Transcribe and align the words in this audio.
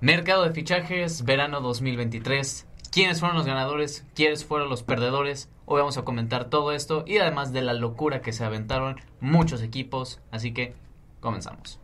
Mercado 0.00 0.44
de 0.44 0.52
fichajes, 0.52 1.24
verano 1.24 1.60
2023. 1.60 2.68
¿Quiénes 2.92 3.18
fueron 3.18 3.36
los 3.36 3.46
ganadores? 3.46 4.06
¿Quiénes 4.14 4.44
fueron 4.44 4.68
los 4.68 4.84
perdedores? 4.84 5.50
Hoy 5.64 5.80
vamos 5.80 5.98
a 5.98 6.04
comentar 6.04 6.44
todo 6.44 6.70
esto 6.70 7.02
y 7.04 7.18
además 7.18 7.52
de 7.52 7.62
la 7.62 7.72
locura 7.72 8.20
que 8.20 8.32
se 8.32 8.44
aventaron 8.44 9.00
muchos 9.20 9.60
equipos. 9.60 10.20
Así 10.30 10.54
que 10.54 10.76
comenzamos. 11.18 11.80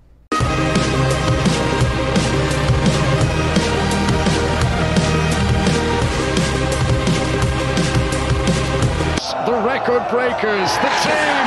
The 9.45 9.61
record 9.61 10.09
breakers, 10.13 10.71
the 10.79 10.93
team 11.03 11.47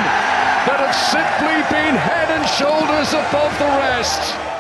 that 0.67 0.81
have 0.81 0.93
simply 0.93 1.63
been 1.71 1.95
head 1.95 2.29
and 2.29 2.45
shoulders 2.45 3.13
above 3.13 3.57
the 3.57 3.67
rest. 3.79 4.56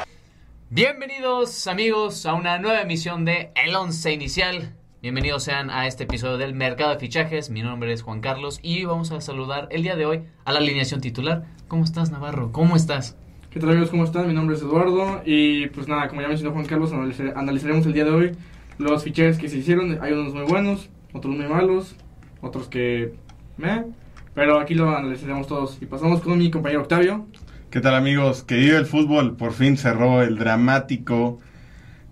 Bienvenidos 0.69 1.65
amigos 1.67 2.25
a 2.25 2.33
una 2.33 2.59
nueva 2.59 2.81
emisión 2.81 3.23
de 3.23 3.51
El 3.55 3.73
Once 3.73 4.11
Inicial. 4.11 4.75
Bienvenidos 5.01 5.45
sean 5.45 5.69
a 5.69 5.87
este 5.87 6.03
episodio 6.03 6.37
del 6.37 6.53
Mercado 6.55 6.91
de 6.91 6.99
Fichajes. 6.99 7.49
Mi 7.49 7.61
nombre 7.61 7.93
es 7.93 8.01
Juan 8.01 8.19
Carlos 8.19 8.59
y 8.61 8.83
vamos 8.83 9.13
a 9.13 9.21
saludar 9.21 9.69
el 9.71 9.83
día 9.83 9.95
de 9.95 10.05
hoy 10.05 10.23
a 10.43 10.51
la 10.51 10.59
alineación 10.59 10.99
titular. 10.99 11.45
¿Cómo 11.69 11.85
estás 11.85 12.11
Navarro? 12.11 12.51
¿Cómo 12.51 12.75
estás? 12.75 13.15
¿Qué 13.49 13.61
tal 13.61 13.69
amigos? 13.69 13.91
¿Cómo 13.91 14.03
están? 14.03 14.27
Mi 14.27 14.33
nombre 14.33 14.57
es 14.57 14.61
Eduardo 14.61 15.21
y 15.23 15.67
pues 15.67 15.87
nada, 15.87 16.09
como 16.09 16.21
ya 16.21 16.27
mencionó 16.27 16.51
Juan 16.51 16.65
Carlos, 16.65 16.91
analizaremos 16.91 17.85
el 17.85 17.93
día 17.93 18.03
de 18.03 18.11
hoy 18.11 18.31
los 18.77 19.05
fichajes 19.05 19.37
que 19.37 19.47
se 19.47 19.59
hicieron. 19.59 19.99
Hay 20.03 20.11
unos 20.11 20.33
muy 20.33 20.43
buenos, 20.43 20.89
otros 21.13 21.33
muy 21.33 21.47
malos, 21.47 21.95
otros 22.41 22.67
que... 22.67 23.13
meh, 23.55 23.85
pero 24.33 24.59
aquí 24.59 24.73
lo 24.73 24.89
analizaremos 24.89 25.47
todos. 25.47 25.77
Y 25.81 25.85
pasamos 25.85 26.19
con 26.19 26.37
mi 26.37 26.51
compañero 26.51 26.81
Octavio. 26.81 27.25
¿Qué 27.69 27.81
tal 27.81 27.95
amigos? 27.95 28.43
Que 28.43 28.55
vive 28.55 28.77
el 28.77 28.85
fútbol, 28.85 29.35
por 29.35 29.51
fin 29.51 29.75
cerró 29.75 30.23
el 30.23 30.37
dramático 30.37 31.37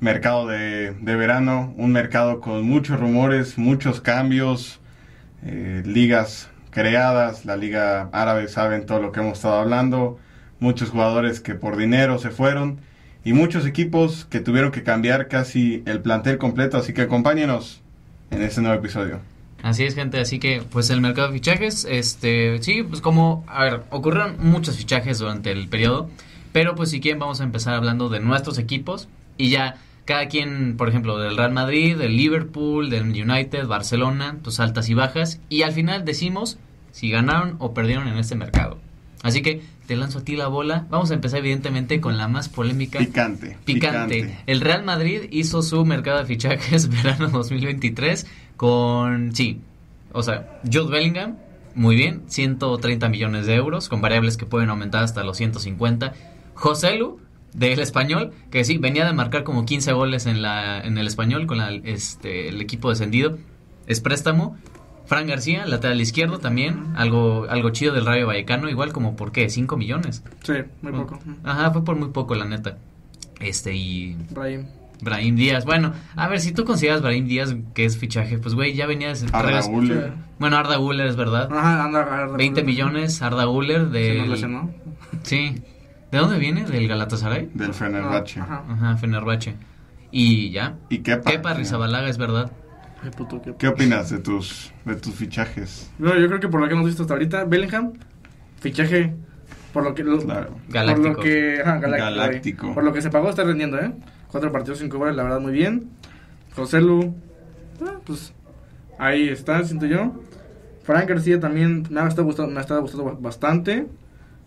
mercado 0.02 0.48
de, 0.48 0.92
de 0.92 1.16
verano, 1.16 1.74
un 1.78 1.94
mercado 1.94 2.42
con 2.42 2.66
muchos 2.66 3.00
rumores, 3.00 3.58
muchos 3.58 4.02
cambios, 4.02 4.82
eh, 5.46 5.82
ligas 5.86 6.50
creadas, 6.72 7.46
la 7.46 7.56
liga 7.56 8.10
árabe 8.12 8.50
saben 8.50 8.86
todo 8.86 9.00
lo 9.00 9.14
que 9.14 9.22
hemos 9.22 9.38
estado 9.38 9.56
hablando, 9.56 10.20
muchos 10.60 10.90
jugadores 10.90 11.40
que 11.40 11.56
por 11.56 11.78
dinero 11.78 12.20
se 12.20 12.32
fueron 12.32 12.82
y 13.24 13.32
muchos 13.32 13.66
equipos 13.66 14.26
que 14.26 14.42
tuvieron 14.42 14.74
que 14.74 14.84
cambiar 14.84 15.30
casi 15.30 15.84
el 15.86 16.02
plantel 16.02 16.38
completo, 16.38 16.76
así 16.76 16.92
que 16.92 17.04
acompáñenos 17.04 17.82
en 18.30 18.42
este 18.42 18.60
nuevo 18.60 18.78
episodio. 18.78 19.35
Así 19.66 19.84
es, 19.84 19.96
gente. 19.96 20.20
Así 20.20 20.38
que, 20.38 20.62
pues, 20.62 20.92
el 20.92 21.02
mercado 21.02 21.30
de 21.30 21.34
fichajes, 21.34 21.88
este, 21.90 22.62
sí, 22.62 22.84
pues, 22.84 23.02
como, 23.02 23.44
a 23.48 23.64
ver, 23.64 23.84
ocurrieron 23.90 24.38
muchos 24.38 24.78
fichajes 24.78 25.18
durante 25.18 25.52
el 25.52 25.68
periodo, 25.68 26.08
pero, 26.52 26.76
pues, 26.76 26.92
si 26.92 27.00
quieren, 27.02 27.18
vamos 27.18 27.42
a 27.42 27.46
empezar 27.46 27.74
hablando 27.74 28.08
de 28.10 28.20
nuestros 28.20 28.60
equipos 28.60 29.08
y 29.40 29.50
ya 29.50 29.78
cada 30.06 30.28
quien, 30.28 30.78
por 30.78 30.88
ejemplo, 30.88 31.18
del 31.18 31.36
Real 31.36 31.52
Madrid, 31.52 31.98
del 31.98 32.16
Liverpool, 32.16 32.92
del 32.92 33.06
United, 33.06 33.66
Barcelona, 33.66 34.38
tus 34.44 34.60
altas 34.60 34.88
y 34.88 34.94
bajas, 34.94 35.42
y 35.50 35.64
al 35.64 35.72
final 35.72 36.06
decimos 36.06 36.60
si 36.92 37.10
ganaron 37.10 37.56
o 37.58 37.74
perdieron 37.74 38.08
en 38.08 38.20
este 38.20 38.36
mercado. 38.36 38.78
Así 39.24 39.42
que 39.42 39.64
te 39.86 39.96
lanzo 39.96 40.20
a 40.20 40.24
ti 40.24 40.36
la 40.36 40.48
bola. 40.48 40.88
Vamos 40.90 41.12
a 41.12 41.14
empezar, 41.14 41.40
evidentemente, 41.40 42.02
con 42.02 42.18
la 42.18 42.28
más 42.28 42.50
polémica. 42.50 43.00
Picante. 43.00 43.58
Picante. 43.66 44.38
El 44.46 44.62
Real 44.62 44.84
Madrid 44.84 45.24
hizo 45.32 45.62
su 45.62 45.86
mercado 45.86 46.20
de 46.20 46.26
fichajes 46.26 46.90
verano 47.04 47.30
2023 47.30 48.28
con, 48.58 49.36
sí, 49.36 49.62
o 50.12 50.24
sea, 50.24 50.60
Jude 50.64 50.92
Bellingham, 50.92 51.38
muy 51.76 51.96
bien, 51.96 52.24
130 52.28 53.10
millones 53.10 53.46
de 53.46 53.56
euros, 53.56 53.90
con 53.90 54.02
variables 54.02 54.38
que 54.38 54.46
pueden 54.46 54.70
aumentar 54.70 55.04
hasta 55.04 55.24
los 55.24 55.38
150. 55.38 56.14
José 56.54 56.96
Lu, 56.96 57.20
del 57.54 57.80
español, 57.80 58.32
que 58.52 58.64
sí, 58.64 58.78
venía 58.78 59.06
de 59.06 59.14
marcar 59.14 59.44
como 59.44 59.66
15 59.66 59.94
goles 59.94 60.26
en, 60.26 60.42
la, 60.42 60.80
en 60.82 60.98
el 60.98 61.08
español 61.08 61.48
con 61.48 61.58
la, 61.58 61.72
este, 61.72 62.50
el 62.50 62.62
equipo 62.62 62.90
descendido, 62.90 63.38
es 63.88 64.00
préstamo. 64.00 64.58
Fran 65.06 65.28
García, 65.28 65.66
lateral 65.66 66.00
izquierdo 66.02 66.40
también, 66.40 66.94
algo, 66.96 67.46
algo 67.50 67.70
chido 67.70 67.94
del 67.94 68.06
Rayo 68.06 68.28
Vallecano, 68.28 68.70
igual 68.70 68.92
como 68.92 69.16
por 69.16 69.32
qué, 69.32 69.50
5 69.50 69.78
millones. 69.78 70.24
Sí, 70.44 70.54
muy 70.82 70.92
poco. 70.94 71.20
Ajá, 71.44 71.72
fue 71.72 71.84
por 71.84 71.96
muy 71.96 72.10
poco, 72.10 72.34
la 72.36 72.46
neta. 72.46 72.78
Este, 73.40 73.76
y 73.76 74.16
Brahim. 74.32 74.66
Brahim 75.02 75.36
Díaz. 75.36 75.66
Bueno, 75.66 75.92
a 76.16 76.28
ver, 76.30 76.40
si 76.40 76.54
tú 76.54 76.64
consideras 76.64 77.02
Brahim 77.02 77.28
Díaz 77.28 77.56
que 77.74 77.86
es 77.86 77.98
fichaje, 77.98 78.38
pues 78.38 78.56
güey, 78.56 78.74
ya 78.74 78.88
venías. 78.88 79.24
Arda 79.34 79.60
regres- 79.62 79.68
Güler. 79.70 80.14
Bueno, 80.40 80.58
Arda 80.58 80.78
Guller 80.78 81.08
es 81.08 81.16
verdad. 81.18 81.50
Ajá, 81.52 81.84
anda, 81.84 82.02
anda, 82.24 82.38
20 82.38 82.64
millones, 82.64 83.22
Arda 83.22 83.44
Guller 83.46 83.88
de. 83.90 84.26
lesionó. 84.28 84.72
Sí. 85.24 85.62
¿De 86.12 86.18
dónde 86.18 86.38
viene? 86.40 86.64
¿Del 86.66 86.88
Galatasaray? 86.88 87.50
Del 87.54 87.74
Fenerbahce. 87.74 88.40
Ajá. 88.40 88.64
Ajá, 88.70 88.98
Fenerbahce. 88.98 89.56
Y 90.12 90.52
ya. 90.52 90.78
¿Y 90.90 91.00
Kepa? 91.00 91.30
Kepa 91.30 91.54
Rizabalaga 91.54 92.08
es 92.08 92.18
verdad. 92.18 92.52
Ay, 93.06 93.12
puto, 93.16 93.42
qué- 93.42 93.54
¿Qué 93.58 93.68
opinas 93.68 94.10
de 94.10 94.18
tus, 94.20 94.74
de 94.84 94.96
tus 94.96 95.14
fichajes? 95.16 95.92
Bueno, 96.00 96.20
yo 96.20 96.28
creo 96.28 96.40
que 96.40 96.48
por 96.48 96.60
lo 96.60 96.68
que 96.68 96.74
hemos 96.74 96.88
visto 96.88 97.04
hasta 97.04 97.14
ahorita, 97.14 97.46
Bellingham, 97.46 97.94
fichaje, 98.60 99.14
por 99.74 99.84
lo 99.84 99.94
que... 99.94 100.04
lo- 100.04 100.18
Claro. 100.20 100.50
Por 100.66 100.74
Galáctico. 100.74 101.08
lo 101.10 101.16
que, 101.20 101.62
ajá, 101.62 101.78
galáctico. 101.80 102.74
Por 102.74 102.84
lo 102.84 102.92
que 102.94 103.02
se 103.02 103.10
pagó 103.12 103.30
está 103.30 103.44
rendiendo, 103.44 103.80
¿eh? 103.80 103.94
Cuatro 104.32 104.52
partidos, 104.52 104.80
cinco 104.80 104.98
goles, 104.98 105.16
la 105.16 105.24
verdad, 105.24 105.40
muy 105.40 105.54
bien. 105.54 105.90
José 106.56 106.82
Lu, 106.82 107.14
ah, 107.86 108.00
pues 108.06 108.34
ahí 108.98 109.30
está, 109.30 109.64
siento 109.64 109.86
yo. 109.86 110.14
Frank 110.84 111.08
García 111.08 111.40
también 111.40 111.86
me 111.90 112.00
ha 112.00 112.08
estado 112.08 112.26
gustando, 112.26 112.52
me 112.52 112.58
ha 112.60 112.62
estado 112.62 112.82
gustando 112.82 113.06
ba- 113.06 113.18
bastante, 113.20 113.88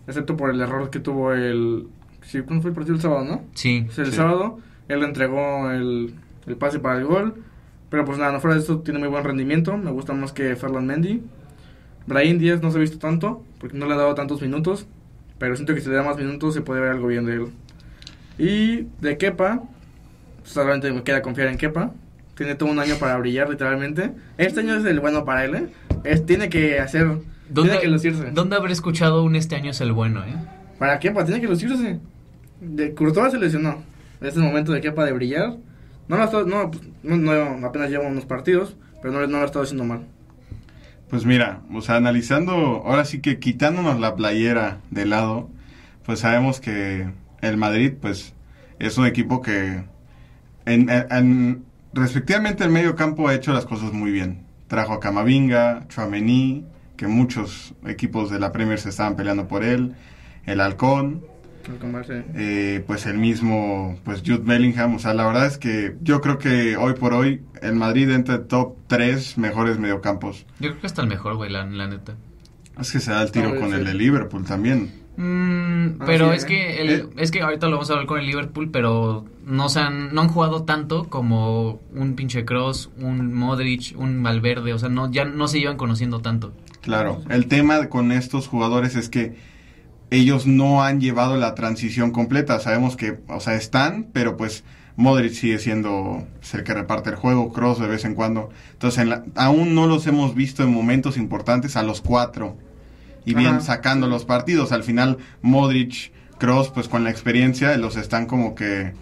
excepto 0.07 0.37
por 0.37 0.51
el 0.51 0.61
error 0.61 0.91
que 0.91 0.99
tuvo 1.01 1.33
el... 1.33 1.87
Sí, 2.23 2.41
¿Cuándo 2.43 2.63
fue 2.63 2.71
el 2.71 2.75
partido 2.75 2.97
el 2.97 3.01
sábado, 3.03 3.25
no? 3.25 3.45
Sí. 3.55 3.87
Sí, 3.91 4.01
el 4.01 4.09
Sí. 4.11 4.17
sábado, 4.17 4.59
él 4.89 5.01
le 5.01 5.07
entregó 5.07 5.71
el, 5.71 6.15
el 6.47 6.57
pase 6.57 6.79
para 6.81 6.99
el 6.99 7.05
gol. 7.07 7.43
Pero 7.91 8.05
pues 8.05 8.19
nada, 8.19 8.33
no 8.33 8.41
fuera 8.41 8.55
de 8.55 8.61
esto, 8.61 8.81
tiene 8.81 8.99
muy 8.99 9.09
buen 9.09 9.25
rendimiento. 9.25 9.77
Me 9.77 9.91
gusta 9.91 10.13
más 10.13 10.33
que 10.33 10.57
Ferland 10.57 10.87
Mendy. 10.87 11.23
Brahim 12.07 12.39
Díaz 12.39 12.63
no 12.63 12.71
se 12.71 12.79
ha 12.79 12.81
visto 12.81 12.99
tanto, 12.99 13.45
porque 13.59 13.77
no 13.77 13.87
le 13.87 13.95
ha 13.95 13.97
dado 13.97 14.15
tantos 14.15 14.41
minutos. 14.43 14.87
Pero 15.39 15.55
siento 15.57 15.75
que 15.75 15.81
si 15.81 15.89
le 15.89 15.97
da 15.97 16.03
más 16.03 16.17
minutos 16.17 16.55
se 16.55 16.61
puede 16.61 16.81
ver 16.81 16.91
algo 16.91 17.07
bien 17.07 17.25
de 17.25 17.35
él. 17.35 17.47
Y 18.39 18.87
de 19.01 19.17
Kepa, 19.17 19.63
solamente 20.45 20.93
me 20.93 21.03
queda 21.03 21.23
confiar 21.23 21.49
en 21.49 21.59
Kepa. 21.59 21.93
Tiene 22.35 22.55
todo 22.55 22.71
un 22.71 22.79
año 22.79 22.97
para 22.97 23.17
brillar, 23.19 23.49
literalmente. 23.49 24.13
Este 24.37 24.61
año 24.61 24.77
es 24.77 24.85
el 24.85 25.01
bueno 25.01 25.25
para 25.25 25.45
él, 25.45 25.55
¿eh? 25.55 25.69
Es, 26.05 26.25
tiene 26.25 26.49
que 26.49 26.79
hacer. 26.79 27.07
¿Dónde, 27.49 27.73
tiene 27.73 27.81
que 27.81 27.89
lucirse. 27.89 28.31
¿Dónde 28.33 28.57
habré 28.57 28.73
escuchado 28.73 29.25
un 29.25 29.35
este 29.35 29.57
año 29.57 29.71
es 29.71 29.81
el 29.81 29.93
bueno, 29.93 30.23
eh? 30.25 30.35
Para 30.79 30.99
Kepa, 31.01 31.25
tiene 31.25 31.41
que 31.41 31.49
lucirse. 31.49 31.99
De 32.61 32.95
Courtois 32.95 33.33
se 33.33 33.39
lesionó. 33.39 33.83
Es 34.21 34.37
el 34.37 34.43
momento 34.43 34.73
de 34.73 34.81
Kepa 34.81 35.05
de 35.05 35.13
brillar. 35.13 35.57
No 36.09 36.17
lo 36.17 36.25
estado, 36.25 36.47
no, 36.47 36.71
pues, 36.71 36.83
no, 37.03 37.17
no, 37.17 37.67
apenas 37.67 37.91
lleva 37.91 38.07
unos 38.07 38.25
partidos, 38.25 38.77
pero 39.03 39.13
no, 39.13 39.21
no 39.27 39.37
lo 39.39 39.43
ha 39.43 39.47
estado 39.47 39.65
haciendo 39.65 39.85
mal. 39.85 40.07
Pues 41.09 41.25
mira, 41.25 41.61
o 41.73 41.81
sea, 41.81 41.97
analizando, 41.97 42.53
ahora 42.85 43.05
sí 43.05 43.21
que 43.21 43.39
quitándonos 43.39 43.99
la 44.01 44.15
playera 44.15 44.81
de 44.91 45.07
lado, 45.07 45.49
pues 46.05 46.21
sabemos 46.21 46.61
que 46.61 47.09
el 47.41 47.57
Madrid, 47.57 47.95
pues, 48.01 48.35
es 48.79 48.99
un 48.99 49.07
equipo 49.07 49.41
que, 49.43 49.85
en, 50.67 50.91
en- 50.91 51.07
en- 51.11 51.65
respectivamente 51.95 52.65
el 52.65 52.71
medio 52.71 52.95
campo 52.95 53.29
ha 53.29 53.35
hecho 53.35 53.53
las 53.53 53.65
cosas 53.67 53.93
muy 53.93 54.11
bien. 54.11 54.45
Trajo 54.69 54.93
a 54.93 55.01
Camavinga, 55.01 55.87
Chouameni, 55.89 56.65
que 56.97 57.07
muchos 57.07 57.75
equipos 57.87 58.31
de 58.31 58.39
la 58.39 58.53
Premier 58.53 58.79
se 58.79 58.91
estaban 58.91 59.17
peleando 59.17 59.49
por 59.49 59.65
él, 59.65 59.95
el 60.45 60.61
Halcón. 60.61 61.25
Eh, 62.35 62.83
pues 62.87 63.07
el 63.07 63.19
mismo 63.19 63.99
pues 64.05 64.21
Jude 64.25 64.43
Bellingham, 64.45 64.95
o 64.95 64.99
sea, 64.99 65.15
la 65.15 65.27
verdad 65.27 65.47
es 65.47 65.59
que 65.59 65.97
yo 66.03 66.21
creo 66.21 66.39
que 66.39 66.77
hoy 66.77 66.95
por 66.95 67.13
hoy 67.15 67.43
el 67.63 67.75
Madrid 67.75 68.11
entra 68.11 68.37
en 68.37 68.49
top 68.49 68.77
3 68.87 69.39
mejores 69.39 69.79
mediocampos. 69.79 70.47
Yo 70.61 70.71
creo 70.71 70.81
que 70.81 70.87
hasta 70.87 71.03
el 71.03 71.09
mejor, 71.09 71.37
güey, 71.37 71.51
la, 71.51 71.65
la 71.67 71.87
neta. 71.89 72.15
Es 72.81 72.93
que 72.93 73.01
se 73.01 73.11
da 73.11 73.23
el 73.23 73.31
tiro 73.33 73.53
Ah, 73.55 73.59
con 73.61 73.71
sí. 73.71 73.75
el 73.77 73.85
de 73.85 73.95
Liverpool 73.95 74.45
también. 74.45 74.93
Mm, 75.17 76.01
Ah, 76.01 76.05
pero 76.07 76.31
sí, 76.31 76.37
es 76.37 76.45
¿eh? 76.45 76.47
que 76.47 76.81
el- 76.83 76.91
Eh. 76.91 77.07
es 77.17 77.31
que 77.33 77.41
ahorita 77.43 77.67
lo 77.67 77.73
vamos 77.73 77.91
a 77.91 77.95
hablar 77.95 78.07
con 78.07 78.21
el 78.21 78.27
Liverpool, 78.27 78.71
pero 78.71 79.25
no 79.45 79.69
se 79.69 79.81
han, 79.81 80.15
no 80.15 80.21
han 80.21 80.29
jugado 80.29 80.63
tanto 80.63 81.09
como 81.09 81.81
un 81.93 82.15
pinche 82.15 82.45
Cross, 82.45 82.91
un 82.99 83.35
Modric, 83.35 83.95
un 83.99 84.23
Valverde, 84.23 84.73
o 84.75 84.79
sea, 84.79 84.89
no 84.89 85.11
ya 85.11 85.25
no 85.25 85.49
se 85.49 85.59
llevan 85.59 85.77
conociendo 85.77 86.21
tanto. 86.21 86.53
Claro, 86.83 87.21
el 87.31 87.49
tema 87.49 87.89
con 87.89 88.13
estos 88.13 88.47
jugadores 88.47 88.95
es 88.95 89.09
que 89.09 89.35
ellos 90.11 90.47
no 90.47 90.83
han 90.83 91.01
llevado 91.01 91.37
la 91.37 91.55
transición 91.55 92.11
completa. 92.11 92.59
Sabemos 92.61 92.97
que, 92.97 93.19
o 93.29 93.41
sea, 93.41 93.55
están, 93.55 94.09
pero 94.13 94.37
pues 94.37 94.65
Modric 94.97 95.33
sigue 95.33 95.59
siendo 95.59 96.27
el 96.53 96.65
que 96.65 96.75
reparte 96.75 97.11
el 97.11 97.17
juego, 97.17 97.53
Cross 97.53 97.79
de 97.79 97.87
vez 97.89 98.05
en 98.05 98.15
cuando. 98.15 98.51
Entonces, 98.73 99.01
en 99.03 99.11
la- 99.11 99.25
aún 99.37 99.75
no 99.75 99.87
los 99.87 100.07
hemos 100.07 100.35
visto 100.35 100.63
en 100.63 100.73
momentos 100.73 101.17
importantes 101.17 101.77
a 101.77 101.83
los 101.83 102.01
cuatro. 102.01 102.57
Y 103.25 103.35
bien 103.35 103.57
Ajá. 103.57 103.61
sacando 103.61 104.07
los 104.07 104.25
partidos. 104.25 104.73
Al 104.73 104.83
final, 104.83 105.19
Modric, 105.43 106.13
Cross, 106.39 106.71
pues 106.71 106.89
con 106.89 107.05
la 107.05 107.11
experiencia, 107.11 107.77
los 107.77 107.97
están 107.97 108.27
como 108.27 108.55
que, 108.55 108.93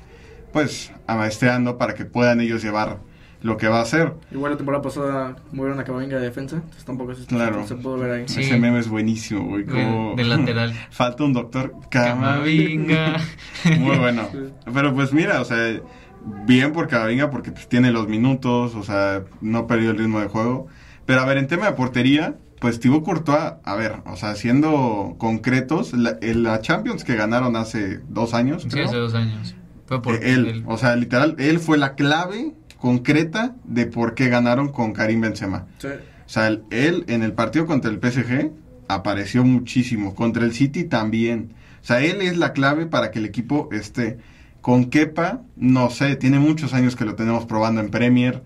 pues, 0.52 0.90
amaestreando 1.06 1.78
para 1.78 1.94
que 1.94 2.04
puedan 2.04 2.40
ellos 2.40 2.62
llevar 2.62 2.98
lo 3.42 3.56
que 3.56 3.68
va 3.68 3.78
a 3.78 3.82
hacer. 3.82 4.14
Igual 4.32 4.52
la 4.52 4.56
temporada 4.56 4.82
pasada 4.82 5.36
movieron 5.52 5.78
a 5.78 5.84
Camavinga 5.84 6.16
de 6.18 6.24
defensa, 6.24 6.56
entonces 6.56 6.84
tampoco 6.84 7.14
se, 7.14 7.26
Claro. 7.26 7.66
se 7.66 7.76
pudo 7.76 7.98
ver 7.98 8.10
ahí. 8.10 8.24
Sí. 8.28 8.40
Ese 8.40 8.58
meme 8.58 8.78
es 8.78 8.88
buenísimo, 8.88 9.44
güey. 9.46 9.64
como- 9.64 10.14
De- 10.16 10.22
de 10.22 10.28
lateral. 10.28 10.72
Falta 10.90 11.24
un 11.24 11.32
doctor 11.32 11.74
Camavinga. 11.90 13.16
Muy 13.78 13.96
bueno. 13.98 14.28
Sí. 14.32 14.38
Pero 14.72 14.94
pues 14.94 15.12
mira, 15.12 15.40
o 15.40 15.44
sea, 15.44 15.80
bien 16.46 16.72
por 16.72 16.88
Camavinga 16.88 17.30
porque 17.30 17.52
pues 17.52 17.68
tiene 17.68 17.90
los 17.92 18.08
minutos, 18.08 18.74
o 18.74 18.82
sea, 18.82 19.22
no 19.40 19.66
perdió 19.66 19.90
el 19.90 19.98
ritmo 19.98 20.20
de 20.20 20.26
juego. 20.28 20.66
Pero 21.04 21.20
a 21.20 21.24
ver, 21.24 21.38
en 21.38 21.46
tema 21.46 21.66
de 21.66 21.72
portería, 21.72 22.34
pues 22.60 22.80
Thibaut 22.80 23.04
Courtois, 23.04 23.52
a 23.62 23.74
ver, 23.76 23.96
o 24.06 24.16
sea, 24.16 24.34
siendo 24.34 25.14
concretos, 25.18 25.92
la, 25.92 26.60
Champions 26.62 27.04
que 27.04 27.14
ganaron 27.14 27.54
hace 27.54 28.00
dos 28.08 28.34
años, 28.34 28.66
Sí, 28.68 28.80
hace 28.80 28.96
dos 28.96 29.14
años. 29.14 29.54
Fue 29.86 30.02
por 30.02 30.14
eh, 30.16 30.32
él, 30.32 30.46
él. 30.48 30.64
o 30.66 30.76
sea, 30.78 30.96
literal, 30.96 31.36
él 31.38 31.60
fue 31.60 31.78
la 31.78 31.94
clave 31.94 32.54
concreta 32.86 33.56
de 33.64 33.86
por 33.86 34.14
qué 34.14 34.28
ganaron 34.28 34.68
con 34.68 34.92
Karim 34.92 35.20
Benzema. 35.20 35.66
Sí. 35.78 35.88
O 35.88 36.28
sea, 36.28 36.46
él, 36.46 37.04
en 37.08 37.24
el 37.24 37.32
partido 37.32 37.66
contra 37.66 37.90
el 37.90 37.98
PSG 37.98 38.52
apareció 38.86 39.42
muchísimo. 39.42 40.14
Contra 40.14 40.44
el 40.44 40.52
City 40.52 40.84
también. 40.84 41.52
O 41.82 41.84
sea, 41.84 42.00
él 42.00 42.22
es 42.22 42.36
la 42.36 42.52
clave 42.52 42.86
para 42.86 43.10
que 43.10 43.18
el 43.18 43.24
equipo 43.24 43.68
esté. 43.72 44.18
Con 44.60 44.84
Kepa, 44.84 45.42
no 45.56 45.90
sé, 45.90 46.14
tiene 46.14 46.38
muchos 46.38 46.74
años 46.74 46.94
que 46.94 47.04
lo 47.04 47.16
tenemos 47.16 47.44
probando 47.44 47.80
en 47.80 47.90
Premier. 47.90 48.44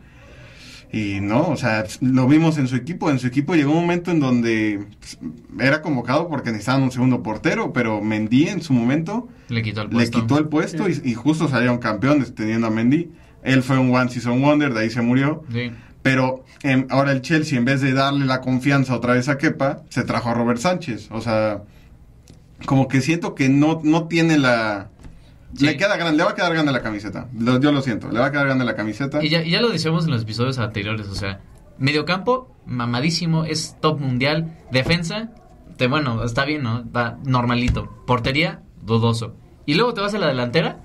Y 0.91 1.21
no, 1.21 1.49
o 1.51 1.57
sea, 1.57 1.85
lo 2.01 2.27
vimos 2.27 2.57
en 2.57 2.67
su 2.67 2.77
equipo. 2.77 3.11
En 3.11 3.19
su 3.19 3.27
equipo 3.27 3.55
llegó 3.55 3.73
un 3.73 3.83
momento 3.83 4.11
en 4.11 4.21
donde 4.21 4.87
pues, 5.01 5.19
era 5.59 5.83
convocado 5.83 6.31
porque 6.31 6.51
necesitaban 6.51 6.83
un 6.83 6.93
segundo 6.93 7.23
portero, 7.23 7.75
pero 7.75 8.01
Mendy 8.01 8.49
en 8.49 8.63
su 8.63 8.73
momento 8.73 9.29
Le 9.49 9.63
quitó 9.63 9.83
el 9.83 9.89
le 9.89 9.93
puesto. 9.97 10.21
quitó 10.23 10.39
el 10.39 10.49
puesto 10.49 10.89
y, 10.89 10.99
y 11.05 11.13
justo 11.13 11.47
salieron 11.47 11.77
campeones 11.77 12.35
teniendo 12.35 12.69
a 12.69 12.71
Mendy. 12.71 13.11
Él 13.43 13.63
fue 13.63 13.79
un 13.79 13.95
One 13.95 14.11
Season 14.11 14.41
Wonder, 14.43 14.73
de 14.75 14.81
ahí 14.81 14.91
se 14.91 15.01
murió. 15.03 15.43
Sí. 15.53 15.73
Pero 16.03 16.45
em, 16.63 16.87
ahora 16.91 17.13
el 17.13 17.21
Chelsea, 17.23 17.59
en 17.59 17.65
vez 17.65 17.81
de 17.81 17.93
darle 17.93 18.25
la 18.27 18.41
confianza 18.41 18.95
otra 18.95 19.15
vez 19.15 19.29
a 19.29 19.37
Kepa, 19.39 19.83
se 19.89 20.03
trajo 20.05 20.31
a 20.31 20.35
Robert 20.35 20.59
Sánchez. 20.61 21.09
O 21.11 21.21
sea, 21.21 21.63
como 22.67 22.89
que 22.89 23.01
siento 23.01 23.35
que 23.35 23.49
no, 23.49 23.81
no 23.85 24.09
tiene 24.09 24.39
la... 24.39 24.89
Sí. 25.55 25.67
Le 25.67 25.77
queda 25.77 25.97
grande, 25.97 26.17
le 26.17 26.25
va 26.25 26.31
a 26.31 26.35
quedar 26.35 26.53
grande 26.53 26.71
la 26.73 26.81
camiseta. 26.83 27.27
Lo- 27.39 27.59
yo 27.61 27.73
lo 27.73 27.83
siento, 27.83 28.11
le 28.11 28.21
va 28.21 28.27
a 28.27 28.31
quedar 28.31 28.47
grande 28.47 28.65
la 28.65 28.77
camiseta. 28.77 29.23
Y 29.25 29.29
ya, 29.31 29.43
y 29.43 29.51
ya 29.51 29.61
lo 29.61 29.71
decíamos 29.71 30.05
en 30.05 30.13
los 30.13 30.23
episodios 30.23 30.59
anteriores, 30.59 31.09
o 31.09 31.15
sea, 31.17 31.41
mediocampo, 31.77 32.55
mamadísimo, 32.67 33.45
es 33.45 33.77
top 33.81 33.99
mundial. 34.01 34.57
Defensa, 34.71 35.31
te, 35.77 35.89
bueno, 35.89 36.23
está 36.25 36.45
bien, 36.45 36.63
¿no? 36.63 36.85
Va 36.93 37.19
normalito. 37.25 37.91
Portería, 38.07 38.63
dudoso. 38.83 39.35
Y 39.67 39.75
luego 39.75 39.93
te 39.93 40.01
vas 40.03 40.15
a 40.15 40.19
la 40.19 40.29
delantera, 40.29 40.79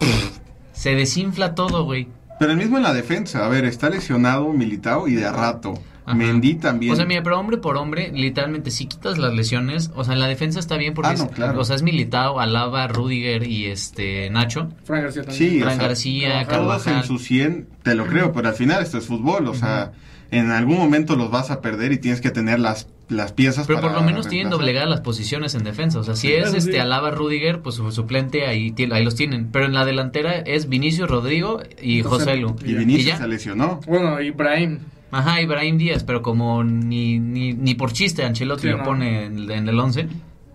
se 0.78 0.94
desinfla 0.94 1.56
todo, 1.56 1.84
güey. 1.84 2.06
Pero 2.38 2.52
el 2.52 2.56
mismo 2.56 2.76
en 2.76 2.84
la 2.84 2.94
defensa, 2.94 3.44
a 3.44 3.48
ver, 3.48 3.64
está 3.64 3.90
lesionado 3.90 4.52
Militao 4.52 5.08
y 5.08 5.14
de 5.14 5.26
a 5.26 5.32
rato. 5.32 5.74
Ajá. 6.06 6.14
Mendy 6.16 6.54
también. 6.54 6.92
O 6.92 6.96
sea, 6.96 7.04
mira, 7.04 7.20
pero 7.22 7.38
hombre 7.38 7.58
por 7.58 7.76
hombre, 7.76 8.12
literalmente, 8.14 8.70
si 8.70 8.86
quitas 8.86 9.18
las 9.18 9.34
lesiones, 9.34 9.90
o 9.96 10.04
sea, 10.04 10.14
en 10.14 10.20
la 10.20 10.28
defensa 10.28 10.60
está 10.60 10.76
bien 10.76 10.94
porque 10.94 11.10
Ah, 11.10 11.14
no, 11.18 11.24
es, 11.24 11.30
claro. 11.32 11.60
o 11.60 11.64
sea, 11.64 11.74
es 11.74 11.82
Militao, 11.82 12.38
Alaba, 12.38 12.86
Rudiger 12.86 13.42
y 13.46 13.66
este 13.66 14.30
Nacho. 14.30 14.68
Frank 14.84 15.02
García 15.02 15.22
también. 15.24 15.50
Sí, 15.50 15.60
o 15.60 15.64
Fran 15.64 15.76
sea, 15.78 15.88
García, 15.88 16.46
todos 16.48 16.86
en 16.86 17.02
su 17.02 17.18
100, 17.18 17.66
te 17.82 17.94
lo 17.96 18.06
creo, 18.06 18.32
pero 18.32 18.48
al 18.48 18.54
final 18.54 18.80
esto 18.82 18.98
es 18.98 19.06
fútbol, 19.06 19.48
o 19.48 19.54
sea, 19.54 19.92
en 20.30 20.50
algún 20.50 20.76
momento 20.76 21.16
los 21.16 21.30
vas 21.30 21.50
a 21.50 21.60
perder 21.60 21.92
y 21.92 21.98
tienes 21.98 22.20
que 22.20 22.30
tener 22.30 22.58
las, 22.60 22.88
las 23.08 23.32
piezas 23.32 23.66
Pero 23.66 23.80
por 23.80 23.92
lo 23.92 24.02
menos 24.02 24.28
tienen 24.28 24.50
doblegadas 24.50 24.88
las 24.88 25.00
posiciones 25.00 25.54
en 25.54 25.64
defensa. 25.64 25.98
O 25.98 26.04
sea, 26.04 26.16
si 26.16 26.32
es 26.32 26.52
este 26.54 26.72
sí. 26.72 26.78
Alaba 26.78 27.10
Rudiger, 27.10 27.60
pues 27.60 27.76
su 27.76 27.90
suplente 27.92 28.46
ahí, 28.46 28.74
ahí 28.92 29.04
los 29.04 29.14
tienen. 29.14 29.48
Pero 29.50 29.64
en 29.66 29.72
la 29.74 29.84
delantera 29.86 30.34
es 30.34 30.68
Vinicius 30.68 31.08
Rodrigo 31.08 31.60
y 31.82 32.02
José- 32.02 32.36
Lu. 32.36 32.54
Y. 32.64 32.74
Vinicius 32.74 33.04
¿Y 33.06 33.08
ya? 33.08 33.16
se 33.18 33.28
lesionó. 33.28 33.80
Bueno, 33.86 34.20
Ibrahim. 34.20 34.80
Ajá, 35.10 35.40
Ibrahim 35.40 35.78
Díaz, 35.78 36.04
pero 36.04 36.20
como 36.20 36.62
ni, 36.64 37.18
ni, 37.18 37.54
ni 37.54 37.74
por 37.74 37.92
chiste 37.94 38.24
Ancelotti 38.24 38.62
Sí, 38.64 38.68
lo 38.68 38.78
no. 38.78 38.84
pone 38.84 39.24
en, 39.24 39.50
en 39.50 39.66
el 39.66 39.78
11. 39.80 40.06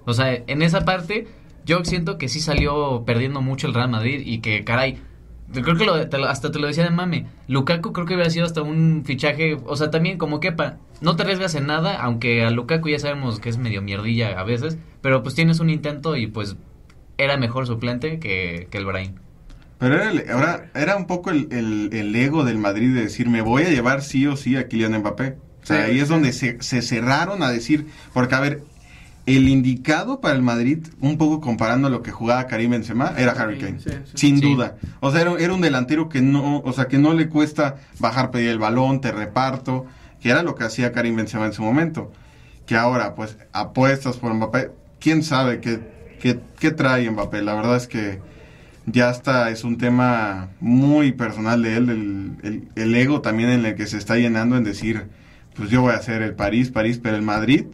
O 0.06 0.14
sea, 0.14 0.32
en 0.46 0.62
esa 0.62 0.86
parte 0.86 1.28
yo 1.66 1.84
siento 1.86 2.20
que 2.20 2.30
sí 2.30 2.40
salió 2.40 3.04
perdiendo 3.06 3.42
mucho 3.42 3.66
el 3.66 3.74
Real 3.74 3.90
Madrid 3.90 4.22
y 4.24 4.40
que, 4.42 4.64
caray, 4.64 5.00
creo 5.62 5.76
que 5.76 5.86
lo- 5.86 6.08
te 6.10 6.18
lo- 6.18 6.28
hasta 6.28 6.52
te 6.52 6.60
lo 6.60 6.68
decía 6.68 6.84
de 6.84 6.90
mame. 6.90 7.28
Lukaku 7.48 7.94
creo 7.94 8.06
que 8.06 8.16
hubiera 8.16 8.30
sido 8.30 8.46
hasta 8.46 8.62
un 8.62 9.04
fichaje, 9.06 9.58
o 9.66 9.76
sea, 9.76 9.92
también 9.92 10.18
como 10.18 10.40
quepa, 10.40 10.78
no 11.02 11.16
te 11.16 11.24
arriesgas 11.24 11.54
en 11.56 11.68
nada, 11.68 12.02
aunque 12.02 12.44
a 12.44 12.50
Lukaku 12.50 12.90
ya 12.90 13.00
sabemos 13.00 13.40
que 13.40 13.50
es 13.50 13.58
medio 13.58 13.82
mierdilla 13.82 14.40
a 14.40 14.44
veces, 14.44 14.78
pero 15.02 15.22
pues 15.22 15.36
tienes 15.36 15.60
un 15.60 15.70
intento 15.70 16.16
y 16.16 16.28
pues 16.28 16.56
era 17.18 17.38
mejor 17.38 17.68
suplente 17.68 18.20
que, 18.20 18.68
que 18.72 18.78
el 18.78 18.86
Brahim. 18.86 19.16
Pero 19.80 19.96
era, 19.96 20.12
el- 20.12 20.30
ahora, 20.32 20.72
era 20.76 20.96
un 20.96 21.08
poco 21.08 21.30
el, 21.30 21.48
el- 21.52 21.90
el 21.94 22.16
ego 22.16 22.44
del 22.46 22.58
Madrid 22.58 22.94
de 22.96 23.02
decir, 23.02 23.30
me 23.30 23.42
voy 23.42 23.64
a 23.64 23.70
llevar 23.70 24.02
sí 24.02 24.26
o 24.28 24.36
sí 24.38 24.56
a 24.56 24.68
Kylian 24.68 24.98
Mbappé. 25.00 25.36
O 25.62 25.66
sea, 25.66 25.86
Sí, 25.86 25.92
ahí 25.92 26.00
es 26.00 26.10
donde 26.10 26.34
se, 26.34 26.62
se 26.62 26.82
cerraron 26.82 27.42
a 27.44 27.50
decir, 27.52 27.88
porque 28.14 28.36
a 28.36 28.40
ver, 28.40 28.64
el 29.26 29.48
indicado 29.48 30.20
para 30.20 30.36
el 30.36 30.42
Madrid, 30.42 30.80
un 31.00 31.18
poco 31.18 31.40
comparando 31.40 31.90
lo 31.90 32.02
que 32.02 32.12
jugaba 32.12 32.46
Karim 32.48 32.72
Benzema, 32.72 33.14
era 33.18 33.32
Harry 33.32 33.58
Kane, 33.58 33.80
Sí, 33.80 33.90
sí. 34.06 34.12
sin 34.16 34.40
Sí. 34.40 34.42
duda. 34.54 34.76
O 35.00 35.12
sea, 35.12 35.22
era, 35.22 35.34
era 35.40 35.54
un 35.54 35.62
delantero 35.62 36.10
que 36.10 36.22
no, 36.22 36.60
o 36.60 36.74
sea, 36.74 36.88
que 36.88 36.98
no 36.98 37.14
le 37.14 37.30
cuesta 37.30 37.78
bajar, 38.00 38.32
pedir 38.32 38.50
el 38.50 38.60
balón, 38.60 39.00
te 39.00 39.12
reparto, 39.12 39.86
que 40.22 40.30
era 40.30 40.44
lo 40.44 40.56
que 40.56 40.66
hacía 40.66 40.92
Karim 40.92 41.16
Benzema 41.16 41.46
en 41.46 41.54
su 41.54 41.62
momento. 41.64 42.12
Que 42.66 42.76
ahora, 42.76 43.16
pues, 43.16 43.38
apuestas 43.54 44.18
por 44.18 44.34
Mbappé, 44.34 44.72
quién 45.00 45.24
sabe 45.24 45.60
qué, 45.62 45.80
qué, 46.22 46.40
qué 46.60 46.72
trae 46.72 47.10
Mbappé. 47.10 47.42
La 47.44 47.56
verdad 47.56 47.78
es 47.78 47.88
que 47.88 48.20
ya 48.86 49.10
está, 49.10 49.50
es 49.52 49.64
un 49.64 49.78
tema 49.78 50.50
muy 50.60 51.14
personal 51.14 51.62
de 51.62 51.78
él, 51.78 51.90
el, 51.90 52.32
el- 52.44 52.68
el 52.76 52.96
ego 52.96 53.22
también 53.22 53.50
en 53.52 53.66
el 53.66 53.76
que 53.76 53.88
se 53.88 53.98
está 53.98 54.18
llenando 54.18 54.58
en 54.58 54.66
decir, 54.66 55.06
pues 55.56 55.70
yo 55.70 55.82
voy 55.82 55.94
a 55.94 55.98
hacer 55.98 56.22
el 56.22 56.34
París, 56.36 56.72
París, 56.72 57.00
pero 57.02 57.16
el 57.16 57.22
Madrid, 57.22 57.66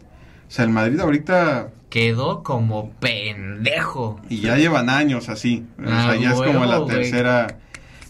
o 0.50 0.52
sea, 0.52 0.64
el 0.66 0.70
Madrid 0.72 0.98
ahorita, 1.00 1.68
Quedó 1.88 2.42
como 2.42 2.90
pendejo. 3.00 4.20
y 4.28 4.40
ya 4.40 4.56
llevan 4.56 4.90
años 4.90 5.28
así, 5.28 5.64
o 5.78 5.82
Ah, 5.88 6.10
sea, 6.12 6.16
ya 6.20 6.30
es 6.32 6.40
como 6.42 6.64
la 6.66 6.84
tercera, 6.86 7.58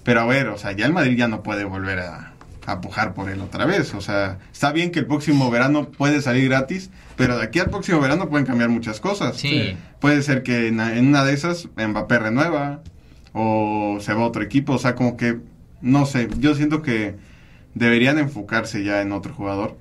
pero 0.05 0.21
a 0.21 0.27
ver, 0.27 0.49
o 0.49 0.59
sea, 0.59 0.73
ya 0.73 0.87
el 0.87 0.93
Madrid 0.93 1.17
ya 1.17 1.29
no 1.29 1.43
puede 1.43 1.65
volver 1.65 1.99
a, 2.01 2.33
a 2.67 2.81
pujar 2.81 3.15
por 3.15 3.31
él 3.31 3.41
otra 3.41 3.65
vez, 3.65 3.95
o 3.95 4.01
sea, 4.01 4.39
está 4.53 4.73
bien 4.73 4.91
que 4.91 4.99
el 5.01 5.07
próximo 5.07 5.51
verano 5.51 5.87
puede 5.89 6.21
salir 6.21 6.49
gratis, 6.51 6.91
pero 7.17 7.37
de 7.39 7.45
aquí 7.45 7.59
al 7.59 7.71
próximo 7.71 8.01
verano 8.01 8.29
pueden 8.29 8.47
cambiar 8.47 8.69
muchas 8.71 9.01
cosas. 9.01 9.37
Sí. 9.37 9.77
Puede 9.99 10.23
ser 10.23 10.43
que 10.43 10.69
en, 10.69 10.81
en 10.81 11.09
una 11.09 11.25
de 11.25 11.35
esas 11.35 11.69
Mbappé 11.77 12.19
renueva 12.19 12.81
o 13.33 13.99
se 14.01 14.13
va 14.15 14.23
a 14.23 14.27
otro 14.27 14.43
equipo. 14.43 14.73
O 14.75 14.79
sea, 14.79 14.95
como 14.95 15.17
que, 15.19 15.39
no 15.83 16.07
sé, 16.07 16.29
yo 16.39 16.55
siento 16.55 16.81
que 16.81 17.17
deberían 17.75 18.19
enfocarse 18.19 18.83
ya 18.85 19.03
en 19.03 19.13
otro 19.13 19.35
jugador. 19.35 19.77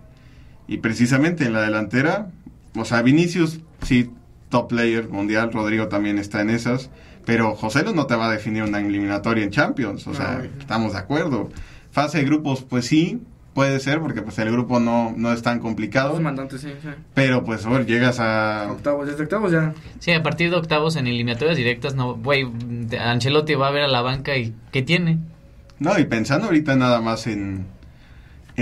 Y 0.68 0.78
precisamente 0.80 1.46
en 1.46 1.54
la 1.54 1.62
delantera, 1.62 2.28
o 2.76 2.86
sea, 2.86 3.02
Vinicius, 3.02 3.60
sí, 3.84 4.12
top 4.50 4.70
player 4.70 5.10
mundial, 5.10 5.52
Rodrigo 5.52 5.88
también 5.88 6.18
está 6.18 6.42
en 6.42 6.50
esas. 6.50 6.90
Pero 7.26 7.56
José 7.56 7.84
Lu 7.84 7.94
no 7.94 8.08
te 8.08 8.16
va 8.16 8.28
a 8.28 8.32
definir 8.32 8.64
una 8.64 8.80
eliminatoria 8.80 9.44
en 9.44 9.52
Champions, 9.52 10.08
o 10.08 10.14
sea, 10.14 10.44
estamos 10.60 10.94
de 10.94 11.00
acuerdo. 11.00 11.50
Fase 11.92 12.20
de 12.20 12.24
grupos, 12.24 12.64
pues 12.64 12.88
sí, 12.88 13.22
puede 13.54 13.80
ser, 13.80 14.00
porque 14.00 14.22
pues 14.22 14.40
el 14.40 14.52
grupo 14.52 14.80
no, 14.80 15.14
no 15.16 15.32
es 15.32 15.42
tan 15.42 15.60
complicado. 15.60 16.20
mandantes, 16.20 16.62
sí, 16.62 16.74
sí. 16.82 16.90
Pero 17.14 17.44
pues, 17.44 17.66
a 17.66 17.70
ver, 17.70 17.86
llegas 17.86 18.20
a, 18.20 18.72
Octavos, 18.72 19.06
desde 19.06 19.24
octavos 19.24 19.52
ya. 19.52 19.74
Sí, 20.00 20.12
a 20.12 20.24
partir 20.24 20.50
de 20.50 20.56
octavos 20.56 20.96
en 20.96 21.08
eliminatorias 21.08 21.58
directas, 21.58 21.94
no, 21.94 22.16
güey, 22.16 22.48
Ancelotti 23.00 23.54
va 23.56 23.68
a 23.68 23.72
ver 23.72 23.84
a 23.84 23.88
la 23.88 24.02
banca 24.02 24.36
y 24.38 24.56
¿qué 24.72 24.82
tiene? 24.82 25.20
No, 25.78 26.00
y 26.00 26.06
pensando 26.06 26.48
ahorita 26.48 26.76
nada 26.76 27.00
más 27.02 27.28
en, 27.28 27.66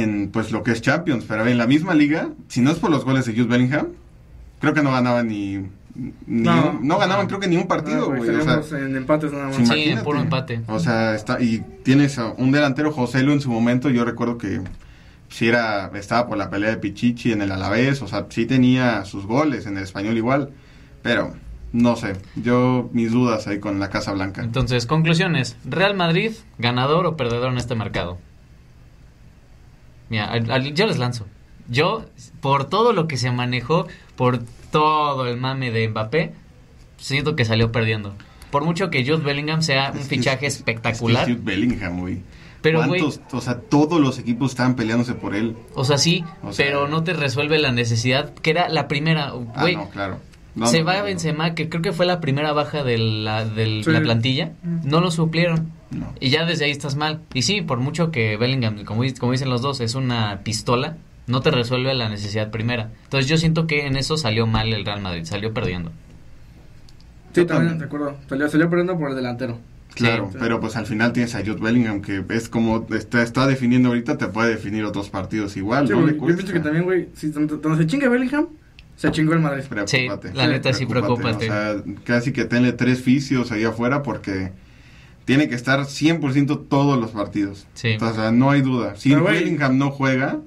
en 0.01 0.29
pues 0.31 0.51
lo 0.51 0.63
que 0.63 0.71
es 0.71 0.81
Champions, 0.81 1.25
pero 1.27 1.45
en 1.47 1.57
la 1.57 1.67
misma 1.67 1.93
liga, 1.93 2.29
si 2.47 2.61
no 2.61 2.71
es 2.71 2.77
por 2.79 2.89
los 2.91 3.03
goles 3.05 3.25
de 3.25 3.33
Jude 3.33 3.45
Bellingham, 3.47 3.87
creo 4.59 4.73
que 4.73 4.81
no 4.83 4.91
ganaban 4.91 5.27
ni, 5.27 5.57
ni 5.57 6.43
No. 6.43 6.71
un- 6.71 6.87
no 6.87 6.97
ganaban 6.97 7.27
creo 7.27 7.39
que 7.39 7.47
ni 7.47 7.57
un 7.57 7.67
partido, 7.67 8.11
Ah, 8.11 8.15
güey, 8.17 8.29
o 8.29 8.63
sea, 8.63 8.79
en 8.79 8.95
empates 8.95 9.31
nada 9.31 9.45
más. 9.47 9.55
Sí, 9.55 9.63
imagínate. 9.63 10.03
puro 10.03 10.19
empate. 10.19 10.61
o 10.67 10.79
sea, 10.79 11.15
está 11.15 11.41
y 11.41 11.63
tienes 11.83 12.17
a 12.19 12.27
un 12.37 12.51
delantero 12.51 12.91
José 12.91 13.23
Lu 13.23 13.33
en 13.33 13.41
su 13.41 13.51
momento, 13.51 13.89
yo 13.89 14.05
recuerdo 14.05 14.37
que 14.37 14.61
si 15.29 15.47
era 15.47 15.91
estaba 15.95 16.27
por 16.27 16.37
la 16.37 16.49
pelea 16.49 16.69
de 16.69 16.77
Pichichi 16.77 17.31
en 17.31 17.41
el 17.41 17.51
Alavés, 17.51 18.01
o 18.01 18.07
sea, 18.07 18.27
sí 18.29 18.45
tenía 18.45 19.03
sus 19.05 19.25
goles 19.25 19.65
en 19.65 19.77
el 19.77 19.83
español 19.83 20.15
igual, 20.17 20.51
pero 21.01 21.33
no 21.73 21.95
sé, 21.97 22.13
yo 22.35 22.89
mis 22.93 23.11
dudas 23.11 23.45
ahí 23.47 23.59
con 23.59 23.77
la 23.79 23.89
Casa 23.89 24.13
Blanca. 24.13 24.41
Entonces, 24.41 24.85
conclusiones. 24.85 25.57
Real 25.65 25.95
Madrid, 25.95 26.31
ganador 26.57 27.05
o 27.05 27.17
perdedor 27.17 27.51
en 27.51 27.57
este 27.57 27.75
mercado. 27.75 28.17
Mira, 30.09 30.25
al- 30.25 30.49
al- 30.51 30.73
yo 30.73 30.85
les 30.87 30.97
lanzo. 30.97 31.25
Yo, 31.69 32.05
por 32.41 32.65
todo 32.65 32.93
lo 32.93 33.07
que 33.07 33.17
se 33.17 33.29
manejó, 33.31 33.87
por 34.15 34.39
todo 34.71 35.27
el 35.27 35.37
mame 35.37 35.71
de 35.71 35.87
Mbappé, 35.89 36.33
siento 36.97 37.35
que 37.35 37.45
salió 37.45 37.71
perdiendo. 37.71 38.15
Por 38.51 38.63
mucho 38.63 38.89
que 38.89 39.05
Jude 39.05 39.23
Bellingham 39.23 39.61
sea 39.61 39.91
un 39.91 39.99
Es 39.99 40.07
fichaje 40.07 40.39
que 40.39 40.45
espectacular. 40.47 41.23
es 41.29 41.35
Jude 41.35 41.43
Bellingham, 41.43 41.99
güey. 41.99 42.21
Pero, 42.61 42.83
güey-. 42.85 43.03
O 43.31 43.41
sea, 43.41 43.59
todos 43.59 43.99
los 43.99 44.17
equipos 44.17 44.51
estaban 44.51 44.75
peleándose 44.75 45.13
por 45.13 45.35
él. 45.35 45.55
O 45.75 45.83
sea, 45.83 45.97
sí, 45.97 46.23
O 46.43 46.53
sea- 46.53 46.65
pero 46.65 46.87
no 46.87 47.03
te 47.03 47.13
resuelve 47.13 47.59
la 47.59 47.71
necesidad, 47.71 48.33
que 48.33 48.49
era 48.51 48.69
la 48.69 48.87
primera. 48.87 49.33
Ah, 49.55 49.65
no, 49.73 49.89
claro. 49.89 50.19
No, 50.55 50.65
se 50.67 50.79
no, 50.79 50.85
va 50.85 50.93
no, 50.93 50.97
a 50.99 51.01
no. 51.01 51.05
Benzema, 51.07 51.53
que 51.53 51.69
creo 51.69 51.81
que 51.83 51.91
fue 51.93 52.05
la 52.07 52.19
primera 52.19 52.51
baja 52.53 52.83
de 52.83 52.97
la, 52.97 53.45
de 53.45 53.83
Sí. 53.83 53.91
la 53.91 54.01
plantilla. 54.01 54.53
No 54.63 55.01
lo 55.01 55.11
suplieron. 55.11 55.71
No. 55.91 56.13
Y 56.19 56.29
ya 56.29 56.45
desde 56.45 56.65
ahí 56.65 56.71
estás 56.71 56.95
mal. 56.95 57.21
Y 57.33 57.43
sí, 57.43 57.61
por 57.61 57.79
mucho 57.79 58.11
que 58.11 58.35
Bellingham, 58.37 58.83
como, 58.83 59.03
di- 59.03 59.13
como 59.13 59.31
dicen 59.31 59.49
los 59.49 59.61
dos, 59.61 59.79
es 59.79 59.95
una 59.95 60.41
pistola, 60.43 60.97
no 61.27 61.41
te 61.41 61.51
resuelve 61.51 61.93
la 61.93 62.09
necesidad 62.09 62.51
primera. 62.51 62.91
Entonces 63.05 63.29
yo 63.29 63.37
siento 63.37 63.67
que 63.67 63.85
en 63.87 63.95
eso 63.95 64.17
salió 64.17 64.47
mal 64.47 64.73
el 64.73 64.85
Real 64.85 65.01
Madrid, 65.01 65.23
salió 65.25 65.53
perdiendo. 65.53 65.91
Sí, 67.33 67.41
Yo 67.41 67.45
también, 67.45 67.77
de 67.77 67.85
acuerdo. 67.85 68.17
Salió, 68.27 68.49
salió 68.49 68.69
perdiendo 68.69 68.97
por 68.97 69.09
el 69.11 69.15
delantero. 69.15 69.59
Claro, 69.93 70.29
Sí. 70.31 70.37
pero 70.39 70.59
pues 70.59 70.75
al 70.75 70.85
final 70.85 71.11
tienes 71.13 71.33
a 71.33 71.39
Jude 71.39 71.59
Bellingham 71.59 72.01
que 72.01 72.23
es 72.29 72.49
como 72.49 72.85
está, 72.93 73.23
está 73.23 73.47
definiendo 73.47 73.89
ahorita, 73.89 74.17
te 74.17 74.27
puede 74.27 74.49
definir 74.51 74.83
otros 74.85 75.09
partidos 75.09 75.57
igual, 75.57 75.87
Sí, 75.87 75.93
no 75.93 76.05
le 76.05 76.13
yo 76.15 76.25
pienso 76.25 76.53
que 76.53 76.59
también, 76.59 76.83
güey, 76.83 77.07
si 77.15 77.29
donde, 77.29 77.57
se 77.77 77.87
chingue 77.87 78.07
Bellingham, 78.07 78.47
se 78.95 79.11
chingó 79.11 79.33
el 79.33 79.39
Madrid. 79.39 79.63
Preocúpate. 79.67 80.29
Sí, 80.29 80.35
la 80.35 80.47
neta 80.47 80.71
sí, 80.73 80.85
preocúpate. 80.85 81.45
O 81.49 81.51
sea, 81.51 81.75
casi 82.03 82.31
que 82.31 82.45
tenle 82.45 82.73
tres 82.73 83.01
fisios 83.01 83.51
ahí 83.51 83.63
afuera 83.63 84.03
porque 84.03 84.51
tiene 85.27 85.49
que 85.49 85.55
estar 85.55 85.81
100% 85.81 86.67
todos 86.69 86.97
los 86.97 87.11
partidos. 87.11 87.67
Sí. 87.73 87.97
O 87.99 88.13
sea, 88.13 88.31
no 88.31 88.49
hay 88.49 88.61
duda. 88.61 88.95
Si 88.95 89.09
Pero, 89.09 89.25
Bellingham 89.25 89.77
no 89.77 89.91
juega, 89.91 90.39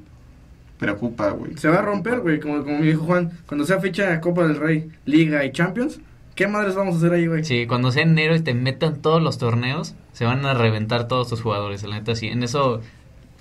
preocupa, 0.78 1.28
güey. 1.32 1.54
Se 1.58 1.68
va 1.68 1.80
a 1.80 1.82
romper, 1.82 2.20
güey, 2.20 2.40
como, 2.40 2.64
como 2.64 2.78
me 2.78 2.87
dijo 2.87 3.04
Juan, 3.04 3.30
cuando 3.44 3.66
sea 3.66 3.78
fecha 3.78 4.18
Copa 4.22 4.46
del 4.46 4.56
Rey, 4.56 4.90
Liga 5.04 5.44
y 5.44 5.52
Champions, 5.52 6.00
¿qué 6.34 6.49
madres 6.49 6.76
vamos 6.76 6.94
a 6.94 6.96
hacer 6.96 7.12
ahí, 7.12 7.26
güey? 7.26 7.44
Sí, 7.44 7.66
cuando 7.66 7.92
sea 7.92 8.04
enero 8.04 8.34
y 8.34 8.40
te 8.40 8.54
metan 8.54 9.02
todos 9.02 9.22
los 9.22 9.37
torneos, 9.37 9.94
se 10.14 10.25
van 10.25 10.46
a 10.46 10.54
reventar 10.54 11.08
todos 11.08 11.28
tus 11.28 11.42
jugadores, 11.42 11.82
la 11.82 11.96
neta 11.96 12.14
sí. 12.14 12.28
En 12.28 12.42
eso 12.42 12.80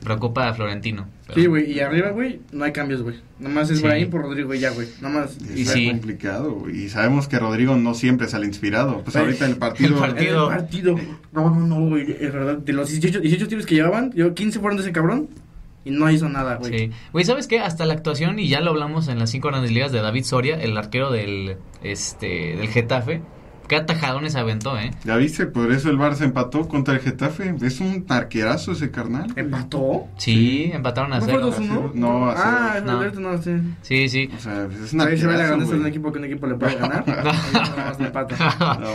preocupa 0.04 0.48
a 0.48 0.54
Florentino. 0.54 1.08
pero- 1.28 1.40
Sí, 1.42 1.48
güey, 1.48 1.72
y 1.72 1.80
arriba, 1.80 2.10
güey, 2.12 2.40
no 2.52 2.64
hay 2.66 2.72
cambios, 2.72 3.02
güey. 3.04 3.18
Nada 3.40 3.54
más 3.54 3.70
es 3.70 3.78
Sí. 3.80 3.84
Brahim 3.84 4.10
por 4.10 4.22
Rodrigo 4.22 4.54
y 4.54 4.60
ya, 4.60 4.72
güey. 4.72 4.88
Nada 5.02 5.20
más. 5.22 5.38
Y 5.56 5.62
es 5.62 5.70
sí. 5.72 5.88
complicado, 5.88 6.52
güey. 6.54 6.84
Y 6.86 6.90
sabemos 6.90 7.28
que 7.28 7.38
Rodrigo 7.40 7.76
no 7.78 7.94
siempre 7.94 8.28
sale 8.28 8.46
inspirado. 8.48 9.02
Pues 9.04 9.16
ahorita 9.16 9.46
el 9.46 9.58
partido... 9.58 9.90
el 9.96 10.00
partido- 10.00 10.48
En 10.48 10.54
el 10.54 10.58
partido. 10.60 10.96
No, 11.32 11.50
no, 11.54 11.68
no, 11.68 11.90
güey. 11.90 12.12
Es 12.20 12.34
verdad. 12.34 12.58
De 12.58 12.74
los 12.74 12.90
18, 12.90 13.20
18 13.22 13.48
tiros 13.48 13.66
que 13.66 13.76
llevaban, 13.76 14.12
yo 14.14 14.34
15 14.34 14.60
fueron 14.60 14.78
de 14.78 14.84
ese 14.84 14.92
cabrón. 14.92 15.30
Y 15.86 15.92
no 15.92 16.10
hizo 16.12 16.28
nada, 16.28 16.56
güey. 16.56 16.78
Sí. 16.78 16.92
Güey, 17.14 17.24
¿sabes 17.24 17.48
qué? 17.48 17.60
Hasta 17.60 17.86
la 17.86 17.94
actuación, 17.94 18.38
y 18.38 18.50
ya 18.50 18.60
lo 18.60 18.72
hablamos 18.72 19.08
en 19.08 19.18
las 19.18 19.30
cinco 19.32 19.48
grandes 19.48 19.72
ligas 19.72 19.94
de 19.94 20.02
David 20.02 20.24
Soria, 20.26 20.62
el 20.62 20.78
arquero 20.78 21.10
del, 21.10 21.56
este, 21.84 22.58
del 22.58 22.68
Getafe. 22.68 23.22
Qué 23.70 23.76
atajadones 23.78 24.36
aventó, 24.36 24.78
¿eh? 24.78 24.92
Ya 25.06 25.16
viste, 25.16 25.46
por 25.46 25.72
eso 25.72 25.90
el 25.90 25.98
Barça 25.98 26.24
empató 26.24 26.68
contra 26.68 26.96
el 26.96 27.00
Getafe. 27.00 27.56
Es 27.62 27.80
un 27.80 28.04
arquerazo 28.10 28.74
ese 28.74 28.92
carnal. 28.92 29.32
¿Empató? 29.38 30.08
Sí, 30.18 30.72
empataron 30.74 31.14
a 31.14 31.20
¿No 31.20 31.26
cero. 31.26 31.52
2-1? 31.54 31.94
No, 31.94 32.30
a 32.30 32.34
Ah, 32.36 32.78
es 32.80 32.84
No. 32.84 33.00
verdad, 33.00 33.20
no, 33.20 33.38
sí. 33.42 33.52
Sí, 33.84 34.10
sí. 34.10 34.30
O 34.36 34.40
sea, 34.40 34.68
es 34.84 34.92
un 34.92 35.02
Ahí 35.02 35.18
se 35.18 35.28
ve 35.28 35.38
la 35.38 35.46
grandeza 35.46 35.72
de 35.74 35.80
un 35.80 35.86
equipo 35.88 36.12
que 36.12 36.18
un 36.20 36.26
equipo 36.26 36.48
le 36.48 36.56
puede 36.56 36.76
ganar. 36.76 37.04
Ahí 37.08 37.54
nada 37.54 37.76
más 37.86 38.00
le 38.00 38.06
empata. 38.08 38.36
No. 38.80 38.90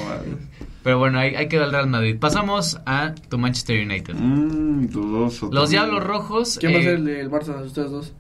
Pero 0.82 0.98
bueno, 0.98 1.18
ahí, 1.18 1.34
ahí 1.34 1.48
queda 1.48 1.64
el 1.64 1.72
Real 1.72 1.86
Madrid. 1.86 2.18
Pasamos 2.20 2.78
a 2.84 3.14
tu 3.30 3.38
Manchester 3.38 3.82
United. 3.86 4.14
Mm, 4.16 4.88
dudoso. 4.88 5.48
Los. 5.50 5.70
Diablos 5.70 6.04
Rojos, 6.04 6.58
¿Quién 6.60 6.72
va 6.74 6.76
a 6.76 6.80
eh, 6.80 6.84
ser 6.84 6.94
el 6.96 7.04
del 7.06 7.30
Barça 7.30 7.56
de 7.58 7.64
ustedes 7.64 7.90
dos? 7.90 8.12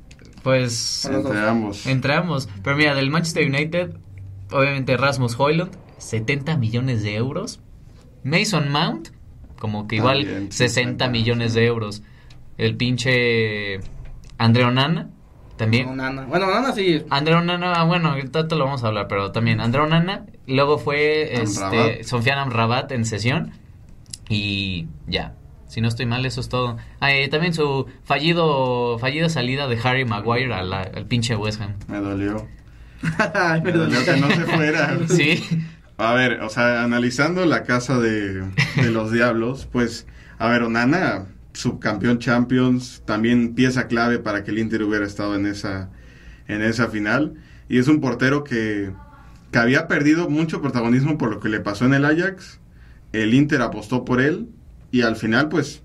pues 0.42 1.04
Entre 1.04 1.22
dos. 1.22 1.36
ambos. 1.36 1.86
entre 1.86 2.14
ambos. 2.14 2.48
Pero 2.62 2.76
mira, 2.76 2.94
del 2.94 3.10
Manchester 3.10 3.46
United, 3.48 3.96
obviamente 4.50 4.96
Rasmus 4.96 5.34
Hoylund, 5.38 5.70
70 5.98 6.56
millones 6.56 7.02
de 7.02 7.14
euros. 7.16 7.60
Mason 8.22 8.70
Mount, 8.70 9.08
como 9.58 9.86
que 9.86 9.96
igual 9.96 10.24
También, 10.24 10.52
60 10.52 10.80
50. 11.06 11.08
millones 11.08 11.54
de 11.54 11.66
euros. 11.66 12.02
El 12.56 12.76
pinche 12.76 13.80
André 14.38 14.64
Onana, 14.64 15.10
también. 15.56 15.86
Bueno, 15.86 16.46
Nana 16.46 16.72
sí. 16.72 17.02
André 17.10 17.34
Onana, 17.34 17.72
ah, 17.74 17.84
bueno, 17.84 18.10
ahorita 18.10 18.48
te 18.48 18.56
lo 18.56 18.64
vamos 18.64 18.82
a 18.84 18.88
hablar, 18.88 19.06
pero 19.08 19.30
también 19.32 19.60
André 19.60 19.82
Onana. 19.82 20.26
Luego 20.46 20.78
fue 20.78 21.32
Amrabat. 21.36 21.74
este, 21.74 22.04
Sofiane 22.04 22.40
Amrabat 22.40 22.92
en 22.92 23.04
sesión. 23.04 23.52
Y 24.28 24.86
ya. 25.06 25.34
Si 25.66 25.80
no 25.80 25.88
estoy 25.88 26.06
mal, 26.06 26.24
eso 26.24 26.40
es 26.40 26.48
todo. 26.48 26.76
Ah, 27.00 27.10
también 27.30 27.52
su 27.52 27.86
fallido 28.04 28.98
fallida 28.98 29.28
salida 29.28 29.66
de 29.66 29.78
Harry 29.82 30.04
Maguire 30.04 30.54
al, 30.54 30.72
al 30.72 31.06
pinche 31.06 31.34
West 31.36 31.60
Ham. 31.60 31.74
Me 31.88 31.98
dolió. 31.98 32.46
Ay, 33.34 33.60
Me 33.60 33.72
dolió 33.72 34.04
que 34.04 34.16
no 34.16 34.28
se 34.28 34.40
fuera. 34.42 34.98
Sí. 35.08 35.42
A 35.96 36.14
ver, 36.14 36.40
o 36.40 36.48
sea, 36.48 36.82
analizando 36.82 37.46
la 37.46 37.62
casa 37.62 37.98
de, 37.98 38.40
de 38.42 38.90
los 38.90 39.12
Diablos, 39.12 39.68
pues, 39.70 40.06
a 40.38 40.48
ver, 40.48 40.62
Onana, 40.62 41.26
subcampeón 41.52 42.18
Champions, 42.18 43.02
también 43.06 43.54
pieza 43.54 43.86
clave 43.86 44.18
para 44.18 44.42
que 44.42 44.50
el 44.50 44.58
Inter 44.58 44.82
hubiera 44.82 45.06
estado 45.06 45.36
en 45.36 45.46
esa, 45.46 45.90
en 46.48 46.62
esa 46.62 46.88
final. 46.88 47.34
Y 47.68 47.78
es 47.78 47.86
un 47.88 48.00
portero 48.00 48.42
que, 48.44 48.90
que 49.52 49.58
había 49.58 49.86
perdido 49.86 50.28
mucho 50.28 50.60
protagonismo 50.60 51.16
por 51.16 51.30
lo 51.30 51.40
que 51.40 51.48
le 51.48 51.60
pasó 51.60 51.84
en 51.84 51.94
el 51.94 52.04
Ajax. 52.04 52.58
El 53.12 53.32
Inter 53.34 53.62
apostó 53.62 54.04
por 54.04 54.20
él 54.20 54.48
y 54.90 55.02
al 55.02 55.14
final, 55.14 55.48
pues, 55.48 55.82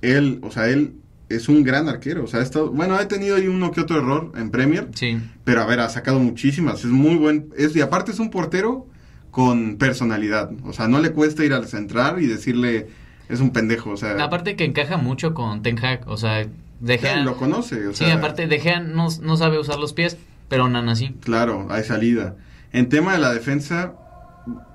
él, 0.00 0.38
o 0.42 0.50
sea, 0.52 0.68
él 0.68 0.94
es 1.28 1.48
un 1.48 1.64
gran 1.64 1.88
arquero. 1.88 2.22
O 2.24 2.26
sea, 2.28 2.38
ha 2.40 2.42
estado, 2.44 2.70
bueno, 2.70 2.94
ha 2.94 3.08
tenido 3.08 3.34
ahí 3.36 3.48
uno 3.48 3.72
que 3.72 3.80
otro 3.80 3.98
error 3.98 4.32
en 4.36 4.50
Premier, 4.50 4.88
Sí. 4.94 5.18
pero 5.44 5.60
a 5.62 5.66
ver, 5.66 5.80
ha 5.80 5.88
sacado 5.88 6.20
muchísimas. 6.20 6.80
Es 6.84 6.86
muy 6.90 7.16
buen. 7.16 7.50
Es, 7.56 7.74
y 7.74 7.80
aparte 7.80 8.12
es 8.12 8.20
un 8.20 8.30
portero 8.30 8.86
con 9.30 9.76
personalidad. 9.76 10.50
O 10.64 10.72
sea, 10.72 10.88
no 10.88 11.00
le 11.00 11.12
cuesta 11.12 11.44
ir 11.44 11.52
al 11.52 11.66
central 11.68 12.20
y 12.22 12.26
decirle 12.26 12.88
es 13.28 13.40
un 13.40 13.50
pendejo. 13.50 13.90
O 13.90 13.96
sea, 13.96 14.22
Aparte 14.22 14.56
que 14.56 14.64
encaja 14.64 14.96
mucho 14.96 15.34
con 15.34 15.62
Ten 15.62 15.78
Hag, 15.84 16.02
o 16.08 16.16
sea, 16.16 16.46
De 16.80 16.98
ya 16.98 17.16
Gea- 17.16 17.24
lo 17.24 17.36
conoce. 17.36 17.86
O 17.86 17.92
sí, 17.94 18.04
sea, 18.04 18.14
aparte 18.14 18.46
De 18.46 18.58
Gea 18.58 18.80
no, 18.80 19.08
no 19.22 19.36
sabe 19.36 19.58
usar 19.58 19.78
los 19.78 19.92
pies, 19.92 20.16
pero 20.48 20.68
Nana 20.68 20.96
sí. 20.96 21.14
Claro, 21.22 21.66
hay 21.70 21.84
salida. 21.84 22.34
En 22.72 22.88
tema 22.88 23.12
de 23.12 23.18
la 23.18 23.32
defensa, 23.32 23.94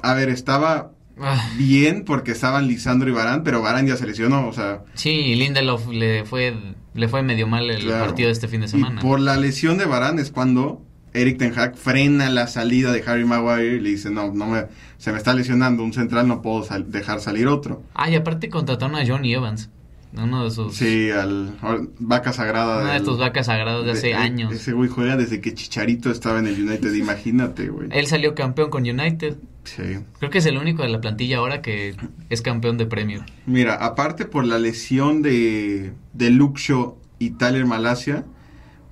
a 0.02 0.14
ver, 0.14 0.30
estaba 0.30 0.92
Ah, 1.18 1.50
bien 1.58 2.04
porque 2.06 2.32
estaban 2.34 2.68
Lisandro 2.68 3.10
y 3.10 3.14
Barán, 3.14 3.44
pero 3.46 3.62
Barán 3.62 3.88
ya 3.88 3.96
se 3.96 4.06
lesionó. 4.06 4.50
O 4.50 4.54
sea, 4.54 4.82
sí, 4.96 5.34
Lindelof 5.36 5.88
le 5.88 6.26
fue, 6.26 6.54
le 6.94 7.08
fue 7.08 7.24
medio 7.24 7.48
mal 7.48 7.70
el 7.70 7.84
claro. 7.84 8.06
partido 8.08 8.28
de 8.28 8.34
este 8.34 8.50
fin 8.50 8.60
de 8.60 8.68
semana. 8.68 9.00
Y 9.00 9.02
por 9.02 9.22
la 9.22 9.38
lesión 9.38 9.78
de 9.78 9.86
Barán 9.86 10.20
es 10.20 10.30
cuando 10.32 10.82
Eric 11.16 11.38
Ten 11.38 11.58
Hag 11.58 11.76
frena 11.78 12.30
la 12.30 12.48
salida 12.48 12.92
de 12.92 13.04
Harry 13.08 13.26
Maguire 13.26 13.76
y 13.78 13.80
le 13.80 13.90
dice, 13.90 14.10
no, 14.12 14.32
no 14.34 14.48
me, 14.48 14.66
se 14.98 15.12
me 15.12 15.18
está 15.18 15.34
lesionando 15.34 15.84
un 15.84 15.94
central, 15.94 16.28
no 16.28 16.42
puedo 16.42 16.64
sal- 16.64 16.92
dejar 16.92 17.20
salir 17.22 17.48
otro. 17.48 17.82
Ah, 17.94 18.10
y 18.10 18.16
aparte 18.16 18.50
contrataron 18.50 18.96
a 18.96 19.06
Johnny 19.06 19.34
Evans, 19.34 19.70
uno 20.18 20.44
de 20.46 20.52
sus... 20.52 20.76
Sí, 20.76 21.10
al 21.12 21.58
al- 21.62 21.90
vaca 22.00 22.32
sagrada. 22.34 22.82
Una 22.84 22.94
de 22.94 23.02
tus 23.02 23.18
vacas 23.18 23.48
sagradas 23.48 23.84
de 23.86 23.92
hace 23.92 24.08
de- 24.08 24.14
años. 24.16 24.54
Ese 24.54 24.72
güey 24.74 24.90
juega 24.90 25.18
desde 25.18 25.42
que 25.42 25.54
Chicharito 25.54 26.10
estaba 26.12 26.40
en 26.40 26.48
el 26.48 26.62
United, 26.62 26.94
imagínate, 26.96 27.68
güey. 27.70 27.90
Él 27.92 28.08
salió 28.08 28.36
campeón 28.36 28.70
con 28.70 28.84
United. 28.84 29.36
Sí. 29.66 29.82
Creo 30.20 30.30
que 30.30 30.38
es 30.38 30.46
el 30.46 30.58
único 30.60 30.84
de 30.84 30.90
la 30.90 31.02
plantilla 31.02 31.38
ahora 31.40 31.62
que 31.64 31.96
es 32.30 32.42
campeón 32.44 32.78
de 32.78 32.86
Premier. 32.86 33.22
Mira, 33.48 33.74
aparte 33.74 34.26
por 34.26 34.46
la 34.46 34.60
lesión 34.60 35.24
de, 35.24 35.92
de 36.14 36.30
Luxo 36.30 37.00
y 37.18 37.32
Tyler 37.32 37.66
Malasia, 37.66 38.26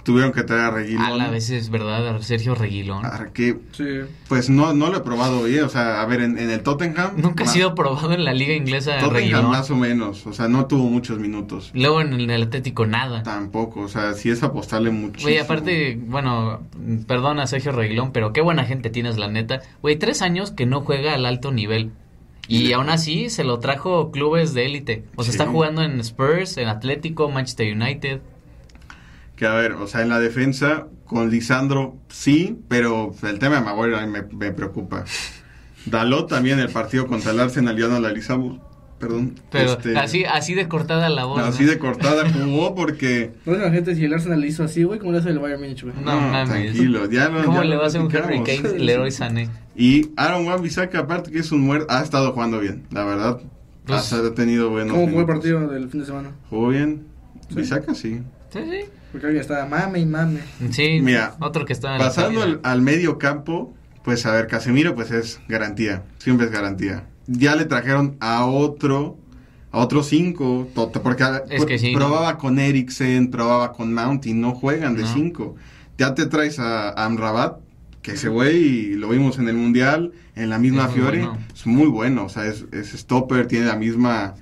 tuvieron 0.03 0.31
que 0.31 0.43
traer 0.43 0.61
a 0.63 0.71
Reguilón. 0.71 1.03
A 1.05 1.11
la 1.11 1.29
vez 1.29 1.49
es 1.49 1.69
verdad, 1.69 2.07
a 2.07 2.21
Sergio 2.21 2.55
Reguilón. 2.55 3.05
Ah, 3.05 3.27
que, 3.33 3.57
Sí. 3.71 3.85
pues 4.27 4.49
no, 4.49 4.73
no 4.73 4.89
lo 4.89 4.97
he 4.97 5.01
probado 5.01 5.43
bien, 5.43 5.63
o 5.63 5.69
sea, 5.69 6.01
a 6.01 6.05
ver, 6.05 6.21
en, 6.21 6.37
en 6.37 6.49
el 6.49 6.61
Tottenham... 6.61 7.13
Nunca 7.17 7.45
ha 7.45 7.47
sido 7.47 7.73
probado 7.75 8.11
en 8.13 8.25
la 8.25 8.33
liga 8.33 8.53
inglesa 8.53 8.91
Tottenham 8.99 9.13
Reguilón. 9.13 9.49
más 9.49 9.71
o 9.71 9.75
menos, 9.75 10.27
o 10.27 10.33
sea, 10.33 10.47
no 10.47 10.65
tuvo 10.67 10.89
muchos 10.89 11.19
minutos. 11.19 11.71
Luego 11.73 12.01
en 12.01 12.13
el 12.29 12.43
Atlético 12.43 12.85
nada. 12.85 13.23
Tampoco, 13.23 13.81
o 13.81 13.87
sea, 13.87 14.13
sí 14.13 14.29
es 14.29 14.43
apostarle 14.43 14.91
muchísimo. 14.91 15.29
Güey, 15.29 15.37
aparte, 15.39 15.97
bueno, 16.05 16.61
perdona 17.07 17.47
Sergio 17.47 17.71
Reguilón, 17.71 18.11
pero 18.11 18.33
qué 18.33 18.41
buena 18.41 18.65
gente 18.65 18.89
tienes, 18.89 19.17
la 19.17 19.27
neta. 19.29 19.61
Güey, 19.81 19.95
tres 19.97 20.21
años 20.21 20.51
que 20.51 20.65
no 20.65 20.81
juega 20.81 21.13
al 21.13 21.25
alto 21.25 21.51
nivel. 21.51 21.91
Y 22.49 22.67
Sí. 22.67 22.73
aún 22.73 22.89
así 22.89 23.29
se 23.29 23.45
lo 23.45 23.59
trajo 23.59 24.11
clubes 24.11 24.53
de 24.53 24.65
élite. 24.65 25.05
O 25.15 25.23
sea, 25.23 25.31
Sí. 25.31 25.37
está 25.39 25.49
jugando 25.49 25.81
en 25.81 25.97
Spurs, 26.01 26.57
en 26.57 26.67
Atlético, 26.67 27.29
Manchester 27.29 27.73
United. 27.73 28.19
Que 29.35 29.47
a 29.47 29.53
ver, 29.53 29.73
o 29.73 29.87
sea, 29.87 30.01
en 30.01 30.09
la 30.09 30.19
defensa, 30.19 30.87
con 31.05 31.29
Lisandro 31.29 31.97
sí, 32.09 32.59
pero 32.67 33.13
el 33.23 33.39
tema 33.39 33.55
de 33.55 33.61
Maguire 33.61 33.97
a 33.97 34.05
mí 34.05 34.11
me, 34.11 34.21
me 34.21 34.51
preocupa. 34.51 35.05
Dalot 35.85 36.29
también, 36.29 36.59
el 36.59 36.69
partido 36.69 37.07
contra 37.07 37.31
el 37.31 37.39
Arsenal, 37.39 37.77
ya 37.77 37.87
no 37.87 37.99
la 37.99 38.07
analizamos, 38.07 38.59
perdón. 38.99 39.35
Pero 39.51 39.73
Este, 39.73 39.97
así, 39.97 40.23
así 40.23 40.53
de 40.53 40.67
cortada 40.67 41.09
la 41.09 41.25
voz. 41.25 41.41
así 41.41 41.63
¿no? 41.63 41.71
de 41.71 41.79
cortada 41.79 42.29
jugó 42.33 42.73
porque... 42.73 43.33
No 43.45 43.53
la 43.53 43.71
gente 43.71 43.95
si 43.95 44.05
el 44.05 44.13
Arsenal 44.13 44.39
le 44.39 44.47
hizo 44.47 44.63
así, 44.63 44.83
güey, 44.83 44.99
como 44.99 45.11
le 45.11 45.17
hace 45.19 45.29
el 45.29 45.39
Bayern 45.39 45.61
Múnich, 45.61 45.83
güey. 45.83 45.95
No 45.95 46.19
mames. 46.19 46.49
Tranquilo, 46.49 47.09
ya 47.09 47.29
lo 47.29 47.43
¿Cómo 47.43 47.61
ya 47.61 47.63
le 47.65 47.75
va 47.75 47.83
a 47.83 47.87
hacer 47.87 48.01
un 48.01 48.15
Harry 48.15 48.39
platicamos. 48.39 48.71
Kane, 48.71 48.83
Leroy 48.83 49.11
Sané? 49.11 49.49
Y 49.75 50.11
Aaron 50.15 50.45
Wan-Bissaka, 50.45 50.99
aparte 50.99 51.31
que 51.31 51.39
es 51.39 51.51
un 51.51 51.61
muerto, 51.61 51.87
ha 51.89 52.01
estado 52.01 52.31
jugando 52.31 52.59
bien, 52.59 52.83
la 52.91 53.03
verdad. 53.03 53.39
Pues, 53.85 54.13
ha, 54.13 54.33
tenido 54.33 54.69
buenos 54.69 54.95
¿Cómo 54.95 55.09
fue 55.09 55.19
el 55.21 55.25
partido 55.25 55.67
del 55.67 55.89
fin 55.89 55.99
de 55.99 56.05
semana? 56.05 56.31
Jugó 56.49 56.69
bien. 56.69 57.03
Sí. 57.49 57.55
Bissaka 57.55 57.93
sí. 57.93 58.21
Sí, 58.53 58.59
sí. 58.69 58.79
Porque 59.11 59.27
alguien 59.27 59.41
estaba 59.41 59.65
mame 59.65 59.99
y 59.99 60.05
mame. 60.05 60.39
Sí, 60.71 60.99
Mira, 61.01 61.35
otro 61.39 61.65
que 61.65 61.73
está 61.73 61.93
en 61.93 61.99
la 61.99 62.05
Pasando 62.05 62.41
al, 62.43 62.59
al 62.63 62.81
medio 62.81 63.17
campo, 63.17 63.73
pues 64.03 64.25
a 64.25 64.31
ver, 64.31 64.47
Casemiro 64.47 64.95
pues 64.95 65.11
es 65.11 65.39
garantía, 65.47 66.03
siempre 66.19 66.45
es 66.47 66.51
garantía. 66.51 67.05
Ya 67.27 67.55
le 67.55 67.65
trajeron 67.65 68.17
a 68.19 68.45
otro, 68.45 69.17
a 69.71 69.79
otros 69.79 70.07
cinco, 70.07 70.67
to- 70.75 70.91
porque 70.91 71.23
a- 71.23 71.43
Es 71.49 71.65
que 71.65 71.77
sí, 71.79 71.93
probaba 71.95 72.37
con 72.37 72.59
Eriksen, 72.59 73.29
probaba 73.31 73.71
con 73.73 73.93
Mount 73.93 74.25
y 74.25 74.33
no 74.33 74.53
juegan 74.53 74.95
de 74.95 75.03
No. 75.03 75.13
cinco. 75.13 75.55
Ya 75.97 76.15
te 76.15 76.25
traes 76.25 76.59
a, 76.59 76.89
a 76.89 77.05
Amrabat, 77.05 77.59
que 78.01 78.13
ese 78.13 78.27
güey 78.29 78.95
lo 78.95 79.09
vimos 79.09 79.37
en 79.39 79.47
el 79.47 79.55
Mundial, 79.55 80.11
en 80.35 80.49
la 80.49 80.57
misma 80.59 80.83
Es 80.85 80.89
muy 80.89 80.95
Fiore, 80.99 81.17
bueno. 81.19 81.37
es 81.55 81.65
muy 81.67 81.87
bueno, 81.87 82.25
o 82.25 82.29
sea, 82.29 82.45
es, 82.47 82.65
es 82.71 82.91
stopper, 82.93 83.47
tiene 83.47 83.67
la 83.67 83.75
misma 83.77 84.33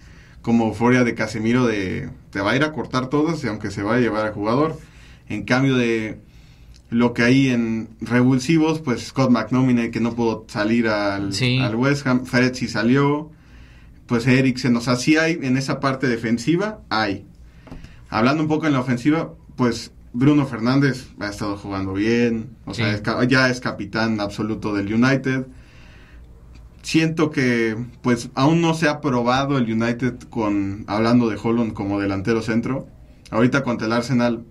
como 0.41 0.67
euforia 0.69 1.03
de 1.03 1.13
Casemiro 1.13 1.65
de 1.67 2.09
te 2.31 2.41
va 2.41 2.51
a 2.51 2.55
ir 2.55 2.63
a 2.63 2.71
cortar 2.71 3.07
todas 3.07 3.43
y 3.43 3.47
aunque 3.47 3.69
se 3.71 3.83
va 3.83 3.95
a 3.95 3.99
llevar 3.99 4.25
al 4.25 4.33
jugador. 4.33 4.77
En 5.29 5.43
cambio 5.43 5.75
de 5.75 6.19
lo 6.89 7.13
que 7.13 7.23
hay 7.23 7.49
en 7.49 7.89
revulsivos, 8.01 8.79
pues 8.81 9.07
Scott 9.07 9.29
McNominay 9.31 9.91
que 9.91 9.99
no 10.01 10.13
pudo 10.13 10.45
salir 10.49 10.87
al, 10.87 11.33
Sí. 11.33 11.59
al 11.59 11.75
West 11.75 12.05
Ham, 12.07 12.25
Fred 12.25 12.53
sí 12.53 12.67
salió, 12.67 13.31
pues 14.07 14.27
Eriksen, 14.27 14.75
o 14.75 14.81
sea, 14.81 14.95
sí 14.97 15.15
hay 15.17 15.39
en 15.41 15.55
esa 15.55 15.79
parte 15.79 16.07
defensiva, 16.07 16.81
hay. 16.89 17.25
Hablando 18.09 18.43
un 18.43 18.49
poco 18.49 18.67
en 18.67 18.73
la 18.73 18.81
ofensiva, 18.81 19.33
pues 19.55 19.91
Bruno 20.11 20.45
Fernández 20.45 21.07
ha 21.21 21.29
estado 21.29 21.55
jugando 21.55 21.93
bien, 21.93 22.49
o 22.65 22.73
Sí. 22.73 22.81
sea, 22.81 22.93
es 22.95 23.27
ya 23.29 23.49
es 23.49 23.61
capitán 23.61 24.19
absoluto 24.19 24.73
del 24.73 24.93
United. 24.93 25.45
Siento 26.81 27.29
que 27.29 27.75
pues 28.01 28.29
aún 28.35 28.61
no 28.61 28.73
se 28.73 28.89
ha 28.89 29.01
probado 29.01 29.57
el 29.57 29.71
United 29.71 30.15
con 30.29 30.83
hablando 30.87 31.29
de 31.29 31.37
Holland 31.41 31.73
como 31.73 31.99
delantero 31.99 32.41
centro. 32.41 32.87
Ahorita 33.29 33.63
contra 33.63 33.87
el 33.87 33.93
Arsenal 33.93 34.43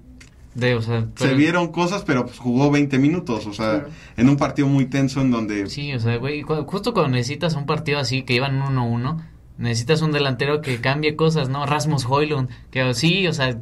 De, 0.54 0.74
o 0.74 0.80
sea, 0.82 1.06
se 1.16 1.34
vieron 1.34 1.68
cosas, 1.68 2.02
pero 2.04 2.24
pues, 2.24 2.38
jugó 2.38 2.70
20 2.70 2.98
minutos, 2.98 3.46
o 3.46 3.52
sea, 3.52 3.86
en 4.16 4.28
un 4.28 4.36
partido 4.36 4.68
muy 4.68 4.86
tenso 4.86 5.20
en 5.20 5.30
donde 5.30 5.66
Sí, 5.68 5.92
o 5.92 6.00
sea, 6.00 6.16
güey, 6.16 6.42
justo 6.42 6.92
cuando 6.94 7.10
necesitas 7.16 7.54
un 7.56 7.66
partido 7.66 7.98
así 7.98 8.22
que 8.22 8.34
iban 8.34 8.60
1-1, 8.60 9.22
necesitas 9.58 10.00
un 10.02 10.12
delantero 10.12 10.60
que 10.62 10.80
cambie 10.80 11.14
cosas, 11.14 11.48
¿no? 11.50 11.66
Rasmus 11.66 12.06
Hoylund, 12.08 12.48
que 12.70 12.94
sí, 12.94 13.26
o 13.26 13.32
sea, 13.34 13.58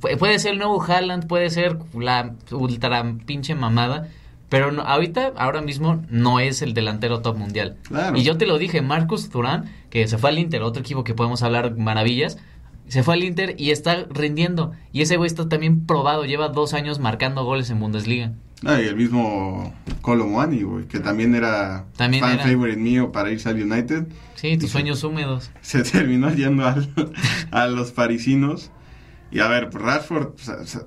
pu- 0.00 0.16
puede 0.18 0.38
ser 0.38 0.52
el 0.52 0.58
nuevo 0.58 0.82
Haaland, 0.82 1.26
puede 1.26 1.50
ser 1.50 1.78
la 1.98 2.34
ultra 2.52 3.04
pinche 3.26 3.54
mamada, 3.54 4.08
pero 4.54 4.72
no- 4.72 4.82
ahorita, 4.82 5.32
ahora 5.36 5.60
mismo, 5.62 6.02
no 6.10 6.38
es 6.40 6.62
el 6.62 6.74
delantero 6.74 7.20
top 7.20 7.36
mundial. 7.36 7.76
Claro. 7.82 8.16
Y 8.16 8.22
yo 8.22 8.36
te 8.36 8.46
lo 8.46 8.58
dije, 8.58 8.82
Marcus 8.82 9.28
Turán, 9.30 9.64
que 9.90 10.06
se 10.06 10.16
fue 10.18 10.30
al 10.30 10.38
Inter, 10.38 10.62
otro 10.62 10.80
equipo 10.80 11.02
que 11.04 11.14
podemos 11.14 11.42
hablar 11.42 11.76
maravillas, 11.76 12.38
se 12.88 13.02
fue 13.02 13.14
al 13.14 13.24
Inter 13.24 13.54
y 13.58 13.70
está 13.70 14.04
rindiendo. 14.10 14.72
Y 14.92 15.02
ese 15.02 15.16
güey 15.16 15.26
está 15.26 15.48
también 15.48 15.86
probado, 15.86 16.24
lleva 16.24 16.48
dos 16.48 16.74
años 16.74 16.98
marcando 17.00 17.44
goles 17.44 17.70
en 17.70 17.80
Bundesliga. 17.80 18.32
Ah, 18.66 18.80
y 18.80 18.86
el 18.86 18.96
mismo 18.96 19.74
Colomwani, 20.00 20.62
güey, 20.62 20.84
que 20.86 21.00
también 21.00 21.34
era 21.34 21.84
También 21.96 22.22
fan 22.22 22.34
era. 22.34 22.44
favorite 22.44 22.80
mío 22.80 23.12
para 23.12 23.30
irse 23.30 23.48
al 23.48 23.60
United. 23.62 24.06
Sí, 24.36 24.56
tus 24.56 24.70
sueños 24.70 25.02
húmedos. 25.04 25.50
Se 25.60 25.82
terminó 25.82 26.32
yendo 26.32 26.66
al- 26.66 26.88
a 27.50 27.66
los 27.66 27.92
parisinos. 27.92 28.70
Y 29.34 29.40
a 29.40 29.48
ver, 29.48 29.68
Rashford 29.72 30.28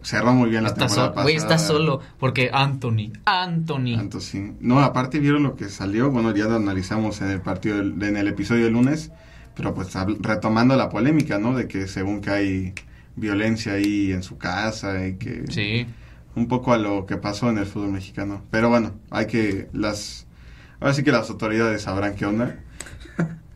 cerró 0.04 0.34
muy 0.34 0.50
bien 0.50 0.64
la 0.64 0.70
Está 0.70 0.88
temporada 0.88 1.10
solo, 1.12 1.22
güey, 1.24 1.36
está 1.36 1.48
pasada. 1.50 1.68
solo, 1.68 2.00
porque 2.18 2.50
Anthony, 2.54 3.12
Anthony. 3.26 3.96
Tanto 3.98 4.20
sí. 4.22 4.54
No, 4.62 4.80
aparte 4.80 5.20
vieron 5.20 5.44
lo 5.44 5.56
que 5.56 5.68
salió, 5.70 6.10
bueno, 6.10 6.34
ya 6.34 6.46
lo 6.46 6.56
analizamos 6.56 7.22
en 7.22 7.30
el 7.30 7.42
partido, 7.42 7.78
del- 7.78 8.02
en 8.02 8.16
el 8.18 8.28
episodio 8.28 8.64
del 8.64 8.74
lunes, 8.74 9.12
pero 9.56 9.74
pues 9.74 9.94
retomando 10.22 10.76
la 10.78 10.88
polémica, 10.90 11.38
¿no? 11.40 11.56
De 11.56 11.68
que 11.68 11.88
según 11.88 12.22
que 12.22 12.30
hay 12.30 12.74
violencia 13.18 13.74
ahí 13.74 14.12
en 14.14 14.24
su 14.24 14.38
casa 14.38 15.06
y 15.08 15.16
que 15.18 15.44
Sí, 15.50 15.86
un 16.36 16.48
poco 16.48 16.72
a 16.72 16.78
lo 16.78 17.06
que 17.06 17.18
pasó 17.18 17.50
en 17.50 17.58
el 17.58 17.66
fútbol 17.66 17.92
mexicano. 17.92 18.44
Pero 18.50 18.70
bueno, 18.70 18.94
hay 19.12 19.26
que 19.28 19.68
las 19.74 20.26
ahora 20.80 20.94
sí 20.94 21.04
que 21.04 21.12
las 21.12 21.30
autoridades 21.30 21.82
sabrán 21.82 22.16
qué 22.16 22.26
onda. 22.26 22.60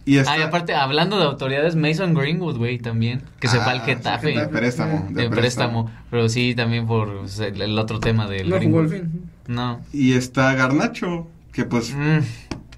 Y 0.06 0.18
está, 0.18 0.34
Ah, 0.34 0.46
aparte, 0.46 0.74
hablando 0.74 1.18
de 1.20 1.26
autoridades, 1.26 1.76
Mason 1.76 2.14
Greenwood, 2.16 2.58
güey, 2.58 2.80
también, 2.80 3.22
que 3.40 3.48
se 3.48 3.58
Ah, 3.58 3.62
fue 3.62 3.74
al 3.74 3.80
sí, 3.82 3.86
Getafe. 3.86 4.32
de 4.40 4.48
préstamo, 4.48 5.08
de 5.12 5.24
de 5.24 5.30
préstamo. 5.30 5.92
Pero 6.10 6.28
sí, 6.30 6.56
también 6.56 6.88
por 6.88 7.08
o 7.10 7.28
sea, 7.28 7.48
el, 7.48 7.62
el 7.62 7.78
otro 7.78 8.00
tema 8.00 8.28
del 8.28 8.50
No 8.50 8.60
jugó 8.60 8.80
al 8.80 8.88
Greenwood. 8.88 9.12
fin. 9.12 9.22
No. 9.48 9.82
Y 9.94 10.14
está 10.14 10.54
Garnacho, 10.56 11.28
que 11.52 11.66
pues 11.66 11.94
Mm, 11.94 12.20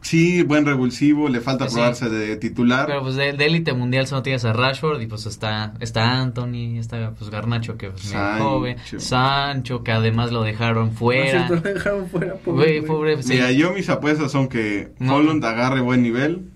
sí, 0.02 0.44
buen 0.44 0.66
revulsivo, 0.66 1.30
le 1.30 1.40
falta 1.40 1.66
Pues 1.66 1.72
sí. 1.74 1.78
probarse 1.78 2.10
de 2.10 2.36
titular. 2.36 2.88
pero 2.88 3.02
pues 3.04 3.16
de, 3.16 3.30
élite 3.30 3.72
mundial 3.74 4.06
solo 4.08 4.22
tienes 4.24 4.44
a 4.44 4.52
Rashford 4.52 5.00
y 5.02 5.08
pues 5.08 5.26
está, 5.26 5.74
está 5.80 6.20
Anthony, 6.20 6.78
está 6.78 7.12
pues 7.18 7.30
Garnacho 7.30 7.78
que 7.78 7.90
pues 7.92 8.02
Sancho. 8.04 8.44
joven, 8.44 8.78
Sancho 8.98 9.84
que 9.84 9.92
además 9.92 10.32
lo 10.32 10.44
dejaron 10.44 10.92
fuera. 10.92 11.48
No 11.48 11.56
lo 11.56 11.62
dejaron 11.62 12.08
fuera, 12.10 12.34
pobre, 12.36 12.58
Güey, 12.66 12.80
güey. 12.80 12.88
pobre, 12.88 13.24
sí. 13.24 13.34
Mira, 13.34 13.52
yo 13.52 13.72
mis 13.74 13.90
apuestas 13.90 14.32
son 14.32 14.48
que 14.50 14.92
No. 15.00 15.16
Holland 15.16 15.44
agarre 15.46 15.80
buen 15.82 16.02
nivel, 16.04 16.50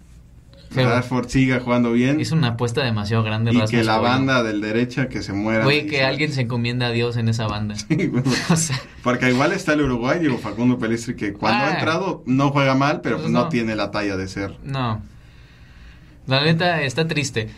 Rashford 0.76 1.28
siga 1.30 1.60
jugando 1.60 1.92
bien 1.94 2.20
es 2.20 2.32
una 2.32 2.50
apuesta 2.50 2.84
demasiado 2.84 3.24
grande 3.24 3.52
y 3.52 3.54
Rasmus 3.54 3.72
que 3.72 3.84
la 3.84 3.98
banda 3.98 4.44
del 4.44 4.62
derecha 4.62 5.08
que 5.10 5.22
se 5.22 5.34
muera. 5.34 5.64
Güey, 5.64 5.86
que 5.88 5.98
¿sabes? 5.98 6.10
alguien 6.10 6.32
se 6.34 6.42
encomiende 6.42 6.86
a 6.86 6.90
Dios 6.92 7.18
en 7.18 7.30
esa 7.30 7.48
banda. 7.48 7.76
Sí, 7.76 8.08
bueno, 8.08 8.30
o 8.50 8.56
sea, 8.56 8.80
Porque 9.04 9.30
igual 9.30 9.54
está 9.54 9.74
el 9.74 9.82
uruguayo 9.82 10.38
Facundo 10.38 10.78
Pelistri 10.78 11.16
que 11.16 11.34
cuando 11.34 11.64
Ah. 11.66 11.68
ha 11.70 11.74
entrado 11.76 12.24
no 12.26 12.50
juega 12.52 12.76
mal, 12.76 13.02
pero 13.02 13.18
Pues 13.18 13.30
no. 13.30 13.44
no. 13.44 13.50
tiene 13.50 13.76
la 13.76 13.92
talla 13.92 14.18
de 14.18 14.28
ser. 14.28 14.56
No. 14.64 15.02
La 16.28 16.44
neta 16.44 16.82
está 16.82 17.08
triste. 17.08 17.50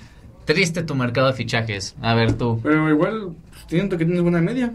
Triste 0.45 0.83
tu 0.83 0.95
mercado 0.95 1.27
de 1.27 1.33
fichajes. 1.33 1.95
A 2.01 2.13
ver 2.13 2.33
tú. 2.33 2.59
Pero 2.63 2.89
igual, 2.89 3.29
siento 3.67 3.97
que 3.97 4.05
tienes 4.05 4.21
buena 4.21 4.41
media. 4.41 4.73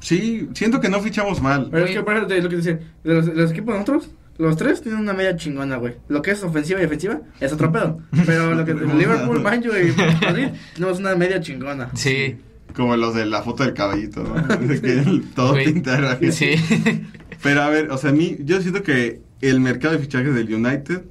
Sí, 0.00 0.48
siento 0.54 0.80
que 0.80 0.88
no 0.88 1.00
fichamos 1.00 1.40
mal. 1.40 1.68
Pero 1.70 1.84
es 1.86 1.90
que, 1.92 1.98
aparte, 1.98 2.40
lo 2.42 2.48
que 2.48 2.56
dice, 2.56 2.80
de 3.02 3.14
los, 3.14 3.26
de 3.26 3.34
los 3.34 3.50
equipos 3.50 3.74
de 3.74 3.80
nosotros, 3.80 4.10
los 4.38 4.56
tres 4.56 4.82
tienen 4.82 5.00
una 5.00 5.12
media 5.12 5.36
chingona, 5.36 5.76
güey. 5.76 5.94
Lo 6.08 6.22
que 6.22 6.32
es 6.32 6.42
ofensiva 6.42 6.78
y 6.78 6.82
defensiva 6.82 7.20
es 7.40 7.52
otro 7.52 7.70
pedo. 7.72 8.00
Pero 8.26 8.54
lo 8.54 8.64
que 8.64 8.70
es 8.84 8.94
Liverpool, 8.94 9.40
Manju 9.42 9.70
y 9.70 9.92
Madrid, 10.24 10.48
tenemos 10.74 10.98
una 10.98 11.14
media 11.16 11.40
chingona. 11.40 11.90
Sí. 11.94 12.36
Como 12.74 12.96
los 12.96 13.14
de 13.14 13.24
la 13.26 13.42
foto 13.42 13.62
del 13.64 13.72
caballito, 13.74 14.22
¿no? 14.22 14.56
De 14.66 14.80
que 14.80 14.92
el- 14.92 15.22
todo 15.34 15.52
Güey. 15.52 16.32
Sí. 16.32 16.50
Pero 17.42 17.62
a 17.62 17.70
ver, 17.70 17.90
o 17.90 17.96
sea, 17.98 18.10
a 18.10 18.12
mí, 18.12 18.36
yo 18.40 18.60
siento 18.60 18.82
que 18.82 19.20
el 19.40 19.60
mercado 19.60 19.94
de 19.94 20.00
fichajes 20.00 20.34
del 20.34 20.52
United, 20.54 21.02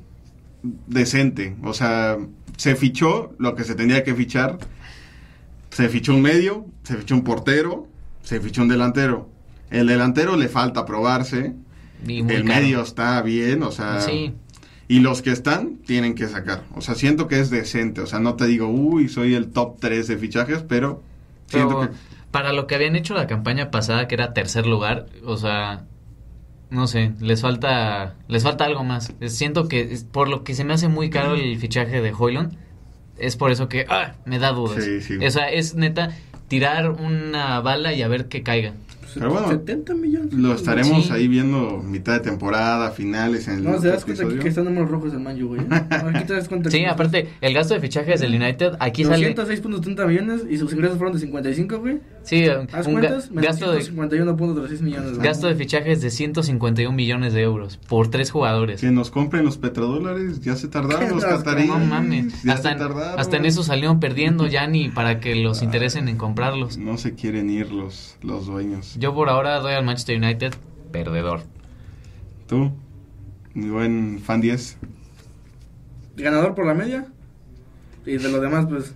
decente. 0.87 1.55
O 1.63 1.73
sea, 1.73 2.17
se 2.57 2.75
fichó 2.75 3.33
lo 3.39 3.55
que 3.55 3.63
se 3.63 3.75
tenía 3.75 4.03
que 4.03 4.13
fichar. 4.15 4.57
Se 5.71 5.89
fichó 5.89 6.13
un 6.13 6.21
medio, 6.21 6.65
se 6.83 6.95
fichó 6.95 7.15
un 7.15 7.23
portero, 7.23 7.87
se 8.23 8.39
fichó 8.39 8.61
un 8.61 8.67
delantero. 8.69 9.29
El 9.69 9.87
delantero 9.87 10.37
le 10.37 10.47
falta 10.47 10.85
probarse. 10.85 11.53
Y 12.07 12.23
muy 12.23 12.35
el 12.35 12.45
caro. 12.45 12.61
medio 12.61 12.81
está 12.81 13.21
bien, 13.21 13.63
o 13.63 13.71
sea. 13.71 14.01
Sí. 14.01 14.33
Y 14.87 14.99
los 14.99 15.21
que 15.21 15.31
están, 15.31 15.77
tienen 15.77 16.13
que 16.13 16.27
sacar. 16.27 16.63
O 16.75 16.81
sea, 16.81 16.93
siento 16.95 17.27
que 17.27 17.39
es 17.39 17.49
decente. 17.49 18.01
O 18.01 18.05
sea, 18.05 18.19
no 18.19 18.35
te 18.35 18.45
digo, 18.45 18.67
uy, 18.67 19.09
soy 19.09 19.33
el 19.33 19.51
top 19.51 19.79
3 19.79 20.07
de 20.07 20.17
fichajes, 20.17 20.63
pero 20.67 21.01
siento 21.47 21.81
que. 21.81 21.89
para 22.31 22.53
lo 22.53 22.67
que 22.67 22.75
habían 22.75 22.95
hecho 22.95 23.15
la 23.15 23.25
campaña 23.25 23.71
pasada, 23.71 24.07
que 24.07 24.15
era 24.15 24.33
tercer 24.33 24.67
lugar, 24.67 25.07
o 25.23 25.37
sea, 25.37 25.85
no 26.69 26.87
sé, 26.87 27.13
les 27.19 27.41
falta, 27.41 28.15
les 28.27 28.43
falta 28.43 28.65
algo 28.65 28.83
más. 28.83 29.13
Siento 29.27 29.67
que 29.67 29.97
por 30.11 30.27
lo 30.27 30.43
que 30.43 30.53
se 30.53 30.63
me 30.63 30.73
hace 30.73 30.87
muy 30.87 31.09
caro 31.09 31.33
el 31.33 31.57
fichaje 31.57 32.01
de 32.01 32.13
Hoyland, 32.17 32.55
es 33.17 33.37
por 33.37 33.51
eso 33.51 33.67
que 33.67 33.85
ah, 33.89 34.13
me 34.25 34.37
da 34.39 34.51
dudas. 34.51 34.83
Sí, 34.83 35.01
sí. 35.01 35.25
O 35.25 35.31
sea, 35.31 35.49
es 35.49 35.75
neta 35.75 36.11
tirar 36.47 36.91
una 36.91 37.59
bala 37.61 37.93
y 37.93 38.01
a 38.01 38.07
ver 38.07 38.27
qué 38.27 38.43
caiga. 38.43 38.73
Pero 39.19 39.31
bueno, 39.31 39.47
70 39.49 39.93
millones. 39.95 40.33
Lo 40.33 40.53
estaremos 40.53 41.05
Sí. 41.05 41.13
ahí 41.13 41.27
viendo 41.27 41.81
mitad 41.83 42.13
de 42.13 42.19
temporada, 42.19 42.91
finales 42.91 43.47
en 43.47 43.55
el 43.59 43.63
No, 43.63 43.79
te 43.79 43.87
das 43.87 44.05
cuenta 44.05 44.27
que, 44.27 44.39
que 44.39 44.47
están 44.47 44.65
números 44.65 44.89
rojos 44.89 45.13
en 45.13 45.23
Manju, 45.23 45.47
güey. 45.47 45.61
Aquí 45.69 46.25
te 46.25 46.33
das 46.33 46.47
cuenta 46.47 46.69
Sí, 46.69 46.85
aparte, 46.85 47.29
el 47.41 47.53
gasto 47.53 47.73
de 47.73 47.79
fichajes 47.79 48.19
del 48.21 48.35
United, 48.35 48.73
aquí 48.79 49.03
sale... 49.03 49.35
206.30 49.35 50.07
millones 50.07 50.41
y 50.49 50.57
sus 50.57 50.71
ingresos 50.73 50.97
fueron 50.97 51.13
de 51.13 51.19
55, 51.19 51.79
güey. 51.79 51.99
Sí, 52.25 52.45
Haz 52.47 52.87
un 52.87 52.93
cuentas, 52.93 53.29
gasto 53.31 53.71
de 53.71 53.79
151.36 53.81 54.81
millones. 54.81 55.19
gasto 55.19 55.47
de 55.47 55.55
fichajes 55.55 56.01
de 56.01 56.09
151 56.09 56.91
millones 56.95 57.33
de 57.33 57.41
euros 57.43 57.77
por 57.77 58.09
tres 58.09 58.31
jugadores. 58.31 58.81
Que 58.81 58.89
nos 58.91 59.11
compren 59.11 59.45
los 59.45 59.57
petrodólares, 59.57 60.41
ya 60.41 60.55
se 60.55 60.67
tardaron 60.67 61.03
los 61.11 61.11
Nos 61.23 61.25
cataríes. 61.25 61.67
No 61.67 61.79
mames, 61.79 62.43
ya 62.43 62.53
hasta 62.53 62.69
se 62.69 62.73
en, 62.73 62.79
tardaron. 62.79 63.19
hasta 63.19 63.37
en 63.37 63.45
eso 63.45 63.63
salieron 63.63 63.99
perdiendo 63.99 64.47
ya 64.47 64.65
ni 64.67 64.89
para 64.89 65.19
que 65.19 65.35
los 65.35 65.61
interesen 65.63 66.07
en 66.07 66.17
comprarlos. 66.17 66.77
No 66.77 66.97
se 66.97 67.13
quieren 67.13 67.49
ir 67.49 67.71
los, 67.71 68.17
los 68.23 68.47
dueños. 68.47 68.95
Yo 68.99 69.13
por 69.13 69.29
ahora 69.29 69.59
doy 69.59 69.73
al 69.73 69.85
Manchester 69.85 70.17
United 70.17 70.53
perdedor. 70.91 71.41
Tú, 72.47 72.71
mi 73.53 73.69
buen 73.69 74.19
fan 74.23 74.41
10. 74.41 74.77
Ganador 76.17 76.55
por 76.55 76.65
la 76.65 76.73
media. 76.73 77.05
Y 78.05 78.17
de 78.17 78.29
los 78.29 78.41
demás, 78.41 78.65
pues. 78.69 78.95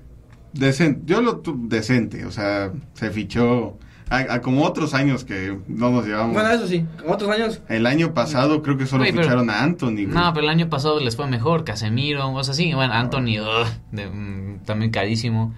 Decente, 0.53 1.01
yo 1.05 1.21
lo 1.21 1.37
tu- 1.37 1.67
decente, 1.69 2.25
o 2.25 2.31
sea, 2.31 2.71
se 2.93 3.09
fichó 3.11 3.77
a, 4.09 4.17
a 4.33 4.41
como 4.41 4.63
otros 4.65 4.93
años 4.95 5.23
que 5.23 5.57
no 5.67 5.91
nos 5.91 6.05
llevamos. 6.07 6.33
Bueno, 6.33 6.49
eso 6.49 6.67
sí, 6.67 6.85
otros 7.07 7.29
años. 7.29 7.61
El 7.69 7.85
año 7.85 8.13
pasado 8.15 8.63
creo 8.63 8.75
que 8.77 8.87
solo 8.87 9.03
pero- 9.05 9.21
ficharon 9.21 9.49
a 9.51 9.61
Anthony. 9.61 9.91
güey. 10.05 10.07
No, 10.07 10.33
pero 10.33 10.45
el 10.45 10.49
año 10.49 10.69
pasado 10.69 10.99
les 10.99 11.15
fue 11.15 11.27
mejor, 11.27 11.63
Casemiro, 11.63 12.31
o 12.31 12.43
sea, 12.43 12.53
sí, 12.55 12.73
bueno, 12.73 12.93
Anthony, 12.93 13.39
ugh, 13.41 13.67
de- 13.91 14.07
mm, 14.09 14.59
también 14.65 14.89
carísimo, 14.91 15.53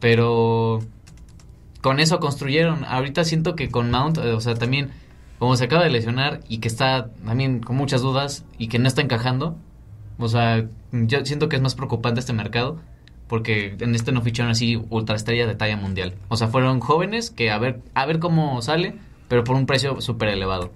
pero 0.00 0.80
con 1.80 2.00
eso 2.00 2.20
construyeron. 2.20 2.84
Ahorita 2.84 3.24
siento 3.24 3.56
que 3.56 3.68
con 3.68 3.90
Mount, 3.90 4.18
eh, 4.18 4.32
o 4.32 4.40
sea, 4.40 4.54
también 4.54 4.90
como 5.38 5.56
se 5.56 5.64
acaba 5.64 5.84
de 5.84 5.90
lesionar 5.90 6.40
y 6.48 6.58
que 6.58 6.68
está 6.68 7.10
también 7.24 7.60
con 7.60 7.76
muchas 7.76 8.02
dudas 8.02 8.44
y 8.58 8.68
que 8.68 8.78
no 8.78 8.88
está 8.88 9.02
encajando, 9.02 9.56
o 10.18 10.28
sea, 10.28 10.64
yo 10.92 11.24
siento 11.24 11.48
que 11.48 11.56
es 11.56 11.62
más 11.62 11.74
preocupante 11.76 12.18
este 12.20 12.32
mercado 12.32 12.80
porque 13.28 13.76
en 13.78 13.94
este 13.94 14.12
no 14.12 14.22
ficharon 14.22 14.50
así 14.50 14.80
ultraestrella 14.90 15.46
de 15.46 15.54
talla 15.54 15.76
mundial. 15.76 16.14
O 16.28 16.36
sea, 16.36 16.48
fueron 16.48 16.80
jóvenes 16.80 17.30
que 17.30 17.50
a 17.50 17.58
ver 17.58 17.80
a 17.94 18.06
ver 18.06 18.18
cómo 18.18 18.60
sale, 18.62 18.94
pero 19.28 19.44
por 19.44 19.56
un 19.56 19.66
precio 19.66 20.00
súper 20.00 20.30
elevado. 20.30 20.72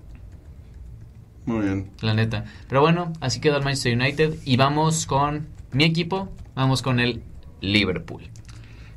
Muy 1.45 1.65
bien. 1.65 1.91
La 2.01 2.15
neta. 2.15 2.45
Pero 2.69 2.81
bueno, 2.81 3.13
así 3.21 3.41
quedó 3.41 3.57
el 3.57 3.65
Manchester 3.65 3.99
United. 3.99 4.35
Y 4.45 4.57
vamos 4.57 5.07
con 5.07 5.49
mi 5.73 5.85
equipo. 5.85 6.29
Vamos 6.55 6.83
con 6.83 7.01
el 7.01 7.23
Liverpool. 7.61 8.23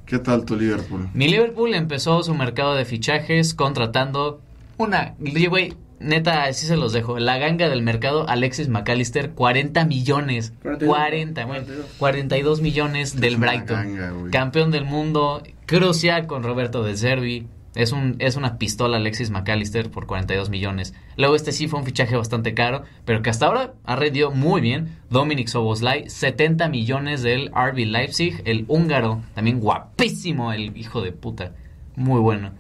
¿Qué 0.06 0.20
tal 0.20 0.46
tu 0.46 0.56
Liverpool? 0.56 1.10
Mi 1.14 1.28
Liverpool 1.28 1.74
empezó 1.74 2.22
su 2.22 2.36
mercado 2.36 2.76
de 2.76 2.86
fichajes 2.86 3.56
contratando 3.56 4.42
una, 4.78 5.16
güey, 5.50 5.74
neta, 6.00 6.44
así 6.44 6.66
se 6.66 6.78
los 6.78 6.94
dejo. 6.94 7.20
La 7.20 7.38
ganga 7.38 7.70
del 7.70 7.82
mercado, 7.82 8.28
Alexis 8.28 8.70
McAllister, 8.70 9.32
40 9.32 9.86
millones. 9.86 10.54
42. 10.62 10.88
40, 10.88 11.46
bueno, 11.46 11.66
42 11.98 12.62
millones 12.62 13.20
del 13.20 13.38
Brighton. 13.38 13.96
ganga. 13.96 14.32
Campeón 14.32 14.72
del 14.72 14.86
mundo, 14.86 15.44
crucial 15.66 16.28
con 16.28 16.44
Roberto 16.44 16.84
De 16.84 16.96
Zerbi. 16.96 17.48
Es, 17.76 17.92
un, 17.92 18.16
es 18.20 18.38
una 18.38 18.58
pistola 18.58 18.96
Alexis 18.98 19.32
McAllister 19.32 19.92
por 19.92 20.06
42 20.06 20.50
millones. 20.50 20.94
Luego 21.18 21.36
este 21.36 21.52
sí 21.52 21.68
fue 21.68 21.80
un 21.80 21.86
fichaje 21.86 22.16
bastante 22.16 22.54
caro, 22.54 22.84
pero 23.04 23.22
que 23.22 23.30
hasta 23.30 23.48
ahora 23.48 23.74
ha 23.84 23.98
rendido 23.98 24.32
muy 24.32 24.62
bien. 24.62 24.98
Dominic 25.10 25.50
Soboslai, 25.50 26.10
70 26.10 26.70
millones 26.70 27.22
del 27.22 27.52
RB 27.54 27.80
Leipzig. 27.86 28.42
El 28.46 28.64
húngaro, 28.70 29.24
también 29.34 29.60
guapísimo, 29.60 30.54
el 30.54 30.78
hijo 30.78 31.02
de 31.02 31.12
puta. 31.12 31.52
Muy 31.98 32.22
bueno. 32.22 32.54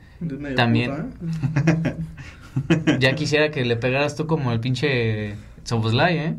También. 0.57 0.91
puta, 0.91 1.89
¿eh? 1.89 1.95
Ya 2.99 3.15
quisiera 3.15 3.51
que 3.51 3.65
le 3.65 3.75
pegaras 3.75 4.15
tú 4.15 4.27
como 4.27 4.51
el 4.51 4.59
pinche 4.59 5.35
Soboslai, 5.63 6.17
¿eh? 6.17 6.35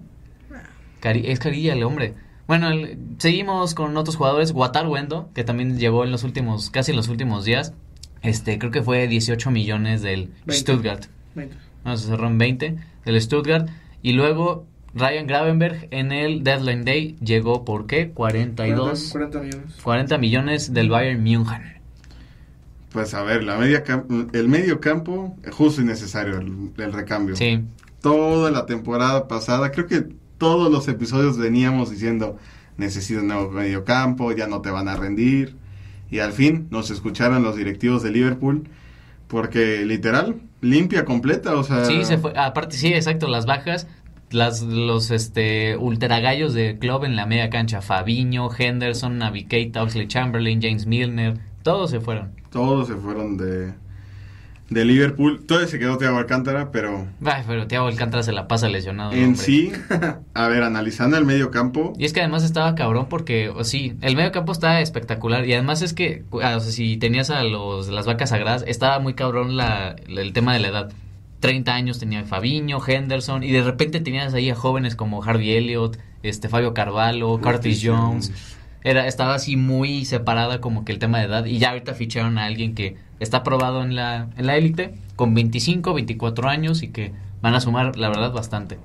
Cari- 1.02 1.24
es 1.26 1.38
carilla 1.38 1.74
el 1.74 1.82
hombre. 1.82 2.14
Bueno, 2.46 2.68
el- 2.70 2.98
seguimos 3.18 3.74
con 3.74 3.96
otros 3.96 4.16
jugadores. 4.16 4.52
Watar 4.52 4.86
Wendo, 4.86 5.30
que 5.34 5.44
también 5.44 5.78
llegó 5.78 6.04
en 6.04 6.10
los 6.12 6.24
últimos, 6.24 6.70
casi 6.70 6.92
en 6.92 6.96
los 6.96 7.08
últimos 7.08 7.44
días. 7.44 7.74
Este, 8.22 8.58
creo 8.58 8.70
que 8.70 8.82
fue 8.82 9.06
18 9.08 9.50
millones 9.50 10.02
del 10.02 10.30
20. 10.46 10.52
Stuttgart. 10.54 11.04
Veinte. 11.34 11.56
No, 11.84 11.96
se 11.96 12.08
cerró 12.08 12.26
en 12.28 12.38
20 12.38 12.76
del 13.04 13.20
Stuttgart. 13.20 13.68
Y 14.02 14.12
luego 14.12 14.66
Ryan 14.94 15.26
Gravenberg 15.26 15.88
en 15.90 16.10
el 16.12 16.42
Deadline 16.42 16.84
Day 16.84 17.16
llegó 17.20 17.64
por 17.64 17.86
qué? 17.86 18.10
42, 18.10 19.10
40 19.12 19.40
millones. 19.40 19.76
40 19.82 20.18
millones 20.18 20.72
del 20.72 20.88
Bayern 20.88 21.22
München. 21.22 21.75
Pues 22.92 23.14
a 23.14 23.22
ver, 23.22 23.44
la 23.44 23.56
media 23.58 23.82
el 24.32 24.48
medio 24.48 24.80
campo, 24.80 25.36
justo 25.52 25.82
y 25.82 25.84
necesario 25.84 26.38
el, 26.38 26.70
el 26.76 26.92
recambio. 26.92 27.36
Sí, 27.36 27.60
Toda 28.00 28.50
la 28.50 28.66
temporada 28.66 29.26
pasada, 29.28 29.70
creo 29.72 29.86
que 29.86 30.06
todos 30.38 30.70
los 30.70 30.86
episodios 30.88 31.38
veníamos 31.38 31.90
diciendo, 31.90 32.38
necesito 32.76 33.20
un 33.20 33.28
nuevo 33.28 33.50
medio 33.50 33.84
campo, 33.84 34.32
ya 34.32 34.46
no 34.46 34.60
te 34.60 34.70
van 34.70 34.88
a 34.88 34.96
rendir. 34.96 35.56
Y 36.10 36.20
al 36.20 36.32
fin 36.32 36.68
nos 36.70 36.90
escucharon 36.90 37.42
los 37.42 37.56
directivos 37.56 38.02
de 38.02 38.10
Liverpool, 38.10 38.68
porque 39.26 39.84
literal, 39.84 40.36
limpia 40.60 41.04
completa, 41.04 41.56
o 41.56 41.64
sea... 41.64 41.84
Sí, 41.84 42.04
se 42.04 42.18
fue. 42.18 42.32
Aparte, 42.36 42.76
sí, 42.76 42.88
exacto, 42.88 43.28
las 43.28 43.46
bajas. 43.46 43.86
Las, 44.30 44.62
los 44.62 45.12
este 45.12 45.76
ultra 45.76 46.18
gallos 46.18 46.52
de 46.52 46.78
club 46.78 47.04
en 47.04 47.14
la 47.14 47.26
media 47.26 47.48
cancha. 47.48 47.80
Fabiño, 47.80 48.48
Henderson, 48.56 49.18
Navi 49.18 49.44
Keita, 49.44 49.82
Oxley 49.82 50.08
Chamberlain, 50.08 50.60
James 50.60 50.86
Milner. 50.86 51.38
Todos 51.62 51.90
se 51.90 52.00
fueron. 52.00 52.32
Todos 52.50 52.88
se 52.88 52.94
fueron 52.94 53.36
de, 53.36 53.72
de 54.70 54.84
Liverpool. 54.84 55.44
Todavía 55.46 55.68
se 55.68 55.78
quedó 55.78 55.98
Thiago 55.98 56.18
Alcántara, 56.18 56.70
pero 56.70 57.06
Ay, 57.24 57.42
pero 57.46 57.66
Thiago 57.66 57.86
Alcántara 57.86 58.22
se 58.22 58.32
la 58.32 58.48
pasa 58.48 58.68
lesionado. 58.68 59.12
en 59.12 59.24
hombre. 59.24 59.42
sí, 59.42 59.72
a 60.34 60.48
ver, 60.48 60.62
analizando 60.62 61.16
el 61.16 61.24
medio 61.24 61.50
campo, 61.50 61.92
Y 61.98 62.04
es 62.04 62.12
que 62.12 62.20
además 62.20 62.44
estaba 62.44 62.74
cabrón 62.74 63.06
porque, 63.08 63.48
o 63.50 63.64
sí, 63.64 63.94
el 64.00 64.16
medio 64.16 64.32
campo 64.32 64.52
estaba 64.52 64.80
espectacular. 64.80 65.46
Y 65.46 65.52
además 65.52 65.82
es 65.82 65.92
que, 65.92 66.24
ah, 66.42 66.56
o 66.56 66.60
sea, 66.60 66.72
si 66.72 66.96
tenías 66.96 67.30
a 67.30 67.42
los 67.44 67.88
las 67.88 68.06
vacas 68.06 68.30
sagradas, 68.30 68.64
estaba 68.66 68.98
muy 68.98 69.14
cabrón 69.14 69.56
la, 69.56 69.96
el 70.08 70.32
tema 70.32 70.54
de 70.54 70.60
la 70.60 70.68
edad. 70.68 70.92
30 71.40 71.74
años 71.74 71.98
tenía 71.98 72.24
Fabiño, 72.24 72.78
Henderson, 72.84 73.44
y 73.44 73.52
de 73.52 73.62
repente 73.62 74.00
tenías 74.00 74.32
ahí 74.34 74.50
a 74.50 74.54
jóvenes 74.54 74.96
como 74.96 75.22
Harvey 75.22 75.52
Elliott, 75.52 75.98
este 76.22 76.48
Fabio 76.48 76.72
Carvalho, 76.74 77.38
Curtis 77.40 77.82
Jones. 77.84 78.32
Era, 78.86 79.08
estaba 79.08 79.34
así 79.34 79.56
muy 79.56 80.04
separada 80.04 80.60
como 80.60 80.84
que 80.84 80.92
el 80.92 81.00
tema 81.00 81.18
de 81.18 81.24
edad. 81.24 81.44
Y 81.44 81.58
ya 81.58 81.70
ahorita 81.70 81.94
ficharon 81.94 82.38
a 82.38 82.44
alguien 82.44 82.76
que 82.76 82.96
está 83.18 83.42
probado 83.42 83.82
en 83.82 83.96
la 83.96 84.28
en 84.36 84.46
la 84.46 84.54
élite, 84.54 84.94
con 85.16 85.34
25, 85.34 85.92
24 85.92 86.48
años 86.48 86.84
y 86.84 86.88
que 86.88 87.10
van 87.42 87.54
a 87.54 87.60
sumar, 87.60 87.96
la 87.96 88.10
verdad, 88.10 88.32
bastante. 88.32 88.78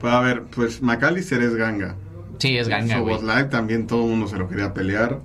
pues 0.00 0.12
a 0.12 0.20
ver, 0.20 0.44
pues 0.44 0.82
McAllister 0.82 1.42
es 1.42 1.56
ganga. 1.56 1.96
Sí, 2.38 2.56
es 2.56 2.68
ganga, 2.68 3.00
güey. 3.00 3.16
Soboslai 3.16 3.50
también 3.50 3.88
todo 3.88 4.04
el 4.04 4.10
mundo 4.10 4.28
se 4.28 4.36
lo 4.36 4.48
quería 4.48 4.72
pelear. 4.72 5.18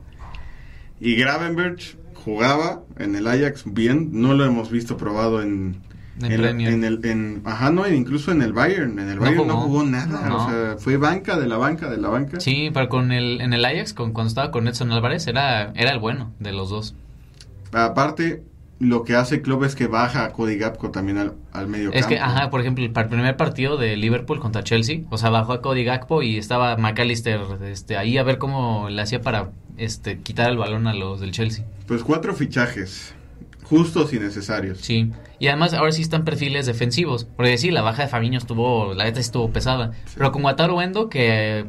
Y 1.00 1.16
Gravenberg 1.16 1.78
jugaba 2.16 2.82
en 2.98 3.16
el 3.16 3.28
Ajax 3.28 3.66
bien, 3.68 4.10
no 4.12 4.34
lo 4.34 4.44
hemos 4.44 4.72
visto 4.72 4.98
probado 4.98 5.40
en 5.44 5.84
En 6.22 6.32
en, 6.32 6.42
Premier. 6.42 6.74
en 6.74 6.84
el 6.84 7.06
en 7.06 7.42
ajá, 7.46 7.72
no, 7.72 7.88
incluso 7.88 8.32
en 8.32 8.42
el 8.42 8.54
Bayern, 8.54 9.00
en 9.00 9.10
el 9.10 9.16
No 9.16 9.22
Bayern 9.22 9.48
no 9.48 9.56
jugó. 9.58 9.68
jugó 9.68 9.84
nada, 9.86 10.28
No. 10.28 10.46
o 10.46 10.50
sea, 10.50 10.76
fue 10.78 10.98
banca 10.98 11.40
de 11.40 11.48
la 11.48 11.58
banca 11.58 11.90
de 11.90 11.98
la 11.98 12.10
banca. 12.10 12.40
Sí, 12.40 12.70
pero 12.74 12.90
con 12.90 13.12
el, 13.12 13.40
en 13.42 13.54
el 13.54 13.64
Ajax, 13.66 13.94
con, 13.94 14.12
cuando 14.12 14.28
estaba 14.28 14.52
con 14.52 14.68
Edson 14.68 14.92
Álvarez, 14.92 15.26
era, 15.28 15.72
era 15.76 15.92
el 15.92 16.00
bueno 16.00 16.32
de 16.40 16.52
los 16.52 16.70
dos. 16.70 16.94
Aparte 17.72 18.44
lo 18.80 19.04
que 19.04 19.16
hace 19.16 19.42
Klopp 19.44 19.64
es 19.64 19.76
que 19.76 19.86
baja 19.88 20.26
a 20.26 20.32
Cody 20.32 20.58
Gapco 20.58 20.90
también 20.90 21.20
al, 21.20 21.34
al 21.54 21.68
medio 21.68 21.92
Es 21.94 22.08
que, 22.08 22.18
ajá, 22.20 22.50
por 22.50 22.62
ejemplo, 22.62 22.84
el 22.84 22.92
primer 22.92 23.38
partido 23.38 23.78
de 23.78 23.96
Liverpool 23.96 24.40
contra 24.40 24.64
Chelsea, 24.64 25.02
o 25.12 25.18
sea, 25.20 25.30
bajó 25.30 25.54
a 25.54 25.62
Cody 25.62 25.84
Gakpo 25.84 26.24
y 26.24 26.38
estaba 26.38 26.76
McAllister 26.78 27.42
este, 27.64 27.96
ahí 27.96 28.18
a 28.18 28.24
ver 28.24 28.40
cómo 28.40 28.90
le 28.90 29.00
hacía 29.02 29.22
para 29.22 29.52
este, 29.78 30.18
quitar 30.20 30.50
el 30.50 30.58
balón 30.58 30.88
a 30.88 30.94
los 30.96 31.20
del 31.22 31.32
Chelsea. 31.32 31.64
Pues 31.88 32.04
cuatro 32.04 32.34
fichajes 32.34 33.14
justos 33.72 34.14
y 34.14 34.20
necesarios. 34.20 34.78
Sí, 34.82 35.12
y 35.40 35.48
además 35.48 35.74
ahora 35.74 35.92
sí 35.92 36.04
están 36.04 36.24
perfiles 36.26 36.68
defensivos, 36.68 37.26
porque 37.26 37.58
sí, 37.58 37.72
la 37.72 37.82
baja 37.82 38.04
de 38.04 38.10
Fabiño 38.10 38.38
estuvo, 38.38 38.94
la 38.94 39.06
neta 39.06 39.16
sí 39.16 39.22
estuvo 39.22 39.50
pesada, 39.52 39.94
Sí. 40.06 40.16
pero 40.18 40.32
con 40.32 40.44
Wataru 40.46 40.80
Endo, 40.82 41.10
que 41.10 41.66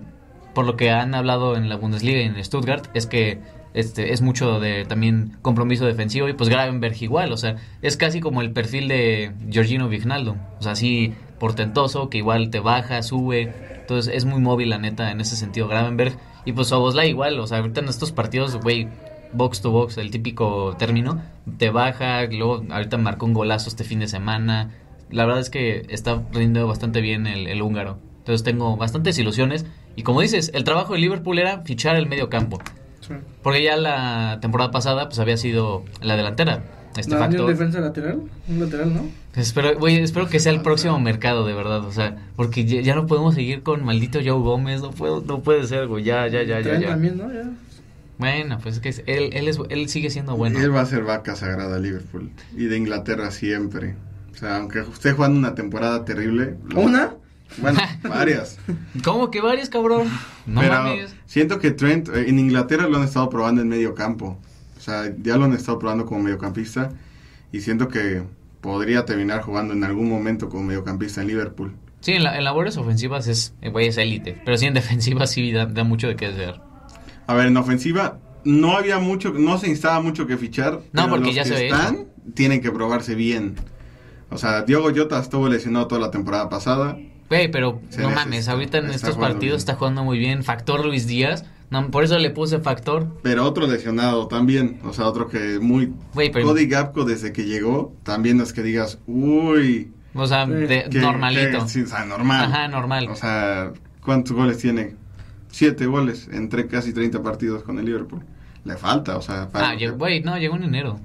por 0.55 0.67
lo 0.67 0.77
que 0.77 0.91
han 0.91 1.15
hablado 1.15 1.57
en 1.57 1.71
la 1.71 1.77
Bundesliga 1.77 2.21
y 2.21 2.25
en 2.25 2.45
Stuttgart, 2.45 2.89
es 2.93 3.07
que 3.07 3.39
este 3.73 4.13
es 4.13 4.21
mucho 4.21 4.61
de 4.61 4.85
también 4.85 5.39
compromiso 5.41 5.87
defensivo 5.87 6.29
y 6.29 6.35
pues 6.35 6.51
Gravenberg 6.51 7.01
igual, 7.03 7.33
o 7.33 7.39
sea, 7.39 7.57
es 7.81 7.97
casi 7.97 8.21
como 8.21 8.43
el 8.43 8.51
perfil 8.53 8.89
de 8.89 9.33
Georgino 9.49 9.89
Vignaldo, 9.89 10.37
o 10.59 10.63
sea, 10.63 10.73
así 10.73 11.15
portentoso, 11.39 12.11
que 12.11 12.19
igual 12.19 12.51
te 12.51 12.61
baja, 12.61 13.03
sube, 13.03 13.55
entonces 13.81 14.13
es 14.15 14.25
muy 14.27 14.41
móvil 14.41 14.69
la 14.71 14.79
neta 14.79 15.11
en 15.11 15.21
ese 15.23 15.37
sentido 15.37 15.69
Gravenberg. 15.69 16.17
Y 16.45 16.53
pues 16.53 16.71
Oboslai 16.73 17.09
igual, 17.09 17.39
o 17.41 17.47
sea, 17.47 17.59
ahorita 17.59 17.81
en 17.81 17.89
estos 17.89 18.11
partidos, 18.13 18.57
güey, 18.57 18.89
box 19.33 19.61
to 19.63 19.71
box, 19.71 19.97
el 19.99 20.11
típico 20.11 20.75
término, 20.79 21.23
te 21.59 21.71
baja, 21.71 22.25
luego 22.27 22.65
ahorita 22.71 22.99
marcó 22.99 23.27
un 23.27 23.35
golazo 23.35 23.69
este 23.69 23.85
fin 23.85 24.01
de 24.01 24.09
semana. 24.09 24.71
La 25.11 25.25
verdad 25.27 25.41
es 25.41 25.51
que 25.51 25.87
está 25.89 26.23
rindiendo 26.33 26.67
bastante 26.67 27.01
bien 27.01 27.27
el, 27.27 27.47
el 27.47 27.63
húngaro. 27.63 27.99
Entonces 28.19 28.45
tengo 28.45 28.77
bastantes 28.77 29.19
ilusiones. 29.19 29.67
Y 29.97 30.05
como 30.05 30.21
dices, 30.21 30.51
el 30.55 30.65
trabajo 30.65 30.95
de 30.95 31.01
Liverpool 31.01 31.39
era 31.39 31.61
fichar 31.63 31.97
el 31.97 32.09
medio 32.09 32.29
campo. 32.29 32.61
Sí. 33.01 33.15
Porque 33.43 33.63
ya 33.63 33.77
la 33.77 34.39
temporada 34.41 34.71
pasada 34.71 35.09
pues 35.09 35.19
había 35.19 35.37
sido 35.37 35.85
la 36.01 36.17
delantera. 36.17 36.65
Este 36.97 37.15
¿No, 37.15 37.27
ni 37.27 37.37
un 37.37 37.47
defensa 37.47 37.81
lateral? 37.81 38.23
Un 38.49 38.61
lateral, 38.61 38.95
¿no? 38.95 39.07
Espero, 39.35 39.79
güey, 39.79 39.97
espero 39.97 40.29
que 40.29 40.39
sea 40.41 40.53
el 40.53 40.61
próximo 40.61 40.99
mercado, 41.01 41.47
de 41.47 41.55
verdad. 41.55 41.85
O 41.87 41.93
sea, 41.93 42.17
porque 42.37 42.67
ya, 42.67 42.83
ya 42.83 42.95
no 42.95 43.07
podemos 43.07 43.35
seguir 43.35 43.63
con 43.63 43.83
maldito 43.83 44.19
Joe 44.19 44.39
Gómez. 44.39 44.83
No, 44.83 44.91
puedo, 44.91 45.23
no 45.23 45.41
puede 45.41 45.67
ser, 45.67 45.87
güey. 45.87 46.05
Ya, 46.05 46.27
ya, 46.29 46.43
ya, 46.43 46.61
ya. 46.61 46.79
Ya. 46.79 46.89
también, 46.89 47.17
¿no? 47.17 47.33
Ya. 47.33 47.51
Bueno, 48.23 48.59
pues 48.63 48.77
es 48.77 48.81
que 48.81 49.13
él, 49.13 49.31
él, 49.35 49.49
es, 49.49 49.59
él 49.69 49.89
sigue 49.89 50.11
siendo 50.11 50.37
bueno. 50.37 50.59
Él 50.61 50.75
va 50.75 50.81
a 50.81 50.87
ser 50.87 51.03
vaca 51.05 51.37
sagrada 51.37 51.77
a 51.77 51.79
Liverpool 51.79 52.31
y 52.57 52.65
de 52.65 52.77
Inglaterra 52.77 53.31
siempre. 53.31 53.95
O 54.33 54.37
sea, 54.37 54.57
aunque 54.57 54.81
esté 54.81 55.13
jugando 55.13 55.39
una 55.39 55.55
temporada 55.55 56.05
terrible. 56.05 56.57
lo- 56.69 56.81
¿Una? 56.81 57.15
Bueno, 57.59 57.79
varias. 58.09 58.59
¿Cómo 59.05 59.31
que 59.31 59.41
varios, 59.43 59.69
cabrón? 59.69 60.09
No 60.47 60.61
Pero 60.63 60.73
mames. 60.75 61.15
siento 61.27 61.59
que 61.59 61.71
Trent 61.71 62.09
eh, 62.09 62.25
en 62.29 62.39
Inglaterra 62.39 62.89
lo 62.89 62.97
han 62.99 63.05
estado 63.05 63.29
probando 63.29 63.61
en 63.61 63.69
medio 63.69 63.95
campo. 63.95 64.39
O 64.79 64.81
sea, 64.81 65.13
ya 65.23 65.37
lo 65.37 65.45
han 65.45 65.53
estado 65.53 65.79
probando 65.79 66.07
como 66.07 66.23
mediocampista 66.23 66.91
y 67.53 67.61
siento 67.61 67.89
que 67.89 68.23
podría 68.63 69.05
terminar 69.05 69.43
jugando 69.43 69.75
en 69.75 69.85
algún 69.85 70.09
momento 70.09 70.49
como 70.49 70.65
mediocampista 70.65 71.21
en 71.21 71.29
Liverpool. 71.29 71.75
Sí, 72.01 72.13
en, 72.13 72.25
la- 72.25 72.37
en 72.37 72.43
labores 72.45 72.77
ofensivas 72.79 73.29
es, 73.29 73.55
eh, 73.61 73.69
güey, 73.69 73.87
es 73.89 73.99
élite. 73.99 74.41
Pero 74.45 74.57
sí, 74.57 74.67
en 74.67 74.75
defensivas 74.75 75.31
sí 75.31 75.53
da, 75.53 75.67
da 75.67 75.85
mucho 75.85 76.09
de 76.09 76.17
qué 76.17 76.29
desear. 76.29 76.65
A 77.27 77.35
ver, 77.35 77.47
en 77.47 77.57
ofensiva 77.57 78.19
no 78.45 78.77
había 78.77 78.99
mucho, 78.99 79.33
no 79.33 79.59
se 79.59 79.69
instaba 79.69 80.01
mucho 80.01 80.27
que 80.27 80.37
fichar. 80.37 80.81
No, 80.93 81.09
porque 81.09 81.27
los 81.27 81.35
ya 81.35 81.43
que 81.45 81.49
se 81.49 81.55
ve 81.55 81.67
están 81.67 82.07
tienen 82.35 82.61
que 82.61 82.71
probarse 82.71 83.15
bien. 83.15 83.55
O 84.31 84.39
sea, 84.39 84.63
Diogo 84.63 84.91
Jota 84.95 85.19
estuvo 85.21 85.49
lesionado 85.49 85.87
toda 85.87 86.01
la 86.01 86.11
temporada 86.11 86.49
pasada. 86.49 86.97
Güey, 87.29 87.51
pero 87.51 87.81
Se 87.91 88.03
no 88.03 88.11
mames, 88.11 88.49
ahorita 88.49 88.79
en 88.79 88.91
estos 88.91 89.17
partidos 89.17 89.41
bien. 89.41 89.55
está 89.57 89.75
jugando 89.75 90.05
muy 90.05 90.19
bien. 90.19 90.43
Factor 90.43 90.85
Luis 90.85 91.07
Díaz. 91.07 91.45
No, 91.71 91.91
por 91.91 92.05
eso 92.05 92.19
le 92.19 92.29
puse 92.31 92.59
factor. 92.59 93.07
Pero 93.23 93.45
otro 93.47 93.67
lesionado 93.67 94.27
también. 94.29 94.81
O 94.85 94.93
sea, 94.93 95.07
otro 95.07 95.29
que 95.29 95.59
muy... 95.59 95.93
Güey, 96.13 96.31
pero. 96.31 96.47
Cody 96.47 96.67
Gapco 96.67 97.05
desde 97.05 97.33
que 97.33 97.45
llegó, 97.45 97.95
también 98.03 98.39
es 98.43 98.53
que 98.53 98.63
digas, 98.63 98.99
uy... 99.07 99.91
O 100.15 100.27
sea, 100.27 100.45
Sí. 100.45 100.53
de- 100.53 100.87
que- 100.91 100.99
normalito. 100.99 101.61
que- 101.63 101.69
sí, 101.71 101.83
o 101.83 101.87
sea, 101.87 102.05
normal. 102.05 102.45
Ajá, 102.45 102.69
normal. 102.69 103.09
O 103.11 103.17
sea, 103.17 103.73
¿cuántos 104.05 104.37
goles 104.37 104.59
tiene? 104.59 104.97
Siete 105.53 105.87
goles 105.87 106.29
entre 106.33 106.67
casi 106.67 106.93
30 106.93 107.23
partidos 107.23 107.63
con 107.63 107.79
el 107.79 107.85
Liverpool. 107.85 108.25
Le 108.65 108.77
falta, 108.77 109.17
o 109.17 109.23
sea... 109.23 109.49
para 109.49 109.71
ah, 109.71 109.77
que- 109.77 110.21
no, 110.25 110.39
llegó 110.39 110.57
en 110.57 110.65
enero. 110.65 110.99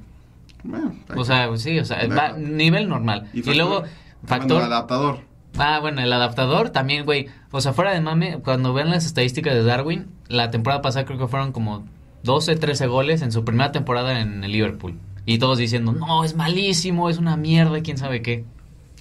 Bueno, 0.64 0.96
O 1.16 1.24
sea, 1.24 1.56
sí, 1.58 1.78
o 1.78 1.86
sea, 1.86 2.08
va- 2.08 2.34
nivel 2.38 2.90
normal. 2.90 3.30
Y, 3.34 3.42
factor- 3.42 3.56
luego, 3.56 3.80
bueno, 3.82 3.94
factor. 4.26 4.64
adaptador. 4.64 5.20
Ah, 5.58 5.80
bueno, 5.80 6.02
el 6.02 6.12
adaptador 6.12 6.70
también, 6.70 7.06
güey. 7.06 7.28
O 7.52 7.62
sea, 7.62 7.74
fuera 7.74 7.94
de 7.94 8.02
mame, 8.02 8.40
cuando 8.44 8.74
vean 8.74 8.90
las 8.90 9.06
estadísticas 9.06 9.54
de 9.54 9.64
Darwin, 9.64 10.08
la 10.28 10.50
temporada 10.50 10.82
pasada 10.82 11.06
creo 11.06 11.18
que 11.20 11.28
fueron 11.28 11.52
como 11.52 11.86
12, 12.24 12.56
13 12.56 12.88
goles 12.88 13.22
en 13.22 13.32
su 13.32 13.44
primera 13.46 13.72
temporada 13.72 14.20
en 14.22 14.44
el 14.44 14.52
Liverpool. 14.52 14.96
Y 15.26 15.40
todos 15.40 15.58
diciendo, 15.58 15.92
no, 15.92 16.24
es 16.24 16.36
malísimo, 16.36 17.10
es 17.10 17.18
una 17.18 17.36
mierda, 17.38 17.82
quién 17.82 17.98
sabe 17.98 18.22
qué. 18.22 18.46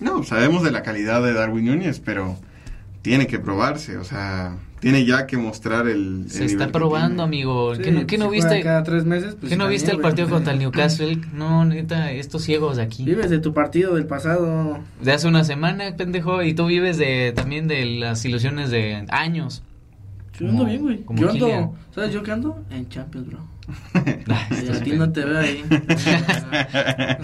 No, 0.01 0.23
sabemos 0.25 0.63
de 0.63 0.71
la 0.73 0.83
calidad 0.83 1.23
de 1.23 1.33
Darwin 1.33 1.67
Núñez, 1.67 2.01
pero 2.01 2.37
tiene 3.03 3.27
que 3.27 3.39
probarse, 3.39 3.97
o 3.97 4.05
sea, 4.05 4.57
tiene 4.81 5.05
ya 5.05 5.27
que 5.27 5.37
mostrar 5.37 5.89
el... 5.89 6.23
el 6.25 6.31
Se 6.31 6.45
está 6.45 6.71
probando, 6.71 7.23
amigo. 7.23 7.75
Sí, 7.75 7.83
¿Qué, 7.83 7.91
no- 7.93 8.07
qué 8.07 8.17
si 8.17 8.23
no 8.23 8.31
viste? 8.31 8.61
Cada 8.63 8.83
tres 8.83 9.05
meses, 9.05 9.37
pues 9.39 9.51
¿Qué 9.51 9.57
no 9.57 9.69
viste 9.69 9.91
el 9.91 10.01
partido 10.01 10.29
contra 10.29 10.53
el 10.53 10.59
Newcastle? 10.61 11.19
No, 11.33 11.65
neta, 11.65 12.13
estos 12.13 12.43
ciegos 12.43 12.77
de 12.77 12.83
aquí. 12.83 13.05
Vives 13.05 13.31
de 13.31 13.39
tu 13.39 13.53
partido 13.55 13.95
del 13.95 14.07
pasado. 14.07 14.79
De 15.03 15.13
hace 15.13 15.27
una 15.29 15.45
semana, 15.45 15.97
pendejo, 15.97 16.43
y 16.43 16.55
tú 16.55 16.67
vives 16.67 16.99
de 16.99 17.33
también 17.35 17.69
de 17.69 17.85
las 17.87 18.25
ilusiones 18.25 18.71
de 18.71 19.05
años. 19.09 19.63
Yo 20.39 20.49
ando 20.51 20.65
bien, 20.67 20.83
güey. 20.83 21.05
Yo 21.15 21.31
ando. 21.31 21.75
¿sabes 21.95 22.13
yo 22.13 22.23
qué 22.23 22.33
ando? 22.33 22.63
En 22.71 22.89
Champions, 22.89 23.29
bro. 23.29 23.39
Y 24.65 24.69
a 24.69 24.81
ti 24.85 24.93
no 24.93 25.11
te 25.11 25.25
veo 25.25 25.39
ahí. 25.39 25.65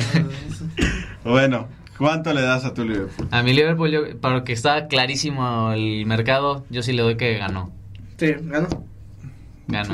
Bueno, 1.25 1.69
¿cuánto 2.03 2.33
le 2.35 2.43
das 2.43 2.65
a 2.65 2.75
tu 2.75 2.85
Liverpool? 2.85 3.29
A 3.31 3.43
mi 3.43 3.53
Liverpool, 3.53 3.91
yo, 3.91 4.21
para 4.21 4.43
que 4.43 4.53
está 4.53 4.89
clarísimo 4.89 5.71
el 5.73 6.05
mercado, 6.05 6.65
yo 6.69 6.83
sí 6.83 6.93
le 6.93 7.03
doy 7.03 7.17
que 7.17 7.39
ganó. 7.39 7.71
Sí. 8.19 8.35
Ganó. 8.43 8.69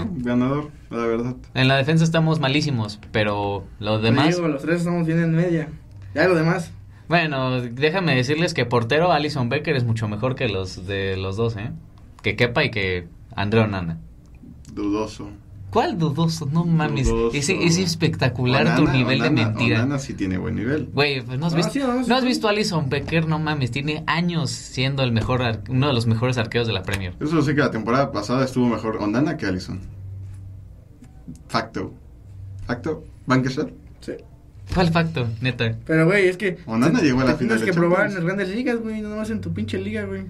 Sí, 0.02 0.22
ganador, 0.22 0.70
la 0.90 1.06
verdad. 1.06 1.36
En 1.54 1.68
la 1.68 1.76
defensa 1.76 2.02
estamos 2.02 2.40
malísimos, 2.40 2.98
pero 3.12 3.66
lo 3.78 4.00
Te 4.00 4.06
demás... 4.06 4.34
digo, 4.34 4.48
los 4.48 4.62
tres 4.62 4.78
estamos 4.78 5.06
bien 5.06 5.22
en 5.22 5.34
media. 5.34 5.68
Ya 6.14 6.26
lo 6.26 6.34
demás. 6.34 6.72
Bueno, 7.08 7.60
déjame 7.60 8.16
decirles 8.16 8.54
que 8.54 8.64
portero 8.64 9.12
Alison 9.12 9.50
Becker 9.50 9.76
es 9.76 9.84
mucho 9.84 10.08
mejor 10.08 10.34
que 10.34 10.48
los 10.48 10.86
de 10.86 11.16
los 11.16 11.36
dos, 11.36 11.56
¿eh? 11.56 11.70
Que 12.22 12.34
Kepa 12.34 12.64
y 12.64 12.70
que 12.70 13.06
Andrea 13.36 13.64
Onana. 13.64 13.98
Dudoso. 14.72 15.30
¿Cuál 15.70 15.98
dudoso? 15.98 16.46
No 16.46 16.64
mames. 16.64 17.08
Dudoso. 17.08 17.36
Ese 17.36 17.62
es 17.64 17.76
espectacular 17.78 18.74
tu 18.76 18.82
Onana- 18.82 18.92
nivel 18.96 19.18
de 19.20 19.28
Onana- 19.28 19.48
mentira. 19.50 19.78
Onana 19.82 19.98
sí 19.98 20.14
tiene 20.14 20.38
buen 20.38 20.54
nivel. 20.56 20.88
Güey, 20.94 21.20
pues 21.20 21.38
no 21.38 21.46
has 21.46 21.54
visto, 21.54 21.72
sí, 21.72 21.78
no, 21.80 22.02
sí, 22.04 22.08
no 22.08 22.14
has 22.16 22.22
sí. 22.22 22.26
visto 22.28 22.46
a 22.46 22.50
Alison 22.50 22.88
Becker, 22.88 23.28
no 23.28 23.38
mames, 23.38 23.70
tiene 23.70 24.02
años 24.06 24.50
siendo 24.50 25.02
el 25.02 25.12
mejor, 25.12 25.42
ar- 25.42 25.62
uno 25.68 25.88
de 25.88 25.92
los 25.92 26.06
mejores 26.06 26.38
arqueros 26.38 26.66
de 26.66 26.72
la 26.72 26.82
Premier. 26.82 27.14
Eso 27.20 27.42
sí 27.42 27.54
que 27.54 27.60
la 27.60 27.70
temporada 27.70 28.10
pasada 28.12 28.44
estuvo 28.46 28.66
mejor 28.66 28.96
Ondana 28.96 29.36
que 29.36 29.44
Allison. 29.46 29.78
Facto. 31.48 31.92
Facto. 32.66 33.04
Banqueser. 33.26 33.72
Sí. 34.00 34.12
¿Cuál 34.74 34.90
facto, 34.90 35.26
neta? 35.40 35.76
Pero, 35.86 36.06
güey, 36.06 36.28
es 36.28 36.36
que. 36.36 36.58
Onana 36.66 36.98
te- 37.00 37.06
llegó 37.06 37.20
a 37.20 37.24
la 37.24 37.32
te 37.32 37.38
final 37.38 37.56
Tienes 37.58 37.74
que 37.74 37.78
probar 37.78 38.06
en 38.06 38.14
las 38.14 38.24
grandes 38.24 38.48
ligas, 38.48 38.78
güey. 38.78 39.00
No 39.00 39.16
más 39.16 39.30
en 39.30 39.40
tu 39.40 39.52
pinche 39.52 39.78
liga, 39.78 40.04
güey. 40.04 40.24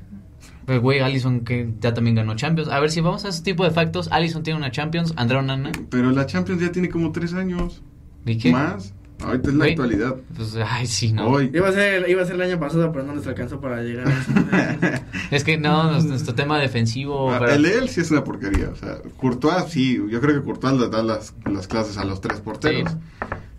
Pues, 0.69 0.81
güey, 0.81 1.01
Alison 1.01 1.41
que 1.47 1.67
ya 1.81 1.95
también 1.95 2.15
ganó 2.15 2.37
Champions. 2.37 2.69
A 2.69 2.79
ver, 2.79 2.91
si 2.91 3.01
vamos 3.01 3.25
a 3.25 3.31
ese 3.31 3.43
tipo 3.43 3.65
de 3.65 3.71
factos, 3.71 4.09
Alison 4.13 4.43
tiene 4.43 4.59
una 4.59 4.71
Champions, 4.71 5.15
Andrea 5.17 5.41
Onana, 5.41 5.73
Pero 5.89 6.11
la 6.11 6.27
Champions 6.27 6.61
ya 6.61 6.71
tiene 6.71 6.91
como 6.91 7.11
tres 7.11 7.33
años. 7.33 7.81
¿y 8.27 8.37
qué? 8.37 8.53
Más. 8.53 8.93
Ahorita 9.25 9.49
es 9.49 9.55
la 9.55 9.65
actualidad. 9.65 10.17
Pues, 10.37 10.59
ay, 10.63 10.87
sí, 10.87 11.15
no. 11.15 11.27
Hoy. 11.27 11.51
Iba 11.55 11.71
a, 11.71 11.73
ser, 11.73 12.07
iba 12.11 12.21
a 12.21 12.27
ser 12.27 12.35
el 12.35 12.43
año 12.43 12.61
pasado, 12.61 12.93
pero 12.93 13.03
no 13.07 13.15
les 13.15 13.27
alcanzó 13.27 13.63
para 13.63 13.81
llegar 13.81 14.09
a. 14.09 15.03
Es 15.31 15.43
que 15.43 15.57
no, 15.57 16.03
nuestro 16.03 16.35
tema 16.35 16.59
defensivo. 16.59 17.33
Ah, 17.33 17.39
pero- 17.39 17.53
El 17.53 17.65
él 17.65 17.89
sí 17.89 18.03
es 18.03 18.11
una 18.11 18.23
porquería. 18.23 18.69
O 18.69 18.77
sea, 18.77 18.99
Courtois 19.17 19.65
sí. 19.71 19.99
Yo 20.11 20.21
creo 20.21 20.35
que 20.39 20.43
Courtois 20.45 20.79
le 20.79 20.91
da 20.91 21.03
las, 21.03 21.33
las 21.51 21.67
clases 21.67 21.97
a 21.97 22.05
los 22.05 22.21
tres 22.21 22.41
porteros. 22.41 22.93
Sí. 22.93 22.99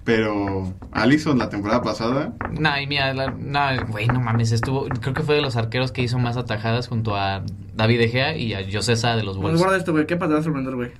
Pero 0.10 0.74
Allison 0.92 1.38
la 1.38 1.50
temporada 1.50 1.84
pasada. 1.84 2.34
No, 2.60 2.80
y 2.82 2.88
mira, 2.88 3.14
la- 3.14 3.30
no, 3.30 3.60
güey, 3.90 4.08
no 4.08 4.20
mames, 4.20 4.52
estuvo, 4.52 4.88
creo 4.88 5.14
que 5.14 5.22
fue 5.22 5.36
de 5.36 5.42
los 5.44 5.56
arqueros 5.56 5.92
que 5.92 6.02
hizo 6.02 6.18
más 6.18 6.36
atajadas 6.36 6.88
junto 6.88 7.16
a 7.16 7.44
David 7.76 8.00
De 8.00 8.08
Gea 8.10 8.36
y 8.36 8.56
a 8.56 8.62
José 8.74 8.96
Sá 8.96 9.16
de 9.16 9.22
los 9.22 9.36
Pues 9.38 9.44
Wolves. 9.44 9.60
guarda 9.60 9.78
esto, 9.78 9.92
güey. 9.92 10.08
¿Qué 10.08 10.16
pasa? 10.16 10.30
Te 10.30 10.34
va 10.34 10.40
a 10.40 10.44
sorprender, 10.44 10.74
güey. 10.76 10.92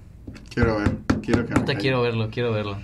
Quiero 0.54 0.78
ver. 0.78 0.92
Quiero 1.24 1.44
que 1.48 1.54
calle. 1.56 1.76
quiero 1.80 2.04
verlo, 2.04 2.30
quiero 2.32 2.52
verlo. 2.52 2.78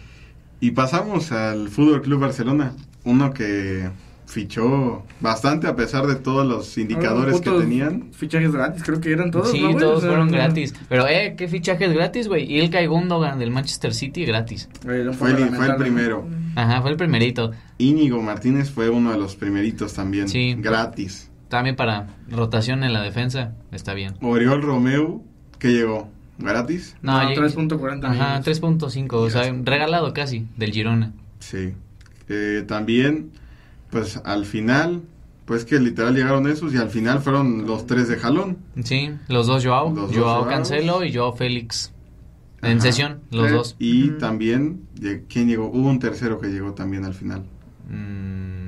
Y 0.59 0.71
pasamos 0.71 1.31
al 1.31 1.67
Fútbol 1.69 2.01
Club 2.01 2.21
Barcelona. 2.21 2.73
Uno 3.03 3.31
que 3.31 3.87
fichó 4.25 5.03
bastante 5.21 5.67
a 5.67 5.75
pesar 5.75 6.07
de 6.07 6.15
todos 6.15 6.45
los 6.45 6.77
indicadores 6.77 7.39
que 7.41 7.51
tenían. 7.51 8.09
Fichajes 8.11 8.51
gratis, 8.51 8.83
creo 8.83 8.99
que 8.99 9.11
eran 9.11 9.31
todos. 9.31 9.51
sí, 9.51 9.61
todos 9.79 10.03
fueron 10.03 10.27
no- 10.27 10.33
gratis. 10.33 10.73
Pero, 10.89 11.07
eh, 11.07 11.35
qué 11.37 11.47
fichajes 11.47 11.93
gratis, 11.93 12.27
güey. 12.27 12.51
Y 12.51 12.59
el 12.59 12.87
Gundogan 12.87 13.39
del 13.39 13.51
Manchester 13.51 13.93
City 13.93 14.25
gratis. 14.25 14.69
Fue 14.81 15.01
el- 15.01 15.13
fue 15.13 15.33
primero. 15.77 16.27
Ajá, 16.55 16.81
fue 16.81 16.91
el 16.91 16.97
primerito. 16.97 17.51
Íñigo 17.77 18.21
Martínez 18.21 18.69
fue 18.71 18.89
uno 18.89 19.11
de 19.11 19.17
los 19.17 19.35
primeritos 19.35 19.93
también. 19.93 20.27
Sí. 20.29 20.55
Gratis. 20.57 21.29
También 21.49 21.75
para 21.75 22.07
rotación 22.29 22.83
en 22.83 22.93
la 22.93 23.01
defensa, 23.01 23.53
está 23.71 23.93
bien. 23.93 24.15
Oriol 24.21 24.61
Romeu, 24.61 25.23
que 25.59 25.71
llegó 25.73 26.09
gratis. 26.39 26.95
No, 27.01 27.21
lleg- 27.21 27.35
3.40 27.35 28.07
Ajá, 28.07 28.39
millones. 28.39 28.45
3.5, 28.45 29.17
o 29.17 29.29
sea, 29.29 29.53
regalado 29.63 30.11
casi, 30.13 30.47
del 30.57 30.71
Girona. 30.71 31.13
Sí. 31.39 31.73
Eh, 32.27 32.63
también, 32.67 33.29
pues 33.89 34.21
al 34.25 34.45
final, 34.45 35.01
pues 35.45 35.65
que 35.65 35.79
literal 35.79 36.15
llegaron 36.15 36.47
esos 36.47 36.73
y 36.73 36.77
al 36.77 36.89
final 36.89 37.19
fueron 37.21 37.65
los 37.67 37.85
tres 37.87 38.07
de 38.07 38.17
jalón. 38.17 38.57
Sí, 38.83 39.11
los 39.27 39.47
dos 39.47 39.65
Joao, 39.65 39.93
Los 39.93 40.15
Joao. 40.15 40.47
Cancelo 40.47 41.03
y 41.03 41.13
Joao 41.13 41.33
Félix. 41.33 41.91
En 42.61 42.81
sesión, 42.81 43.19
los 43.29 43.47
Sí. 43.47 43.53
dos. 43.53 43.75
Y 43.77 44.09
Ujú. 44.09 44.17
también, 44.17 44.81
¿quién 45.29 45.47
llegó? 45.47 45.67
Hubo 45.69 45.87
un 45.87 45.99
tercero 45.99 46.39
que 46.39 46.47
llegó 46.47 46.73
también 46.73 47.05
al 47.05 47.13
final. 47.13 47.43
Mm, 47.89 48.65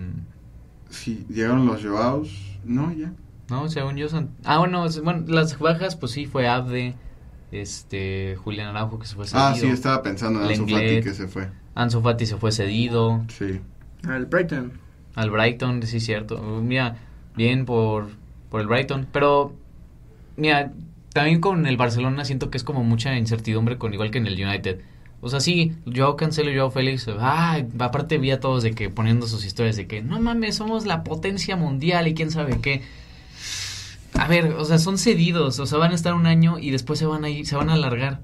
Sí, 0.89 1.25
llegaron 1.29 1.65
los 1.65 1.83
Joaos. 1.83 2.29
No, 2.63 2.91
ya. 2.93 3.11
no, 3.49 3.67
según 3.69 3.97
yo 3.97 4.07
son... 4.09 4.29
Ah, 4.45 4.59
bueno, 4.59 4.85
bueno, 5.03 5.23
las 5.27 5.57
bajas, 5.59 5.95
pues 5.95 6.11
sí, 6.13 6.25
fue 6.25 6.47
Abde, 6.47 6.95
este, 7.51 8.35
Julián 8.37 8.67
Araujo 8.69 8.99
que 8.99 9.07
se 9.07 9.15
fue 9.15 9.25
cedido. 9.27 9.45
Ah, 9.47 9.55
sí, 9.55 9.67
estaba 9.67 10.01
pensando 10.03 10.41
en 10.41 10.47
Ansu 10.49 10.63
Fati 10.63 10.73
Lenglet. 10.73 11.03
que 11.03 11.13
se 11.13 11.27
fue. 11.27 11.49
Ansu 11.75 12.01
Fati 12.01 12.25
se 12.25 12.37
fue 12.37 12.51
cedido. 12.51 13.23
Sí. 13.37 13.59
Al 14.07 14.25
Brighton. 14.27 14.71
Al 15.17 15.31
Brighton, 15.31 15.81
sí, 15.81 15.99
cierto. 15.99 16.35
Uh, 16.35 16.61
Mira, 16.61 16.95
bien 17.35 17.65
por, 17.65 18.09
por 18.51 18.61
el 18.61 18.67
Brighton. 18.67 19.07
Pero, 19.11 19.51
mira, 20.35 20.71
también 21.11 21.41
con 21.41 21.65
el 21.65 21.75
Barcelona 21.75 22.23
siento 22.23 22.51
que 22.51 22.57
es 22.57 22.63
como 22.63 22.83
mucha 22.83 23.17
incertidumbre, 23.17 23.79
con 23.79 23.91
igual 23.95 24.11
que 24.11 24.19
en 24.19 24.27
el 24.27 24.35
United. 24.35 24.79
O 25.19 25.29
sea, 25.29 25.39
sí, 25.39 25.73
Joao 25.91 26.15
Cancelo 26.17 26.51
y 26.51 26.55
Joao 26.55 26.69
Félix, 26.69 27.07
ah, 27.17 27.59
aparte 27.79 28.19
vi 28.19 28.29
a 28.29 28.39
todos 28.39 28.61
de 28.61 28.73
que 28.73 28.91
poniendo 28.91 29.25
sus 29.25 29.43
historias 29.43 29.75
de 29.75 29.87
que, 29.87 30.03
no 30.03 30.19
mames, 30.19 30.55
somos 30.55 30.85
la 30.85 31.03
potencia 31.03 31.55
mundial 31.55 32.07
y 32.07 32.13
quién 32.13 32.29
sabe 32.29 32.61
qué. 32.61 32.83
A 34.13 34.27
ver, 34.27 34.53
o 34.53 34.65
sea, 34.65 34.77
son 34.77 34.99
cedidos, 34.99 35.57
o 35.57 35.65
sea, 35.65 35.79
van 35.79 35.93
a 35.93 35.95
estar 35.95 36.13
un 36.13 36.27
año 36.27 36.59
y 36.59 36.69
después 36.69 36.99
se 36.99 37.07
van 37.07 37.25
a 37.25 37.29
ir, 37.29 37.47
se 37.47 37.55
van 37.55 37.71
a 37.71 37.73
alargar. 37.73 38.19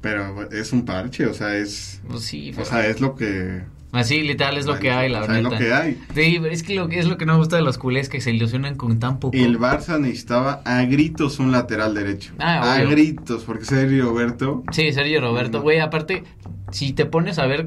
Pero 0.00 0.50
es 0.50 0.72
un 0.72 0.84
parche, 0.84 1.26
o 1.26 1.34
sea, 1.34 1.56
es. 1.56 2.00
Pues 2.08 2.24
sí, 2.24 2.52
O 2.58 2.64
sea, 2.64 2.84
es 2.88 3.00
lo 3.00 3.14
que. 3.14 3.62
Así 3.92 4.22
literal 4.22 4.56
es 4.56 4.66
lo 4.66 4.78
que 4.78 4.90
hay, 4.90 5.08
la 5.08 5.24
sea, 5.24 5.36
es 5.36 5.42
verdad. 5.42 5.50
lo 5.50 5.58
que 5.58 5.72
hay. 5.72 6.02
Sí, 6.14 6.38
pero 6.40 6.52
es 6.52 6.62
que 6.62 6.74
lo, 6.74 6.88
es 6.88 7.06
lo 7.06 7.16
que 7.16 7.26
no 7.26 7.34
me 7.34 7.38
gusta 7.38 7.56
de 7.56 7.62
los 7.62 7.78
culés, 7.78 8.08
que 8.08 8.20
se 8.20 8.30
ilusionan 8.30 8.76
con 8.76 8.98
tan 8.98 9.18
poco. 9.18 9.36
El 9.36 9.58
Barça 9.58 10.00
necesitaba 10.00 10.62
a 10.64 10.82
gritos 10.82 11.38
un 11.38 11.52
lateral 11.52 11.94
derecho. 11.94 12.32
Ah, 12.38 12.74
a 12.74 12.82
gritos, 12.84 13.44
porque 13.44 13.64
Sergio 13.64 14.06
Roberto. 14.06 14.64
Sí, 14.72 14.92
Sergio 14.92 15.20
Roberto. 15.20 15.58
No. 15.58 15.62
Güey, 15.64 15.80
aparte, 15.80 16.24
si 16.70 16.92
te 16.92 17.06
pones 17.06 17.38
a 17.38 17.46
ver, 17.46 17.66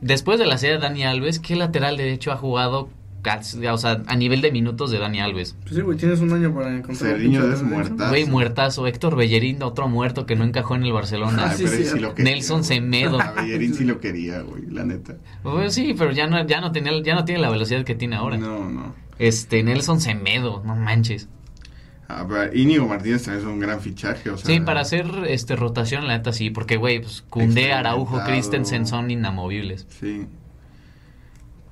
después 0.00 0.38
de 0.38 0.46
la 0.46 0.58
serie 0.58 0.76
de 0.76 0.82
Dani 0.82 1.04
Alves, 1.04 1.38
¿qué 1.38 1.56
lateral 1.56 1.96
derecho 1.96 2.32
ha 2.32 2.36
jugado, 2.36 2.88
o 3.72 3.78
sea, 3.78 4.02
a 4.06 4.16
nivel 4.16 4.40
de 4.40 4.52
minutos 4.52 4.90
de 4.90 4.98
Dani 4.98 5.20
Alves? 5.20 5.56
Pues 5.62 5.74
sí, 5.74 5.80
güey, 5.80 5.96
tienes 5.98 6.20
un 6.20 6.32
año 6.32 6.54
para 6.54 6.76
encontrar. 6.76 7.16
pinche 7.16 7.38
es 7.52 7.62
muertazo. 7.62 8.08
Güey, 8.10 8.26
muertazo. 8.26 8.86
Héctor 8.86 9.16
Bellerín, 9.16 9.62
otro 9.62 9.88
muerto 9.88 10.26
que 10.26 10.36
no 10.36 10.44
encajó 10.44 10.74
en 10.76 10.84
el 10.84 10.92
Barcelona. 10.92 11.44
Ah, 11.46 11.48
Ay, 11.50 11.56
sí, 11.58 11.64
pero 11.64 11.76
sí, 11.76 11.82
él 11.82 11.88
sí 11.88 11.98
lo 12.00 12.14
quería, 12.14 12.32
Nelson 12.32 12.58
güey. 12.58 12.68
Semedo. 12.68 13.20
A 13.20 13.32
Bellerín 13.36 13.74
sí 13.74 13.84
lo 13.84 14.00
quería, 14.00 14.40
güey, 14.40 14.66
la 14.70 14.84
neta. 14.84 15.16
Pues 15.42 15.74
sí, 15.74 15.94
pero 15.96 16.12
ya 16.12 16.26
no, 16.26 16.46
ya 16.46 16.60
no 16.60 16.72
tenía, 16.72 16.92
ya 17.02 17.14
no 17.14 17.24
tiene 17.24 17.40
la 17.40 17.50
velocidad 17.50 17.84
que 17.84 17.94
tiene 17.94 18.16
ahora. 18.16 18.36
No, 18.36 18.68
no. 18.70 18.94
Este, 19.18 19.62
Nelson 19.62 20.00
Semedo, 20.00 20.62
no 20.64 20.76
manches. 20.76 21.28
Ah, 22.08 22.24
pero 22.28 22.54
Íñigo 22.54 22.86
Martínez 22.86 23.24
también 23.24 23.46
es 23.46 23.52
un 23.52 23.58
gran 23.58 23.80
fichaje, 23.80 24.30
o 24.30 24.36
sea. 24.38 24.46
Sí, 24.46 24.60
para 24.60 24.80
hacer 24.80 25.06
este 25.28 25.56
rotación, 25.56 26.06
la 26.06 26.18
neta 26.18 26.32
sí, 26.32 26.50
porque 26.50 26.76
güey, 26.76 27.00
pues 27.00 27.22
Cundé, 27.28 27.72
Araujo. 27.72 28.22
Christensen 28.24 28.86
son 28.86 29.10
inamovibles. 29.10 29.86
Sí. 29.88 30.26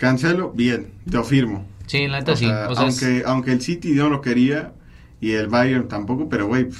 Cancelo, 0.05 0.51
bien, 0.53 0.88
lo 1.11 1.25
firmo. 1.25 1.67
Sí, 1.87 2.07
la 2.09 2.19
neta 2.19 2.33
O 2.33 2.37
sí. 2.37 2.45
sea, 2.47 2.69
O 2.69 2.75
sea, 2.75 2.87
es- 2.88 3.03
aunque, 3.03 3.23
aunque 3.27 3.53
el 3.53 3.61
City 3.62 3.93
no 3.93 4.09
lo 4.11 4.21
quería 4.21 4.73
y 5.21 5.33
el 5.33 5.49
Bayern 5.49 5.88
tampoco, 5.88 6.29
pero 6.29 6.47
güey, 6.47 6.64
pues, 6.64 6.79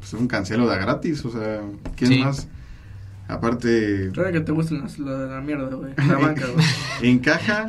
pues 0.00 0.12
un 0.12 0.28
cancelo 0.28 0.66
da 0.66 0.76
gratis, 0.76 1.24
o 1.24 1.30
sea, 1.30 1.60
¿quién 1.96 2.12
Sí. 2.12 2.18
más? 2.18 2.48
Aparte, 3.26 4.10
Claro 4.12 4.32
que 4.32 4.40
te 4.40 4.52
gustan 4.52 4.80
las- 4.82 4.98
lo 4.98 5.16
de 5.18 5.28
la 5.34 5.40
mierda, 5.40 5.74
güey. 5.74 5.92
La 5.96 6.16
banca, 6.18 6.46
güey. 6.46 6.66
encaja, 7.02 7.68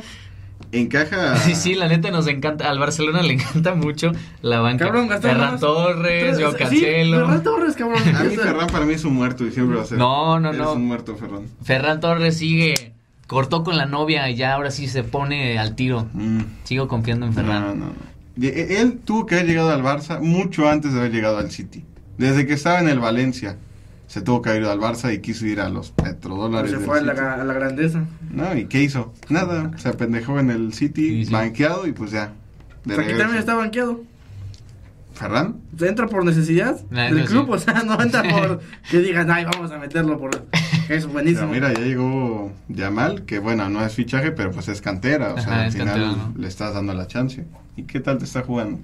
encaja. 0.72 1.36
Sí, 1.44 1.54
sí, 1.54 1.74
la 1.74 1.88
neta 1.88 2.10
nos 2.10 2.26
encanta. 2.28 2.70
Al 2.70 2.78
Barcelona 2.78 3.22
le 3.22 3.34
encanta 3.34 3.74
mucho 3.74 4.12
la 4.42 4.60
banca. 4.60 4.86
Cabrón, 4.86 5.08
Ferran 5.20 5.52
más- 5.52 5.60
Torres, 5.60 6.38
Joao 6.38 6.52
Sí, 6.52 6.58
Cancelo. 6.58 7.20
Ferran 7.20 7.42
Torres, 7.42 7.74
cabrón. 7.76 8.02
A 8.16 8.24
mí 8.24 8.36
Ferran 8.36 8.66
para 8.68 8.86
mí 8.86 8.94
es 8.94 9.04
un 9.04 9.14
muerto 9.14 9.44
y 9.46 9.50
siempre 9.52 9.76
va 9.76 9.82
a 9.82 9.86
ser. 9.86 9.98
No, 9.98 10.40
no, 10.40 10.48
Eres 10.50 10.60
no. 10.62 10.72
un 10.74 10.86
muerto, 10.86 11.14
Ferran. 11.16 11.42
Ferran 11.62 12.00
Torres 12.00 12.38
sigue. 12.38 12.94
Cortó 13.30 13.62
con 13.62 13.76
la 13.76 13.86
novia 13.86 14.28
y 14.28 14.34
ya 14.34 14.54
ahora 14.54 14.72
sí 14.72 14.88
se 14.88 15.04
pone 15.04 15.56
al 15.56 15.76
tiro. 15.76 16.08
Mm. 16.14 16.40
Sigo 16.64 16.88
confiando 16.88 17.26
en 17.26 17.32
No, 17.32 17.40
Ferran. 17.40 17.62
no, 17.62 17.74
no. 17.86 17.92
Y- 18.36 18.48
e- 18.48 18.80
Él 18.80 18.98
tuvo 19.04 19.24
que 19.24 19.36
haber 19.36 19.46
llegado 19.46 19.70
al 19.70 19.84
Barça 19.84 20.20
mucho 20.20 20.68
antes 20.68 20.92
de 20.92 20.98
haber 20.98 21.12
llegado 21.12 21.38
al 21.38 21.52
City. 21.52 21.84
Desde 22.18 22.44
que 22.44 22.54
estaba 22.54 22.80
en 22.80 22.88
el 22.88 22.98
Valencia, 22.98 23.56
se 24.08 24.20
tuvo 24.20 24.42
que 24.42 24.56
ir 24.56 24.64
al 24.64 24.80
Barça 24.80 25.14
y 25.14 25.20
quiso 25.20 25.46
ir 25.46 25.60
a 25.60 25.68
los 25.68 25.92
petrodólares. 25.92 26.72
Se 26.72 26.78
del 26.78 26.86
fue 26.86 26.98
a 26.98 27.02
la, 27.02 27.12
City. 27.14 27.24
a 27.24 27.44
la 27.44 27.54
grandeza. 27.54 28.04
No, 28.32 28.56
¿y 28.56 28.64
qué 28.66 28.82
hizo? 28.82 29.14
Nada, 29.28 29.70
se 29.76 29.88
apendejó 29.90 30.40
en 30.40 30.50
el 30.50 30.72
City, 30.74 31.08
Sí, 31.20 31.24
sí. 31.26 31.32
banqueado 31.32 31.86
y 31.86 31.92
pues 31.92 32.10
ya. 32.10 32.32
De 32.84 32.94
O 32.94 32.96
sea, 32.96 33.04
aquí 33.06 33.16
también 33.16 33.38
está 33.38 33.54
banqueado. 33.54 34.00
¿Ferran? 35.14 35.56
Entra 35.80 36.06
por 36.08 36.24
necesidad 36.24 36.80
Nah, 36.90 37.10
del 37.12 37.26
club, 37.26 37.44
sí. 37.46 37.52
o 37.52 37.58
sea, 37.58 37.82
no 37.84 38.00
entra 38.02 38.22
por 38.28 38.60
que 38.90 38.98
digan, 38.98 39.30
ay, 39.30 39.44
vamos 39.44 39.70
a 39.70 39.78
meterlo 39.78 40.18
por... 40.18 40.30
Es 40.92 41.06
buenísimo. 41.06 41.50
Pero 41.52 41.68
mira, 41.68 41.72
ya 41.72 41.84
llegó 41.86 42.52
Yamal, 42.68 43.24
que 43.24 43.38
bueno, 43.38 43.68
no 43.68 43.84
es 43.84 43.94
fichaje, 43.94 44.32
pero 44.32 44.50
pues 44.50 44.68
es 44.68 44.80
cantera. 44.80 45.34
O 45.34 45.38
sea, 45.40 45.52
Ajá, 45.52 45.62
al 45.64 45.72
final 45.72 46.16
le 46.36 46.48
estás 46.48 46.74
dando 46.74 46.92
la 46.94 47.06
chance. 47.06 47.44
¿Y 47.76 47.84
qué 47.84 48.00
tal 48.00 48.18
te 48.18 48.24
está 48.24 48.42
jugando? 48.42 48.80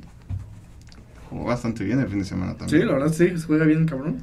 Jugó 1.30 1.44
bastante 1.46 1.82
bien 1.84 1.98
el 1.98 2.06
fin 2.08 2.20
de 2.20 2.24
semana 2.24 2.52
Sí, 2.52 2.58
también. 2.58 2.86
la 2.86 2.92
verdad 2.94 3.12
sí, 3.12 3.36
se 3.36 3.44
juega 3.46 3.64
bien, 3.64 3.86
cabrón. 3.86 4.22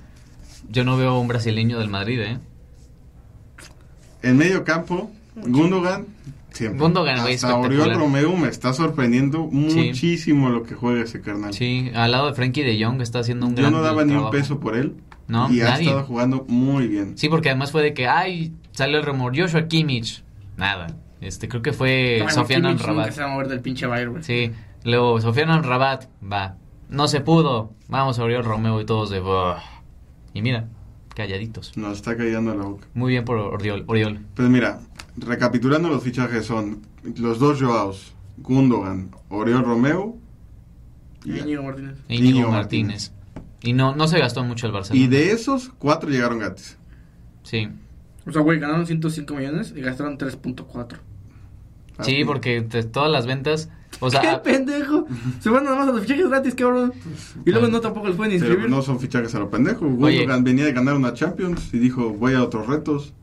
Yo 0.69 0.85
no 0.85 0.95
veo 0.95 1.19
un 1.19 1.27
brasileño 1.27 1.77
del 1.79 1.89
Madrid, 1.89 2.21
¿eh? 2.21 2.39
En 4.21 4.37
medio 4.37 4.63
campo, 4.63 5.11
Gundogan. 5.35 6.05
Siempre. 6.51 6.79
Gundogan, 6.79 7.21
güey, 7.21 7.33
Hasta 7.35 7.55
Oriol. 7.57 7.95
Romeo 7.95 8.37
me 8.37 8.47
está 8.47 8.71
sorprendiendo 8.73 9.49
Sí. 9.51 9.57
muchísimo 9.57 10.49
lo 10.49 10.63
que 10.63 10.75
juega 10.75 11.01
ese 11.03 11.19
carnal. 11.19 11.53
Sí, 11.53 11.91
al 11.95 12.11
lado 12.11 12.27
de 12.27 12.33
Frankie 12.33 12.61
de 12.63 12.81
Jong 12.81 13.01
está 13.01 13.19
haciendo 13.19 13.47
un 13.47 13.55
Yo 13.55 13.63
gran 13.63 13.73
no 13.73 13.81
daba 13.81 14.05
ni 14.05 14.13
un 14.15 14.29
peso 14.29 14.59
por 14.59 14.77
él. 14.77 14.93
No, 15.27 15.51
y 15.51 15.61
ha 15.61 15.69
nadie. 15.71 15.85
estado 15.87 16.03
jugando 16.05 16.45
muy 16.47 16.87
bien. 16.87 17.17
Sí, 17.17 17.29
porque 17.29 17.49
además 17.49 17.71
fue 17.71 17.81
de 17.81 17.93
que, 17.93 18.07
ay, 18.07 18.53
sale 18.71 18.97
el 18.97 19.03
rumor, 19.03 19.33
Joshua 19.37 19.67
Kimmich. 19.67 20.23
Nada. 20.57 20.87
Este, 21.21 21.47
creo 21.47 21.61
que 21.61 21.71
fue 21.73 22.17
Bueno, 22.19 22.33
Sofiane 22.33 22.63
Kimmich 22.67 22.79
nunca 22.81 22.91
Amrabat. 22.91 23.13
se 23.13 23.21
va 23.21 23.27
a 23.27 23.33
mover 23.33 23.47
del 23.47 23.61
pinche 23.61 23.85
Bayern, 23.87 24.11
güey. 24.11 24.23
Sí, 24.23 24.51
luego 24.83 25.21
Sofiane 25.21 25.53
Amrabat, 25.53 26.05
va. 26.21 26.57
No 26.89 27.07
se 27.07 27.21
pudo. 27.21 27.71
Vamos 27.87 28.19
a 28.19 28.23
Oriol 28.23 28.43
Romeo 28.43 28.81
y 28.81 28.85
todos 28.85 29.09
de... 29.09 29.21
Y 30.33 30.41
mira, 30.41 30.67
calladitos. 31.15 31.77
Nos 31.77 31.97
está 31.97 32.17
callando 32.17 32.53
la 32.53 32.63
boca. 32.65 32.87
Muy 32.93 33.11
bien 33.13 33.23
por 33.23 33.37
Oriol. 33.37 33.85
Oriol. 33.87 34.19
Pues 34.35 34.49
mira, 34.49 34.81
recapitulando 35.15 35.87
los 35.89 36.03
fichajes 36.03 36.45
son 36.45 36.81
los 37.17 37.39
dos 37.39 37.61
Joaos, 37.61 38.13
Gundogan, 38.37 39.11
Oriol 39.29 39.63
Romeo 39.63 40.17
Y 41.23 41.37
Íñigo 41.39 41.63
Martínez. 41.63 41.95
E 42.09 42.15
Íñigo 42.15 42.51
Martínez. 42.51 43.12
Y 43.63 43.73
no, 43.73 43.95
no 43.95 44.07
se 44.07 44.19
gastó 44.19 44.43
mucho 44.43 44.67
el 44.67 44.73
Barcelona. 44.73 45.03
y 45.03 45.07
de 45.07 45.31
esos 45.31 45.71
cuatro 45.79 46.09
llegaron 46.09 46.39
gratis. 46.39 46.77
Sí. 47.43 47.69
O 48.25 48.31
sea, 48.31 48.41
güey, 48.41 48.59
ganaron 48.59 48.85
105 48.85 49.33
millones 49.35 49.73
y 49.75 49.81
gastaron 49.81 50.17
3.4. 50.17 50.87
Sí, 50.95 50.97
Así. 51.97 52.25
porque 52.25 52.61
de 52.61 52.83
todas 52.83 53.11
las 53.11 53.25
ventas... 53.25 53.69
O 53.99 54.09
sea, 54.09 54.21
¡Qué 54.21 54.27
a- 54.29 54.41
pendejo! 54.43 55.05
Se 55.39 55.49
van 55.49 55.63
nada 55.65 55.75
más 55.77 55.87
a 55.89 55.91
los 55.91 56.01
fichajes 56.01 56.27
gratis, 56.29 56.55
cabrón. 56.55 56.93
Y 57.45 57.51
luego 57.51 57.67
Ah. 57.67 57.69
no 57.69 57.81
tampoco 57.81 58.07
les 58.07 58.15
pueden 58.15 58.33
Pero 58.39 58.45
inscribir. 58.47 58.69
no 58.69 58.81
son 58.81 58.99
fichajes 58.99 59.33
a 59.35 59.39
lo 59.39 59.49
pendejo. 59.49 59.87
Gundogan 59.87 60.43
venía 60.43 60.65
de 60.65 60.73
ganar 60.73 60.95
una 60.95 61.13
Champions 61.13 61.73
y 61.73 61.79
dijo, 61.79 62.09
voy 62.11 62.33
a 62.33 62.43
otros 62.43 62.67
retos. 62.67 63.13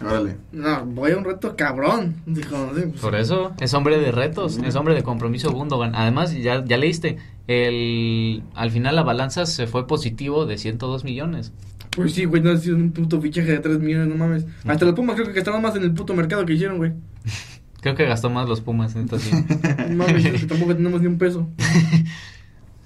Órale. 0.00 0.36
No, 0.52 0.84
voy 0.84 1.12
a 1.12 1.16
un 1.16 1.24
reto 1.24 1.56
cabrón. 1.56 2.16
Dijo, 2.26 2.70
sí, 2.74 2.82
pues, 2.90 3.00
Por 3.00 3.14
eso, 3.14 3.52
es 3.60 3.72
hombre 3.74 3.98
de 3.98 4.12
retos, 4.12 4.58
es 4.58 4.74
hombre 4.76 4.94
de 4.94 5.02
compromiso 5.02 5.50
Gundogan. 5.52 5.94
Además, 5.94 6.34
ya, 6.34 6.62
ya 6.64 6.76
leíste, 6.76 7.16
el, 7.46 8.42
al 8.54 8.70
final 8.70 8.94
la 8.96 9.02
balanza 9.02 9.46
se 9.46 9.66
fue 9.66 9.86
positivo 9.86 10.44
de 10.46 10.58
102 10.58 11.04
millones. 11.04 11.52
Pues 11.90 12.12
sí, 12.12 12.26
güey, 12.26 12.42
no 12.42 12.50
ha 12.50 12.56
sido 12.58 12.76
un 12.76 12.92
puto 12.92 13.20
fichaje 13.22 13.52
de 13.52 13.58
3 13.58 13.78
millones, 13.78 14.08
no 14.08 14.16
mames. 14.16 14.44
Hasta 14.66 14.84
los 14.84 14.94
Pumas 14.94 15.14
creo 15.16 15.28
que 15.28 15.32
gastaron 15.32 15.62
más 15.62 15.74
en 15.76 15.82
el 15.82 15.94
puto 15.94 16.12
mercado 16.14 16.44
que 16.44 16.52
hicieron, 16.52 16.76
güey. 16.78 16.92
Creo 17.80 17.94
que 17.94 18.04
gastó 18.04 18.30
más 18.30 18.48
los 18.48 18.60
Pumas, 18.62 18.96
entonces. 18.96 19.32
No 19.90 20.04
mames, 20.04 20.24
es 20.24 20.40
que 20.40 20.46
tampoco 20.46 20.74
tenemos 20.74 21.00
ni 21.00 21.06
un 21.06 21.18
peso. 21.18 21.48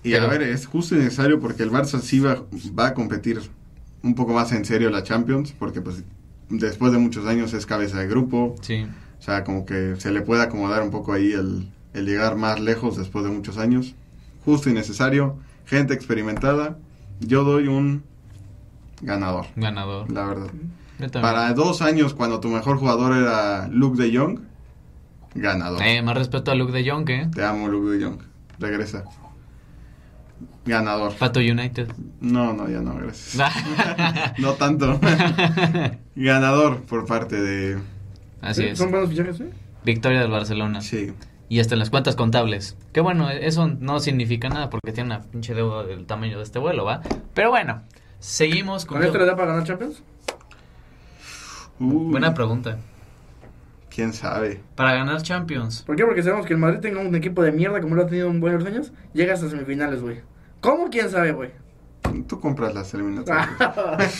Y 0.02 0.12
Pero- 0.12 0.24
a 0.26 0.28
ver, 0.28 0.42
es 0.42 0.66
justo 0.66 0.94
y 0.94 0.98
necesario 0.98 1.40
porque 1.40 1.62
el 1.62 1.70
Barça 1.70 2.00
sí 2.00 2.20
va, 2.20 2.44
va 2.78 2.86
a 2.88 2.94
competir 2.94 3.38
un 4.02 4.14
poco 4.14 4.32
más 4.32 4.50
en 4.52 4.64
serio 4.64 4.88
la 4.90 5.02
Champions, 5.02 5.54
porque 5.58 5.82
pues 5.82 6.04
después 6.50 6.92
de 6.92 6.98
muchos 6.98 7.26
años 7.26 7.52
es 7.54 7.64
cabeza 7.66 7.98
de 7.98 8.06
grupo, 8.08 8.54
Sí, 8.60 8.86
o 9.18 9.22
sea, 9.22 9.44
como 9.44 9.64
que 9.66 9.96
se 9.98 10.10
le 10.12 10.22
puede 10.22 10.42
acomodar 10.42 10.82
un 10.82 10.90
poco 10.90 11.12
ahí 11.12 11.32
el, 11.32 11.68
el 11.94 12.06
llegar 12.06 12.36
más 12.36 12.60
lejos 12.60 12.96
después 12.96 13.24
de 13.24 13.30
muchos 13.30 13.58
años. 13.58 13.94
Justo 14.44 14.70
y 14.70 14.72
necesario, 14.72 15.36
gente 15.66 15.92
experimentada, 15.94 16.76
yo 17.20 17.44
doy 17.44 17.68
un 17.68 18.02
ganador, 19.02 19.46
ganador. 19.56 20.10
la 20.10 20.24
verdad. 20.24 20.50
Para 21.12 21.52
dos 21.54 21.80
años, 21.80 22.12
cuando 22.12 22.40
tu 22.40 22.48
mejor 22.48 22.76
jugador 22.78 23.16
era 23.16 23.68
Luke 23.68 24.02
de 24.02 24.16
Jong, 24.16 24.40
ganador. 25.34 25.82
Eh, 25.82 26.02
más 26.02 26.14
respeto 26.16 26.50
a 26.50 26.54
Luke 26.54 26.72
de 26.72 26.90
Jong, 26.90 27.08
¿eh? 27.10 27.28
Te 27.34 27.42
amo, 27.44 27.68
Luke 27.68 27.90
de 27.96 28.04
Jong. 28.04 28.18
Regresa. 28.58 29.04
Ganador. 30.64 31.14
Pato 31.14 31.40
United. 31.40 31.88
No, 32.20 32.52
no, 32.52 32.68
ya 32.68 32.80
no, 32.80 32.94
gracias. 32.94 33.42
no 34.38 34.52
tanto. 34.54 35.00
Ganador 36.14 36.82
por 36.82 37.06
parte 37.06 37.40
de... 37.40 37.78
Así 38.40 38.62
Sí, 38.62 38.68
es. 38.68 38.78
Son 38.78 38.90
buenos 38.90 39.10
fichajes, 39.10 39.40
¿eh? 39.40 39.50
Victoria 39.84 40.20
del 40.20 40.30
Barcelona. 40.30 40.80
Sí. 40.80 41.12
Y 41.48 41.60
hasta 41.60 41.74
en 41.74 41.78
las 41.80 41.90
cuentas 41.90 42.14
contables. 42.16 42.76
Que 42.92 43.00
bueno, 43.00 43.28
eso 43.30 43.66
no 43.68 43.98
significa 44.00 44.48
nada 44.48 44.70
porque 44.70 44.92
tiene 44.92 45.14
una 45.14 45.22
pinche 45.22 45.54
deuda 45.54 45.84
del 45.84 46.06
tamaño 46.06 46.36
de 46.38 46.44
este 46.44 46.58
vuelo, 46.58 46.84
¿va? 46.84 47.00
Pero 47.34 47.50
bueno, 47.50 47.82
seguimos 48.18 48.84
con... 48.86 48.98
¿Con 48.98 49.06
esto 49.06 49.18
le 49.18 49.26
da 49.26 49.34
para 49.36 49.48
ganar 49.48 49.64
Champions? 49.66 50.02
Uy, 51.80 52.10
Buena 52.10 52.34
pregunta. 52.34 52.78
¿Quién 54.00 54.14
sabe? 54.14 54.62
Para 54.76 54.94
ganar 54.94 55.20
Champions. 55.20 55.82
¿Por 55.82 55.94
qué? 55.94 56.06
Porque 56.06 56.22
sabemos 56.22 56.46
que 56.46 56.54
el 56.54 56.58
Madrid 56.58 56.80
tenga 56.80 57.00
un 57.00 57.14
equipo 57.14 57.42
de 57.42 57.52
mierda 57.52 57.82
como 57.82 57.96
lo 57.96 58.04
ha 58.04 58.06
tenido 58.06 58.30
en 58.30 58.40
buenos 58.40 58.64
años. 58.64 58.94
Llega 59.12 59.34
hasta 59.34 59.50
semifinales, 59.50 60.00
güey. 60.00 60.22
¿Cómo? 60.62 60.88
¿Quién 60.88 61.10
sabe, 61.10 61.32
güey? 61.32 61.50
Tú 62.26 62.40
compras 62.40 62.74
las 62.74 62.92
eliminatorias. 62.94 63.48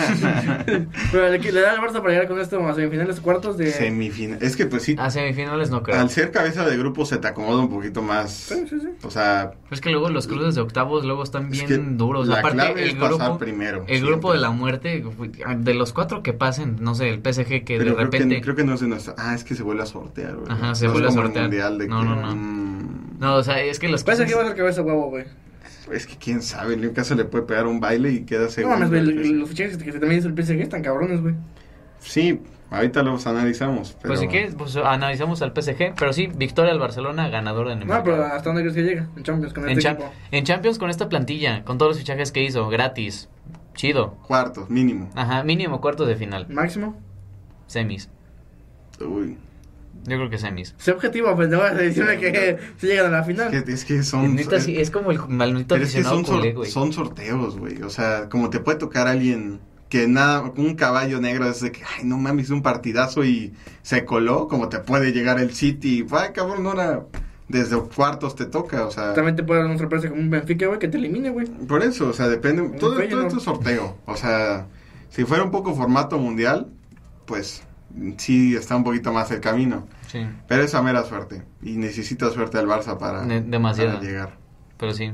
Pero 1.13 1.29
le, 1.29 1.39
le 1.39 1.61
da 1.61 1.73
al 1.73 1.79
Barça 1.79 2.01
para 2.01 2.11
llegar 2.11 2.29
con 2.29 2.39
esto 2.41 2.65
a 2.67 2.75
semifinales, 2.75 3.21
cuartos 3.21 3.57
de... 3.57 3.71
Semifinal. 3.73 4.39
Es 4.43 4.57
que 4.57 4.67
pues 4.67 4.83
sí, 4.83 4.97
A 4.99 5.11
semifinales 5.11 5.71
no 5.71 5.83
creo. 5.83 5.99
al 5.99 6.11
ser 6.11 6.31
cabeza 6.31 6.65
de 6.69 6.77
grupo 6.77 7.05
se 7.07 7.19
te 7.19 7.27
acomoda 7.29 7.61
un 7.61 7.69
poquito 7.71 8.03
más. 8.03 8.31
Sí, 8.33 8.65
sí, 8.69 8.79
sí. 8.81 8.89
O 9.03 9.11
sea, 9.11 9.53
Pero 9.65 9.75
es 9.75 9.81
que 9.81 9.91
luego 9.91 10.09
los 10.11 10.27
cruces 10.27 10.55
de 10.55 10.61
octavos 10.61 11.05
luego 11.05 11.23
están 11.23 11.47
Es 11.47 11.51
bien 11.53 11.67
que 11.67 11.77
duros. 11.79 12.29
la 12.29 12.39
Aparte, 12.41 12.57
clave 12.59 12.83
el 12.83 12.89
es 12.91 12.95
pasar 12.95 13.19
grupo, 13.19 13.39
primero, 13.39 13.79
el 13.83 13.87
siempre. 13.87 14.11
grupo 14.11 14.33
de 14.33 14.39
la 14.39 14.51
muerte, 14.51 15.05
de 15.59 15.75
los 15.75 15.93
cuatro 15.93 16.23
que 16.23 16.33
pasen, 16.33 16.77
no 16.81 16.95
sé, 16.95 17.09
el 17.09 17.17
PSG 17.21 17.65
que 17.65 17.77
pero 17.79 17.79
de 17.79 17.85
creo, 17.97 17.97
repente... 17.97 18.35
que, 18.37 18.41
creo 18.43 18.57
que 18.57 18.65
no 18.65 18.75
es 18.75 18.81
de 18.81 18.89
nuestra. 18.89 19.15
Ah, 19.19 19.35
es 19.35 19.43
que 19.45 19.55
se 19.55 19.63
vuelve 19.63 19.83
a 19.83 19.87
sortear, 19.87 20.35
güey. 20.37 20.47
Ajá, 20.51 20.75
se 20.75 20.87
No 20.87 20.93
vuelve 20.93 21.09
a 21.09 21.13
sortear. 21.13 21.45
mundial 21.45 21.79
de 21.79 21.89
No, 21.89 22.01
que, 22.01 22.05
no, 22.07 22.17
no. 22.17 22.37
mm, 22.37 23.19
No, 23.19 23.35
o 23.37 23.43
sea, 23.43 23.61
es 23.63 23.79
que 23.79 23.89
los 23.89 24.05
cruces- 24.05 24.27
que 24.29 24.35
va 24.35 24.43
a 24.43 24.47
ser 24.47 24.57
cabeza 24.57 24.83
huevo, 24.83 25.09
güey. 25.11 25.25
Es 25.93 26.07
que 26.07 26.17
quién 26.17 26.43
sabe, 26.43 26.75
en 26.75 26.91
caso 26.93 27.15
le 27.15 27.25
puede 27.25 27.45
pegar 27.45 27.67
un 27.67 27.81
baile 27.81 28.11
y 28.13 28.21
queda 28.25 28.45
No 28.45 28.51
segundo. 28.51 28.79
mames, 28.79 28.91
güey, 28.91 29.33
los 29.33 29.49
fichajes 29.49 29.77
que 29.77 29.93
también 29.93 30.19
hizo 30.19 30.29
el 30.29 30.35
PSG 30.35 30.61
están 30.61 30.83
cabrones, 30.83 31.21
güey. 31.21 31.35
Sí, 32.01 32.41
ahorita 32.71 33.03
los 33.03 33.27
analizamos. 33.27 33.93
Pero... 34.01 34.09
Pues 34.09 34.21
si 34.21 34.29
quieres, 34.29 34.55
pues 34.55 34.77
analizamos 34.77 35.43
al 35.43 35.53
PSG, 35.55 35.95
pero 35.99 36.13
sí, 36.13 36.29
victoria 36.35 36.73
al 36.73 36.79
Barcelona, 36.79 37.29
ganador 37.29 37.69
en 37.71 37.83
el 37.83 37.89
No, 37.89 38.03
pero. 38.03 38.25
¿hasta 38.25 38.51
dónde 38.51 38.63
crees 38.63 38.75
que 38.75 38.83
llega? 38.83 39.09
En 39.17 39.23
Champions, 39.23 39.53
con 39.53 39.69
en, 39.69 39.79
este 39.79 39.89
equipo. 39.91 40.13
en 40.31 40.45
Champions 40.45 40.79
con 40.79 40.91
esta 40.91 41.09
plantilla, 41.09 41.65
con 41.65 41.79
todos 41.79 41.91
los 41.91 41.99
fichajes 41.99 42.33
que 42.33 42.43
hizo, 42.43 42.69
gratis, 42.69 43.29
chido. 43.75 44.17
Cuartos, 44.27 44.71
mínimo. 44.71 45.11
Ajá, 45.15 45.43
mínimo 45.45 45.81
cuartos 45.81 46.09
de 46.09 46.17
final, 46.17 46.47
Máximo. 46.49 46.97
semis. 47.67 48.09
Uy. 49.01 49.37
Yo 50.05 50.17
creo 50.17 50.31
que 50.31 50.39
semis. 50.39 50.75
Sé 50.79 50.93
objetivo, 50.93 51.35
pues 51.37 51.49
no 51.49 51.59
vas 51.59 51.73
a 51.73 51.75
decirme 51.75 52.19
que 52.19 52.59
se 52.79 52.87
llegan 52.87 53.07
a 53.07 53.19
la 53.19 53.25
final. 53.25 53.53
Es 53.53 53.65
que, 53.65 53.73
es 53.73 53.85
que 53.85 54.03
son. 54.03 54.35
Neta, 54.35 54.57
es 54.57 54.91
como 54.91 55.11
el 55.11 55.19
maldito 55.29 55.75
pero 55.75 55.85
es 55.85 55.95
que 55.95 56.03
son, 56.03 56.25
culé, 56.25 56.53
güey. 56.53 56.71
son 56.71 56.93
sorteos, 56.93 57.59
güey. 57.59 57.83
O 57.83 57.91
sea, 57.91 58.29
como 58.29 58.51
te 58.51 58.61
puede 58.61 58.79
tocar 58.79 59.07
alguien 59.07 59.61
que 59.89 60.07
nada, 60.07 60.53
un 60.57 60.77
caballo 60.77 61.21
negro 61.21 61.49
es 61.49 61.61
de 61.61 61.73
que, 61.73 61.83
ay, 61.85 62.05
no 62.05 62.17
mames, 62.17 62.51
un 62.51 62.63
partidazo 62.63 63.25
y 63.25 63.53
se 63.83 64.05
coló, 64.05 64.47
como 64.49 64.69
te 64.69 64.79
puede 64.79 65.13
llegar 65.13 65.41
el 65.41 65.53
City. 65.53 66.07
Ay, 66.13 66.31
cabrón, 66.33 66.67
ahora 66.67 67.07
desde 67.49 67.77
cuartos 67.81 68.37
te 68.37 68.47
toca, 68.47 68.87
o 68.87 68.91
sea. 68.91 69.13
También 69.13 69.37
te 69.37 69.43
puede 69.43 69.61
dar 69.61 69.69
una 69.69 69.79
sorpresa 69.79 70.09
como 70.09 70.21
un 70.21 70.31
Benfica, 70.31 70.67
güey, 70.67 70.79
que 70.79 70.89
te 70.89 70.97
elimine, 70.97 71.31
güey. 71.31 71.47
Por 71.47 71.83
eso, 71.83 72.09
o 72.09 72.13
sea, 72.13 72.29
depende. 72.29 72.63
Todo, 72.79 72.93
todo 72.93 73.23
esto 73.23 73.37
es 73.37 73.43
sorteo. 73.43 73.99
O 74.07 74.17
sea, 74.17 74.69
si 75.09 75.25
fuera 75.25 75.43
un 75.43 75.51
poco 75.51 75.75
formato 75.75 76.19
mundial, 76.19 76.69
pues 77.27 77.65
sí 78.19 78.55
está 78.55 78.77
un 78.77 78.85
poquito 78.85 79.13
más 79.13 79.31
el 79.31 79.41
camino. 79.41 79.87
Sí, 80.07 80.27
Pero 80.49 80.63
es 80.63 80.75
a 80.75 80.83
mera 80.83 81.05
suerte. 81.05 81.43
Y 81.63 81.73
necesita 81.77 82.31
suerte 82.31 82.59
al 82.59 82.67
Barça 82.67 82.99
para, 82.99 83.21
para 83.27 84.01
llegar. 84.01 84.37
pero 84.77 84.93
sí. 84.95 85.13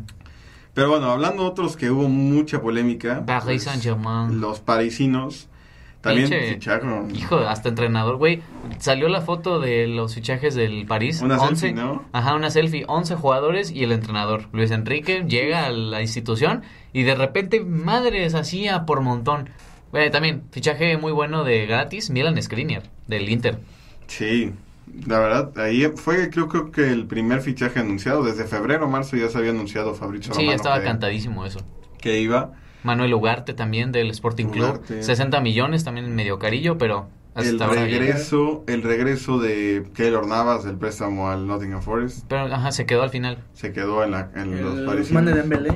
Pero 0.75 0.91
bueno, 0.91 1.11
hablando 1.11 1.43
de 1.45 1.49
otros 1.49 1.77
que 1.77 1.91
hubo 1.91 2.09
mucha 2.09 2.61
polémica. 2.61 3.25
Paris 3.25 3.45
pues, 3.45 3.63
Saint-Germain. 3.65 4.41
Los 4.41 4.61
parisinos 4.61 5.49
también 6.03 6.29
Pinche- 6.31 6.53
ficharon. 6.55 7.17
Hijo, 7.17 7.39
hasta 7.39 7.71
entrenador, 7.71 8.17
güey. 8.17 8.43
Salió 8.79 9.09
la 9.09 9.23
foto 9.23 9.59
de 9.59 9.87
los 9.87 10.15
fichajes 10.15 10.55
del 10.55 10.85
París. 10.87 11.23
Una 11.23 11.39
11, 11.39 11.57
selfie, 11.57 11.73
¿no? 11.83 12.05
Ajá, 12.13 12.35
una 12.35 12.51
selfie. 12.51 12.85
11 12.89 13.17
jugadores 13.17 13.71
y 13.73 13.85
el 13.85 13.93
entrenador. 13.93 14.49
Luis 14.53 14.71
Enrique 14.71 15.25
llega 15.27 15.65
a 15.67 15.71
la 15.71 16.03
institución 16.03 16.63
y 16.93 17.05
de 17.05 17.15
repente, 17.15 17.61
madres, 17.65 18.35
hacía 18.35 18.85
por 18.85 19.01
montón. 19.01 19.49
También, 20.11 20.43
fichaje 20.51 20.97
muy 20.97 21.13
bueno 21.13 21.45
de 21.45 21.67
gratis, 21.67 22.11
Milan 22.11 22.41
Skriniar, 22.43 22.83
del 23.07 23.29
Inter. 23.29 23.59
Sí, 24.07 24.53
la 25.07 25.19
verdad, 25.19 25.59
ahí 25.59 25.85
fue 25.97 26.31
creo, 26.31 26.49
creo 26.49 26.71
que 26.71 26.91
el 26.93 27.07
primer 27.07 27.41
fichaje 27.41 27.81
anunciado. 27.81 28.23
Desde 28.25 28.45
febrero 28.45 28.87
o 28.87 28.89
marzo 28.89 29.17
ya 29.17 29.29
se 29.29 29.39
había 29.39 29.51
anunciado 29.51 29.95
Fabrizio 29.95 30.33
Sí, 30.35 30.47
ya 30.47 30.55
estaba 30.55 30.79
que, 30.79 30.85
cantadísimo 30.85 31.45
eso. 31.47 31.61
que 32.01 32.21
iba. 32.21 32.53
Manuel 32.83 33.15
Ugarte 33.15 33.53
también 33.53 33.91
del 33.91 34.11
Sporting 34.11 34.47
Club. 34.47 34.69
Ugarte. 34.69 35.03
60 35.03 35.41
millones 35.41 35.83
también 35.83 36.07
en 36.07 36.15
medio 36.15 36.39
carillo, 36.39 36.79
pero 36.79 37.09
El 37.35 37.55
hasta 37.55 37.65
ahora 37.65 37.83
bien. 37.85 37.99
regreso, 38.01 38.63
el 38.69 38.83
regreso 38.85 39.39
de 39.41 39.89
Keylor 39.95 40.27
Navas 40.29 40.63
del 40.63 40.77
préstamo 40.77 41.29
al 41.29 41.49
Nottingham 41.49 41.83
Forest 41.83 42.25
Pero 42.29 42.43
ajá, 42.55 42.71
se 42.71 42.87
quedó 42.87 43.03
al 43.03 43.11
final. 43.11 43.39
se 43.55 43.73
quedó 43.73 44.05
en, 44.05 44.13
la, 44.13 44.31
en 44.37 44.63
los 44.63 44.79
El 44.79 44.85
parisinos. 44.85 45.07
Usman 45.09 45.25
de 45.25 45.33
Dembélé. 45.35 45.71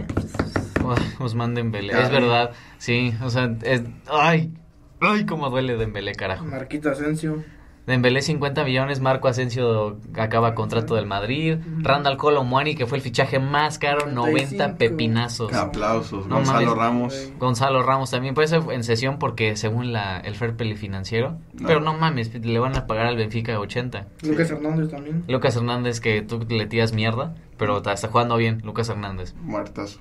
Usman 1.21 1.55
Dembélé, 1.55 1.93
Caray. 1.93 2.07
es 2.07 2.11
verdad. 2.13 2.51
Sí, 2.79 3.13
o 3.23 3.31
sea, 3.31 3.55
es, 3.63 3.83
ay, 4.11 4.53
ay, 5.01 5.27
cómo 5.27 5.51
duele 5.51 5.77
Dembélé, 5.77 6.15
carajo. 6.15 6.45
Marquito 6.45 6.91
Asensio. 6.91 7.43
Dembélé 7.87 8.23
50 8.23 8.63
millones, 8.63 9.01
Marco 9.01 9.27
Asensio 9.27 9.99
acaba 10.17 10.55
contrato 10.55 10.95
del 10.95 11.07
Madrid, 11.07 11.57
Randall 11.79 12.19
Colomwani 12.19 12.77
que 12.77 12.87
fue 12.87 12.99
el 12.99 13.03
fichaje 13.03 13.41
más 13.41 13.79
caro, 13.81 14.07
90 14.07 14.69
95. 14.69 14.77
pepinazos. 14.79 15.53
Aplausos, 15.55 16.27
No 16.29 16.37
Gonzalo 16.37 16.61
mames. 16.67 16.77
Ramos. 16.79 17.33
Gonzalo 17.41 17.83
Ramos 17.83 18.11
también 18.13 18.35
puede 18.35 18.47
ser 18.47 18.63
en 18.71 18.85
sesión 18.85 19.19
porque 19.19 19.57
según 19.57 19.93
la, 19.93 20.19
el 20.19 20.37
fair 20.37 20.55
play 20.57 20.77
financiero, 20.77 21.39
No. 21.55 21.67
pero 21.67 21.81
no 21.81 21.95
mames, 21.95 22.33
le 22.45 22.59
van 22.61 22.77
a 22.77 22.87
pagar 22.87 23.07
al 23.07 23.17
Benfica 23.17 23.59
80. 23.59 24.07
Lucas 24.23 24.51
Hernández 24.51 24.91
también. 24.91 25.25
Lucas 25.27 25.57
Hernández 25.57 26.01
que 26.01 26.23
tú 26.23 26.47
le 26.49 26.67
tiras 26.67 26.93
mierda, 26.93 27.35
pero 27.57 27.79
está, 27.79 27.93
está 27.95 28.07
jugando 28.09 28.37
bien, 28.37 28.61
Lucas 28.63 28.89
Hernández. 28.89 29.35
Muertazo. 29.41 29.99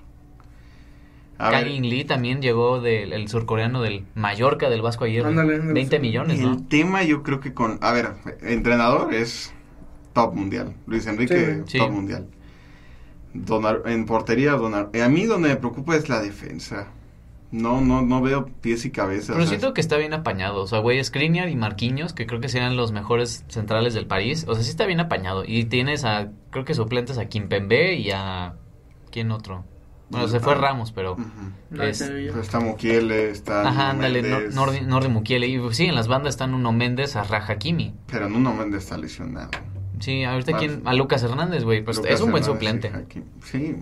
A 1.39 1.61
Lee 1.61 2.03
también 2.03 2.41
llegó 2.41 2.81
del 2.81 3.13
el 3.13 3.27
surcoreano 3.29 3.81
del 3.81 4.05
Mallorca 4.13 4.69
del 4.69 4.81
Vasco 4.81 5.05
ayer, 5.05 5.25
Ándale, 5.25 5.55
ándale, 5.55 5.73
20 5.73 5.95
sí. 5.95 6.01
millones, 6.01 6.39
¿no? 6.41 6.51
el 6.51 6.67
tema 6.67 7.03
yo 7.03 7.23
creo 7.23 7.39
que 7.39 7.53
con... 7.53 7.77
A 7.81 7.93
ver, 7.93 8.11
entrenador 8.41 9.13
es 9.13 9.53
top 10.13 10.35
mundial. 10.35 10.73
Luis 10.85 11.07
Enrique, 11.07 11.63
Sí. 11.65 11.77
top 11.77 11.87
Sí. 11.87 11.93
mundial. 11.93 12.27
Donar- 13.33 13.83
en 13.85 14.05
portería, 14.05 14.53
donar, 14.53 14.89
a 15.01 15.07
mí 15.09 15.25
donde 15.25 15.49
me 15.49 15.55
preocupa 15.55 15.95
es 15.95 16.09
la 16.09 16.21
defensa. 16.21 16.87
No, 17.51 17.79
no, 17.81 18.01
no 18.01 18.21
veo 18.21 18.45
pies 18.61 18.85
y 18.85 18.91
cabezas. 18.91 19.29
Pero 19.29 19.39
o 19.39 19.41
sea, 19.41 19.49
siento 19.49 19.73
que 19.73 19.81
está 19.81 19.97
bien 19.97 20.13
apañado. 20.13 20.61
O 20.61 20.67
sea, 20.67 20.79
güey, 20.79 21.03
Skriniar 21.03 21.49
y 21.49 21.55
Marquinhos, 21.55 22.13
que 22.13 22.27
creo 22.27 22.39
que 22.39 22.49
serían 22.49 22.75
los 22.75 22.91
mejores 22.91 23.43
centrales 23.47 23.93
del 23.95 24.05
París. 24.07 24.45
O 24.47 24.53
sea, 24.55 24.63
sí 24.63 24.69
está 24.69 24.85
bien 24.85 24.99
apañado. 24.99 25.43
Y 25.45 25.65
tienes 25.65 26.05
a, 26.05 26.29
creo 26.51 26.63
que 26.65 26.73
suplentes 26.75 27.17
a 27.17 27.25
Kimpembe 27.25 27.95
y 27.95 28.11
a... 28.11 28.53
¿Quién 29.11 29.31
otro? 29.31 29.63
Bueno, 30.09 30.27
se 30.27 30.39
fue. 30.39 30.55
Ramos, 30.55 30.91
pero... 30.91 31.17
La 31.71 31.85
de 31.85 31.91
Es- 31.91 32.01
está 32.01 32.59
Mukiele, 32.59 33.29
está... 33.29 33.61
Ajá, 33.61 33.93
Nuno 33.93 34.05
ándale, 34.07 34.49
Nordi, 34.51 34.81
Nordi 34.81 35.07
Mukiele. 35.09 35.47
Y 35.47 35.59
pues, 35.59 35.77
sí, 35.77 35.85
en 35.85 35.95
las 35.95 36.07
bandas 36.07 36.33
están 36.33 36.53
Uno 36.53 36.71
Méndez, 36.71 37.15
a 37.15 37.21
Hakimi. 37.21 37.93
Pero 38.07 38.27
Nuno 38.27 38.53
Méndez 38.53 38.83
está 38.83 38.97
lesionado. 38.97 39.51
Sí, 39.99 40.23
ahorita 40.23 40.53
Vas. 40.53 40.59
quién... 40.61 40.81
A 40.85 40.93
Lucas 40.93 41.21
Hernández, 41.23 41.63
güey. 41.63 41.83
Pues 41.83 41.97
Lucas 41.97 42.11
es 42.13 42.21
un 42.21 42.31
buen 42.31 42.43
Hernández 42.43 42.81
suplente. 42.81 43.23
Sí, 43.43 43.75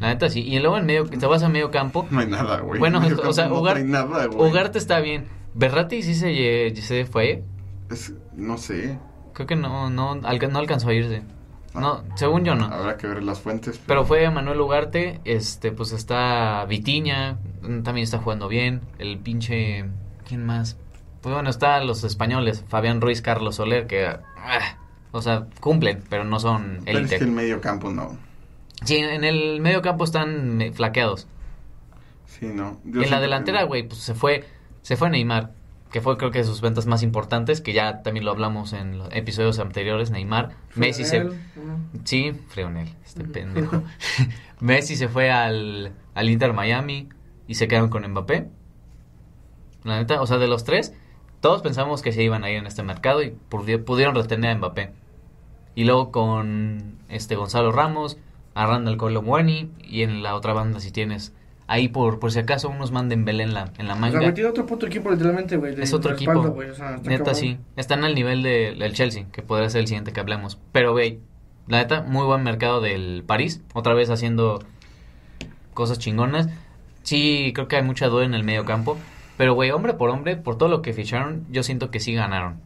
La 0.00 0.08
neta 0.08 0.28
sí. 0.28 0.40
Y 0.42 0.58
luego 0.58 0.76
en 0.76 0.84
medio... 0.86 1.06
Te 1.06 1.24
vas 1.26 1.42
a 1.42 1.48
medio 1.48 1.70
campo. 1.70 2.06
no 2.10 2.20
hay 2.20 2.26
nada, 2.26 2.60
güey. 2.60 2.78
Bueno, 2.78 3.00
Medio 3.00 3.20
o 3.26 3.32
sea, 3.32 3.48
no 3.48 3.60
Ugar- 3.60 3.74
trae 3.74 3.84
nada, 3.84 4.26
güey. 4.26 4.50
Ugarte 4.50 4.78
está 4.78 5.00
bien. 5.00 5.24
Berratti 5.54 6.02
sí 6.02 6.14
se, 6.14 6.30
lle- 6.32 6.74
se 6.76 7.06
fue. 7.06 7.42
Es- 7.90 8.12
no 8.34 8.58
sé. 8.58 8.98
Creo 9.32 9.46
que 9.46 9.56
no, 9.56 9.88
no, 9.88 10.12
alca- 10.24 10.48
no 10.48 10.58
alcanzó 10.58 10.88
a 10.90 10.94
irse. 10.94 11.22
No, 11.80 12.04
según 12.16 12.44
yo 12.44 12.54
no. 12.54 12.66
Habrá 12.66 12.96
que 12.96 13.06
ver 13.06 13.22
las 13.22 13.40
fuentes. 13.40 13.80
Pero 13.86 14.04
fue 14.04 14.28
Manuel 14.30 14.60
Ugarte, 14.60 15.20
este, 15.24 15.72
pues 15.72 15.92
está 15.92 16.64
Vitiña, 16.66 17.38
mm, 17.62 17.82
también 17.82 18.04
está 18.04 18.18
jugando 18.18 18.48
bien, 18.48 18.80
el 18.98 19.18
pinche, 19.18 19.84
¿quién 20.26 20.44
más? 20.44 20.76
Pues 21.20 21.34
bueno, 21.34 21.50
están 21.50 21.86
los 21.86 22.04
españoles, 22.04 22.64
Fabián 22.68 23.00
Ruiz, 23.00 23.20
Carlos 23.20 23.56
Soler, 23.56 23.86
que, 23.86 24.06
ah, 24.06 24.78
o 25.12 25.22
sea, 25.22 25.46
cumplen, 25.60 26.02
pero 26.08 26.24
no 26.24 26.38
son 26.38 26.80
Pero 26.84 26.98
es 26.98 27.04
élite. 27.04 27.18
que 27.18 27.24
el 27.24 27.32
medio 27.32 27.60
campo 27.60 27.90
no. 27.90 28.16
Sí, 28.84 28.96
en 28.96 29.24
el 29.24 29.60
medio 29.60 29.82
campo 29.82 30.04
están 30.04 30.60
eh, 30.60 30.72
flaqueados. 30.72 31.26
Sí, 32.26 32.46
no. 32.46 32.78
Yo 32.84 33.02
en 33.02 33.10
la 33.10 33.20
delantera, 33.20 33.62
güey, 33.64 33.88
pues 33.88 34.00
se 34.00 34.14
fue, 34.14 34.44
se 34.82 34.96
fue 34.96 35.08
Neymar, 35.10 35.52
que 35.96 36.02
fue 36.02 36.18
creo 36.18 36.30
que 36.30 36.40
de 36.40 36.44
sus 36.44 36.60
ventas 36.60 36.84
más 36.84 37.02
importantes, 37.02 37.62
que 37.62 37.72
ya 37.72 38.02
también 38.02 38.26
lo 38.26 38.30
hablamos 38.30 38.74
en 38.74 38.98
los 38.98 39.08
episodios 39.12 39.58
anteriores, 39.58 40.10
Neymar. 40.10 40.50
Messi 40.74 41.06
se... 41.06 41.26
Sí, 42.04 42.32
Freonel, 42.48 42.90
este 43.02 43.24
pendejo. 43.24 43.82
Messi 44.60 44.94
se 44.94 45.08
fue 45.08 45.30
al, 45.30 45.94
al 46.14 46.28
Inter 46.28 46.52
Miami 46.52 47.08
y 47.48 47.54
se 47.54 47.66
quedaron 47.66 47.88
con 47.88 48.06
Mbappé. 48.06 48.46
La 49.84 49.96
neta, 49.96 50.20
o 50.20 50.26
sea, 50.26 50.36
de 50.36 50.48
los 50.48 50.64
tres, 50.64 50.92
todos 51.40 51.62
pensamos 51.62 52.02
que 52.02 52.12
se 52.12 52.22
iban 52.22 52.44
a 52.44 52.50
ir 52.50 52.58
en 52.58 52.66
este 52.66 52.82
mercado 52.82 53.22
y 53.22 53.34
pudi- 53.50 53.82
pudieron 53.82 54.14
retener 54.14 54.50
a 54.50 54.54
Mbappé. 54.56 54.92
Y 55.76 55.84
luego 55.84 56.12
con 56.12 56.98
este 57.08 57.36
Gonzalo 57.36 57.72
Ramos, 57.72 58.18
a 58.52 58.66
Randall 58.66 58.98
Colomwani 58.98 59.70
y 59.82 60.02
en 60.02 60.22
la 60.22 60.34
otra 60.34 60.52
banda 60.52 60.78
si 60.80 60.90
tienes 60.90 61.32
ahí 61.68 61.88
por, 61.88 62.18
por 62.18 62.30
si 62.32 62.38
acaso 62.38 62.68
unos 62.68 62.92
manden 62.92 63.24
Belén 63.24 63.48
en 63.48 63.54
la, 63.54 63.72
en 63.78 63.88
la 63.88 63.94
O 63.94 63.96
sea, 63.98 64.10
manga. 64.12 64.34
tiene 64.34 64.48
otro 64.50 64.66
puto 64.66 64.86
equipo 64.86 65.10
literalmente, 65.10 65.56
güey. 65.56 65.74
Es 65.80 65.92
otro 65.92 66.12
equipo. 66.12 66.32
o 66.40 66.74
sea, 66.74 66.98
Neta, 67.02 67.34
sí. 67.34 67.58
Están 67.76 68.04
al 68.04 68.14
nivel 68.14 68.42
de- 68.42 68.74
del 68.78 68.92
Chelsea, 68.92 69.26
que 69.32 69.42
podría 69.42 69.68
ser 69.70 69.80
el 69.82 69.86
siguiente 69.88 70.12
que 70.12 70.20
hablemos. 70.20 70.58
Pero, 70.72 70.92
güey, 70.92 71.18
la 71.66 71.78
neta, 71.78 72.02
muy 72.02 72.24
buen 72.24 72.42
mercado 72.44 72.80
del 72.80 73.24
París. 73.26 73.62
Otra 73.74 73.94
vez 73.94 74.10
haciendo 74.10 74.62
cosas 75.74 75.98
chingonas. 75.98 76.48
Sí, 77.02 77.52
creo 77.54 77.68
que 77.68 77.76
hay 77.76 77.82
mucha 77.82 78.06
duda 78.06 78.24
en 78.24 78.34
el 78.34 78.44
medio 78.44 78.64
campo. 78.64 78.96
Pero, 79.36 79.54
güey, 79.54 79.70
hombre 79.70 79.92
por 79.94 80.08
hombre, 80.10 80.36
por 80.36 80.56
todo 80.58 80.68
lo 80.68 80.80
que 80.82 80.92
ficharon, 80.92 81.44
yo 81.50 81.62
siento 81.62 81.90
que 81.90 82.00
sí 82.00 82.14
ganaron. 82.14 82.60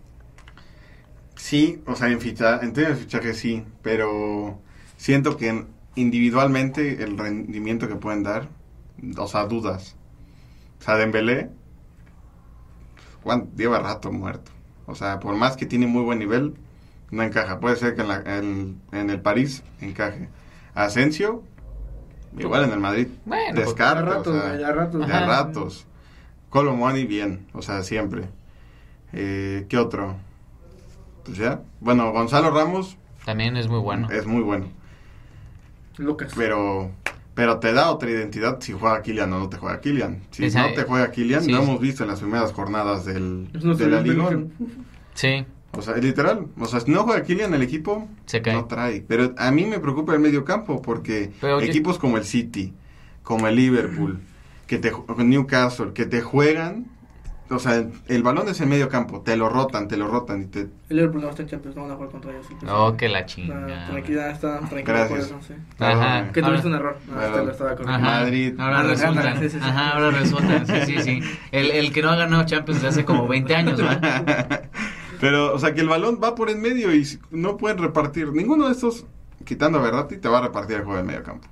Sí, 1.37 1.83
o 1.87 1.95
sea, 1.97 2.09
en, 2.09 2.21
ficha, 2.21 2.61
en 2.63 2.73
términos 2.73 2.99
de 2.99 3.05
fichaje 3.05 3.35
sí, 3.35 3.65
pero 3.83 4.61
siento 4.97 5.37
que 5.37 5.49
en- 5.49 5.67
individualmente 5.97 7.03
el 7.03 7.17
rendimiento 7.19 7.89
que 7.89 7.97
pueden 7.97 8.23
dar, 8.23 8.49
o 9.17 9.27
sea, 9.29 9.45
dudas. 9.47 9.97
O 10.81 10.83
sea, 10.83 10.97
Dembélé 10.97 11.51
Juan, 13.23 13.51
lleva 13.57 13.79
rato 13.81 14.11
muerto. 14.13 14.51
O 14.87 14.95
sea, 14.95 15.21
por 15.21 15.35
más 15.37 15.57
que 15.57 15.67
tiene 15.67 15.87
muy 15.87 16.03
buen 16.03 16.19
nivel, 16.19 16.55
no 17.11 17.23
encaja. 17.23 17.61
Puede 17.61 17.77
ser 17.77 17.95
que 17.95 18.03
en, 18.03 18.09
la- 18.09 18.23
en- 18.39 18.81
en 18.93 19.11
el 19.11 19.21
París 19.21 19.63
encaje. 19.81 20.29
Asensio, 20.75 21.43
igual 22.39 22.65
en 22.65 22.73
el 22.73 22.81
Madrid, 22.81 23.09
Bueno, 23.25 23.61
descarta. 23.61 24.03
de 24.03 24.09
ratos, 24.11 24.35
o 24.35 24.41
sea, 24.41 24.49
güey, 24.49 25.07
de 25.09 25.27
ratos. 25.27 25.87
Colomwani 26.49 27.05
bien, 27.05 27.47
o 27.53 27.63
sea, 27.63 27.83
siempre. 27.83 28.29
Eh, 29.13 29.67
¿Qué 29.69 29.77
otro? 29.77 30.17
Pues 31.25 31.37
ya. 31.39 31.61
Bueno, 31.81 32.11
Gonzalo 32.13 32.51
Ramos 32.51 32.97
También 33.25 33.57
es 33.57 33.69
muy 33.69 33.81
bueno. 33.81 34.09
es 34.11 34.27
muy 34.27 34.43
bueno, 34.43 34.67
Lucas. 35.99 36.33
pero 36.37 36.91
pero 37.41 37.59
te 37.59 37.73
da 37.73 37.91
otra 37.91 38.11
identidad 38.11 38.59
si 38.61 38.73
juega 38.75 39.01
Kylian 39.01 39.33
o 39.33 39.39
no 39.39 39.49
te 39.49 39.57
juega 39.57 39.81
Kylian. 39.81 40.19
Si 40.31 40.45
Esa- 40.45 40.69
no 40.69 40.75
te 40.75 40.83
juega 40.83 41.11
Kylian, 41.11 41.43
sí, 41.43 41.51
lo 41.51 41.63
hemos 41.63 41.81
visto 41.81 42.03
en 42.03 42.11
las 42.11 42.21
primeras 42.21 42.53
jornadas 42.53 43.07
del, 43.07 43.51
nuestro 43.51 43.77
de 43.77 43.87
la 43.89 44.03
Liga. 44.03 44.39
Sí, 45.15 45.47
O 45.73 45.81
sea, 45.81 45.97
literal. 45.97 46.49
O 46.59 46.67
sea, 46.67 46.81
si 46.81 46.91
no 46.91 47.05
juega 47.05 47.23
Kylian, 47.23 47.55
el 47.55 47.63
equipo 47.63 48.07
se 48.27 48.43
cae. 48.43 48.53
no 48.53 48.67
trae. 48.67 49.03
Pero 49.09 49.33
a 49.39 49.51
mí 49.53 49.65
me 49.65 49.79
preocupa 49.79 50.13
el 50.13 50.21
medio 50.21 50.45
campo 50.45 50.83
porque 50.83 51.33
Pero 51.41 51.61
yo- 51.61 51.67
equipos 51.67 51.99
como 51.99 52.19
el 52.19 52.25
City, 52.27 52.75
como 53.23 53.49
el 53.49 53.57
Liverpool, 53.57 54.19
que 54.67 54.77
te 54.77 54.93
Newcastle, 55.17 55.95
que 55.95 56.05
te 56.05 56.21
juegan, 56.21 56.89
o 57.51 57.59
sea, 57.59 57.85
el 58.09 58.23
balón 58.23 58.49
es 58.49 58.61
el 58.61 58.69
medio 58.69 58.89
campo, 58.89 59.21
te 59.23 59.37
lo 59.37 59.49
rotan, 59.49 59.89
te 59.89 59.97
lo 59.97 60.07
rotan 60.09 60.43
y 60.43 60.47
te 60.47 60.61
El 60.89 60.97
Liverpool 60.97 61.23
no 61.23 61.31
está 61.31 61.43
en 61.43 61.49
Champions, 61.49 61.77
no 61.77 61.83
van 61.83 61.91
a 61.91 61.95
jugar 61.97 62.11
contra 62.11 62.31
ellos. 62.31 62.47
sí. 62.49 62.57
que 62.97 63.09
la 63.09 63.27
chingada. 63.27 63.87
tranquila, 63.89 64.31
está 64.31 64.59
tranquila 64.61 64.83
por 64.83 65.17
Gracias. 65.19 65.25
eso, 65.27 65.39
sí. 65.47 65.55
Ajá. 65.79 66.31
Que 66.33 66.43
tuviste 66.43 66.67
un 66.69 66.75
error. 66.75 66.99
No, 67.09 67.21
este 67.23 67.45
lo 67.45 67.51
estaba 67.51 67.71
corrigiendo. 67.77 68.09
Ajá. 68.09 68.21
Madrid. 68.21 68.55
Ahora 68.61 68.79
Ah, 68.79 68.83
resulta. 68.85 69.37
sí, 69.37 69.49
sí, 69.49 69.51
sí. 69.51 69.59
Ajá, 69.61 69.91
ahora 69.91 70.11
resulta. 70.13 70.65
Sí, 70.67 70.75
sí, 70.87 71.03
sí. 71.03 71.21
El, 71.53 71.71
el 71.73 71.93
que 71.93 72.03
no 72.03 72.11
ha 72.11 72.17
ganado 72.17 72.45
Champions 72.45 72.81
desde 72.83 72.89
hace 72.89 73.05
como 73.05 73.27
20 73.27 73.55
años, 73.57 73.79
¿verdad? 73.83 74.71
Pero, 75.21 75.55
o 75.55 75.59
sea, 75.59 75.75
que 75.75 75.81
el 75.83 75.89
balón 75.89 76.19
va 76.23 76.35
por 76.35 76.49
en 76.51 76.61
medio 76.63 76.95
y 76.95 77.07
no 77.31 77.57
pueden 77.57 77.79
repartir. 77.79 78.33
Ninguno 78.33 78.67
de 78.67 78.73
estos, 78.73 79.05
quitando 79.45 79.79
a 79.79 79.83
Verratti, 79.83 80.17
te 80.17 80.29
va 80.29 80.39
a 80.39 80.43
repartir 80.43 80.77
el 80.77 80.85
juego 80.85 80.99
de 80.99 81.05
medio 81.05 81.23
campo. 81.23 81.47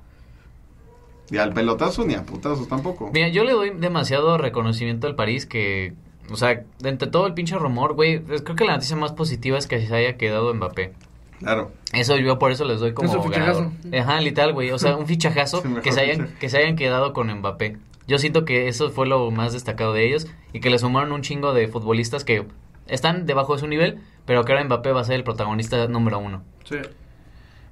Y 1.31 1.37
al 1.39 1.53
pelotazo 1.53 2.05
ni 2.07 2.15
a 2.15 2.25
putazos 2.25 2.69
tampoco. 2.69 3.11
Mira, 3.13 3.29
yo 3.29 3.45
le 3.45 3.53
doy 3.53 3.71
demasiado 3.71 4.39
reconocimiento 4.39 5.07
al 5.07 5.15
París 5.15 5.45
que, 5.47 5.93
o 6.31 6.37
sea, 6.37 6.63
entre 6.83 7.09
todo 7.09 7.27
el 7.27 7.35
pinche 7.35 7.57
rumor, 7.57 7.95
güey, 7.95 8.21
creo 8.23 8.57
que 8.57 8.65
la 8.65 8.73
noticia 8.75 8.97
más 8.97 9.13
positiva 9.13 9.59
es 9.59 9.67
que 9.67 9.87
se 9.87 9.95
haya 9.95 10.17
quedado 10.17 10.53
Mbappé. 10.55 10.93
Claro. 11.39 11.71
Eso 11.93 12.17
yo 12.17 12.39
por 12.39 12.51
eso 12.51 12.65
les 12.65 12.81
doy 12.81 12.95
como 12.95 13.09
Es 13.11 13.15
un 13.17 13.23
fichajazo. 13.25 13.71
ganador. 13.85 14.01
Ajá, 14.01 14.21
literal, 14.21 14.53
güey, 14.55 14.71
o 14.73 14.79
sea, 14.79 14.97
un 14.97 15.07
fichajazo 15.07 15.63
que 15.83 15.93
se 15.93 16.01
hayan 16.01 16.17
fichaje. 16.23 16.39
que 16.41 16.49
se 16.49 16.59
hayan 16.59 16.77
quedado 16.77 17.13
con 17.13 17.31
Mbappé. 17.33 17.77
Yo 18.09 18.19
siento 18.19 18.45
que 18.47 18.69
eso 18.69 18.91
fue 18.91 19.07
lo 19.07 19.31
más 19.31 19.53
destacado 19.53 19.93
de 19.93 20.07
ellos 20.07 20.27
y 20.53 20.61
que 20.61 20.71
le 20.71 20.79
sumaron 20.79 21.13
un 21.13 21.21
chingo 21.23 21.53
de 21.53 21.69
futbolistas 21.69 22.25
que 22.25 22.45
están 22.87 23.27
debajo 23.27 23.53
de 23.55 23.61
su 23.61 23.67
nivel, 23.69 23.99
pero 24.25 24.45
que 24.45 24.53
ahora 24.53 24.65
Mbappé 24.65 24.93
va 24.93 25.03
a 25.03 25.05
ser 25.05 25.17
el 25.17 25.25
protagonista 25.25 25.87
número 25.89 26.19
uno. 26.19 26.43
Sí. 26.65 26.77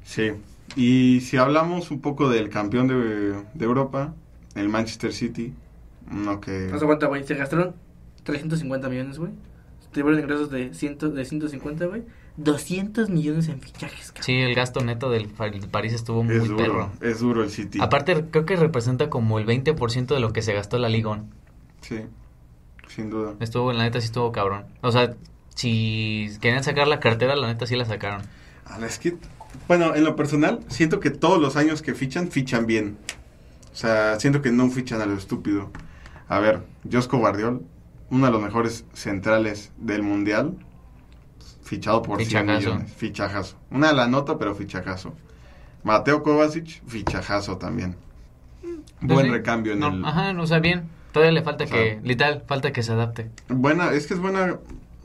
Sí. 0.05 0.33
Y 0.77 1.21
si 1.23 1.37
hablamos 1.39 1.91
un 1.91 2.01
poco 2.01 2.29
del 2.29 2.51
campeón 2.51 2.87
de, 2.87 2.95
de 3.55 3.65
Europa, 3.65 4.15
el 4.55 4.69
Manchester 4.69 5.13
City, 5.13 5.55
uno 6.11 6.41
que... 6.41 6.69
No 6.71 6.79
se 6.79 6.85
aguanta, 6.85 7.07
güey. 7.07 7.25
Se 7.25 7.35
gastaron 7.35 7.75
350 8.25 8.89
millones, 8.89 9.19
güey. 9.19 9.33
Tuvieron 9.93 10.21
ingresos 10.21 10.51
de, 10.51 10.75
100, 10.75 11.15
de 11.15 11.25
150, 11.25 11.87
güey. 11.87 12.03
200 12.37 13.09
millones 13.09 13.49
en 13.49 13.61
fichajes, 13.61 14.09
cabrón. 14.09 14.25
Sí, 14.25 14.35
el 14.35 14.55
gasto 14.55 14.85
neto 14.85 15.09
del 15.09 15.29
París 15.29 15.95
estuvo 15.95 16.23
muy 16.23 16.37
Es 16.37 16.45
duro, 16.45 16.57
perro. 16.59 16.93
es 17.01 17.21
duro 17.21 17.43
el 17.43 17.49
City. 17.51 17.79
Aparte, 17.81 18.27
creo 18.31 18.45
que 18.45 18.57
representa 18.57 19.09
como 19.09 19.39
el 19.39 19.47
20% 19.47 20.07
de 20.09 20.21
lo 20.21 20.35
que 20.35 20.43
se 20.43 20.53
gastó 20.53 20.79
la 20.79 20.91
Ligón. 20.91 21.31
Sí, 21.81 22.01
sin 22.89 23.09
duda. 23.09 23.35
Estuvo, 23.41 23.73
la 23.73 23.85
neta 23.85 24.01
sí 24.03 24.07
estuvo 24.07 24.33
cabrón. 24.33 24.67
O 24.83 24.93
sea, 24.93 25.15
si 25.55 26.29
querían 26.43 26.63
sacar 26.63 26.89
la 26.89 27.01
cartera, 27.01 27.35
la 27.37 27.47
neta 27.47 27.67
sí 27.67 27.75
la 27.75 27.87
sacaron. 27.87 28.21
Ah, 28.67 28.79
es 28.85 28.99
que, 28.99 29.17
bueno, 29.69 29.95
en 29.95 30.05
lo 30.05 30.17
personal, 30.17 30.61
siento 30.69 31.01
que 31.01 31.11
todos 31.11 31.41
los 31.41 31.57
años 31.57 31.83
que 31.83 31.95
fichan, 31.95 32.29
fichan 32.31 32.67
bien. 32.67 32.97
O 33.73 33.77
sea, 33.77 34.19
siento 34.21 34.43
que 34.43 34.51
no 34.51 34.71
fichan 34.71 35.01
a 35.01 35.07
lo 35.07 35.15
estúpido. 35.15 35.71
A 36.29 36.39
ver, 36.41 36.63
Josco 36.91 37.19
Guardiol, 37.19 37.63
uno 38.11 38.27
de 38.27 38.33
los 38.33 38.41
mejores 38.43 38.85
centrales 38.95 39.73
del 39.77 40.03
mundial, 40.03 40.57
fichado 41.63 42.03
por 42.03 42.19
100 42.19 42.29
Fichajazo. 42.29 42.59
millones. 42.59 42.93
Fichajazo. 42.95 43.57
Una 43.71 43.93
la 43.93 44.07
nota, 44.09 44.39
pero 44.39 44.55
fichajazo. 44.55 45.15
Mateo 45.85 46.23
Kovacic, 46.23 46.83
fichajazo 46.87 47.59
también. 47.59 47.97
Buen 49.01 49.09
Pues 49.09 49.27
sí, 49.27 49.31
recambio 49.31 49.73
en 49.75 49.81
no, 49.81 49.89
el... 49.89 50.05
Ajá, 50.05 50.33
no, 50.33 50.43
o 50.43 50.47
sea, 50.47 50.59
bien. 50.59 50.89
Todavía 51.13 51.33
le 51.33 51.43
falta 51.43 51.65
O 51.65 51.67
sea, 51.67 51.77
que, 51.77 52.01
literal, 52.03 52.45
falta 52.47 52.73
que 52.73 52.83
se 52.83 52.93
adapte. 52.93 53.31
Buena, 53.49 53.93
es 53.93 54.07
que 54.07 54.15
es 54.15 54.21
buena 54.21 54.59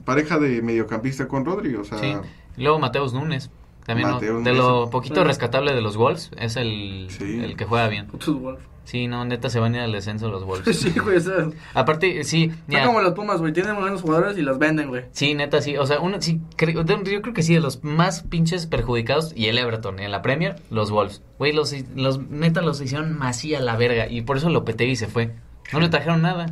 pareja 0.06 0.40
de 0.40 0.62
mediocampista 0.62 1.28
con 1.28 1.46
Rodri, 1.46 1.76
o 1.76 1.84
sea... 1.84 2.00
Sí. 2.00 2.16
Luego 2.58 2.80
Mateus 2.80 3.14
Núñez. 3.14 3.50
También 3.86 4.44
de 4.44 4.54
lo 4.54 4.90
poquito 4.90 5.24
rescatable 5.24 5.74
de 5.74 5.82
los 5.82 5.98
Wolves, 5.98 6.32
es 6.38 6.56
el, 6.56 7.08
Sí. 7.10 7.42
el 7.44 7.56
que 7.56 7.66
juega 7.66 7.88
bien. 7.88 8.08
Putos 8.08 8.40
Wolves. 8.40 8.64
Sí, 8.84 9.08
no, 9.08 9.24
neta 9.26 9.50
se 9.50 9.60
van 9.60 9.74
a 9.76 9.78
ir 9.78 9.84
al 9.84 9.92
descenso 9.92 10.28
los 10.30 10.44
Wolves. 10.44 10.76
Sí, 10.80 10.92
güey, 11.00 11.18
o 11.18 11.20
sea, 11.22 11.50
Aparte, 11.74 12.24
sí, 12.24 12.52
Son 12.70 12.86
como 12.86 13.02
los 13.02 13.14
Pumas, 13.14 13.40
güey. 13.40 13.54
Tienen 13.54 13.76
buenos 13.76 14.02
jugadores 14.02 14.38
y 14.38 14.42
los 14.42 14.58
venden, 14.60 14.90
güey. 14.90 15.06
sí, 15.12 15.34
neta, 15.34 15.62
sí. 15.62 15.78
O 15.78 15.86
sea, 15.86 16.00
uno, 16.00 16.18
sí, 16.22 16.42
creo- 16.58 16.84
de- 16.84 17.12
yo 17.12 17.22
creo 17.22 17.34
que 17.34 17.44
sí, 17.44 17.54
de 17.54 17.60
los 17.60 17.84
más 17.84 18.24
pinches 18.24 18.66
perjudicados, 18.66 19.34
y 19.36 19.48
el 19.48 19.58
Everton, 19.58 20.00
en 20.00 20.12
la 20.12 20.22
Premier, 20.22 20.56
los 20.70 20.90
Wolves. 20.92 21.22
Güey, 21.38 21.54
los, 21.54 21.74
los, 21.96 22.20
neta 22.30 22.62
los 22.62 22.82
hicieron 22.82 23.18
masía 23.18 23.60
a 23.60 23.62
la 23.62 23.76
verga, 23.78 24.08
y 24.10 24.22
por 24.22 24.38
eso 24.38 24.50
Lopetegui 24.50 24.96
se 24.96 25.08
fue. 25.08 25.32
No 25.72 25.80
le 25.80 25.88
trajeron 25.90 26.22
nada. 26.22 26.48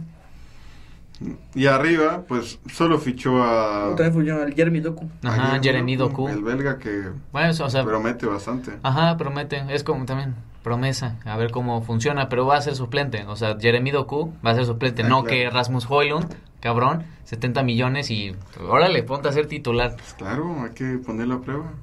Y 1.53 1.65
arriba, 1.65 2.24
pues, 2.28 2.59
solo 2.72 2.97
fichó 2.97 3.43
a... 3.43 3.89
Otra 3.89 4.09
vez 4.09 4.26
yo, 4.26 4.41
el 4.41 4.53
Jeremy 4.53 4.80
Doku. 4.80 5.09
Ajá, 5.24 5.55
a 5.55 5.59
Jeremy 5.61 5.95
Doku. 5.97 6.28
El 6.30 6.41
belga 6.43 6.78
que 6.78 7.09
Bueno, 7.34 7.49
eso, 7.49 7.65
o 7.65 7.70
sea, 7.70 7.84
promete 7.84 8.26
bastante. 8.26 8.72
Ajá, 8.84 9.17
promete. 9.17 9.63
Es 9.70 9.84
como 9.84 10.05
también 10.05 10.36
promesa. 10.63 11.17
A 11.26 11.36
ver 11.36 11.51
cómo 11.51 11.82
funciona. 11.82 12.30
Pero 12.30 12.45
va 12.45 12.55
a 12.57 12.61
ser 12.61 12.76
suplente. 12.76 13.26
O 13.28 13.36
sea, 13.36 13.57
Jeremy 13.59 13.91
Doku 13.91 14.34
va 14.45 14.51
a 14.51 14.55
ser 14.55 14.65
suplente. 14.65 15.03
Ah, 15.03 15.09
no 15.09 15.24
claro. 15.24 15.28
que 15.38 15.49
Rasmus 15.49 15.86
Hoylund, 15.89 16.34
cabrón. 16.61 17.03
70 17.26 17.63
millones 17.63 18.09
y. 18.11 18.36
Órale, 18.67 19.03
ponte 19.03 19.28
a 19.28 19.34
ser 19.34 19.47
titular. 19.47 19.97
Claro, 20.17 20.63
hay 20.63 20.72
que 20.72 20.97
ponerlo 20.99 21.36
a 21.36 21.41
prueba. 21.41 21.74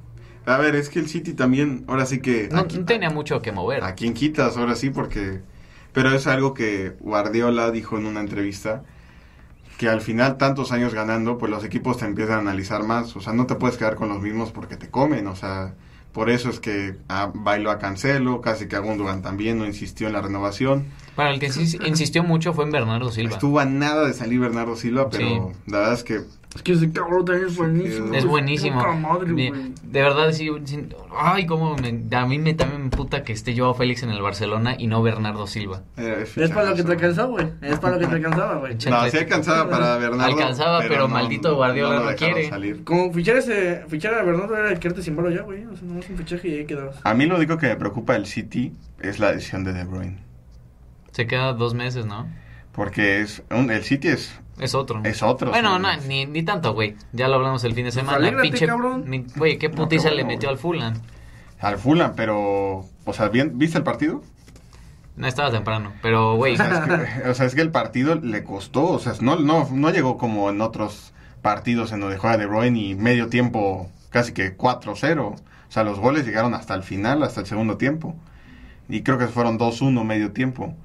A 0.47 0.57
ver, 0.57 0.75
es 0.75 0.89
que 0.89 0.99
el 0.99 1.09
City 1.09 1.33
también, 1.33 1.83
ahora 1.87 2.05
sí 2.05 2.21
que... 2.21 2.47
No, 2.49 2.61
aquí- 2.61 2.77
no 2.79 2.85
tenía 2.85 3.09
mucho 3.09 3.41
que 3.41 3.51
mover. 3.51 3.83
¿A 3.83 3.95
quién 3.95 4.13
quitas? 4.13 4.55
Ahora 4.55 4.75
sí, 4.75 4.89
porque... 4.89 5.41
Pero 5.91 6.11
es 6.11 6.25
algo 6.25 6.53
que 6.53 6.95
Guardiola 7.01 7.69
dijo 7.69 7.97
en 7.97 8.05
una 8.05 8.21
entrevista, 8.21 8.83
que 9.77 9.87
al 9.87 10.01
final, 10.01 10.37
tantos 10.37 10.71
años 10.71 10.93
ganando, 10.93 11.37
pues 11.37 11.51
los 11.51 11.63
equipos 11.63 11.97
te 11.97 12.05
empiezan 12.05 12.37
a 12.37 12.39
analizar 12.39 12.83
más. 12.83 13.15
O 13.15 13.21
sea, 13.21 13.33
no 13.33 13.45
te 13.45 13.55
puedes 13.55 13.77
quedar 13.77 13.95
con 13.95 14.09
los 14.09 14.21
mismos 14.21 14.51
porque 14.51 14.75
te 14.75 14.89
comen. 14.89 15.27
O 15.27 15.35
sea, 15.35 15.75
por 16.11 16.31
eso 16.31 16.49
es 16.49 16.59
que 16.59 16.97
a, 17.07 17.31
bailó 17.33 17.69
a 17.69 17.77
Cancelo, 17.77 18.41
casi 18.41 18.67
que 18.67 18.75
a 18.75 18.79
Gundogan 18.79 19.21
también 19.21 19.59
no 19.59 19.67
insistió 19.67 20.07
en 20.07 20.13
la 20.13 20.21
renovación. 20.21 20.87
Bueno, 21.15 21.31
el 21.31 21.39
que 21.39 21.51
sí 21.51 21.77
insistió 21.85 22.23
mucho 22.23 22.53
fue 22.53 22.65
en 22.65 22.71
Bernardo 22.71 23.11
Silva. 23.11 23.33
Estuvo 23.33 23.59
a 23.59 23.65
nada 23.65 24.07
de 24.07 24.13
salir 24.13 24.39
Bernardo 24.39 24.75
Silva, 24.75 25.09
pero 25.11 25.53
la 25.67 25.77
verdad 25.79 25.93
es 25.93 26.03
que 26.03 26.21
Es 26.55 26.63
que 26.63 26.71
ese 26.71 26.91
cabrón 26.91 27.23
también 27.23 27.47
es 27.49 27.55
buenísimo. 27.57 28.13
Es 28.15 28.25
buenísimo. 28.25 28.79
Puta 28.79 28.93
madre, 28.93 29.31
De, 29.33 29.49
güey. 29.49 29.73
de 29.83 30.01
verdad, 30.01 30.31
sí, 30.31 30.49
sí. 30.63 30.87
Ay, 31.15 31.45
cómo 31.45 31.75
me- 31.75 32.15
a 32.17 32.25
mí 32.25 32.39
me 32.39 32.53
también 32.55 32.85
me 32.85 32.89
puta 32.89 33.23
que 33.23 33.31
esté 33.33 33.55
Joao 33.55 33.75
Félix 33.75 34.01
en 34.01 34.09
el 34.09 34.21
Barcelona 34.23 34.75
y 34.77 34.87
no 34.87 35.03
Bernardo 35.03 35.45
Silva. 35.45 35.83
eh, 35.97 36.25
Es 36.35 36.49
para 36.49 36.71
lo 36.71 36.75
que 36.75 36.83
te 36.83 36.93
alcanzó, 36.93 37.27
güey. 37.27 37.47
Es 37.61 37.77
para 37.77 37.95
lo 37.95 37.99
que 37.99 38.07
te 38.07 38.15
alcanzaba, 38.15 38.55
güey. 38.55 38.73
No, 38.89 39.09
sí 39.09 39.17
alcanzaba 39.17 39.69
para 39.69 39.97
Bernardo. 39.97 40.33
Alcanzaba, 40.35 40.79
pero 40.87 41.07
maldito 41.07 41.55
Guardiola 41.55 41.99
no 42.11 42.15
quiere. 42.15 42.49
salir. 42.49 42.83
Como 42.83 43.13
fichar 43.13 43.37
ese, 43.37 43.83
fichar 43.87 44.15
a 44.15 44.23
Bernardo 44.23 44.57
era 44.57 44.79
quedarte 44.79 45.03
sin 45.03 45.15
balo 45.15 45.29
ya, 45.29 45.41
güey. 45.43 45.65
O 45.65 45.75
sea, 45.75 45.87
no 45.87 45.99
es 45.99 46.09
un 46.09 46.17
fichaje 46.17 46.47
y 46.47 46.53
ahí 46.59 46.65
quedabas. 46.65 46.95
A 47.03 47.13
mí 47.13 47.25
lo 47.27 47.35
único 47.35 47.57
que 47.59 47.67
me 47.67 47.75
preocupa 47.75 48.13
del 48.13 48.25
City 48.25 48.73
es 48.99 49.19
la 49.19 49.31
decisión 49.33 49.63
de 49.63 49.73
De 49.73 49.83
Bruyne. 49.83 50.17
Se 51.11 51.27
queda 51.27 51.53
dos 51.53 51.73
meses, 51.75 52.05
¿no? 52.07 52.27
Porque 52.77 53.19
es 53.21 53.43
un- 53.51 53.69
el 53.71 53.83
City 53.83 54.07
es, 54.09 54.31
Es 54.59 54.73
otro. 54.75 55.01
es 55.03 55.21
otro. 55.23 55.49
Bueno, 55.49 55.77
no, 55.79 55.89
ni, 56.07 56.25
ni 56.27 56.43
tanto, 56.43 56.73
güey. 56.73 56.95
Ya 57.11 57.27
lo 57.27 57.35
hablamos 57.35 57.63
el 57.65 57.73
fin 57.73 57.83
de 57.85 57.91
semana. 57.91 58.31
Pues 58.31 58.41
Pinche, 58.43 58.67
cabrón. 58.67 59.03
ni- 59.07 59.25
Güey, 59.35 59.57
qué 59.57 59.67
No, 59.67 59.75
putiza 59.75 60.11
le 60.11 60.23
metió 60.23 60.47
al 60.47 60.57
Fulham. 60.57 60.93
Al 61.59 61.77
Fulham, 61.79 62.13
pero... 62.15 62.85
O 63.03 63.13
sea, 63.13 63.29
bien, 63.29 63.57
¿viste 63.57 63.79
el 63.79 63.83
partido? 63.83 64.21
No 65.15 65.25
estaba 65.27 65.49
temprano, 65.51 65.91
pero, 66.03 66.35
güey. 66.35 66.53
O 66.53 66.57
sea, 66.57 66.67
es 66.69 66.79
que, 67.23 67.29
o 67.29 67.33
sea, 67.33 67.45
es 67.47 67.55
que 67.55 67.61
el 67.61 67.71
partido 67.71 68.13
le 68.15 68.43
costó. 68.43 68.83
O 68.85 68.99
sea, 68.99 69.13
no, 69.21 69.35
no, 69.37 69.67
no 69.71 69.89
llegó 69.89 70.17
como 70.19 70.49
en 70.51 70.61
otros 70.61 71.13
partidos 71.41 71.91
en 71.91 71.99
donde 72.01 72.17
juega 72.17 72.37
De 72.37 72.45
Bruyne 72.45 72.79
y 72.79 72.93
medio 72.95 73.27
tiempo 73.27 73.89
casi 74.11 74.33
que 74.33 74.55
4-0. 74.55 75.25
O 75.33 75.35
sea, 75.71 75.83
los 75.83 75.99
goles 75.99 76.25
llegaron 76.27 76.53
hasta 76.53 76.75
el 76.75 76.83
final, 76.83 77.23
hasta 77.23 77.39
el 77.41 77.47
segundo 77.47 77.77
tiempo. 77.77 78.15
Y 78.87 79.01
creo 79.01 79.17
que 79.17 79.25
fueron 79.27 79.57
2-1 79.57 80.03
medio 80.03 80.31
tiempo. 80.31 80.75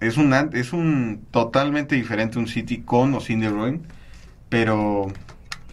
Es 0.00 0.16
un, 0.16 0.32
an- 0.34 0.50
es 0.52 0.72
un 0.72 1.22
totalmente 1.30 1.94
diferente 1.94 2.38
un 2.38 2.46
City 2.48 2.78
con 2.82 3.14
o 3.14 3.20
sin 3.20 3.40
De 3.40 3.48
Bruyne. 3.50 3.80
Pero 4.48 5.06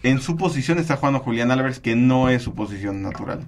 en 0.02 0.20
su 0.20 0.36
posición 0.36 0.78
está 0.78 0.96
jugando 0.96 1.20
Julián 1.20 1.50
Álvarez, 1.50 1.80
que 1.80 1.96
no 1.96 2.28
es 2.28 2.42
su 2.42 2.54
posición 2.54 3.02
natural. 3.02 3.40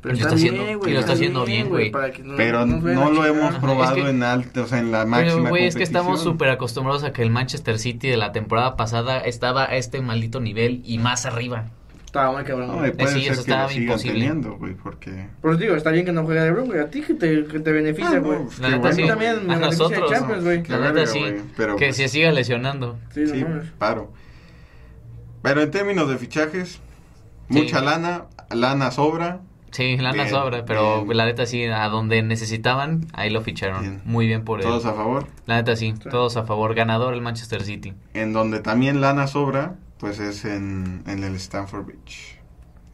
Pero 0.00 0.14
está 0.14 0.34
haciendo- 0.36 0.62
lo 0.94 1.00
está 1.00 1.12
haciendo 1.14 1.44
bien, 1.44 1.68
güey. 1.68 1.90
no- 2.22 2.36
Pero 2.36 2.66
no 2.66 3.10
lo 3.10 3.24
hemos 3.26 3.54
probado 3.56 3.96
es 3.96 4.02
que- 4.04 4.10
en 4.10 4.22
alto, 4.22 4.62
o 4.62 4.66
sea, 4.66 4.78
en 4.78 4.92
la 4.92 5.04
máxima 5.06 5.32
Pero, 5.38 5.48
güey, 5.48 5.64
es 5.66 5.74
que 5.74 5.82
estamos 5.82 6.22
súper 6.22 6.50
acostumbrados 6.50 7.02
a 7.02 7.12
que 7.12 7.22
el 7.22 7.30
Manchester 7.30 7.78
City 7.80 8.08
de 8.08 8.16
la 8.16 8.30
temporada 8.30 8.76
pasada 8.76 9.18
estaba 9.18 9.64
a 9.64 9.74
este 9.76 10.00
maldito 10.00 10.38
nivel 10.40 10.82
y 10.84 10.98
más 10.98 11.26
arriba. 11.26 11.70
Estaba 12.08 12.32
muy 12.32 12.42
cabrón. 12.44 12.68
No, 12.68 12.76
güey. 12.78 12.88
y 12.88 12.92
puede 12.94 13.08
sí, 13.12 13.22
ser 13.24 13.32
eso 13.34 13.44
que 13.44 13.50
lo 13.50 13.68
sigan 13.68 13.82
imposible. 13.82 14.14
teniendo, 14.14 14.56
güey, 14.56 14.72
porque... 14.74 15.28
Por 15.42 15.50
eso 15.50 15.60
digo, 15.60 15.74
está 15.76 15.90
bien 15.90 16.06
que 16.06 16.12
no 16.12 16.24
juegue 16.24 16.40
de 16.40 16.50
Bruyne, 16.52 16.68
güey. 16.68 16.80
A 16.80 16.88
ti 16.88 17.02
que 17.02 17.12
te, 17.12 17.44
que 17.44 17.60
te 17.60 17.70
beneficia, 17.70 18.08
Ah, 18.08 18.14
no, 18.14 18.22
güey. 18.22 18.38
pues, 18.44 18.58
La 18.60 18.68
qué 18.68 18.74
neta 18.76 18.80
bueno. 18.88 18.96
sí. 18.96 19.06
también 19.06 19.46
me 19.46 19.54
a 19.54 19.58
beneficia 19.58 19.84
nosotros. 19.88 20.10
de 20.10 20.16
Champions, 20.16 20.44
güey. 20.44 20.62
La 20.68 20.78
neta 20.92 21.06
sí. 21.06 21.18
güey, 21.20 21.34
pero, 21.56 21.76
que 21.76 21.84
pues, 21.86 21.96
se 21.96 22.08
siga 22.08 22.30
lesionando. 22.32 22.98
Sí, 23.10 23.26
Sí, 23.26 23.44
no 23.46 23.60
paro. 23.78 24.10
Pero 25.42 25.60
en 25.62 25.70
términos 25.70 26.08
de 26.08 26.16
fichajes, 26.18 26.80
Sí. 27.50 27.60
mucha 27.62 27.80
lana, 27.82 28.24
lana 28.50 28.90
sobra. 28.90 29.40
Sí, 29.70 29.98
lana 29.98 30.12
Bien, 30.14 30.30
sobra, 30.30 30.64
pero 30.64 31.04
bien. 31.04 31.16
la 31.18 31.26
neta 31.26 31.44
sí, 31.44 31.62
a 31.64 31.86
donde 31.88 32.22
necesitaban, 32.22 33.06
ahí 33.12 33.28
lo 33.28 33.42
ficharon. 33.42 33.82
Bien. 33.82 34.00
Muy 34.06 34.26
bien 34.26 34.44
por 34.44 34.60
él. 34.60 34.66
Todos 34.66 34.86
a 34.86 34.94
favor. 34.94 35.26
La 35.44 35.56
neta 35.56 35.76
sí, 35.76 35.92
todos 36.10 36.38
a 36.38 36.44
favor. 36.44 36.74
Ganador 36.74 37.12
el 37.12 37.20
Manchester 37.20 37.62
City. 37.62 37.92
En 38.14 38.32
donde 38.32 38.60
también 38.60 39.02
lana 39.02 39.26
sobra, 39.26 39.74
pues 39.98 40.18
es 40.18 40.44
en, 40.44 41.02
en 41.06 41.24
el 41.24 41.34
Stanford 41.36 41.84
Bridge. 41.86 42.38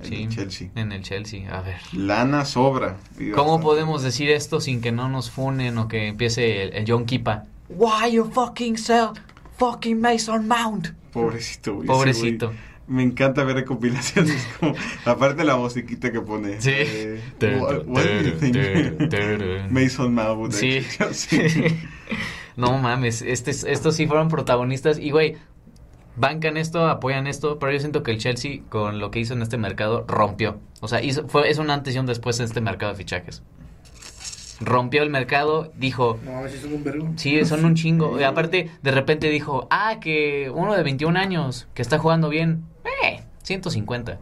En 0.01 0.07
Sí, 0.07 0.23
el 0.25 0.29
Chelsea. 0.29 0.69
en 0.75 0.93
el 0.93 1.03
Chelsea. 1.03 1.57
A 1.57 1.61
ver. 1.63 1.77
Lana 1.93 2.45
sobra. 2.45 2.97
¿Cómo 3.35 3.61
podemos 3.61 4.03
decir 4.03 4.31
esto 4.31 4.61
sin 4.61 4.81
que 4.81 4.91
no 4.93 5.09
nos 5.09 5.31
funen 5.31 5.79
o 5.79 5.89
que 5.89 6.09
empiece 6.09 6.63
el, 6.65 6.73
el 6.75 6.85
John 6.87 7.07
Kipa? 7.07 7.45
Why 7.69 8.13
you 8.13 8.31
fucking 8.31 8.77
sell 8.77 9.11
fucking 9.57 10.01
Mason 10.01 10.47
Mount? 10.49 10.89
Pobrecito, 11.13 11.75
güey. 11.77 11.87
Pobrecito. 11.87 12.49
güey. 12.49 12.59
Me 12.87 13.03
encanta 13.03 13.45
ver 13.45 13.57
recopilaciones 13.57 14.47
como 14.61 14.75
aparte 15.07 15.43
la 15.45 15.57
musiquita 15.57 16.13
que 16.13 16.21
pone. 16.21 16.61
Sí. 16.61 16.71
eh, 16.75 17.23
what, 17.59 17.87
what 17.87 18.03
do 18.05 18.21
you 18.21 18.33
think? 18.39 18.57
Mason 19.71 20.13
Mount. 20.13 20.53
Sí. 20.53 20.85
Sí. 21.13 21.39
no 22.57 22.79
mames, 22.79 23.23
este, 23.23 23.51
estos 23.53 23.97
sí 23.97 24.07
fueron 24.07 24.29
protagonistas 24.29 24.99
y 24.99 25.11
güey, 25.11 25.37
bancan 26.17 26.57
esto, 26.57 26.87
apoyan 26.89 27.27
esto, 27.27 27.59
pero 27.59 27.73
yo 27.73 27.81
siento 27.81 28.03
que 28.03 28.13
el 28.13 28.19
Chelsea 28.19 28.61
con 28.69 28.99
lo 28.99 29.11
que 29.11 29.21
hizo 29.21 29.35
en 29.35 29.43
este 29.43 29.59
mercado 29.59 30.05
rompió. 30.07 30.59
O 30.81 30.89
sea, 30.89 31.03
hizo, 31.03 31.29
fue, 31.29 31.51
es 31.51 31.59
un 31.59 31.71
antes 31.71 31.95
y 31.95 31.99
un 31.99 32.07
después 32.07 32.39
en 32.41 32.47
este 32.47 32.61
mercado 32.61 32.93
de 32.93 32.99
fichajes. 32.99 33.43
Rompió 34.61 35.03
el 35.03 35.11
mercado, 35.11 35.73
dijo, 35.77 36.19
No, 36.25 36.49
si 36.49 36.59
son 36.59 36.75
un 36.75 36.85
vergo. 36.85 37.13
Sí, 37.17 37.45
son 37.45 37.65
un 37.65 37.75
chingo. 37.75 38.19
Y 38.21 38.23
aparte, 38.23 38.71
de 38.83 38.91
repente 38.93 39.29
dijo, 39.29 39.67
ah, 39.71 39.99
que 40.01 40.51
uno 40.55 40.75
de 40.75 40.83
21 40.83 41.19
años, 41.19 41.67
que 41.75 41.83
está 41.83 41.99
jugando 41.99 42.29
bien, 42.29 42.65
eh, 43.05 43.25
150. 43.43 44.19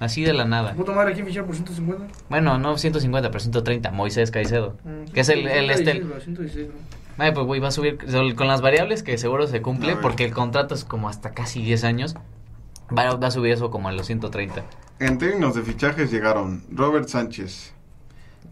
Así 0.00 0.22
de 0.22 0.32
la 0.32 0.44
nada. 0.44 0.74
Puta 0.74 0.92
madre, 0.92 1.14
¿quién 1.14 1.24
fichó 1.26 1.46
por 1.46 1.54
150? 1.54 2.06
Bueno, 2.28 2.58
no 2.58 2.76
150, 2.76 3.30
pero 3.30 3.40
130, 3.40 3.90
Moisés 3.92 4.30
Caicedo. 4.30 4.76
Que 5.14 5.20
es 5.20 5.28
el, 5.28 5.46
el, 5.46 5.70
este, 5.70 5.92
116, 5.92 6.08
bro, 6.08 6.20
116, 6.20 6.68
bro. 6.68 7.03
Ay, 7.18 7.32
pues 7.32 7.46
güey, 7.46 7.60
va 7.60 7.68
a 7.68 7.70
subir 7.70 7.98
con 8.34 8.48
las 8.48 8.60
variables 8.60 9.02
que 9.02 9.16
seguro 9.18 9.46
se 9.46 9.62
cumple, 9.62 9.96
porque 9.96 10.24
el 10.24 10.32
contrato 10.32 10.74
es 10.74 10.84
como 10.84 11.08
hasta 11.08 11.30
casi 11.30 11.62
10 11.62 11.84
años. 11.84 12.14
Va, 12.96 13.14
va 13.16 13.26
a 13.28 13.30
subir 13.30 13.52
eso 13.52 13.70
como 13.70 13.88
a 13.88 13.92
los 13.92 14.06
130. 14.06 14.62
En 15.00 15.18
términos 15.18 15.54
de 15.54 15.62
fichajes 15.62 16.10
llegaron 16.10 16.62
Robert 16.70 17.08
Sánchez, 17.08 17.72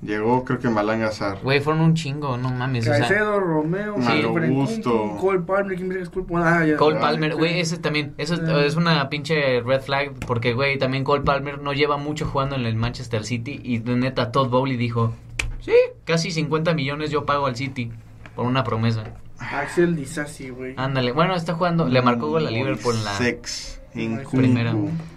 Llegó, 0.01 0.45
creo 0.45 0.59
que 0.59 0.69
Malanga 0.69 1.13
Sar. 1.13 1.39
Güey, 1.45 1.61
fueron 1.61 1.81
un 1.83 1.95
chingo, 1.95 2.37
no 2.37 2.51
mames. 2.51 2.89
O 2.89 2.91
sea, 2.93 2.99
Caicedo, 3.07 3.39
Romeo, 3.39 3.95
Sí. 4.01 4.09
Christopher 4.09 4.43
Malo 4.43 4.55
gusto. 4.55 5.17
Cole 5.21 5.39
Palmer, 5.41 5.77
¿quién 5.77 5.93
es 5.93 6.09
Cole 6.11 6.27
Palmer? 6.27 6.45
Ah, 6.49 6.67
ya. 6.67 6.77
Cole 6.77 6.99
Palmer, 6.99 7.33
sí. 7.33 7.39
güey, 7.39 7.61
ese 7.61 7.79
también, 7.79 8.13
eso 8.19 8.35
es, 8.35 8.41
Ah. 8.41 8.65
es 8.65 8.75
una 8.75 9.09
pinche 9.11 9.61
red 9.61 9.81
flag, 9.81 10.13
porque, 10.27 10.55
güey, 10.55 10.77
también 10.77 11.05
Cole 11.05 11.23
Palmer 11.23 11.61
no 11.63 11.73
lleva 11.73 11.99
mucho 11.99 12.27
jugando 12.27 12.57
en 12.57 12.67
el 12.67 12.75
Manchester 12.75 13.25
City 13.25 13.61
y 13.63 13.79
de 13.79 13.95
neta 13.95 14.33
Todd 14.33 14.49
Bowley 14.49 14.77
dijo, 14.77 15.13
sí, 15.61 15.73
casi 16.05 16.33
50 16.33 16.75
millones 16.75 17.13
yo 17.13 17.25
pago 17.25 17.47
al 17.47 17.55
City 17.55 17.93
por 18.35 18.47
una 18.47 18.65
promesa. 18.65 19.05
Axel 19.39 19.97
Disasi, 19.97 20.51
güey. 20.51 20.75
Ándale, 20.77 21.13
bueno, 21.13 21.35
está 21.35 21.55
jugando, 21.55 21.89
le 21.89 22.01
marcó 22.03 22.29
gol 22.29 22.47
a 22.47 22.51
Liverpool 22.51 22.95
en 22.97 23.05
la 23.05 23.13
Sex. 23.15 23.81
En 23.95 24.23
primera. 24.31 24.75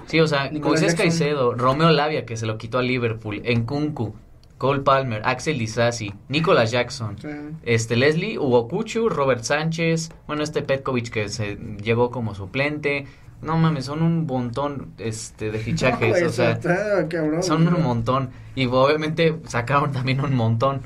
Sí, 0.07 0.19
o 0.19 0.27
sea, 0.27 0.49
Moisés. 0.51 0.95
Caicedo, 0.95 1.53
Romeo 1.53 1.91
Lavia, 1.91 2.25
que 2.25 2.35
se 2.35 2.45
lo 2.45 2.57
quitó 2.57 2.79
a 2.79 2.81
Liverpool, 2.81 3.41
Nkunku, 3.47 4.15
Cole 4.57 4.81
Palmer, 4.81 5.21
Axel 5.25 5.57
Disasi, 5.59 6.13
Nicolas 6.27 6.71
Jackson, 6.71 7.17
Sí. 7.19 7.27
este 7.63 7.95
Leslie, 7.95 8.37
Hugo 8.37 8.67
Cuchu, 8.67 9.07
Robert 9.09 9.43
Sánchez, 9.43 10.09
bueno, 10.27 10.43
este 10.43 10.61
Petkovic 10.61 11.09
que 11.09 11.29
se 11.29 11.55
llegó 11.81 12.09
como 12.11 12.35
suplente. 12.35 13.05
No 13.41 13.57
mames, 13.57 13.85
son 13.85 14.01
un 14.01 14.25
montón 14.25 14.93
este 14.97 15.51
de 15.51 15.59
fichajes, 15.59 16.21
No, 16.21 16.27
o 16.27 16.31
sea, 16.31 16.51
está 16.51 17.07
cabrón, 17.07 17.43
son 17.43 17.67
un 17.67 17.83
montón 17.83 18.29
y 18.55 18.65
obviamente 18.65 19.37
sacaron 19.45 19.91
también 19.91 20.19
un 20.21 20.33
montón. 20.35 20.81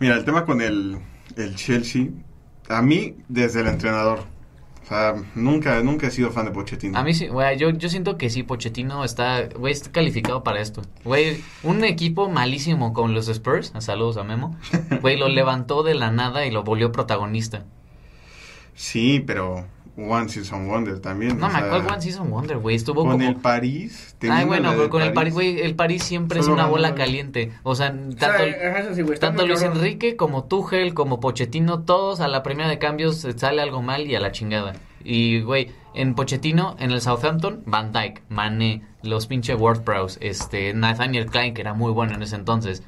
Mira, 0.00 0.16
el 0.16 0.24
tema 0.24 0.44
con 0.44 0.60
el, 0.60 0.98
el 1.36 1.54
Chelsea, 1.56 2.08
a 2.68 2.82
mí, 2.82 3.16
desde 3.28 3.60
el 3.60 3.68
entrenador. 3.68 4.20
O 4.82 4.86
sea, 4.88 5.16
nunca, 5.34 5.82
nunca 5.82 6.06
he 6.06 6.10
sido 6.10 6.30
fan 6.30 6.46
de 6.46 6.50
Pochettino. 6.50 6.98
A 6.98 7.02
mí 7.02 7.12
sí, 7.12 7.28
güey, 7.28 7.58
yo, 7.58 7.68
yo 7.70 7.90
siento 7.90 8.16
que 8.16 8.30
sí, 8.30 8.42
Pochettino 8.42 9.04
está, 9.04 9.46
güey, 9.48 9.72
está 9.72 9.92
calificado 9.92 10.42
para 10.42 10.60
esto. 10.60 10.80
Güey, 11.04 11.42
un 11.62 11.84
equipo 11.84 12.30
malísimo 12.30 12.94
con 12.94 13.12
los 13.12 13.28
Spurs, 13.28 13.72
saludos 13.80 14.16
a 14.16 14.24
Memo, 14.24 14.56
güey, 15.02 15.18
lo 15.18 15.28
levantó 15.28 15.82
de 15.82 15.94
la 15.94 16.10
nada 16.10 16.46
y 16.46 16.50
lo 16.50 16.62
volvió 16.62 16.90
protagonista. 16.90 17.66
Sí, 18.74 19.22
pero 19.26 19.66
One 19.98 20.28
Season 20.28 20.68
Wonder 20.68 21.00
también. 21.00 21.38
No 21.38 21.48
me 21.48 21.52
sea, 21.54 21.64
acuerdo 21.64 21.88
One 21.88 22.00
Season 22.00 22.30
Wonder, 22.30 22.58
güey, 22.58 22.76
estuvo 22.76 23.02
Con 23.02 23.12
como... 23.12 23.28
el 23.28 23.36
París. 23.36 24.16
Ay, 24.30 24.44
bueno, 24.44 24.70
pero 24.76 24.88
con 24.90 25.02
el 25.02 25.12
París, 25.12 25.34
güey, 25.34 25.60
el 25.60 25.74
París 25.74 26.04
siempre 26.04 26.38
es 26.40 26.46
una 26.46 26.66
bola 26.66 26.90
la- 26.90 26.94
caliente. 26.94 27.52
O 27.64 27.74
sea, 27.74 27.88
O 28.08 28.12
sea, 28.18 28.36
tanto, 28.38 28.94
sí, 28.94 29.02
Luis 29.02 29.18
cabrón. 29.60 29.76
Enrique 29.78 30.16
como 30.16 30.44
Tuchel, 30.44 30.94
como 30.94 31.18
Pochettino, 31.20 31.80
todos 31.82 32.20
a 32.20 32.28
la 32.28 32.42
primera 32.42 32.68
de 32.68 32.78
cambios 32.78 33.26
sale 33.36 33.60
algo 33.60 33.82
mal 33.82 34.06
y 34.06 34.14
a 34.14 34.20
la 34.20 34.30
chingada. 34.32 34.74
Y, 35.04 35.40
güey, 35.42 35.70
en 35.94 36.14
Pochettino, 36.14 36.76
en 36.78 36.90
el 36.92 37.00
Southampton, 37.00 37.62
Van 37.66 37.92
Dyke, 37.92 38.22
Mané, 38.28 38.82
los 39.02 39.26
pinche 39.26 39.54
Ward-Prowse, 39.54 40.18
este, 40.20 40.74
Nathaniel 40.74 41.26
Klein, 41.26 41.54
que 41.54 41.60
era 41.62 41.74
muy 41.74 41.92
bueno 41.92 42.14
en 42.14 42.22
ese 42.22 42.36
entonces. 42.36 42.82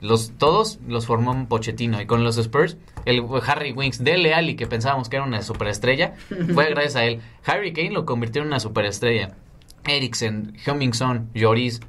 Los, 0.00 0.32
todos 0.38 0.78
los 0.88 1.06
formó 1.06 1.46
Pochettino. 1.48 2.00
Y 2.00 2.06
con 2.06 2.24
los 2.24 2.38
Spurs, 2.38 2.76
el 3.04 3.22
Harry 3.46 3.72
Winks, 3.72 4.02
Dele 4.02 4.32
Alli, 4.34 4.56
que 4.56 4.66
pensábamos 4.66 5.08
que 5.08 5.16
era 5.16 5.24
una 5.24 5.42
superestrella, 5.42 6.14
fue 6.54 6.70
gracias 6.70 6.96
a 6.96 7.04
él. 7.04 7.20
Harry 7.44 7.72
Kane 7.72 7.90
lo 7.90 8.06
convirtió 8.06 8.40
en 8.42 8.48
una 8.48 8.60
superestrella. 8.60 9.36
Eriksen, 9.84 10.56
Hummingson, 10.66 11.30
Lloris, 11.34 11.80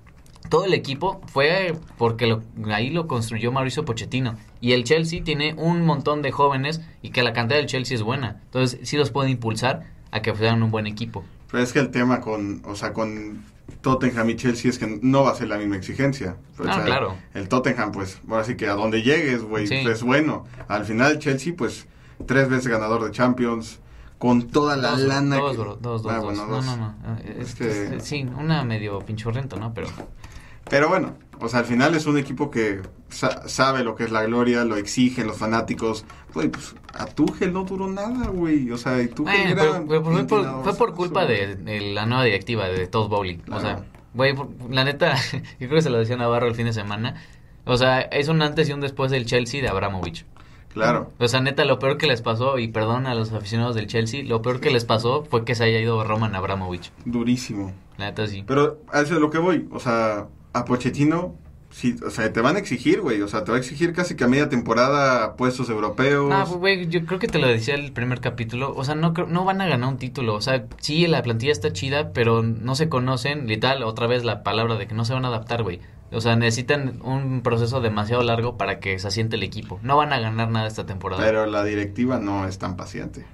todo 0.50 0.66
el 0.66 0.74
equipo 0.74 1.22
fue 1.28 1.74
porque 1.98 2.26
lo- 2.28 2.42
ahí 2.74 2.90
lo 2.90 3.08
construyó 3.08 3.52
Mauricio 3.52 3.86
Pochettino. 3.86 4.38
Y 4.60 4.74
el 4.74 4.84
Chelsea 4.84 5.24
tiene 5.24 5.54
un 5.56 5.86
montón 5.86 6.22
de 6.22 6.32
jóvenes 6.32 6.82
y 7.02 7.12
que 7.12 7.24
la 7.24 7.34
cantidad 7.34 7.60
del 7.60 7.68
Chelsea 7.68 7.96
es 7.96 8.04
buena. 8.04 8.42
Entonces 8.46 8.80
sí 8.88 8.98
los 8.98 9.12
puede 9.12 9.30
impulsar 9.30 9.84
a 10.12 10.22
que 10.22 10.36
sean 10.36 10.64
un 10.64 10.72
buen 10.72 10.88
equipo. 10.88 11.24
Pero 11.52 11.64
es 11.64 11.74
que 11.74 11.80
el 11.80 11.92
tema 11.92 12.22
con, 12.22 12.62
o 12.66 12.76
sea, 12.76 12.94
con 12.94 13.44
Tottenham 13.82 14.30
y 14.30 14.36
Chelsea 14.36 14.70
es 14.70 14.78
que 14.80 15.00
no 15.02 15.24
va 15.24 15.32
a 15.32 15.36
ser 15.36 15.48
la 15.48 15.58
misma 15.58 15.76
exigencia. 15.78 16.38
Ah, 16.60 16.76
sea, 16.76 16.84
claro. 16.84 17.16
El 17.34 17.48
Tottenham, 17.50 17.92
pues, 17.92 18.20
ahora 18.30 18.44
sí 18.44 18.56
que 18.56 18.68
a 18.68 18.74
donde 18.74 19.02
llegues, 19.02 19.42
güey, 19.44 19.68
Sí. 19.68 19.80
pues, 19.84 19.98
es 19.98 20.04
bueno. 20.04 20.46
Al 20.68 20.86
final, 20.86 21.20
Chelsea, 21.20 21.54
pues, 21.58 21.88
tres 22.28 22.50
veces 22.50 22.68
ganador 22.68 23.04
de 23.04 23.12
Champions, 23.12 23.80
con 24.20 24.48
toda 24.50 24.78
la 24.78 24.92
Dos, 24.92 25.00
lana. 25.00 25.38
dos, 25.38 25.52
que- 25.52 25.58
dos, 25.58 25.82
dos, 25.82 26.06
Ah, 26.08 26.16
dos. 26.18 26.24
bueno, 26.26 26.46
No, 26.46 26.54
dos. 26.56 26.66
no, 26.66 26.78
no. 26.78 26.96
Eh, 27.24 27.38
Es 27.40 27.48
es- 27.50 27.56
que- 27.56 27.96
es- 27.96 28.04
sí, 28.04 28.24
una 28.38 28.64
medio 28.64 29.00
pinchurrento, 29.00 29.56
¿no? 29.58 29.74
Pero 29.74 29.88
Pero 30.70 30.88
bueno, 30.88 31.16
o 31.40 31.50
sea, 31.50 31.60
al 31.62 31.66
final 31.66 31.96
es 31.96 32.06
un 32.06 32.18
equipo 32.20 32.50
que 32.52 32.82
sa- 33.10 33.48
sabe 33.50 33.84
lo 33.84 33.96
que 33.96 34.04
es 34.06 34.12
la 34.12 34.24
gloria, 34.24 34.64
lo 34.64 34.78
exigen 34.78 35.26
los 35.28 35.38
fanáticos. 35.38 36.06
Güey, 36.34 36.50
pues 36.50 36.76
a 36.94 37.06
Tuchel 37.06 37.54
no 37.54 37.64
duró 37.64 37.88
nada, 37.88 38.28
güey. 38.28 38.70
O 38.72 38.78
sea, 38.78 39.02
y 39.02 39.08
Tuchel 39.08 39.24
Bueno, 39.36 39.50
era 39.50 39.62
pero- 39.62 39.86
pero 39.88 40.02
fue, 40.04 40.12
por, 40.12 40.20
entrenador 40.20 40.64
fue 40.64 40.74
por 40.76 40.94
culpa 40.96 41.26
de, 41.26 41.56
de 41.56 41.82
la 41.94 42.06
nueva 42.06 42.24
directiva 42.24 42.68
de 42.68 42.88
Todd 42.88 43.10
Bowley. 43.10 43.42
O 43.52 43.60
sea, 43.60 43.84
güey, 44.14 44.36
la 44.70 44.84
neta, 44.84 45.16
yo 45.60 45.68
creo 45.68 45.76
que 45.76 45.82
se 45.82 45.90
lo 45.90 45.98
decía 46.00 46.18
Navarro 46.18 46.48
el 46.48 46.56
fin 46.56 46.66
de 46.66 46.74
semana. 46.74 47.16
O 47.66 47.78
sea, 47.78 48.02
es 48.02 48.28
un 48.28 48.42
antes 48.42 48.68
y 48.70 48.74
un 48.74 48.82
después 48.82 49.12
del 49.12 49.26
Chelsea 49.26 49.62
de 49.62 49.68
Abramovich. 49.70 50.26
Claro. 50.74 51.12
O 51.20 51.28
sea, 51.28 51.42
neta, 51.42 51.66
lo 51.66 51.80
peor 51.80 51.98
que 51.98 52.08
les 52.08 52.22
pasó, 52.22 52.58
y 52.58 52.70
perdón 52.70 53.06
a 53.06 53.14
los 53.14 53.34
aficionados 53.34 53.76
del 53.76 53.88
Chelsea, 53.88 54.24
lo 54.24 54.42
peor 54.42 54.62
que 54.62 54.72
les 54.72 54.86
pasó 54.86 55.24
fue 55.30 55.44
que 55.44 55.54
se 55.54 55.66
haya 55.66 55.80
ido 55.80 56.02
Roman 56.04 56.34
Abramovich. 56.34 56.92
Durísimo. 57.06 57.74
La 57.98 58.06
neta, 58.06 58.26
sí. 58.26 58.44
Pero 58.48 58.80
a 58.92 59.02
eso 59.02 59.16
es 59.16 59.20
lo 59.20 59.30
que 59.30 59.38
voy. 59.38 59.68
O 59.72 59.80
sea, 59.80 60.28
a 60.54 60.66
Pochettino, 60.66 61.36
sí, 61.72 61.96
o 62.06 62.10
sea, 62.10 62.32
te 62.32 62.42
van 62.42 62.56
a 62.56 62.60
exigir, 62.60 63.02
güey. 63.02 63.22
O 63.22 63.28
sea, 63.28 63.44
te 63.44 63.52
va 63.52 63.58
a 63.58 63.60
exigir 63.60 63.94
casi 63.94 64.16
que 64.16 64.24
a 64.24 64.28
media 64.28 64.50
temporada 64.50 65.36
puestos 65.36 65.70
europeos. 65.70 66.30
No, 66.30 66.46
pues, 66.46 66.58
güey, 66.58 66.88
yo 66.88 67.06
creo 67.06 67.20
que 67.20 67.28
te 67.28 67.40
lo 67.40 67.48
decía 67.48 67.76
el 67.76 67.92
primer 67.92 68.22
capítulo. 68.22 68.74
O 68.76 68.84
sea, 68.84 68.96
no, 68.96 69.12
no 69.12 69.46
van 69.46 69.62
a 69.62 69.68
ganar 69.68 69.90
un 69.90 69.98
título. 69.98 70.36
O 70.36 70.42
sea, 70.42 70.66
sí, 70.80 71.08
la 71.08 71.24
plantilla 71.24 71.52
está 71.52 71.74
chida, 71.74 72.12
pero 72.14 72.44
no 72.44 72.76
se 72.76 72.90
conocen. 72.90 73.48
Literal, 73.48 73.84
otra 73.84 74.08
vez 74.08 74.24
la 74.24 74.44
palabra 74.44 74.76
de 74.76 74.88
que 74.88 74.94
no 74.94 75.06
se 75.06 75.14
van 75.14 75.26
a 75.26 75.30
adaptar, 75.30 75.64
güey. 75.64 75.80
O 76.12 76.20
sea, 76.20 76.36
necesitan 76.36 77.00
un 77.04 77.42
proceso 77.42 77.80
demasiado 77.80 78.22
largo 78.24 78.58
para 78.58 78.80
que 78.80 79.00
se 79.00 79.08
asiente 79.08 79.38
el 79.38 79.44
equipo. 79.44 79.80
No 79.82 79.96
van 79.96 80.12
a 80.12 80.20
ganar 80.20 80.50
nada 80.50 80.68
esta 80.68 80.86
temporada. 80.86 81.24
Pero 81.24 81.46
la 81.46 81.64
directiva 81.64 82.20
no 82.20 82.46
es 82.46 82.58
tan 82.58 82.76
paciente. 82.76 83.26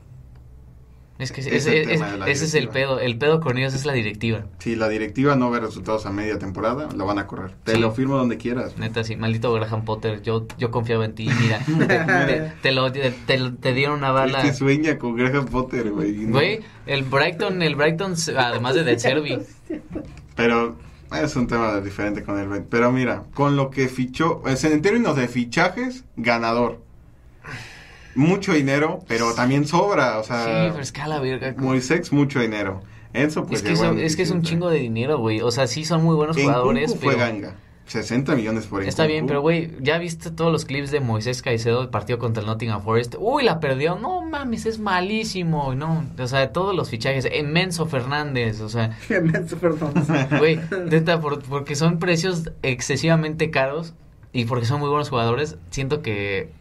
Es 1.19 1.31
que 1.31 1.41
es 1.41 1.47
ese, 1.47 1.81
el 1.83 1.89
es- 1.91 1.99
la 1.99 2.27
ese 2.29 2.45
es 2.45 2.53
el 2.53 2.69
pedo. 2.69 2.99
El 2.99 3.17
pedo 3.17 3.39
con 3.39 3.57
ellos 3.57 3.73
es 3.73 3.85
la 3.85 3.93
directiva. 3.93 4.45
Si 4.59 4.75
la 4.75 4.87
directiva 4.89 5.35
no 5.35 5.49
ve 5.49 5.59
resultados 5.59 6.05
a 6.05 6.11
media 6.11 6.37
temporada, 6.39 6.89
lo 6.95 7.05
van 7.05 7.19
a 7.19 7.27
correr. 7.27 7.51
Te 7.63 7.73
Sí. 7.73 7.79
lo 7.79 7.91
firmo 7.91 8.17
donde 8.17 8.37
quieras. 8.37 8.77
Neta, 8.77 9.03
sí, 9.03 9.15
maldito 9.15 9.51
Graham 9.53 9.83
Potter, 9.85 10.21
yo, 10.21 10.45
yo 10.57 10.69
confiaba 10.71 11.05
en 11.05 11.15
ti, 11.15 11.29
mira, 11.41 11.59
te, 12.27 12.51
te 12.61 12.71
lo, 12.71 12.91
te, 12.91 13.73
dieron 13.73 13.97
una 13.99 14.09
Es 14.09 14.13
bala. 14.13 14.41
que 14.43 14.53
sueña 14.53 14.97
con 14.97 15.15
Graham 15.15 15.45
Potter, 15.47 15.91
güey. 15.91 16.25
Güey, 16.25 16.59
el 16.85 17.03
Brighton, 17.03 17.61
el 17.61 17.75
Brighton, 17.75 18.13
además 18.37 18.75
de 18.75 18.83
Del 18.83 18.99
Servi, 18.99 19.37
Pero 20.35 20.77
es 21.21 21.35
un 21.35 21.47
tema 21.47 21.79
diferente 21.81 22.23
con 22.23 22.37
el. 22.37 22.63
Pero 22.63 22.91
mira, 22.91 23.23
con 23.33 23.55
lo 23.55 23.69
que 23.69 23.87
fichó, 23.87 24.43
es 24.45 24.63
en 24.65 24.81
términos 24.81 25.15
de 25.15 25.27
fichajes, 25.27 26.03
ganador. 26.15 26.81
Mucho 28.17 28.53
dinero, 28.53 28.99
pero 29.07 29.33
también 29.33 29.65
sobra. 29.65 30.17
O 30.19 30.23
sí, 30.23 30.27
sea, 30.29 30.69
pero 30.71 30.81
es 30.83 30.91
que 30.91 31.01
a 31.01 31.07
la 31.07 31.19
verga. 31.19 31.53
Moisés, 31.57 32.11
mucho 32.11 32.39
dinero. 32.41 32.81
Enzo, 33.13 33.45
pues 33.45 33.63
es, 33.63 33.69
que 33.69 33.75
son- 33.77 33.99
es 33.99 34.15
que 34.15 34.23
es 34.23 34.31
un 34.31 34.41
17. 34.41 34.49
chingo 34.49 34.69
de 34.69 34.79
dinero, 34.79 35.17
güey. 35.19 35.39
O 35.41 35.51
sea, 35.51 35.67
sí 35.67 35.85
son 35.85 36.03
muy 36.03 36.15
buenos 36.15 36.35
En 36.35 36.43
jugadores, 36.43 36.91
Kunku 36.91 37.03
fue 37.05 37.13
pero... 37.15 37.25
ganga. 37.25 37.55
60 37.85 38.35
millones 38.35 38.65
por 38.65 38.83
Está 38.83 39.05
bien, 39.05 39.27
pero 39.27 39.39
güey, 39.39 39.71
¿ya 39.79 39.97
viste 39.97 40.29
todos 40.29 40.51
los 40.51 40.65
clips 40.65 40.91
de 40.91 40.99
Moisés 40.99 41.41
Caicedo 41.41 41.79
del 41.79 41.87
partido 41.89 42.19
contra 42.19 42.41
el 42.41 42.47
Nottingham 42.47 42.81
Forest? 42.83 43.15
Uy, 43.17 43.43
la 43.45 43.61
perdió. 43.61 43.95
No 43.97 44.21
mames, 44.25 44.65
es 44.65 44.77
malísimo. 44.77 45.73
No, 45.73 46.03
o 46.19 46.27
sea, 46.27 46.51
todos 46.51 46.75
los 46.75 46.89
fichajes. 46.89 47.25
Menso 47.45 47.85
Fernández, 47.85 48.59
o 48.59 48.67
sea, 48.67 48.97
Menso, 49.21 49.55
perdón. 49.57 49.93
güey, 50.37 50.59
neta, 50.89 51.21
por- 51.21 51.41
porque 51.43 51.75
son 51.75 51.97
precios 51.97 52.51
excesivamente 52.61 53.51
caros 53.51 53.93
y 54.33 54.43
porque 54.43 54.65
son 54.65 54.81
muy 54.81 54.89
buenos 54.89 55.09
jugadores, 55.09 55.57
siento 55.71 56.01
que, 56.01 56.51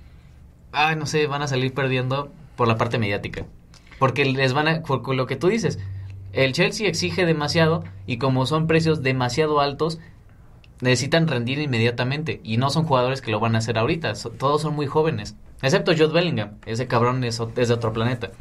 ay, 0.76 0.96
no 0.96 1.06
sé, 1.06 1.26
van 1.26 1.42
a 1.42 1.48
salir 1.48 1.72
perdiendo 1.74 2.30
por 2.56 2.68
la 2.68 2.76
parte 2.76 2.98
mediática. 2.98 3.44
Porque 3.98 4.24
les 4.24 4.52
van 4.52 4.68
a, 4.68 4.82
por 4.82 5.14
lo 5.14 5.26
que 5.26 5.36
tú 5.36 5.48
dices, 5.48 5.78
el 6.32 6.52
Chelsea 6.52 6.86
exige 6.88 7.24
demasiado 7.24 7.82
y 8.06 8.18
como 8.18 8.44
son 8.46 8.66
precios 8.66 9.02
demasiado 9.02 9.60
altos, 9.60 9.98
necesitan 10.80 11.26
rendir 11.28 11.58
inmediatamente 11.58 12.40
y 12.44 12.58
no 12.58 12.68
son 12.70 12.84
jugadores 12.84 13.22
que 13.22 13.30
lo 13.30 13.40
van 13.40 13.54
a 13.54 13.58
hacer 13.58 13.78
ahorita, 13.78 14.14
so- 14.14 14.30
todos 14.30 14.60
son 14.60 14.74
muy 14.74 14.86
jóvenes, 14.86 15.34
excepto 15.62 15.92
Jude 15.92 16.12
Bellingham, 16.12 16.58
ese 16.66 16.86
cabrón 16.86 17.24
es, 17.24 17.40
es 17.56 17.68
de 17.68 17.74
otro 17.74 17.94
planeta. 17.94 18.32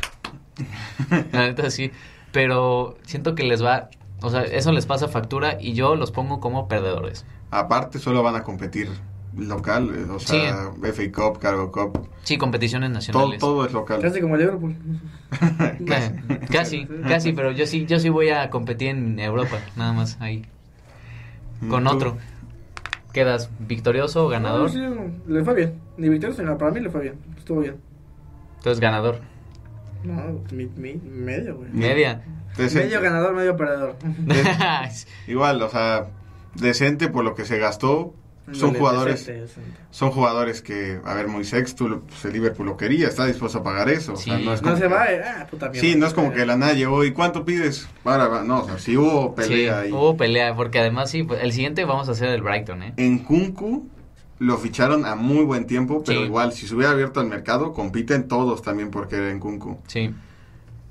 La 1.31 1.47
neta 1.47 1.69
sí, 1.69 1.91
pero 2.33 2.97
siento 3.03 3.35
que 3.35 3.43
les 3.43 3.63
va, 3.63 3.89
o 4.21 4.29
sea, 4.29 4.41
eso 4.43 4.73
les 4.73 4.85
pasa 4.85 5.07
factura 5.07 5.57
y 5.61 5.73
yo 5.73 5.95
los 5.95 6.11
pongo 6.11 6.41
como 6.41 6.67
perdedores. 6.67 7.25
Aparte, 7.51 7.99
solo 7.99 8.21
van 8.23 8.35
a 8.35 8.43
competir 8.43 8.89
local. 9.37 9.91
eh, 9.95 10.05
O 10.11 10.19
sea, 10.19 10.71
FA 10.81 11.11
Cup, 11.11 11.39
Cargo 11.39 11.71
Cup. 11.71 12.07
Sí, 12.23 12.37
competiciones 12.37 12.89
nacionales. 12.91 13.39
todo 13.39 13.65
es 13.65 13.73
local. 13.73 14.01
Casi 14.01 14.21
como 14.21 14.35
el 14.35 14.41
Liverpool. 14.41 14.75
Eh, 15.87 16.39
casi, 16.51 16.85
casi, 17.07 17.33
pero 17.33 17.51
yo 17.51 17.65
sí, 17.65 17.85
yo 17.85 17.99
sí 17.99 18.07
voy 18.09 18.29
a 18.29 18.49
competir 18.49 18.89
en 18.89 19.19
Europa, 19.19 19.57
nada 19.75 19.91
más 19.91 20.17
ahí. 20.21 20.45
Con 21.69 21.83
Mm, 21.83 21.87
Tú- 21.87 21.95
otro. 21.95 22.17
¿Quedas 23.11 23.49
victorioso 23.59 24.25
o 24.25 24.29
ganador? 24.29 24.63
No, 24.63 24.69
sí, 24.69 24.79
le 25.27 25.43
fue 25.43 25.53
bien. 25.55 25.73
Ni 25.97 26.09
victorioso 26.09 26.41
ni 26.41 26.45
nada. 26.47 26.57
Para 26.57 26.71
mí 26.71 26.79
le 26.81 26.89
fue 26.89 27.01
bien. 27.01 27.15
Estuvo 27.37 27.61
bien. 27.61 27.77
Entonces 28.57 28.79
ganador. 28.81 29.19
No, 30.03 30.41
mi, 30.51 30.65
mi, 30.67 30.95
medio, 30.95 31.55
güey. 31.57 31.69
Media. 31.71 32.23
Decente. 32.57 32.87
Medio 32.87 33.01
ganador, 33.01 33.33
medio 33.33 33.55
perdedor. 33.57 33.95
Igual, 35.27 35.61
o 35.61 35.69
sea, 35.69 36.07
decente 36.55 37.07
por 37.09 37.23
lo 37.23 37.35
que 37.35 37.45
se 37.45 37.57
gastó. 37.57 38.13
Son 38.51 38.73
jugadores 38.75 39.31
son 39.89 40.11
jugadores 40.11 40.61
que, 40.61 40.99
a 41.03 41.13
ver, 41.15 41.27
Moisés, 41.27 41.73
tú, 41.75 42.01
pues, 42.07 42.25
el 42.25 42.33
Liverpool 42.33 42.65
lo 42.67 42.77
quería, 42.77 43.07
está 43.07 43.25
dispuesto 43.25 43.59
a 43.59 43.63
pagar 43.63 43.89
eso. 43.89 44.13
o 44.13 44.17
sea, 44.17 44.37
Sí. 44.37 44.45
no 44.45 44.53
es 44.53 44.61
No 44.61 44.75
se 44.75 44.83
que- 44.83 44.87
va, 44.87 45.05
eh, 45.11 45.21
ah, 45.25 45.47
puta 45.49 45.69
mierda. 45.69 45.81
Sí, 45.87 45.95
no 45.95 46.05
es 46.05 46.13
como 46.13 46.31
que 46.31 46.45
la 46.45 46.55
nada 46.55 46.73
llegó 46.73 47.03
y 47.03 47.11
¿cuánto 47.11 47.43
pides? 47.45 47.87
Para, 48.03 48.27
va- 48.27 48.43
no, 48.43 48.61
o 48.61 48.65
sea, 48.65 48.77
sí 48.77 48.95
hubo 48.97 49.33
pelea 49.33 49.81
sí, 49.81 49.85
ahí. 49.87 49.91
hubo 49.91 50.15
pelea, 50.17 50.55
porque 50.55 50.79
además 50.79 51.09
sí, 51.09 51.23
pues, 51.23 51.41
el 51.43 51.51
siguiente 51.53 51.85
vamos 51.85 52.07
a 52.07 52.11
hacer 52.11 52.29
el 52.29 52.41
Brighton, 52.41 52.83
¿eh? 52.83 52.93
En 52.97 53.19
Kunku 53.19 53.87
lo 54.39 54.57
ficharon 54.57 55.05
a 55.05 55.15
muy 55.15 55.43
buen 55.45 55.65
tiempo, 55.65 56.03
pero 56.05 56.19
Sí. 56.19 56.25
igual, 56.25 56.51
si 56.53 56.67
se 56.67 56.75
hubiera 56.75 56.91
abierto 56.91 57.21
al 57.21 57.27
mercado, 57.27 57.73
compiten 57.73 58.27
todos 58.27 58.61
también 58.61 58.91
por 58.91 59.07
querer 59.07 59.31
en 59.31 59.39
Kunku. 59.39 59.79
Sí. 59.87 60.13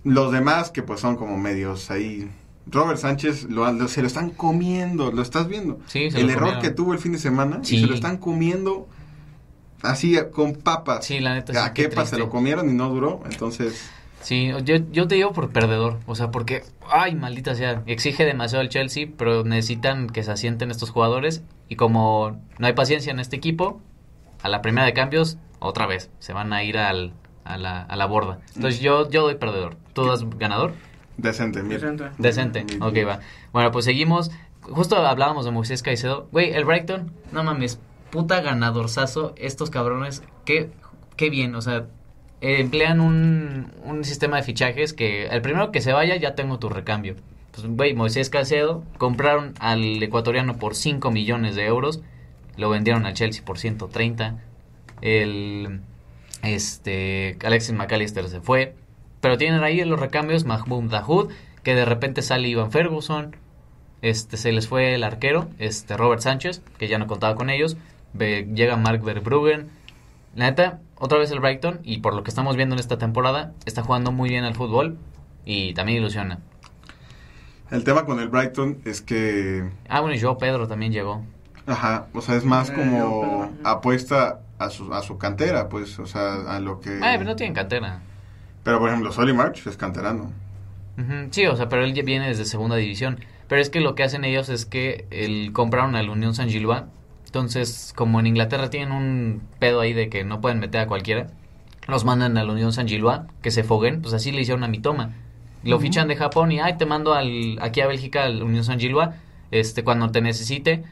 Los 0.03 0.33
demás, 0.33 0.71
que 0.71 0.83
pues 0.83 1.01
son 1.01 1.17
como 1.17 1.37
medios 1.39 1.91
ahí. 1.91 2.31
Robert 2.67 2.99
Sánchez 2.99 3.45
lo, 3.51 3.71
lo- 3.73 3.89
se 3.89 4.01
lo 4.01 4.07
están 4.07 4.31
comiendo, 4.31 5.13
lo 5.13 5.23
estás 5.23 5.49
viendo. 5.49 5.79
Sí, 5.87 6.11
se 6.11 6.21
el 6.21 6.27
lo 6.27 6.33
error 6.33 6.43
comieron. 6.45 6.63
que 6.63 6.71
tuvo 6.71 6.93
el 6.93 6.99
fin 6.99 7.13
de 7.13 7.19
semana, 7.19 7.61
y 7.63 7.81
se 7.81 7.87
lo 7.87 7.95
están 7.95 8.17
comiendo 8.19 8.89
así 9.83 10.17
con 10.33 10.55
papas. 10.55 11.05
Sí, 11.05 11.21
la 11.21 11.35
neta, 11.35 11.65
A 11.65 11.73
Kepa 11.75 12.07
se 12.07 12.19
lo 12.19 12.31
comieron 12.31 12.69
y 12.71 12.73
no 12.73 12.89
duró, 12.91 13.21
entonces... 13.31 13.91
Sí, 14.23 14.51
yo, 14.65 14.77
yo 14.91 15.07
te 15.07 15.17
digo 15.17 15.33
por 15.35 15.51
perdedor, 15.51 15.99
o 16.07 16.15
sea, 16.15 16.31
porque, 16.31 16.63
ay, 16.91 17.15
maldita 17.15 17.55
sea, 17.55 17.83
exige 17.85 18.25
demasiado 18.25 18.63
el 18.63 18.71
Chelsea, 18.71 19.07
pero 19.19 19.45
necesitan 19.45 20.09
que 20.09 20.23
se 20.23 20.31
asienten 20.33 20.71
estos 20.71 20.89
jugadores 20.89 21.43
y 21.69 21.77
como 21.77 22.41
no 22.59 22.67
hay 22.67 22.73
paciencia 22.73 23.11
en 23.13 23.21
este 23.21 23.37
equipo, 23.37 23.83
a 24.43 24.49
la 24.49 24.63
primera 24.63 24.87
de 24.87 24.95
cambios, 24.95 25.37
otra 25.59 25.87
vez, 25.87 26.09
se 26.21 26.33
van 26.33 26.55
a 26.55 26.65
ir 26.65 26.79
al, 26.79 27.13
a, 27.45 27.59
la, 27.59 27.83
a 27.83 27.97
la 27.97 28.07
borda. 28.07 28.39
Entonces 28.57 28.81
yo, 28.81 29.11
yo 29.11 29.23
doy 29.25 29.35
perdedor. 29.35 29.77
¿Tú 29.93 30.07
das 30.07 30.25
ganador? 30.39 30.73
Decente, 31.17 31.63
mira. 31.63 31.79
Decente. 31.79 32.11
Decente, 32.19 32.67
ok, 32.81 32.97
va. 33.07 33.21
Bueno, 33.53 33.71
pues 33.71 33.85
seguimos. 33.85 34.31
Justo 34.63 34.97
hablábamos 34.97 35.45
de 35.45 35.51
Moisés 35.51 35.83
Caicedo. 35.83 36.29
Güey, 36.33 36.53
el 36.53 36.65
Brighton, 36.65 37.13
no 37.33 37.45
mames, 37.45 37.79
puta 38.11 38.41
ganadorzazo. 38.41 39.35
Estos 39.37 39.71
cabrones, 39.71 40.23
qué, 40.45 40.71
qué 41.17 41.31
bien, 41.31 41.55
o 41.55 41.61
sea, 41.61 41.87
eh, 42.41 42.61
emplean 42.61 43.01
un, 43.01 43.73
un 43.85 44.05
sistema 44.05 44.37
de 44.37 44.43
fichajes 44.43 44.93
que 44.93 45.27
el 45.27 45.43
primero 45.43 45.71
que 45.71 45.81
se 45.81 45.93
vaya 45.93 46.17
ya 46.17 46.35
tengo 46.35 46.59
tu 46.59 46.69
recambio. 46.69 47.17
Pues, 47.53 47.67
güey, 47.67 47.95
Moisés 47.95 48.31
Caicedo 48.31 48.83
compraron 48.99 49.55
al 49.61 50.03
ecuatoriano 50.03 50.57
por 50.57 50.75
5 50.75 51.11
millones 51.11 51.55
de 51.55 51.67
euros, 51.67 52.01
lo 52.57 52.69
vendieron 52.69 53.07
al 53.07 53.15
Chelsea 53.15 53.45
por 53.45 53.59
130. 53.59 54.41
El 55.01 55.81
este 56.43 57.39
Alexis 57.45 57.75
McAllister 57.75 58.29
se 58.29 58.41
fue, 58.41 58.75
pero 59.25 59.39
tienen 59.39 59.63
ahí 59.65 59.81
en 59.81 59.89
los 59.89 59.99
recambios 59.99 60.45
Mahmoud 60.45 60.91
Dahoud, 60.91 61.31
que 61.63 61.75
de 61.75 61.87
repente 61.87 62.21
sale 62.21 62.47
Ivan 62.47 62.71
Ferguson, 62.71 63.35
este 64.03 64.37
se 64.37 64.53
les 64.53 64.69
fue 64.69 64.95
el 64.95 65.03
arquero, 65.03 65.49
este 65.59 65.97
Robert 65.97 66.21
Sánchez, 66.21 66.61
que 66.77 66.89
ya 66.89 66.99
no 66.99 67.07
contaba 67.07 67.35
con 67.35 67.49
ellos, 67.49 67.79
ve- 68.13 68.47
llega 68.55 68.77
Mark 68.77 69.03
Verbruggen. 69.03 69.71
La 70.37 70.45
neta, 70.51 70.81
otra 70.99 71.17
vez 71.19 71.31
el 71.31 71.41
Brighton, 71.41 71.81
y 71.85 72.01
por 72.01 72.13
lo 72.13 72.23
que 72.23 72.29
estamos 72.29 72.55
viendo 72.57 72.75
en 72.75 72.81
esta 72.81 72.99
temporada, 72.99 73.55
está 73.65 73.83
jugando 73.83 74.13
muy 74.13 74.29
bien 74.29 74.45
al 74.45 74.55
fútbol 74.55 74.99
y 75.47 75.73
también 75.73 75.97
ilusiona. 76.01 76.41
El 77.71 77.83
tema 77.83 78.05
con 78.05 78.21
el 78.21 78.29
Brighton 78.29 78.83
es 78.85 79.01
que... 79.01 79.67
Ah, 79.89 80.01
bueno, 80.01 80.15
y 80.17 80.21
Joe 80.21 80.37
Pedro 80.39 80.69
también 80.69 80.93
llegó. 80.93 81.25
Ajá, 81.67 82.09
o 82.13 82.21
sea, 82.21 82.37
es 82.37 82.45
más 82.45 82.69
Eh, 82.69 82.75
como 82.75 82.99
yo, 82.99 83.51
apuesta 83.65 84.41
a 84.59 84.69
su, 84.69 84.93
a 84.93 85.01
su 85.01 85.17
cantera, 85.17 85.71
pues, 85.71 85.99
o 85.99 86.05
sea, 86.05 86.35
a 86.55 86.61
lo 86.61 86.79
que... 86.81 86.91
Ay, 87.03 87.17
pero 87.17 87.31
no 87.31 87.37
tienen 87.37 87.55
cantera. 87.55 88.03
Pero, 88.65 88.81
por 88.81 88.89
ejemplo, 88.89 89.13
Solly 89.13 89.33
March 89.33 89.67
es 89.67 89.77
canterano. 89.77 90.33
Ujú, 90.99 91.29
Sí, 91.31 91.47
o 91.47 91.57
sea, 91.57 91.69
pero 91.69 91.85
él 91.85 91.95
ya 91.95 92.03
viene 92.03 92.29
desde 92.29 92.45
segunda 92.45 92.77
división. 92.77 93.21
Pero 93.49 93.61
es 93.61 93.71
que 93.71 93.81
lo 93.81 93.95
que 93.95 94.03
hacen 94.03 94.25
ellos 94.25 94.49
es 94.49 94.65
que 94.65 95.07
el, 95.11 95.53
compraron 95.53 95.97
al 95.97 96.09
Unión 96.09 96.35
San 96.35 96.49
Gilois. 96.49 96.83
Entonces, 97.27 97.93
como 97.95 98.21
en 98.21 98.27
Inglaterra 98.27 98.71
tienen 98.71 98.93
un 98.93 99.43
pedo 99.59 99.81
ahí 99.81 99.93
de 99.93 100.09
que 100.09 100.25
no 100.25 100.41
pueden 100.41 100.61
meter 100.61 100.81
a 100.81 100.87
cualquiera, 100.87 101.27
los 101.89 102.05
mandan 102.05 102.39
al 102.39 102.49
Unión 102.49 102.73
San 102.73 102.89
Gilois, 102.89 103.21
que 103.43 103.51
se 103.51 103.65
foguen, 103.65 104.01
pues 104.01 104.15
así 104.15 104.33
le 104.33 104.41
hicieron 104.41 104.65
a 104.65 104.69
mi 104.69 104.79
toma. 104.79 105.15
Lo 105.65 105.79
fichan 105.79 106.09
de 106.09 106.17
Japón 106.17 106.53
y, 106.53 106.61
ay, 106.61 106.77
te 106.77 106.85
mando 106.85 107.15
al, 107.15 107.59
aquí 107.61 107.81
a 107.81 107.87
Bélgica 107.87 108.25
al 108.25 108.43
Unión 108.43 108.65
San 108.65 108.79
Gilois, 108.79 109.11
este, 109.51 109.83
cuando 109.83 110.11
te 110.11 110.21
necesite, 110.21 110.85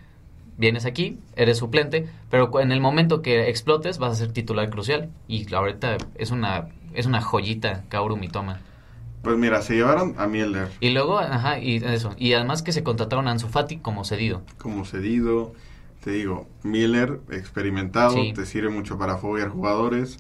vienes 0.57 0.87
aquí, 0.87 1.19
eres 1.37 1.59
suplente, 1.59 2.09
pero 2.31 2.51
en 2.61 2.73
el 2.73 2.81
momento 2.81 3.23
que 3.23 3.49
explotes 3.49 3.99
vas 3.99 4.13
a 4.13 4.15
ser 4.17 4.33
titular 4.33 4.71
crucial. 4.71 5.11
Y 5.29 5.53
ahorita 5.55 5.99
es 6.17 6.31
una, 6.31 6.69
es 6.95 7.07
una 7.07 7.21
joyita, 7.21 7.85
Kaoru 7.89 8.17
Mitoma. 8.17 8.61
Pues 9.23 9.37
mira, 9.39 9.63
se 9.63 9.75
llevaron 9.77 10.15
a 10.19 10.27
Mielder 10.27 10.69
Y 10.81 10.91
luego, 10.91 11.19
ajá, 11.21 11.59
y 11.61 11.77
eso. 11.77 12.15
Y 12.19 12.33
además 12.33 12.63
que 12.63 12.73
se 12.73 12.83
contrataron 12.83 13.29
a 13.29 13.31
Ansu 13.31 13.49
Fati 13.49 13.77
como 13.79 14.05
cedido. 14.05 14.43
como 14.59 14.85
cedido. 14.85 15.53
Te 16.03 16.11
digo, 16.11 16.49
Miller, 16.65 17.21
experimentado, 17.31 18.15
Sí. 18.15 18.33
te 18.35 18.45
sirve 18.47 18.71
mucho 18.71 18.99
para 18.99 19.19
foguear 19.19 19.49
jugadores. 19.51 20.19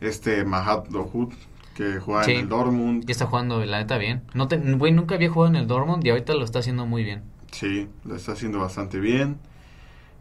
Este 0.00 0.44
Mahat 0.44 0.88
Dohut, 0.88 1.32
que 1.74 2.00
juega 2.00 2.24
Sí. 2.24 2.32
en 2.32 2.40
el 2.40 2.48
Dortmund. 2.48 3.04
Y 3.08 3.12
está 3.12 3.26
jugando, 3.26 3.64
la 3.64 3.78
neta, 3.78 3.96
bien. 3.98 4.22
No 4.34 4.48
te, 4.48 4.56
güey, 4.56 4.90
nunca 4.92 5.14
había 5.14 5.30
jugado 5.30 5.54
en 5.54 5.56
el 5.60 5.68
Dortmund 5.68 6.04
y 6.04 6.10
ahorita 6.10 6.34
lo 6.34 6.44
está 6.44 6.58
haciendo 6.58 6.86
muy 6.86 7.04
bien. 7.04 7.22
Sí, 7.52 7.88
lo 8.04 8.16
está 8.16 8.32
haciendo 8.32 8.58
bastante 8.58 8.98
bien. 8.98 9.38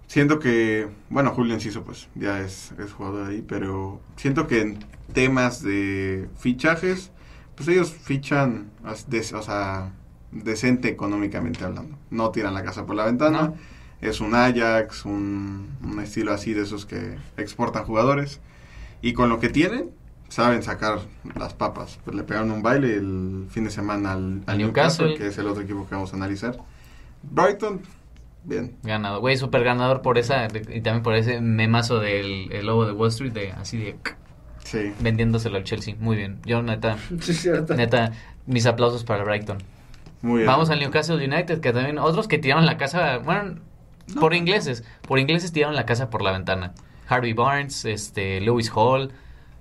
Siento 0.07 0.39
que, 0.39 0.87
bueno, 1.09 1.31
Julio 1.31 1.53
Enciso 1.53 1.83
pues 1.83 2.07
ya 2.15 2.39
es, 2.41 2.71
es 2.77 2.91
jugador 2.91 3.29
ahí, 3.29 3.41
pero 3.41 3.99
siento 4.15 4.47
que 4.47 4.61
en 4.61 4.85
temas 5.13 5.63
de 5.63 6.29
fichajes, 6.37 7.11
pues 7.55 7.67
ellos 7.69 7.91
fichan, 7.91 8.69
o 8.83 9.41
sea, 9.41 9.91
decente 10.31 10.89
económicamente 10.89 11.63
hablando. 11.63 11.97
No 12.09 12.31
tiran 12.31 12.53
la 12.53 12.63
casa 12.63 12.85
por 12.85 12.95
la 12.95 13.05
ventana. 13.05 13.41
No. 13.41 13.55
Es 14.01 14.19
un 14.19 14.35
Ajax, 14.35 15.05
un, 15.05 15.69
un 15.81 15.99
estilo 16.01 16.33
así 16.33 16.53
de 16.53 16.63
esos 16.63 16.85
que 16.85 17.15
exportan 17.37 17.85
jugadores. 17.85 18.41
Y 19.01 19.13
con 19.13 19.29
lo 19.29 19.39
que 19.39 19.49
tienen, 19.49 19.91
saben 20.27 20.61
sacar 20.63 20.99
las 21.35 21.53
papas. 21.53 21.99
Pues 22.03 22.15
le 22.15 22.23
pegaron 22.23 22.51
un 22.51 22.61
baile 22.61 22.95
el 22.95 23.45
fin 23.49 23.63
de 23.63 23.69
semana 23.69 24.13
al, 24.13 24.43
Al 24.45 24.57
Newcastle. 24.57 25.15
que 25.17 25.27
es 25.27 25.37
el 25.37 25.47
otro 25.47 25.63
equipo 25.63 25.87
que 25.87 25.95
vamos 25.95 26.11
a 26.11 26.17
analizar. 26.17 26.57
Brighton, 27.21 27.81
bien. 28.43 28.75
Ganado. 28.83 29.19
Güey, 29.19 29.37
súper 29.37 29.63
ganador 29.63 30.01
por 30.01 30.17
esa. 30.17 30.47
Y 30.47 30.81
también 30.81 31.03
por 31.03 31.15
ese 31.15 31.41
memazo 31.41 31.99
del 31.99 32.51
el 32.51 32.65
lobo 32.65 32.85
de 32.85 32.91
Wall 32.93 33.09
Street, 33.09 33.31
de 33.33 33.51
así 33.53 33.77
de 33.77 33.95
Sí. 34.63 34.93
vendiéndoselo 35.01 35.57
al 35.57 35.63
Chelsea. 35.65 35.95
Muy 35.99 36.15
bien. 36.15 36.39
Yo, 36.45 36.61
neta, 36.61 36.97
Sí, 37.21 37.31
es 37.31 37.41
cierto. 37.41 37.75
neta, 37.75 38.11
mis 38.45 38.65
aplausos 38.65 39.03
para 39.03 39.23
Brighton. 39.23 39.57
Muy 40.21 40.37
bien. 40.37 40.47
Vamos 40.47 40.69
al 40.69 40.79
Newcastle 40.79 41.15
United, 41.15 41.59
que 41.59 41.73
también 41.73 41.97
otros 41.99 42.27
que 42.29 42.37
tiraron 42.37 42.65
la 42.65 42.77
casa, 42.77 43.17
bueno, 43.17 43.55
por 44.19 44.33
ingleses, 44.33 44.83
por 45.07 45.19
ingleses 45.19 45.51
tiraron 45.51 45.75
la 45.75 45.85
casa 45.85 46.09
por 46.09 46.21
la 46.21 46.31
ventana. 46.31 46.73
Harvey 47.09 47.33
Barnes, 47.33 47.83
este, 47.83 48.39
Lewis 48.39 48.71
Hall, 48.73 49.11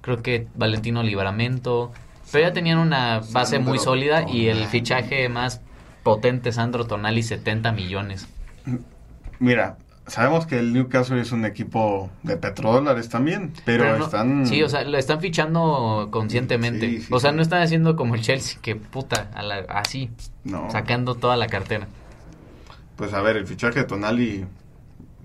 creo 0.03 0.23
que 0.23 0.47
Valentino 0.55 1.03
Libramento, 1.03 1.93
pero 2.31 2.47
ya 2.49 2.53
tenían 2.53 2.79
una 2.79 3.21
base 3.33 3.59
muy 3.59 3.79
sólida 3.81 4.29
y 4.29 4.47
el 4.47 4.65
fichaje 4.67 5.29
más 5.29 5.61
potente, 6.05 6.53
Sandro 6.53 6.87
Tonali, 6.87 7.23
70 7.25 7.73
millones. 7.73 8.29
Mira, 9.39 9.77
sabemos 10.07 10.47
que 10.47 10.59
el 10.59 10.73
Newcastle 10.73 11.21
es 11.21 11.33
un 11.33 11.45
equipo 11.45 12.11
de 12.23 12.37
petrodólares 12.37 13.09
también, 13.09 13.53
pero, 13.65 13.99
no- 13.99 14.05
están... 14.05 14.47
Sí, 14.47 14.63
o 14.63 14.69
sea, 14.69 14.85
lo 14.85 14.99
están 14.99 15.21
fichando 15.21 16.09
conscientemente. 16.11 16.89
Sí, 16.89 17.01
sí, 17.03 17.13
o 17.13 17.19
sea, 17.21 17.31
sí. 17.31 17.37
no 17.37 17.43
están 17.43 17.63
haciendo 17.63 17.97
como 17.97 18.15
el 18.15 18.23
Chelsea, 18.23 18.59
que 18.63 18.77
puta, 18.77 19.31
a 19.35 19.43
la- 19.43 19.65
así, 19.69 20.11
No. 20.45 20.71
sacando 20.71 21.15
toda 21.15 21.37
la 21.37 21.47
cartera. 21.49 21.89
Pues 22.97 23.13
a 23.15 23.23
ver, 23.23 23.37
el 23.37 23.47
fichaje 23.47 23.81
de 23.81 23.85
Tonali, 23.85 24.45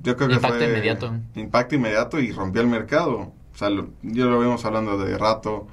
yo 0.03 0.15
creo 0.15 0.29
que 0.29 0.35
Impacto 0.35 0.57
fue... 0.57 0.67
inmediato. 0.69 1.13
Impacto 1.35 1.75
inmediato 1.75 2.19
y 2.19 2.31
rompió 2.31 2.61
el 2.61 2.67
mercado. 2.67 3.33
O 3.53 3.57
sea, 3.57 3.69
lo, 3.69 3.89
yo 4.03 4.29
lo 4.29 4.39
vimos 4.39 4.63
hablando 4.65 4.97
de 4.97 5.17
rato, 5.17 5.67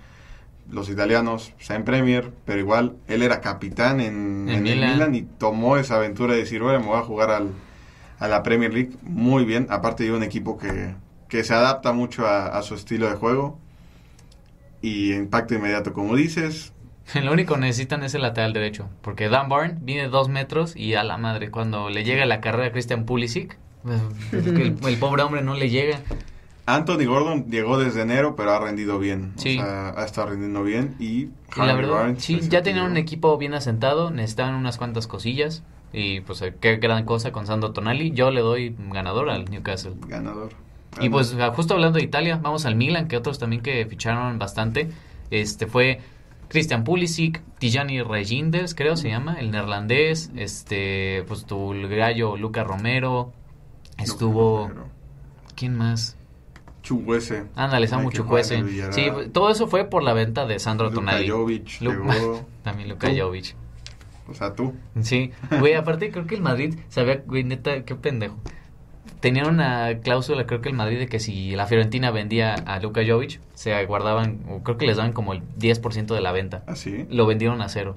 los 0.71 0.89
italianos, 0.89 1.53
o 1.61 1.63
sea, 1.63 1.77
en 1.77 1.85
Premier, 1.85 2.31
pero 2.45 2.59
igual 2.59 2.97
él 3.07 3.23
era 3.23 3.41
capitán 3.41 4.01
en, 4.01 4.49
En 4.49 4.57
en 4.57 4.67
el 4.67 4.77
Milan. 4.77 4.93
Milan 4.93 5.15
y 5.15 5.23
tomó 5.23 5.77
esa 5.77 5.97
aventura 5.97 6.33
de 6.35 6.41
decir, 6.41 6.63
bueno, 6.63 6.81
me 6.81 6.87
voy 6.87 6.99
a 6.99 7.03
jugar 7.03 7.31
al, 7.31 7.51
a 8.19 8.29
la 8.29 8.43
Premier 8.43 8.73
League 8.73 8.93
muy 9.03 9.45
bien. 9.45 9.67
Aparte 9.71 10.05
de 10.05 10.13
un 10.13 10.23
equipo 10.23 10.59
que, 10.59 10.95
que 11.29 11.45
se 11.45 11.55
adapta 11.55 11.93
mucho 11.93 12.27
a, 12.27 12.47
a 12.47 12.63
su 12.63 12.75
estilo 12.75 13.09
de 13.09 13.17
juego. 13.17 13.59
Y 14.83 15.13
impacto 15.15 15.55
inmediato, 15.55 15.93
como 15.93 16.15
dices, 16.15 16.73
Lo 17.23 17.33
único 17.33 17.55
que 17.55 17.61
necesitan 17.61 18.03
es 18.03 18.15
el 18.15 18.23
lateral 18.23 18.53
derecho. 18.53 18.89
Porque 19.03 19.29
Dan 19.29 19.49
Barn 19.49 19.79
viene 19.83 20.09
dos 20.09 20.29
metros 20.29 20.75
y 20.77 20.95
a 20.95 21.05
la 21.05 21.19
madre, 21.19 21.51
cuando 21.51 21.91
le 21.91 22.05
llega 22.05 22.25
la 22.27 22.41
carrera 22.41 22.69
a 22.69 22.73
Christian 22.73 23.05
Pulisic, 23.05 23.59
el, 24.33 24.77
el 24.87 24.97
pobre 24.99 25.23
hombre 25.23 25.43
no 25.43 25.55
le 25.55 25.69
llega. 25.71 26.01
Anthony 26.67 27.05
Gordon 27.07 27.51
llegó 27.51 27.79
desde 27.79 28.03
enero, 28.03 28.37
pero 28.37 28.53
ha 28.53 28.59
rendido 28.59 28.99
bien. 28.99 29.33
Sí. 29.37 29.59
O 29.59 29.63
sea, 29.63 29.91
ha 29.91 30.05
estado 30.05 30.31
rendiendo 30.31 30.63
bien. 30.63 30.95
Y, 30.99 31.05
Y 31.07 31.31
la 31.57 31.75
verdad, 31.75 31.93
Barnes, 31.93 32.25
sí, 32.25 32.41
ya 32.49 32.63
tenían 32.63 32.91
un 32.91 32.97
equipo 32.97 33.37
bien 33.37 33.55
asentado, 33.55 34.11
necesitaban 34.11 34.55
unas 34.55 34.79
cuantas 34.79 35.07
cosillas. 35.07 35.63
Y 35.93 36.21
pues 36.21 36.43
eh, 36.43 36.55
qué 36.61 36.77
gran 36.77 37.05
cosa 37.05 37.33
con 37.33 37.47
Sandro 37.47 37.73
Tonali. 37.73 38.13
Yo 38.13 38.31
le 38.31 38.41
doy 38.41 38.75
ganador 38.91 39.31
al 39.31 39.45
Newcastle. 39.45 39.95
Ganador. 40.09 40.51
Y 41.01 41.09
pues 41.09 41.37
justo 41.55 41.75
hablando 41.75 41.99
de 41.99 42.05
Italia, 42.05 42.39
vamos 42.41 42.67
al 42.67 42.77
Milan, 42.77 43.09
que 43.09 43.17
otros 43.17 43.39
también 43.39 43.63
que 43.63 43.85
ficharon 43.87 44.39
bastante. 44.39 44.91
Este 45.31 45.67
fue 45.67 46.01
Christian 46.49 46.85
Pulisic, 46.85 47.43
Tijani 47.59 48.03
Reginders, 48.03 48.75
creo 48.77 48.97
se 48.97 49.09
llama, 49.09 49.35
el 49.41 49.51
neerlandés, 49.51 50.31
este, 50.37 51.25
pues 51.27 51.47
tu 51.47 51.75
gallo 51.89 52.37
Luca 52.37 52.63
Romero, 52.63 53.33
Estuvo... 53.99 54.71
¿Quién 55.55 55.77
más? 55.77 56.17
Chuguese. 56.85 57.47
Ándale, 57.57 57.89
Samu 57.89 58.11
el 58.11 58.93
Sí, 58.93 59.07
todo 59.33 59.51
eso 59.51 59.67
fue 59.67 59.87
por 59.87 60.03
la 60.03 60.13
venta 60.13 60.47
de 60.47 60.59
Sandro 60.59 60.91
Luka 60.91 60.97
Tonali. 60.97 61.29
Jovic 61.29 61.81
Lu-. 61.81 62.45
También 62.63 62.91
Luka 62.91 63.09
Tú. 63.09 63.17
Jovic. 63.19 63.57
O 64.29 64.35
sea, 64.35 64.55
tú. 64.55 64.75
Sí, 65.03 65.33
güey, 65.59 65.75
aparte 65.75 66.11
creo 66.11 66.27
que 66.27 66.35
el 66.35 66.43
Madrid 66.43 66.79
sabía, 66.89 67.23
güey, 67.27 67.43
neta, 67.45 67.85
qué 67.85 67.95
pendejo. 67.95 68.39
Tenía 69.21 69.45
una 69.47 69.99
cláusula, 70.03 70.47
creo 70.47 70.61
que 70.61 70.69
el 70.69 70.75
Madrid, 70.75 70.99
de 70.99 71.09
que 71.09 71.19
si 71.19 71.57
la 71.57 71.67
Fiorentina 71.67 72.11
vendía 72.11 72.55
a 72.55 72.79
Luka 72.79 73.01
Jovic, 73.07 73.41
se 73.55 73.85
guardaban, 73.87 74.41
o 74.51 74.63
creo 74.63 74.77
que 74.77 74.87
les 74.87 74.99
daban 74.99 75.13
como 75.13 75.33
el 75.33 75.43
10% 75.59 76.15
de 76.15 76.21
la 76.21 76.33
venta. 76.33 76.63
Así. 76.67 77.07
Lo 77.09 77.27
vendieron 77.27 77.63
a 77.63 77.69
cero. 77.71 77.95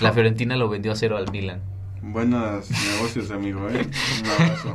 La 0.00 0.12
Fiorentina 0.12 0.56
lo 0.56 0.68
vendió 0.70 0.92
a 0.92 0.96
cero 0.96 1.18
al 1.18 1.30
Milan. 1.30 1.60
Buenos 2.02 2.70
negocios, 2.94 3.30
amigo, 3.30 3.68
¿eh? 3.68 3.86
Un 4.22 4.30
abrazo. 4.30 4.74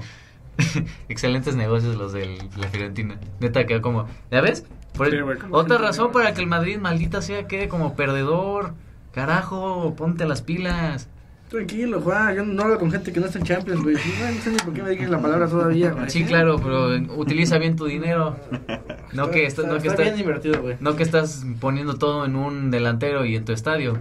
Excelentes 1.09 1.55
negocios 1.55 1.95
los 1.95 2.13
de 2.13 2.37
la 2.57 2.67
Fiorentina. 2.67 3.19
Neta, 3.39 3.65
quedó 3.65 3.81
como, 3.81 4.07
¿ya 4.31 4.41
ves? 4.41 4.65
Por- 4.95 5.09
Sí, 5.09 5.17
como 5.41 5.55
otra 5.57 5.77
razón 5.77 6.11
para 6.11 6.33
que 6.33 6.41
el 6.41 6.47
Madrid, 6.47 6.77
maldita 6.77 7.21
sea, 7.21 7.47
quede 7.47 7.67
como 7.67 7.95
perdedor. 7.95 8.73
Carajo, 9.11 9.93
ponte 9.95 10.25
las 10.25 10.41
pilas. 10.41 11.09
Tranquilo, 11.49 12.01
Juan. 12.01 12.35
Yo 12.35 12.43
no 12.45 12.63
hablo 12.63 12.79
con 12.79 12.91
gente 12.91 13.13
que 13.13 13.19
no 13.19 13.27
está 13.27 13.37
en 13.37 13.45
Champions, 13.45 13.83
güey. 13.83 13.95
No, 13.95 14.31
no 14.31 14.41
sé 14.41 14.49
ni 14.51 14.57
por 14.57 14.73
qué 14.73 14.81
me 14.81 14.89
dices 14.91 15.09
la 15.09 15.21
palabra 15.21 15.47
todavía, 15.47 15.91
güey. 15.91 16.09
Sí, 16.09 16.23
claro, 16.23 16.57
pero 16.57 16.87
utiliza 17.15 17.57
bien 17.59 17.75
tu 17.75 17.85
dinero. 17.85 18.35
No 19.13 19.29
que, 19.29 19.45
está, 19.45 19.61
está- 19.61 19.73
no 19.75 19.79
que 19.79 19.87
está 19.89 20.01
está- 20.01 20.15
bien 20.15 20.19
invertido, 20.25 20.59
güey. 20.63 20.75
no 20.79 20.95
que 20.95 21.03
estás 21.03 21.45
poniendo 21.59 21.99
todo 21.99 22.25
en 22.25 22.35
un 22.35 22.71
delantero 22.71 23.25
y 23.25 23.35
en 23.35 23.45
tu 23.45 23.51
estadio. 23.51 23.99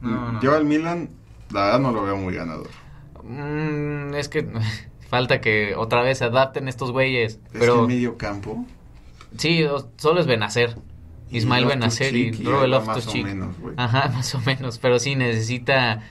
No, 0.00 0.32
no. 0.32 0.40
Yo 0.40 0.54
al 0.56 0.64
Milan, 0.64 1.10
la 1.52 1.64
verdad 1.66 1.80
no 1.80 1.92
lo 1.92 2.02
veo 2.04 2.16
muy 2.16 2.34
ganador. 2.34 2.68
Mm, 3.22 4.14
es 4.14 4.30
que 4.30 4.48
falta 5.08 5.40
que 5.40 5.74
otra 5.76 6.02
vez 6.02 6.18
se 6.18 6.24
adapten 6.24 6.68
estos 6.68 6.92
güeyes. 6.92 7.34
Es 7.46 7.52
que 7.52 7.58
Pero 7.58 7.82
el 7.82 7.88
medio 7.88 8.16
campo. 8.16 8.64
sí, 9.36 9.64
solo 9.96 10.20
es 10.20 10.26
Benacer. 10.26 10.76
Ismael 11.30 11.66
Benacer 11.66 12.14
y 12.14 12.30
Loftus-Cheek, 12.32 13.24
Robert 13.24 13.24
menos, 13.24 13.58
güey. 13.58 13.74
Ajá, 13.76 14.08
más 14.14 14.34
o 14.34 14.40
menos. 14.40 14.78
Pero 14.78 14.98
sí 14.98 15.16
necesita 15.16 16.02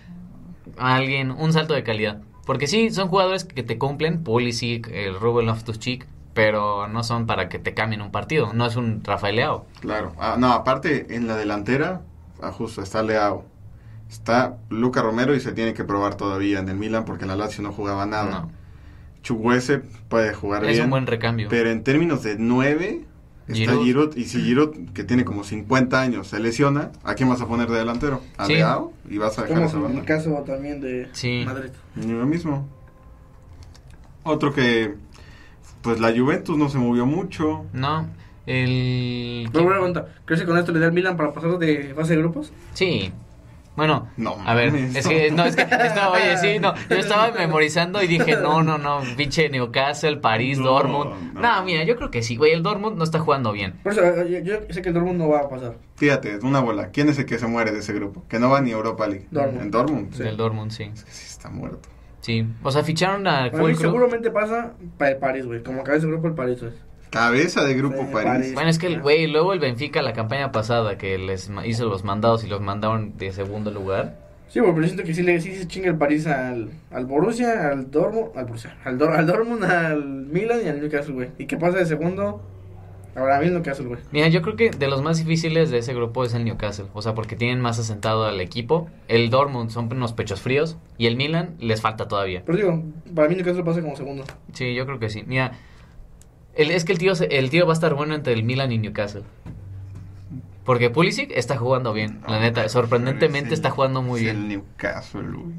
a 0.77 0.95
alguien, 0.95 1.31
un 1.31 1.53
salto 1.53 1.73
de 1.73 1.83
calidad. 1.83 2.21
Porque 2.45 2.67
sí, 2.67 2.89
son 2.89 3.07
jugadores 3.07 3.45
que 3.45 3.63
te 3.63 3.77
cumplen, 3.77 4.23
Pulisic, 4.23 4.89
el 4.89 5.17
Ruben 5.17 5.45
Loftus-Cheek, 5.45 6.05
pero 6.33 6.87
no 6.87 7.03
son 7.03 7.25
para 7.25 7.47
que 7.47 7.57
te 7.57 7.73
cambien 7.73 8.01
un 8.01 8.11
partido. 8.11 8.51
No 8.53 8.65
es 8.65 8.75
un 8.75 9.01
Rafael 9.03 9.37
Leao. 9.37 9.65
Claro. 9.79 10.13
Ah, 10.19 10.35
no, 10.37 10.51
aparte, 10.51 11.15
en 11.15 11.27
la 11.27 11.37
delantera, 11.37 12.01
ah, 12.41 12.51
justo, 12.51 12.81
está 12.81 13.01
Leao. 13.01 13.45
Está 14.09 14.57
Luca 14.69 15.01
Romero 15.01 15.33
y 15.33 15.39
se 15.39 15.53
tiene 15.53 15.73
que 15.73 15.83
probar 15.85 16.15
todavía 16.15 16.59
en 16.59 16.69
el 16.69 16.75
Milan 16.75 17.05
porque 17.05 17.23
en 17.23 17.29
la 17.29 17.35
Lazio 17.35 17.63
no 17.63 17.71
jugaba 17.71 18.05
nada. 18.05 18.41
No. 18.41 18.51
Chukwueze 19.23 19.79
puede 20.09 20.33
jugar 20.33 20.63
Es 20.65 20.73
bien. 20.73 20.83
un 20.85 20.89
buen 20.91 21.07
recambio. 21.07 21.47
Pero 21.49 21.69
en 21.71 21.83
términos 21.83 22.21
de 22.23 22.35
9, 22.37 23.01
está 23.47 23.75
Giroud. 23.81 24.15
Y 24.15 24.25
si 24.25 24.41
Giroud, 24.41 24.89
que 24.93 25.03
tiene 25.03 25.25
como 25.25 25.43
50 25.43 25.99
años, 25.99 26.27
se 26.27 26.39
lesiona, 26.39 26.91
¿a 27.03 27.15
quién 27.15 27.29
vas 27.29 27.41
a 27.41 27.47
poner 27.47 27.69
de 27.69 27.77
delantero? 27.79 28.21
¿A 28.37 28.45
Sí. 28.45 28.53
Leao? 28.53 28.93
Y 29.09 29.17
vas 29.17 29.39
a 29.39 29.43
dejar 29.43 29.55
Como 29.57 29.67
esa 29.67 29.77
en 29.77 29.83
banda. 29.83 29.99
el 30.01 30.05
caso 30.05 30.31
también 30.45 30.79
de 30.81 31.07
Sí. 31.13 31.43
Madrid. 31.45 31.71
Y 31.95 32.05
Lo 32.07 32.25
mismo. 32.25 32.67
Otro 34.23 34.53
que, 34.53 34.93
pues 35.81 35.99
la 35.99 36.11
Juventus 36.15 36.57
no 36.57 36.69
se 36.69 36.77
movió 36.77 37.05
mucho. 37.05 37.65
No, 37.73 38.07
el... 38.45 39.49
Pero 39.51 39.67
pregunta. 39.67 40.07
¿Crees 40.25 40.41
que 40.41 40.47
con 40.47 40.57
esto 40.57 40.71
le 40.71 40.79
da 40.79 40.85
el 40.87 40.93
Milan 40.93 41.17
para 41.17 41.33
pasar 41.33 41.57
de 41.57 41.93
fase 41.95 42.13
de 42.15 42.19
grupos? 42.21 42.51
Sí. 42.73 43.11
Bueno, 43.75 44.09
No 44.17 44.37
a 44.45 44.53
ver, 44.53 44.73
es 44.75 45.07
que, 45.07 45.31
no, 45.31 45.45
es 45.45 45.55
que, 45.55 45.65
no, 45.65 46.11
oye, 46.11 46.37
sí, 46.37 46.59
no, 46.59 46.75
yo 46.89 46.95
estaba 46.97 47.31
memorizando 47.31 48.03
y 48.03 48.07
dije, 48.07 48.35
no, 48.37 48.61
no, 48.61 48.77
no, 48.77 49.01
pinche 49.17 49.49
Newcastle, 49.49 50.17
París, 50.17 50.59
No, 50.59 50.65
Dortmund. 50.65 51.33
no. 51.33 51.41
No. 51.41 51.63
mira, 51.63 51.83
yo 51.83 51.95
creo 51.95 52.11
que 52.11 52.21
sí, 52.21 52.35
güey, 52.35 52.51
el 52.53 52.61
Dortmund 52.61 52.97
no 52.97 53.03
está 53.03 53.19
jugando 53.19 53.51
bien. 53.51 53.73
Por 53.81 53.93
eso, 53.93 54.03
eh, 54.03 54.43
yo, 54.43 54.59
yo 54.59 54.73
sé 54.73 54.81
que 54.83 54.89
el 54.89 54.93
Dortmund 54.93 55.17
no 55.17 55.29
va 55.29 55.39
a 55.39 55.49
pasar. 55.49 55.75
Fíjate, 55.95 56.37
una 56.43 56.59
bola. 56.59 56.89
¿Quién 56.89 57.09
es 57.09 57.17
el 57.17 57.25
que 57.25 57.39
se 57.39 57.47
muere 57.47 57.71
de 57.71 57.79
ese 57.79 57.93
grupo? 57.93 58.23
Que 58.27 58.37
no 58.39 58.49
va 58.51 58.61
ni 58.61 58.71
Europa 58.71 59.07
League. 59.07 59.27
Dortmund. 59.31 59.61
En 59.61 59.71
Dortmund. 59.71 60.13
Sí. 60.13 60.23
El 60.23 60.37
Dortmund, 60.37 60.71
sí. 60.71 60.83
Es 60.93 61.03
que 61.03 61.11
sí 61.11 61.25
está 61.27 61.49
muerto. 61.49 61.89
Sí, 62.21 62.45
o 62.63 62.71
sea, 62.71 62.83
ficharon 62.83 63.27
a 63.27 63.49
Fulcrum. 63.49 63.75
seguramente 63.75 64.31
pasa 64.31 64.73
para 64.97 65.11
el 65.11 65.17
París, 65.17 65.45
güey. 65.45 65.61
Como 65.63 65.83
cabeza 65.83 66.05
de 66.05 66.11
grupo 66.13 66.27
el 66.27 66.33
París, 66.35 66.61
güey. 66.61 66.73
Cabeza 67.13 67.63
de 67.63 67.73
grupo 67.75 67.97
Sí, 67.99 68.07
París. 68.11 68.31
París. 68.31 68.53
Bueno, 68.53 68.69
es 68.69 68.79
que, 68.79 68.87
el 68.87 69.01
güey, 69.01 69.27
luego 69.27 69.53
el 69.53 69.59
Benfica, 69.59 70.01
la 70.01 70.13
campaña 70.13 70.51
pasada, 70.51 70.97
que 70.97 71.17
les 71.17 71.49
hizo 71.65 71.85
los 71.87 72.03
mandados 72.03 72.43
y 72.43 72.47
los 72.47 72.59
mandaron 72.61 73.17
de 73.17 73.31
segundo 73.31 73.71
lugar. 73.71 74.17
Sí, 74.49 74.59
güey, 74.59 74.73
pero 74.73 74.85
siento 74.85 75.03
que 75.03 75.13
sí, 75.13 75.23
le, 75.23 75.39
sí 75.41 75.55
se 75.55 75.67
chinga 75.67 75.87
el 75.89 75.97
París 75.97 76.27
al, 76.27 76.69
al 76.91 77.05
Borussia, 77.05 77.69
al 77.69 77.89
Dortmund, 77.89 78.37
al 78.37 78.45
Borussia, 78.45 78.77
al, 78.83 78.97
Dor- 78.99 79.13
al 79.15 79.25
Dortmund, 79.25 79.63
al 79.63 80.03
Milan 80.05 80.59
y 80.63 80.67
al 80.69 80.79
Newcastle, 80.79 81.13
güey. 81.13 81.29
¿Y 81.39 81.45
qué 81.45 81.57
pasa 81.57 81.77
de 81.79 81.85
segundo? 81.85 82.41
Ahora 83.15 83.39
mismo 83.39 83.57
Newcastle, 83.59 83.85
güey. 83.85 83.99
Mira, 84.11 84.27
yo 84.29 84.41
creo 84.41 84.55
que 84.55 84.71
de 84.71 84.87
los 84.87 85.03
más 85.03 85.19
difíciles 85.19 85.69
de 85.69 85.77
ese 85.77 85.93
grupo 85.93 86.23
es 86.23 86.33
el 86.33 86.45
Newcastle. 86.45 86.85
O 86.93 87.01
sea, 87.03 87.13
porque 87.13 87.35
tienen 87.35 87.61
más 87.61 87.77
asentado 87.77 88.25
al 88.25 88.41
equipo. 88.41 88.89
El 89.07 89.29
Dortmund 89.29 89.69
son 89.69 89.91
unos 89.93 90.13
pechos 90.13 90.41
fríos. 90.41 90.77
Y 90.97 91.05
el 91.05 91.15
Milan 91.15 91.55
les 91.59 91.79
falta 91.81 92.07
todavía. 92.07 92.41
Pero 92.43 92.57
digo, 92.57 92.83
para 93.13 93.27
mí 93.29 93.35
Newcastle 93.35 93.63
pasa 93.63 93.81
como 93.81 93.95
segundo. 93.95 94.23
Sí, 94.53 94.73
yo 94.73 94.87
creo 94.87 94.97
que 94.97 95.11
sí. 95.11 95.23
Mira, 95.27 95.51
el, 96.55 96.71
es 96.71 96.85
que 96.85 96.91
el 96.93 96.97
tío, 96.99 97.13
el 97.29 97.49
tío 97.49 97.65
va 97.65 97.73
a 97.73 97.75
estar 97.75 97.93
bueno 97.93 98.15
entre 98.15 98.33
el 98.33 98.43
Milan 98.43 98.71
y 98.71 98.77
Newcastle. 98.77 99.23
Porque 100.65 100.89
Pulisic 100.89 101.31
está 101.31 101.57
jugando 101.57 101.91
bien, 101.93 102.21
la 102.27 102.39
neta. 102.39 102.67
Sorprendentemente 102.69 103.47
Es 103.49 103.53
el- 103.53 103.53
está 103.53 103.69
jugando 103.71 104.01
muy 104.01 104.19
es 104.19 104.23
bien. 104.25 104.37
El 104.37 104.47
Newcastle, 104.47 105.21
güey. 105.31 105.53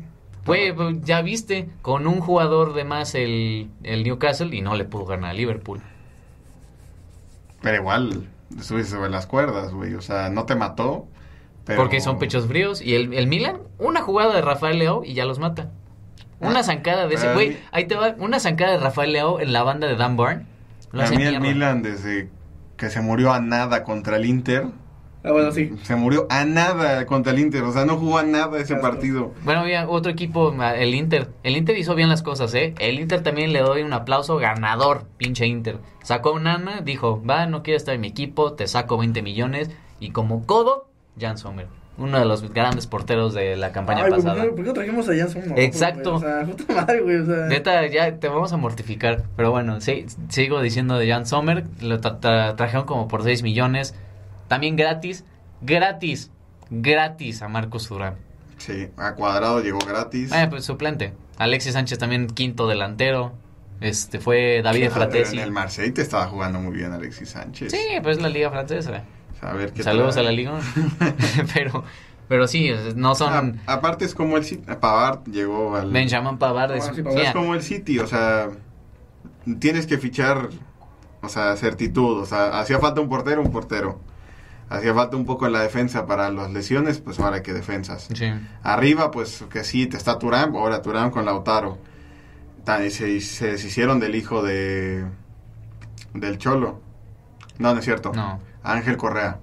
Güey, 0.46 0.72
pues, 0.74 1.02
ya 1.02 1.22
viste, 1.22 1.68
con 1.82 2.06
un 2.06 2.20
jugador 2.20 2.74
de 2.74 2.84
más 2.84 3.14
el, 3.14 3.70
el 3.82 4.02
Newcastle 4.04 4.54
y 4.54 4.60
no 4.60 4.74
le 4.74 4.84
pudo 4.84 5.06
ganar 5.06 5.30
a 5.30 5.34
Liverpool. 5.34 5.80
Pero 7.62 7.76
igual, 7.76 8.28
estuviste 8.58 8.90
sobre 8.92 9.10
las 9.10 9.26
cuerdas, 9.26 9.72
güey. 9.72 9.94
O 9.94 10.02
sea, 10.02 10.28
no 10.28 10.44
te 10.44 10.54
mató. 10.54 11.06
Pero... 11.64 11.80
Porque 11.80 12.00
son 12.00 12.18
pechos 12.18 12.46
fríos. 12.46 12.82
Y 12.82 12.94
el, 12.94 13.14
el 13.14 13.26
Milan, 13.26 13.58
una 13.78 14.02
jugada 14.02 14.34
de 14.34 14.42
Rafael 14.42 14.78
Leao 14.78 15.02
y 15.04 15.14
ya 15.14 15.24
los 15.24 15.38
mata. 15.38 15.70
Una 16.40 16.58
Ah, 16.60 16.62
zancada 16.64 17.06
de 17.06 17.14
ese, 17.14 17.32
güey, 17.32 17.56
ahí 17.72 17.86
te 17.86 17.94
va, 17.94 18.14
una 18.18 18.38
zancada 18.38 18.72
de 18.72 18.78
Rafael 18.78 19.12
Leao 19.12 19.40
en 19.40 19.52
la 19.54 19.62
banda 19.62 19.86
de 19.86 19.96
Dan 19.96 20.16
Barn. 20.18 20.46
Lo 20.94 21.02
A 21.02 21.04
hace 21.04 21.16
mí 21.16 21.24
el. 21.24 21.40
Milan, 21.40 21.82
desde 21.82 22.30
que 22.78 22.88
se 22.88 23.00
murió 23.02 23.32
a 23.32 23.40
nada 23.40 23.84
contra 23.84 24.16
el 24.16 24.24
Inter, 24.26 24.66
Ah, 25.26 25.32
bueno, 25.32 25.52
sí. 25.52 25.72
se 25.84 25.96
murió 25.96 26.26
a 26.28 26.44
nada 26.44 27.06
contra 27.06 27.32
el 27.32 27.38
Inter. 27.38 27.62
O 27.62 27.72
sea, 27.72 27.84
no 27.86 27.96
jugó 27.96 28.18
a 28.18 28.22
nada 28.24 28.58
ese 28.58 28.74
Exacto. 28.74 28.82
partido. 28.82 29.32
Bueno, 29.42 29.64
mira, 29.64 29.88
otro 29.88 30.12
equipo, 30.12 30.54
el 30.62 30.94
Inter. 30.94 31.30
El 31.42 31.56
Inter 31.56 31.78
hizo 31.78 31.94
bien 31.94 32.08
las 32.10 32.22
cosas, 32.22 32.52
¿eh? 32.54 32.74
El 32.78 33.00
Inter 33.00 33.22
también 33.22 33.52
le 33.52 33.60
doy 33.60 33.82
un 33.82 33.92
aplauso 33.94 34.36
ganador, 34.36 35.06
pinche 35.16 35.46
Inter. 35.46 35.78
Sacó 36.02 36.32
un 36.32 36.42
Nana, 36.42 36.80
dijo, 36.82 37.22
va, 37.24 37.46
no 37.46 37.62
quiero 37.62 37.78
estar 37.78 37.94
en 37.94 38.02
mi 38.02 38.08
equipo, 38.08 38.52
te 38.52 38.66
saco 38.68 38.98
20 38.98 39.22
millones. 39.22 39.70
Y 39.98 40.10
como 40.10 40.44
codo, 40.46 40.88
Jan 41.18 41.38
Sommer. 41.38 41.68
Uno 41.96 42.18
de 42.18 42.24
los 42.24 42.52
grandes 42.52 42.88
porteros 42.88 43.34
de 43.34 43.56
la 43.56 43.70
campaña 43.70 44.02
Ay, 44.04 44.10
güey, 44.10 44.22
¿por 44.22 44.30
pasada. 44.30 44.44
qué, 44.46 44.50
por 44.56 44.64
qué 44.64 44.72
trajimos 44.72 45.08
a? 45.08 45.14
Exacto. 45.62 46.18
güey? 46.18 46.24
O 46.32 46.34
sea, 46.36 46.44
puta 46.46 46.74
madre, 46.74 47.00
güey. 47.02 47.16
O 47.16 47.24
sea, 47.26 47.46
Neta, 47.46 47.86
ya 47.86 48.16
te 48.18 48.28
vamos 48.28 48.52
a 48.52 48.56
mortificar. 48.56 49.22
Pero 49.36 49.52
bueno, 49.52 49.80
sí, 49.80 50.06
sigo 50.28 50.60
diciendo 50.60 50.98
de 50.98 51.08
Jan 51.08 51.24
Sommer. 51.26 51.64
Lo 51.80 52.00
tra- 52.00 52.18
tra- 52.18 52.56
trajeron 52.56 52.84
como 52.86 53.06
por 53.06 53.22
6 53.22 53.42
millones. 53.44 53.94
También 54.48 54.74
gratis. 54.74 55.24
Gratis. 55.62 56.30
Gratis 56.70 57.42
a 57.42 57.48
Marcos 57.48 57.88
Durán. 57.88 58.14
Sí, 58.58 58.88
a 58.96 59.14
cuadrado 59.14 59.60
llegó 59.62 59.78
gratis. 59.78 60.32
Ah, 60.32 60.48
pues 60.50 60.64
suplente. 60.64 61.12
Alexis 61.38 61.74
Sánchez 61.74 61.98
también 61.98 62.26
quinto 62.26 62.66
delantero. 62.66 63.32
Este 63.80 64.18
fue 64.18 64.62
David 64.62 64.90
Fratesi. 64.90 65.36
En 65.36 65.42
el 65.44 65.52
Marseille 65.52 65.92
te 65.92 66.02
estaba 66.02 66.26
jugando 66.26 66.58
muy 66.60 66.74
bien 66.76 66.92
Alexis 66.92 67.30
Sánchez. 67.30 67.70
Sí, 67.72 67.78
pues 68.02 68.20
la 68.20 68.28
liga 68.28 68.50
francesa. 68.50 69.02
O 69.44 69.46
sea, 69.46 69.50
a 69.50 69.54
ver 69.54 69.72
qué 69.72 69.82
Saludos 69.82 70.16
a 70.16 70.22
la 70.22 70.32
liga. 70.32 70.58
pero 71.54 71.84
pero 72.28 72.46
sí, 72.48 72.70
no 72.96 73.14
son 73.14 73.60
Ah, 73.66 73.74
aparte 73.74 74.04
es 74.06 74.14
como 74.14 74.36
el 74.38 74.44
City. 74.44 74.64
Pavard 74.80 75.24
llegó 75.30 75.76
al. 75.76 75.90
Benjamin 75.90 76.38
Pavard. 76.38 76.72
Ah, 76.72 76.76
es- 76.76 76.84
sí, 76.86 76.94
sea, 76.94 77.02
mira, 77.04 77.22
es 77.28 77.32
como 77.32 77.54
el 77.54 77.62
City, 77.62 77.98
o 77.98 78.06
sea, 78.06 78.48
tienes 79.58 79.86
que 79.86 79.98
fichar, 79.98 80.48
o 81.22 81.28
sea, 81.28 81.56
certitud, 81.56 82.20
o 82.22 82.26
sea, 82.26 82.58
hacía 82.58 82.78
falta 82.78 83.00
un 83.00 83.08
portero, 83.08 83.42
un 83.42 83.52
portero. 83.52 84.00
Hacía 84.70 84.94
falta 84.94 85.16
un 85.18 85.26
poco 85.26 85.44
en 85.46 85.52
la 85.52 85.60
defensa 85.60 86.06
para 86.06 86.30
las 86.30 86.50
lesiones, 86.50 86.98
pues 86.98 87.20
ahora 87.20 87.42
que 87.42 87.52
defensas. 87.52 88.08
sí. 88.14 88.32
Arriba, 88.62 89.10
pues 89.10 89.44
que 89.50 89.62
sí, 89.62 89.86
te 89.86 89.98
está 89.98 90.18
Turán, 90.18 90.56
ahora 90.56 90.80
Turán 90.80 91.10
con 91.10 91.26
Lautaro. 91.26 91.76
Tan- 92.64 92.90
Se, 92.90 93.20
se 93.20 93.48
deshicieron 93.52 94.00
del 94.00 94.14
hijo 94.14 94.42
de 94.42 95.04
del 96.14 96.38
Cholo. 96.38 96.80
No, 97.58 97.74
no 97.74 97.78
es 97.80 97.84
cierto. 97.84 98.12
No, 98.14 98.40
Ángel 98.64 98.96
Correa. 98.96 99.38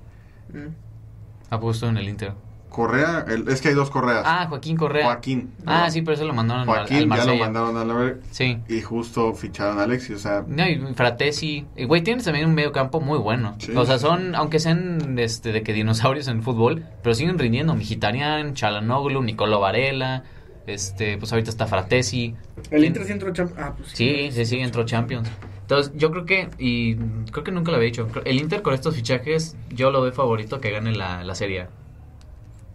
ha 1.50 1.60
puesto 1.60 1.88
en 1.88 1.98
el 1.98 2.10
Inter. 2.10 2.34
Correa, 2.70 3.26
el- 3.28 3.50
es 3.50 3.60
que 3.60 3.68
hay 3.68 3.74
dos 3.74 3.90
Correas. 3.90 4.24
Ah, 4.26 4.46
Joaquín 4.48 4.78
Correa. 4.78 5.04
Joaquín. 5.04 5.52
Ah, 5.66 5.90
sí, 5.92 6.02
pero 6.02 6.16
eso 6.16 6.24
lo 6.26 6.34
mandaron 6.34 6.64
al- 6.64 6.70
al 6.70 6.76
Joaquín 6.88 7.10
ya 7.10 7.26
lo 7.26 7.36
mandaron 7.36 7.76
a 7.76 7.84
la 7.84 7.94
ver 7.94 8.22
Sí. 8.32 8.60
y 8.70 8.80
justo 8.82 9.34
ficharon 9.34 9.78
a 9.80 9.84
Alexis, 9.84 10.16
o 10.16 10.20
sea, 10.20 10.46
No, 10.48 10.66
y 10.66 10.78
Fratesi. 10.96 11.66
Y 11.76 11.84
güey, 11.84 12.02
tienes 12.02 12.24
también 12.24 12.46
un 12.48 12.56
medio 12.56 12.72
campo 12.72 13.02
muy 13.02 13.18
bueno. 13.20 13.56
Sí, 13.60 13.74
o 13.76 13.86
sea, 13.86 13.98
sí, 13.98 14.06
son, 14.06 14.36
aunque 14.36 14.60
sean 14.60 15.20
este, 15.20 15.52
de 15.52 15.64
que 15.64 15.74
dinosaurios 15.74 16.30
en 16.30 16.42
fútbol, 16.44 16.86
pero 17.04 17.14
siguen 17.14 17.38
rindiendo. 17.38 17.76
Mkhitaryan, 17.76 18.54
Chalanoglu, 18.54 19.22
Nicolo 19.22 19.60
Varela. 19.60 20.24
Este, 20.66 21.18
pues 21.18 21.34
ahorita 21.34 21.50
está 21.50 21.68
Fratesi. 21.68 22.36
El 22.70 22.86
Inter 22.86 23.04
sí 23.04 23.12
entró 23.12 23.34
Champions. 23.34 23.60
Ah, 23.62 23.74
pues 23.76 23.90
Sí, 23.90 24.30
sí, 24.32 24.46
sí, 24.46 24.60
entró 24.60 24.86
Champions. 24.86 25.28
Entonces, 25.72 25.94
yo 25.96 26.12
creo 26.12 26.26
que, 26.26 26.50
y 26.60 26.96
creo 27.32 27.46
que 27.46 27.52
nunca 27.54 27.72
lo 27.72 27.78
había 27.78 27.86
dicho, 27.86 28.06
el 28.26 28.42
Inter 28.42 28.62
con 28.62 28.74
estos 28.74 28.94
fichajes, 28.94 29.56
yo 29.70 29.90
lo 29.90 30.02
doy 30.02 30.12
favorito 30.12 30.60
que 30.60 30.70
gane 30.70 30.92
la, 30.92 31.24
la 31.24 31.34
Serie 31.34 31.62
A. 31.62 31.70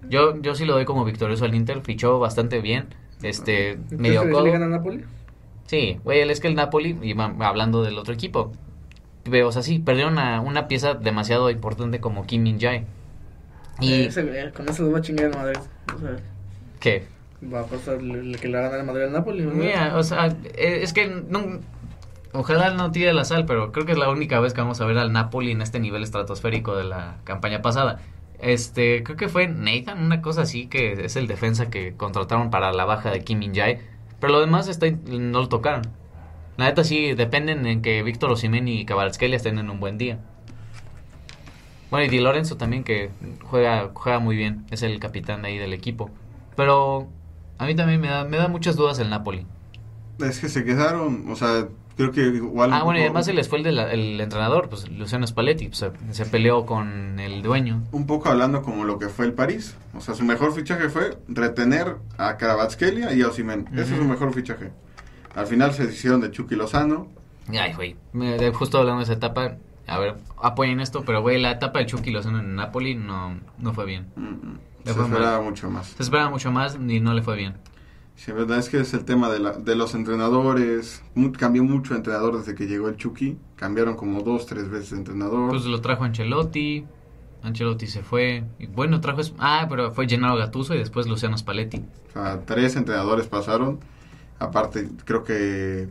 Yo, 0.09 0.40
yo 0.40 0.55
sí 0.55 0.64
lo 0.64 0.72
doy 0.72 0.86
como 0.86 1.05
victorioso 1.05 1.44
al 1.44 1.55
Inter, 1.55 1.82
fichó 1.82 2.18
bastante 2.18 2.62
bien, 2.62 2.86
este, 3.22 3.72
¿Entonces 3.72 3.99
medio 4.01 4.24
le- 4.24 4.42
le 4.42 4.51
gana 4.51 4.64
a 4.64 4.68
Napoli? 4.70 5.05
Sí, 5.66 5.99
güey, 6.05 6.22
es 6.22 6.40
que 6.40 6.49
el 6.49 6.55
Napoli, 6.55 6.99
y 7.03 7.14
hablando 7.42 7.82
del 7.82 7.99
otro 7.99 8.14
equipo, 8.14 8.53
o 9.44 9.53
sea, 9.53 9.61
sí, 9.61 9.78
perdieron 9.78 10.14
una, 10.14 10.40
una 10.40 10.66
pieza 10.66 10.94
demasiado 10.94 11.51
importante 11.51 12.01
como 12.01 12.24
Kim 12.24 12.44
Min 12.44 12.59
Jae. 12.59 12.86
Y, 13.78 13.92
Eh, 13.92 14.07
ese, 14.07 14.53
con 14.57 14.70
eso 14.70 14.84
lo 14.84 14.92
va 14.92 14.99
a 15.01 15.03
chingar 15.03 15.26
el 15.26 15.36
Madrid. 15.36 15.59
O 15.94 15.99
sea, 16.01 16.16
¿qué? 16.80 17.05
va 17.53 17.61
a 17.61 17.64
pasar 17.66 17.97
el, 17.97 18.38
que 18.40 18.49
le 18.49 18.59
gana 18.59 18.78
el 18.78 18.84
Madrid 18.84 19.03
al 19.03 19.12
Napoli. 19.12 19.42
¿no? 19.42 19.51
Mira, 19.53 19.99
o 19.99 20.03
sea, 20.03 20.28
eh, 20.55 20.80
es 20.82 20.94
que 20.94 21.07
no, 21.28 21.61
ojalá 22.32 22.70
no 22.70 22.90
tire 22.90 23.12
la 23.12 23.24
sal, 23.24 23.46
pero 23.46 23.72
creo 23.72 23.86
que 23.86 23.92
es 23.92 23.98
la 23.98 24.08
única 24.10 24.40
vez 24.40 24.52
que 24.52 24.60
vamos 24.60 24.80
a 24.80 24.86
ver 24.86 24.98
al 24.98 25.12
Napoli 25.12 25.52
en 25.52 25.62
este 25.62 25.80
nivel 25.80 26.02
estratosférico 26.02 26.76
de 26.76 26.84
la 26.84 27.16
campaña 27.24 27.62
pasada. 27.62 28.00
Este, 28.40 29.02
creo 29.02 29.16
que 29.16 29.28
fue 29.28 29.48
Nathan, 29.48 30.02
una 30.02 30.20
cosa 30.20 30.42
así, 30.42 30.66
que 30.66 31.04
es 31.04 31.16
el 31.16 31.26
defensa 31.26 31.70
que 31.70 31.94
contrataron 31.96 32.50
para 32.50 32.72
la 32.72 32.84
baja 32.84 33.10
de 33.10 33.24
Kim 33.24 33.38
Min-jae, 33.38 33.80
pero 34.20 34.32
lo 34.32 34.40
demás 34.40 34.68
está, 34.68 34.86
no 34.90 35.40
lo 35.40 35.48
tocaron. 35.48 35.82
La 36.56 36.66
neta 36.66 36.84
sí, 36.84 37.14
dependen 37.14 37.66
en 37.66 37.82
que 37.82 38.02
Víctor 38.02 38.30
Osimhen 38.30 38.66
y 38.68 38.86
Kvaratskhelia 38.86 39.36
estén 39.36 39.58
en 39.58 39.70
un 39.70 39.80
buen 39.80 39.98
día. 39.98 40.18
Bueno, 41.90 42.06
y 42.06 42.08
Di 42.08 42.18
Lorenzo 42.18 42.56
también 42.56 42.82
que 42.82 43.10
juega, 43.44 43.90
juega 43.94 44.18
muy 44.18 44.36
bien, 44.36 44.64
es 44.70 44.82
el 44.82 44.98
capitán 44.98 45.44
ahí 45.44 45.58
del 45.58 45.72
equipo. 45.72 46.10
Pero 46.56 47.08
a 47.58 47.66
mí 47.66 47.74
también 47.74 48.00
me 48.00 48.08
da, 48.08 48.24
me 48.24 48.38
da 48.38 48.48
muchas 48.48 48.76
dudas 48.76 48.98
el 48.98 49.10
Napoli. 49.10 49.46
Es 50.18 50.40
que 50.40 50.48
se 50.48 50.64
quedaron, 50.64 51.30
o 51.30 51.36
sea, 51.36 51.68
creo 51.97 52.12
que 52.12 52.20
igual... 52.20 52.72
Ah, 52.72 52.82
bueno, 52.82 53.01
y 53.01 53.03
además 53.03 53.24
se 53.26 53.32
les 53.32 53.49
fue 53.49 53.59
el, 53.59 53.64
de 53.64 53.72
la- 53.72 53.92
el 53.92 54.20
entrenador, 54.20 54.68
pues 54.68 54.88
Luciano 54.90 55.26
Spalletti, 55.26 55.68
pues, 55.68 55.84
se, 56.11 56.26
peleó 56.26 56.66
con 56.66 57.18
el 57.18 57.42
dueño. 57.42 57.82
Un 57.92 58.07
poco 58.07 58.28
hablando 58.28 58.62
como 58.62 58.84
lo 58.84 58.99
que 58.99 59.09
fue 59.09 59.26
el 59.26 59.32
París. 59.32 59.76
O 59.97 60.01
sea, 60.01 60.14
su 60.14 60.24
mejor 60.24 60.53
fichaje 60.55 60.88
fue 60.88 61.18
retener 61.28 61.97
a 62.18 62.36
Karabatskelia 62.36 63.12
y 63.12 63.22
a 63.22 63.28
Osimhen. 63.28 63.68
Ese 63.72 63.94
es 63.94 63.99
su 63.99 64.05
mejor 64.05 64.32
fichaje. 64.32 64.70
Al 65.34 65.47
final 65.47 65.72
se 65.74 65.84
hicieron 65.84 66.20
de 66.20 66.30
Chucky 66.30 66.55
Lozano. 66.55 67.09
Ay, 67.49 67.74
güey, 67.74 67.97
justo 68.53 68.78
hablando 68.78 68.99
de 68.99 69.05
esa 69.05 69.12
etapa, 69.12 69.57
a 69.86 69.99
ver, 69.99 70.16
apoyen 70.42 70.80
esto, 70.80 71.05
pero 71.05 71.22
güey, 71.22 71.40
la 71.40 71.53
etapa 71.53 71.78
de 71.78 71.86
Chucky 71.86 72.11
Lozano 72.11 72.40
en 72.40 72.57
Napoli 72.57 72.94
no, 72.94 73.38
no 73.59 73.72
fue 73.72 73.86
bien. 73.86 74.07
Mm, 74.16 74.22
mm. 74.24 74.59
Se 74.84 74.94
fue 74.94 75.03
mal. 75.03 75.12
esperaba 75.12 75.42
mucho 75.42 75.70
más. 75.70 75.86
Se 75.88 76.03
esperaba 76.03 76.30
mucho 76.30 76.51
más 76.51 76.76
y 76.76 77.01
no 77.01 77.14
le 77.14 77.22
fue 77.22 77.36
bien. 77.36 77.55
Sí, 78.16 78.32
verdad 78.32 78.58
es 78.58 78.68
que 78.70 78.80
es 78.80 78.92
el 78.94 79.04
tema 79.04 79.30
de, 79.30 79.38
la, 79.38 79.52
de 79.52 79.76
los 79.76 79.94
entrenadores. 79.94 81.02
Mu- 81.14 81.32
cambió 81.32 81.62
mucho 81.64 81.92
de 81.94 81.98
entrenador 81.98 82.38
desde 82.38 82.54
que 82.54 82.66
llegó 82.66 82.88
el 82.88 82.96
Chucky. 82.96 83.36
Cambiaron 83.56 83.94
como 83.94 84.22
dos, 84.22 84.46
tres 84.46 84.68
veces 84.70 84.90
de 84.90 84.96
entrenador. 84.98 85.50
Pues 85.50 85.64
lo 85.66 85.80
trajo 85.80 86.04
Ancelotti, 86.04 86.84
Ancelotti 87.42 87.86
se 87.86 88.02
fue, 88.02 88.44
y 88.58 88.66
bueno, 88.66 89.00
trajo, 89.00 89.20
ah, 89.38 89.66
pero 89.68 89.92
fue 89.92 90.08
Gennaro 90.08 90.36
Gattuso 90.36 90.74
y 90.74 90.78
después 90.78 91.06
Luciano 91.06 91.36
Spalletti. 91.36 91.84
O 92.08 92.12
sea, 92.12 92.40
tres 92.44 92.74
entrenadores 92.76 93.26
pasaron. 93.26 93.80
Aparte, 94.38 94.88
creo 95.04 95.22
que 95.22 95.88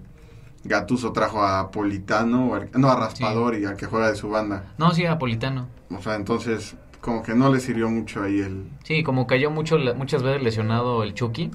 Gatuso 0.63 1.11
trajo 1.13 1.43
a 1.43 1.69
Politano, 1.71 2.51
no, 2.73 2.89
a 2.91 2.95
Raspador 2.95 3.55
y 3.55 3.65
al 3.65 3.75
que 3.77 3.85
juega 3.85 4.09
de 4.09 4.15
su 4.15 4.29
banda. 4.29 4.73
No, 4.77 4.91
sí, 4.91 5.03
Napolitano. 5.03 5.67
O 5.91 6.01
sea, 6.01 6.15
entonces, 6.15 6.75
como 7.01 7.21
que 7.21 7.35
no 7.35 7.53
le 7.53 7.59
sirvió 7.59 7.87
mucho 7.89 8.23
ahí 8.23 8.39
el... 8.39 8.67
Sí, 8.83 9.03
como 9.03 9.27
cayó 9.27 9.51
mucho, 9.51 9.77
muchas 9.95 10.23
veces 10.23 10.41
lesionado 10.43 11.03
el 11.03 11.13
Chucky. 11.13 11.51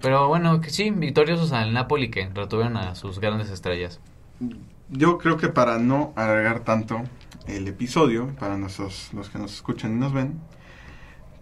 Pero 0.00 0.28
bueno, 0.28 0.60
que 0.60 0.70
sí, 0.70 0.90
victoriosos 0.90 1.52
al 1.52 1.72
Napoli 1.74 2.10
que 2.10 2.28
retuvieron 2.34 2.76
a 2.76 2.94
sus 2.94 3.20
grandes 3.20 3.50
estrellas. 3.50 4.00
Yo 4.88 5.18
creo 5.18 5.36
que 5.36 5.48
para 5.48 5.78
no 5.78 6.12
alargar 6.16 6.60
tanto 6.60 7.02
el 7.46 7.68
episodio, 7.68 8.34
para 8.38 8.56
nuestros, 8.56 9.12
los 9.12 9.28
que 9.28 9.38
nos 9.38 9.52
escuchan 9.52 9.92
y 9.92 9.96
nos 9.96 10.12
ven, 10.12 10.40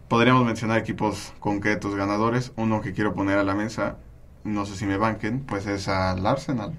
podríamos 0.08 0.44
mencionar 0.44 0.78
equipos 0.78 1.32
concretos 1.38 1.94
ganadores. 1.94 2.52
Uno 2.56 2.80
que 2.80 2.92
quiero 2.92 3.14
poner 3.14 3.38
a 3.38 3.44
la 3.44 3.54
mesa, 3.54 3.96
no 4.44 4.66
sé 4.66 4.74
si 4.74 4.86
me 4.86 4.96
banquen, 4.96 5.40
pues 5.40 5.66
es 5.66 5.88
al 5.88 6.26
Arsenal, 6.26 6.72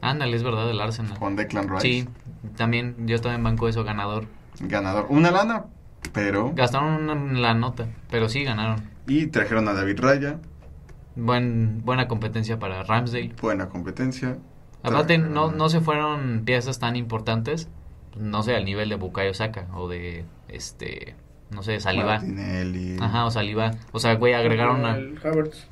Ándale, 0.00 0.36
es 0.36 0.42
verdad, 0.42 0.68
el 0.68 0.80
Arsenal. 0.82 1.18
con 1.18 1.34
Declan 1.34 1.66
Rice. 1.68 1.80
Sí, 1.80 2.08
también, 2.56 3.06
yo 3.06 3.18
también 3.22 3.42
banco 3.42 3.68
eso, 3.68 3.84
ganador. 3.84 4.26
Ganador. 4.60 5.06
Una 5.08 5.30
lana, 5.30 5.64
pero... 6.12 6.52
Gastaron 6.54 7.08
una- 7.08 7.40
la 7.40 7.54
nota, 7.54 7.86
pero 8.10 8.28
sí 8.28 8.44
ganaron. 8.44 8.82
Y 9.06 9.26
trajeron 9.26 9.68
a 9.68 9.74
David 9.74 10.00
Raya, 10.00 10.38
Buen, 11.16 11.82
buena 11.84 12.08
competencia 12.08 12.58
para 12.58 12.82
Ramsdale. 12.82 13.34
buena 13.40 13.68
competencia. 13.68 14.36
Aparte, 14.82 15.14
Trajeron 15.18 15.32
no, 15.32 15.52
no 15.52 15.68
se 15.68 15.80
fueron 15.80 16.42
piezas 16.44 16.78
tan 16.78 16.96
importantes, 16.96 17.68
no 18.18 18.42
sé, 18.42 18.56
al 18.56 18.64
nivel 18.64 18.88
de 18.88 18.96
Bukayo 18.96 19.32
Saka 19.32 19.66
o 19.74 19.88
de, 19.88 20.24
este, 20.48 21.14
no 21.50 21.62
sé, 21.62 21.78
Saliba. 21.78 22.14
Martinelli. 22.18 22.96
Ajá, 23.00 23.26
o 23.26 23.30
Saliba. 23.30 23.70
O 23.92 24.00
sea, 24.00 24.14
güey, 24.16 24.32
agregaron 24.34 24.84
a... 24.84 24.98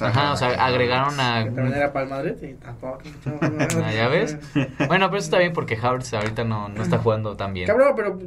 Ajá, 0.06 0.32
o 0.32 0.36
sea, 0.36 0.64
agregaron 0.64 1.18
a... 1.18 1.44
Que 1.44 1.50
también 1.50 1.76
era 1.76 1.92
para 1.92 2.04
el 2.04 2.10
Madrid 2.10 2.34
y 2.42 2.54
tampoco. 2.54 3.00
Ah, 3.82 3.92
¿Ya 3.92 4.08
ves? 4.08 4.38
Bueno, 4.86 5.06
pero 5.08 5.18
eso 5.18 5.26
está 5.26 5.38
bien 5.38 5.52
porque 5.52 5.76
Havertz 5.80 6.14
ahorita 6.14 6.44
no, 6.44 6.68
no 6.68 6.82
está 6.82 6.98
jugando 6.98 7.36
tan 7.36 7.52
bien. 7.52 7.66
Cabrón, 7.66 7.94
pero 7.96 8.18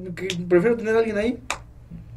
prefiero 0.49 0.75
tener 0.75 0.95
a 0.95 0.99
alguien 0.99 1.17
ahí. 1.17 1.39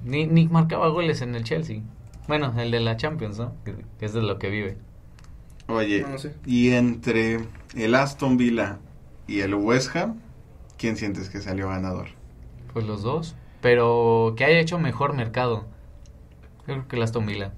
Ni, 0.05 0.26
ni 0.26 0.49
marcaba 0.49 0.89
goles 0.89 1.22
en 1.22 1.34
el 1.36 1.45
Chelsea. 1.45 1.82
Bueno, 2.29 2.53
el 2.59 2.70
de 2.70 2.81
la 2.81 2.97
Champions, 2.97 3.39
¿no? 3.39 3.55
Que, 3.64 3.74
es 4.05 4.12
de 4.12 4.22
lo 4.22 4.39
que 4.39 4.51
vive. 4.51 4.76
Oye, 5.66 6.03
No, 6.03 6.11
no 6.11 6.18
sé. 6.18 6.35
y 6.47 6.70
entre 6.70 7.41
el 7.74 7.95
Aston 7.95 8.37
Villa 8.37 8.79
y 9.26 9.41
el 9.41 9.55
West 9.55 9.97
Ham, 9.97 10.20
¿quién 10.76 10.97
sientes 10.97 11.31
que 11.31 11.41
salió 11.41 11.68
ganador? 11.68 12.09
Pues 12.72 12.87
los 12.87 13.03
dos. 13.03 13.35
Pero 13.61 14.35
que 14.37 14.45
haya 14.45 14.61
hecho 14.61 14.79
mejor 14.79 15.14
mercado. 15.14 15.66
Yo 16.66 16.74
creo 16.74 16.89
que 16.89 16.97
el 16.97 17.03
Aston 17.03 17.26
Villa. 17.26 17.53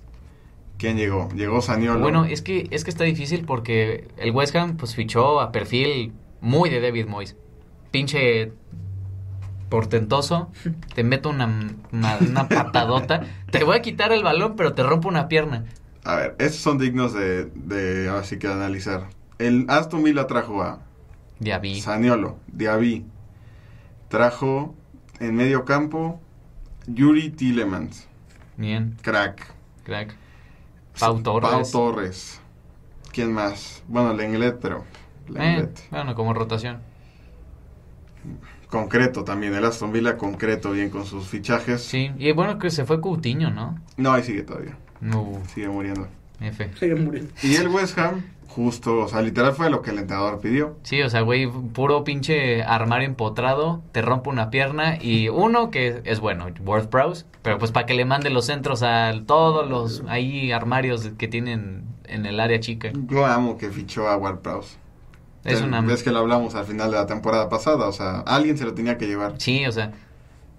¿Quién 0.78 0.96
llegó? 0.96 1.28
Llegó 1.34 1.60
Saniolo. 1.60 2.00
Bueno, 2.00 2.24
es 2.24 2.40
que, 2.40 2.68
es 2.70 2.84
que 2.84 2.90
está 2.90 3.04
difícil 3.04 3.44
porque 3.44 4.08
el 4.16 4.30
West 4.30 4.56
Ham 4.56 4.76
pues 4.76 4.94
fichó 4.94 5.40
a 5.40 5.52
perfil 5.52 6.14
muy 6.40 6.70
de 6.70 6.80
David 6.80 7.06
Moyes. 7.06 7.36
Pinche 7.90 8.52
portentoso. 9.70 10.50
Te 10.94 11.02
meto 11.04 11.30
una, 11.30 11.46
una, 11.92 12.18
una 12.18 12.48
patadota. 12.48 13.22
Te 13.50 13.64
voy 13.64 13.78
a 13.78 13.82
quitar 13.82 14.12
el 14.12 14.22
balón, 14.22 14.56
pero 14.56 14.74
te 14.74 14.82
rompo 14.82 15.08
una 15.08 15.28
pierna. 15.28 15.64
A 16.04 16.16
ver, 16.16 16.36
estos 16.38 16.60
son 16.60 16.76
dignos 16.78 17.14
de, 17.14 17.46
de 17.46 18.10
así 18.10 18.38
que 18.38 18.48
analizar. 18.48 19.08
El 19.38 19.64
Aston 19.68 20.02
Villa 20.02 20.26
trajo 20.26 20.62
a 20.62 20.80
vi. 21.38 21.80
Saniolo, 21.80 22.38
Diaby. 22.48 23.06
Trajo 24.08 24.74
en 25.20 25.34
medio 25.36 25.64
campo 25.64 26.20
Yuri 26.86 27.30
Tillemans, 27.30 28.06
Bien, 28.56 28.96
crack. 29.02 29.54
crack. 29.84 30.14
Pau 30.98 31.22
Torres. 31.22 31.50
Pau 31.50 31.70
Torres. 31.70 32.40
¿Quién 33.12 33.32
más? 33.32 33.82
Bueno, 33.88 34.12
Lenglet, 34.12 34.58
pero 34.60 34.84
Eh, 35.28 35.32
Lenglet. 35.32 35.88
bueno, 35.90 36.14
como 36.14 36.34
rotación. 36.34 36.80
Concreto 38.70 39.24
también, 39.24 39.54
el 39.54 39.64
Aston 39.64 39.92
Villa 39.92 40.16
concreto 40.16 40.70
bien 40.70 40.90
con 40.90 41.04
sus 41.04 41.26
fichajes. 41.26 41.82
Sí, 41.82 42.12
y 42.18 42.30
bueno 42.32 42.58
que 42.58 42.70
se 42.70 42.84
fue 42.84 43.00
Coutinho, 43.00 43.50
¿no? 43.50 43.78
No, 43.96 44.12
ahí 44.12 44.22
sigue 44.22 44.42
todavía. 44.42 44.76
No, 45.00 45.40
Sigue 45.52 45.68
muriendo. 45.68 46.06
F. 46.40 46.70
Sigue 46.78 46.94
muriendo. 46.94 47.32
Y 47.42 47.56
el 47.56 47.68
West 47.68 47.98
Ham, 47.98 48.22
justo, 48.46 49.00
o 49.00 49.08
sea, 49.08 49.22
literal 49.22 49.52
fue 49.54 49.70
lo 49.70 49.82
que 49.82 49.90
el 49.90 49.98
entrenador 49.98 50.40
pidió. 50.40 50.76
Sí, 50.82 51.02
o 51.02 51.10
sea, 51.10 51.22
güey, 51.22 51.48
puro 51.48 52.04
pinche 52.04 52.62
armario 52.62 53.08
empotrado, 53.08 53.82
te 53.92 54.02
rompe 54.02 54.30
una 54.30 54.50
pierna 54.50 54.96
y 55.00 55.28
uno 55.28 55.70
que 55.70 56.00
es 56.04 56.20
bueno, 56.20 56.46
Worth 56.64 56.88
Prowse, 56.88 57.24
pero 57.42 57.58
pues 57.58 57.72
para 57.72 57.86
que 57.86 57.94
le 57.94 58.04
mande 58.04 58.30
los 58.30 58.46
centros 58.46 58.82
a 58.82 59.12
todos 59.26 59.68
los 59.68 60.04
ahí 60.08 60.52
armarios 60.52 61.10
que 61.18 61.28
tienen 61.28 61.84
en 62.04 62.26
el 62.26 62.38
área 62.40 62.60
chica. 62.60 62.90
Yo 63.08 63.26
amo 63.26 63.58
que 63.58 63.70
fichó 63.70 64.08
a 64.08 64.16
Ward 64.16 64.38
Prowse. 64.38 64.76
Es 65.45 65.62
una... 65.62 65.80
Ves 65.80 66.03
que 66.03 66.11
lo 66.11 66.18
hablamos 66.18 66.55
al 66.55 66.64
final 66.66 66.91
de 66.91 66.97
la 66.99 67.07
temporada 67.07 67.49
pasada, 67.49 67.88
o 67.88 67.93
sea, 67.93 68.20
alguien 68.20 68.59
se 68.59 68.64
lo 68.64 68.74
tenía 68.74 68.99
que 68.99 69.07
llevar. 69.07 69.34
Sí, 69.38 69.64
o 69.66 69.72
sea, 69.72 69.93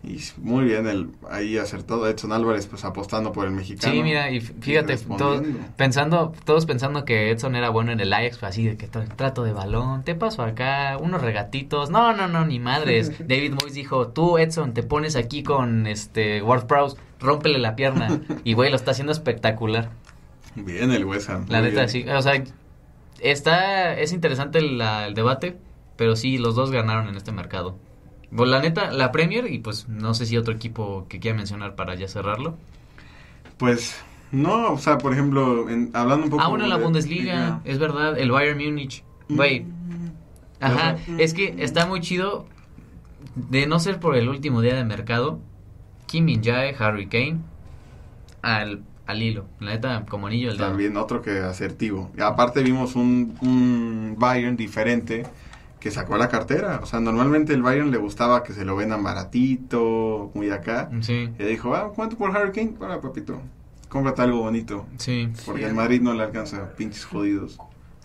Y 0.03 0.17
muy 0.41 0.65
bien 0.65 0.87
el 0.87 1.09
ahí 1.29 1.59
acertado 1.59 2.07
Edson 2.09 2.31
Álvarez 2.33 2.65
pues 2.65 2.83
apostando 2.83 3.31
por 3.31 3.45
el 3.45 3.51
mexicano. 3.51 3.93
sí, 3.93 4.01
mira, 4.01 4.31
y 4.31 4.41
fíjate, 4.41 4.97
todo- 4.97 5.35
respondiendo. 5.35 5.59
pensando, 5.77 6.33
todos 6.45 6.65
pensando 6.65 7.05
que 7.05 7.29
Edson 7.29 7.55
era 7.55 7.69
bueno 7.69 7.91
en 7.91 7.99
el 7.99 8.11
Ajax, 8.11 8.39
pues 8.39 8.49
así 8.53 8.65
de 8.65 8.77
que 8.77 8.89
tra- 8.89 9.07
trato 9.15 9.43
de 9.43 9.53
balón, 9.53 10.01
te 10.03 10.15
paso 10.15 10.41
acá, 10.41 10.97
unos 10.99 11.21
regatitos, 11.21 11.91
no, 11.91 12.13
no, 12.13 12.27
no, 12.27 12.43
ni 12.47 12.57
madres. 12.59 13.11
David 13.19 13.51
Moyes 13.53 13.75
dijo, 13.75 14.07
tú 14.07 14.39
Edson, 14.39 14.73
te 14.73 14.81
pones 14.81 15.15
aquí 15.15 15.43
con 15.43 15.85
este 15.85 16.41
Ward 16.41 16.65
Prowse, 16.65 16.97
rómpele 17.19 17.59
la 17.59 17.75
pierna, 17.75 18.19
y 18.43 18.53
güey, 18.53 18.71
lo 18.71 18.77
está 18.77 18.89
haciendo 18.91 19.11
espectacular. 19.11 19.91
Bien 20.55 20.91
el 20.91 21.05
West 21.05 21.29
Ham. 21.29 21.45
La 21.47 21.61
neta, 21.61 21.87
sí. 21.87 22.03
O 22.09 22.21
sea, 22.23 22.43
está, 23.21 23.97
es 23.97 24.11
interesante 24.13 24.61
la- 24.61 25.07
el 25.07 25.13
debate, 25.13 25.57
pero 25.95 26.15
sí, 26.15 26.37
los 26.37 26.55
dos 26.55 26.71
ganaron 26.71 27.07
en 27.07 27.15
este 27.15 27.31
mercado. 27.31 27.77
Pues 28.35 28.49
la 28.49 28.61
neta, 28.61 28.91
la 28.91 29.11
Premier, 29.11 29.51
y 29.51 29.59
pues 29.59 29.87
no 29.89 30.13
sé 30.13 30.25
si 30.25 30.37
otro 30.37 30.53
equipo 30.53 31.05
que 31.09 31.19
quiera 31.19 31.35
mencionar 31.37 31.75
para 31.75 31.95
ya 31.95 32.07
cerrarlo. 32.07 32.55
Pues 33.57 34.01
No, 34.31 34.71
o 34.71 34.77
sea, 34.77 34.97
por 34.97 35.11
ejemplo, 35.11 35.69
en- 35.69 35.91
hablando 35.93 36.23
un 36.25 36.29
poco... 36.31 36.41
Ah, 36.41 36.47
bueno, 36.47 36.65
la 36.65 36.77
de- 36.77 36.83
Bundesliga, 36.85 37.59
es 37.65 37.79
verdad, 37.79 38.17
el 38.17 38.31
Bayern 38.31 38.57
Múnich. 38.63 39.03
Güey. 39.27 39.65
Ajá, 40.61 40.95
es 41.17 41.33
que 41.33 41.55
está 41.59 41.85
muy 41.85 41.99
chido. 41.99 42.45
De 43.35 43.67
no 43.67 43.77
ser 43.79 43.99
por 43.99 44.15
el 44.15 44.29
último 44.29 44.61
día 44.61 44.75
de 44.75 44.85
mercado, 44.85 45.39
Kim 46.05 46.23
Min 46.25 46.41
Jae, 46.43 46.73
Harry 46.79 47.07
Kane, 47.07 47.39
al, 48.41 48.83
al 49.05 49.21
hilo. 49.21 49.45
La 49.59 49.71
neta, 49.71 50.05
como 50.07 50.27
anillo. 50.27 50.55
También 50.55 50.95
otro 50.97 51.21
que 51.21 51.39
asertivo. 51.39 52.11
Y 52.17 52.21
aparte 52.21 52.63
vimos 52.63 52.95
un, 52.95 53.35
un 53.41 54.15
Bayern 54.17 54.55
diferente 54.55 55.23
que 55.79 55.91
sacó 55.91 56.17
la 56.17 56.29
cartera. 56.29 56.79
O 56.81 56.85
sea, 56.85 56.99
normalmente 56.99 57.53
el 57.53 57.61
Bayern 57.63 57.91
le 57.91 57.97
gustaba 57.97 58.43
que 58.43 58.53
se 58.53 58.63
lo 58.63 58.75
vendan 58.75 59.03
baratito, 59.03 60.31
muy 60.33 60.49
acá. 60.51 60.89
Sí, 61.01 61.29
Y 61.39 61.43
dijo, 61.43 61.75
ah, 61.75 61.91
¿cuánto 61.95 62.17
por 62.17 62.35
Harry 62.37 62.51
Kane? 62.51 62.73
Bueno, 62.77 63.01
papito, 63.01 63.41
cómprate 63.89 64.21
algo 64.21 64.41
bonito. 64.41 64.85
sí. 64.97 65.29
Porque 65.45 65.65
el 65.65 65.73
Madrid 65.73 66.01
no 66.01 66.13
le 66.13 66.23
alcanza, 66.23 66.69
pinches 66.77 67.05
jodidos. 67.05 67.57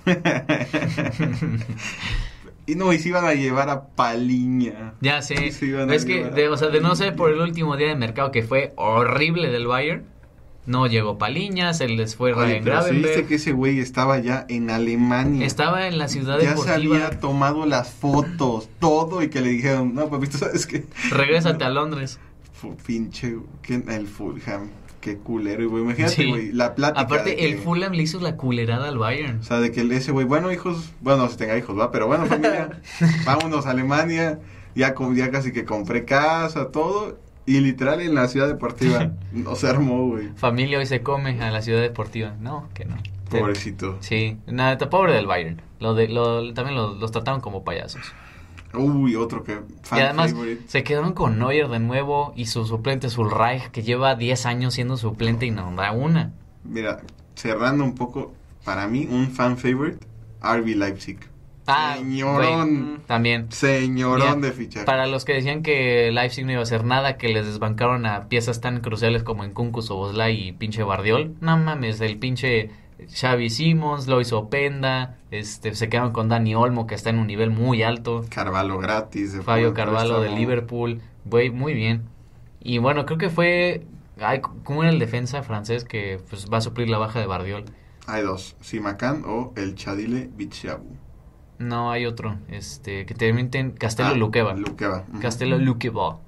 y 2.67 2.75
no, 2.75 2.93
y 2.93 2.99
se 2.99 3.09
iban 3.11 3.25
a 3.25 3.35
llevar 3.35 3.69
a 3.71 3.87
Paliña. 3.89 4.95
Ya 5.01 5.23
sé. 5.23 5.53
Sí, 5.53 5.73
es 5.91 6.05
que, 6.05 6.25
de, 6.31 6.49
o 6.49 6.57
sea, 6.57 6.69
de 6.69 6.81
no 6.81 6.97
ser 6.97 7.15
por 7.15 7.31
el 7.31 7.41
último 7.41 7.77
día 7.77 7.89
de 7.89 7.97
mercado 7.97 8.33
que 8.33 8.43
fue 8.43 8.73
horrible 8.77 9.51
del 9.51 9.67
Bayern, 9.67 10.05
no 10.67 10.87
llegó 10.87 11.17
Paliña, 11.19 11.73
se 11.75 11.89
les 11.89 12.17
fue 12.17 12.33
Oye, 12.33 12.61
pero 12.63 12.83
se 12.83 12.91
viste 12.91 13.01
Gravenberg. 13.03 13.29
que 13.29 13.35
ese 13.37 13.53
güey 13.53 13.79
estaba 13.81 14.19
ya 14.19 14.45
en 14.49 14.71
Alemania. 14.71 15.47
Estaba 15.47 15.87
en 15.87 15.99
la 15.99 16.09
ciudad 16.09 16.35
ya 16.41 16.57
se 16.57 16.63
deportiva. 16.69 16.97
había 17.07 17.21
tomado 17.21 17.67
las 17.67 17.91
fotos, 17.91 18.69
todo, 18.81 19.23
y 19.23 19.29
que 19.31 19.41
le 19.41 19.51
dijeron, 19.51 19.95
no, 19.95 20.09
papito, 20.09 20.39
¿sabes 20.39 20.67
qué? 20.67 20.85
Regrésate 21.11 21.65
a 21.65 21.71
Londres. 21.71 22.19
Fu- 22.53 22.77
pinche, 22.77 23.37
¿quién? 23.63 23.85
el 23.91 24.07
Fulham, 24.09 24.71
qué 25.01 25.19
culero, 25.19 25.69
güey. 25.69 25.83
Imagínate, 25.85 26.15
Sí. 26.15 26.29
güey, 26.29 26.53
la 26.53 26.75
plática. 26.75 27.01
Aparte, 27.03 27.37
que- 27.37 27.47
el 27.49 27.59
Fulham 27.59 27.93
le 27.93 28.03
hizo 28.03 28.19
la 28.21 28.37
culerada 28.37 28.89
al 28.89 28.99
Bayern. 28.99 29.41
O 29.41 29.43
sea, 29.45 29.61
de 29.61 29.71
que 29.73 29.83
ese 29.95 30.11
güey, 30.11 30.27
bueno, 30.27 30.51
hijos, 30.51 30.91
bueno, 31.01 31.29
si 31.29 31.37
tenga 31.37 31.57
hijos, 31.57 31.79
va, 31.79 31.93
pero 31.93 32.07
bueno, 32.07 32.27
familia, 32.27 32.81
vámonos 33.27 33.67
a 33.67 33.71
Alemania, 33.71 34.39
ya, 34.75 34.95
ya 35.15 35.31
casi 35.31 35.53
que 35.53 35.65
compré 35.65 36.05
casa, 36.05 36.71
todo, 36.71 37.19
y 37.47 37.61
literal 37.61 38.01
en 38.01 38.15
la 38.15 38.29
ciudad 38.29 38.49
deportiva, 38.49 39.13
no 39.33 39.55
se 39.55 39.69
armó, 39.69 40.07
güey. 40.09 40.29
Familia 40.37 40.79
hoy 40.79 40.87
se 40.87 41.03
come 41.03 41.41
a 41.41 41.51
la 41.51 41.63
ciudad 41.63 41.81
deportiva. 41.81 42.35
No, 42.41 42.69
que 42.75 42.85
no. 42.85 42.97
Pobrecito. 43.31 43.97
Sí, 44.01 44.37
nada, 44.47 44.79
pobre 44.91 45.13
del 45.13 45.27
Bayern. 45.27 45.61
Lo 45.81 45.95
de, 45.95 46.09
lo, 46.09 46.53
también 46.55 46.77
lo- 46.77 46.95
los 46.95 47.11
trataron 47.13 47.41
como 47.41 47.65
payasos. 47.65 48.03
Uy, 48.75 49.17
otro 49.17 49.43
que 49.43 49.61
fan 49.83 49.99
y 49.99 50.03
además 50.03 50.33
favorite. 50.33 50.63
se 50.69 50.83
quedaron 50.85 51.13
con 51.13 51.39
Neuer 51.39 51.69
de 51.69 51.79
nuevo 51.79 52.33
y 52.37 52.47
su 52.47 52.67
suplente 52.67 53.09
Zulreich, 53.09 53.71
que 53.71 53.83
lleva 53.83 54.15
10 54.17 54.45
años 54.47 54.75
siendo 54.75 54.97
suplente 54.97 55.47
y 55.47 55.51
no 55.51 55.73
da 55.75 55.93
una. 55.93 56.33
Mira, 56.65 57.01
cerrando 57.35 57.85
un 57.85 57.95
poco, 57.95 58.33
para 58.65 58.87
mí, 58.87 59.09
un 59.11 59.31
fan 59.31 59.57
favorite, 59.57 59.99
RB 60.43 60.77
Leipzig. 60.77 61.19
Ah, 61.67 61.97
Señorón. 61.99 62.85
güey, 62.87 62.99
también. 63.07 63.51
Señorón 63.51 64.39
Mira, 64.41 64.49
de 64.49 64.53
fichaje. 64.53 64.87
Para 64.87 65.07
los 65.07 65.25
que 65.25 65.35
decían 65.35 65.63
que 65.63 66.11
Leipzig 66.13 66.45
no 66.47 66.53
iba 66.53 66.61
a 66.61 66.63
hacer 66.63 66.85
nada, 66.85 67.17
que 67.17 67.29
les 67.29 67.47
desbancaron 67.47 68.07
a 68.07 68.29
piezas 68.29 68.61
tan 68.61 68.81
cruciales 68.81 69.23
como 69.23 69.45
en 69.45 69.53
Kunkus, 69.53 69.91
Oboslai 69.91 70.49
y 70.49 70.53
pinche 70.53 70.83
Bardiol, 70.83 71.35
no 71.41 71.57
mames, 71.59 72.01
el 72.01 72.19
pinche 72.19 72.71
Xavi 73.13 73.51
Simons, 73.51 74.07
Lois 74.07 74.33
Openda, 74.33 75.17
este, 75.31 75.75
se 75.75 75.89
quedaron 75.89 76.13
con 76.13 76.29
Dani 76.29 76.55
Olmo, 76.55 76.87
que 76.87 76.95
está 76.95 77.11
en 77.11 77.19
un 77.19 77.27
nivel 77.27 77.51
muy 77.51 77.83
alto, 77.83 78.25
Carvalho 78.31 78.79
gratis. 78.79 79.33
de 79.33 79.43
Fabio 79.43 79.75
Carvalho 79.75 80.15
de 80.15 80.19
préstamo. 80.21 80.39
Liverpool, 80.39 81.01
güey, 81.25 81.51
muy 81.51 81.75
bien. 81.75 82.05
Y 82.61 82.79
bueno, 82.79 83.07
creo 83.07 83.19
que 83.19 83.29
fue, 83.29 83.83
ay, 84.21 84.41
¿cómo 84.65 84.83
era 84.83 84.93
el 84.93 84.99
defensa 84.99 85.43
francés 85.43 85.85
que 85.85 86.21
pues, 86.31 86.47
va 86.53 86.59
a 86.59 86.61
suplir 86.61 86.89
la 86.89 86.99
baja 86.99 87.21
de 87.21 87.27
Bardiol? 87.27 87.65
Hay 88.07 88.23
dos, 88.23 88.57
Simacan 88.61 89.25
o 89.27 89.53
el 89.57 89.75
Chadile 89.75 90.31
Bichabu. 90.35 90.87
No, 91.59 91.91
hay 91.91 92.05
otro, 92.07 92.37
este, 92.49 93.07
que 93.07 93.15
termina 93.15 93.49
en 93.55 93.71
Castelo 93.73 94.11
Ah, 94.11 94.15
Luqueva. 94.15 94.55
Luqueva. 94.55 95.05
Castelo 95.21 95.59
Luqueva. 95.59 96.19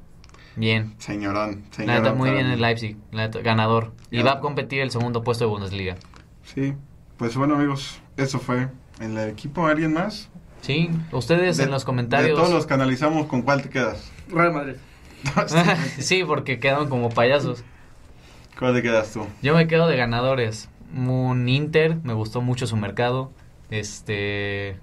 Bien. 0.56 0.94
Señorón, 0.98 1.64
La 1.70 1.76
señorón. 1.76 2.02
neta, 2.02 2.14
muy 2.14 2.30
bien 2.30 2.46
el 2.46 2.60
Leipzig, 2.60 2.96
la 3.12 3.26
neta, 3.26 3.40
ganador. 3.40 3.92
Y 4.10 4.22
va 4.22 4.32
a 4.32 4.40
competir 4.40 4.80
el 4.80 4.90
segundo 4.90 5.22
puesto 5.22 5.44
de 5.44 5.50
Bundesliga. 5.50 5.96
Sí, 6.42 6.74
pues 7.18 7.36
bueno 7.36 7.54
amigos, 7.56 8.00
eso 8.16 8.38
fue 8.40 8.68
el 9.00 9.18
equipo. 9.18 9.66
¿Alguien 9.66 9.92
más? 9.92 10.28
Sí, 10.62 10.90
ustedes 11.12 11.58
De- 11.58 11.64
en 11.64 11.70
los 11.70 11.84
comentarios. 11.84 12.30
De 12.30 12.34
todos 12.42 12.52
los 12.52 12.66
que 12.66 12.74
analizamos, 12.74 13.26
¿con 13.26 13.42
cuál 13.42 13.62
te 13.62 13.68
quedas? 13.68 14.10
Real 14.28 14.52
Madrid. 14.52 14.74
sí, 15.98 16.24
porque 16.24 16.58
quedaron 16.58 16.88
como 16.88 17.10
payasos. 17.10 17.62
¿Cuál 18.58 18.74
te 18.74 18.82
quedas 18.82 19.12
tú? 19.12 19.26
Yo 19.42 19.54
me 19.54 19.68
quedo 19.68 19.86
de 19.86 19.96
ganadores. 19.96 20.68
Un 20.96 21.48
Inter, 21.48 21.98
me 22.02 22.14
gustó 22.14 22.40
mucho 22.40 22.66
su 22.66 22.76
mercado. 22.76 23.30
Este. 23.70 24.78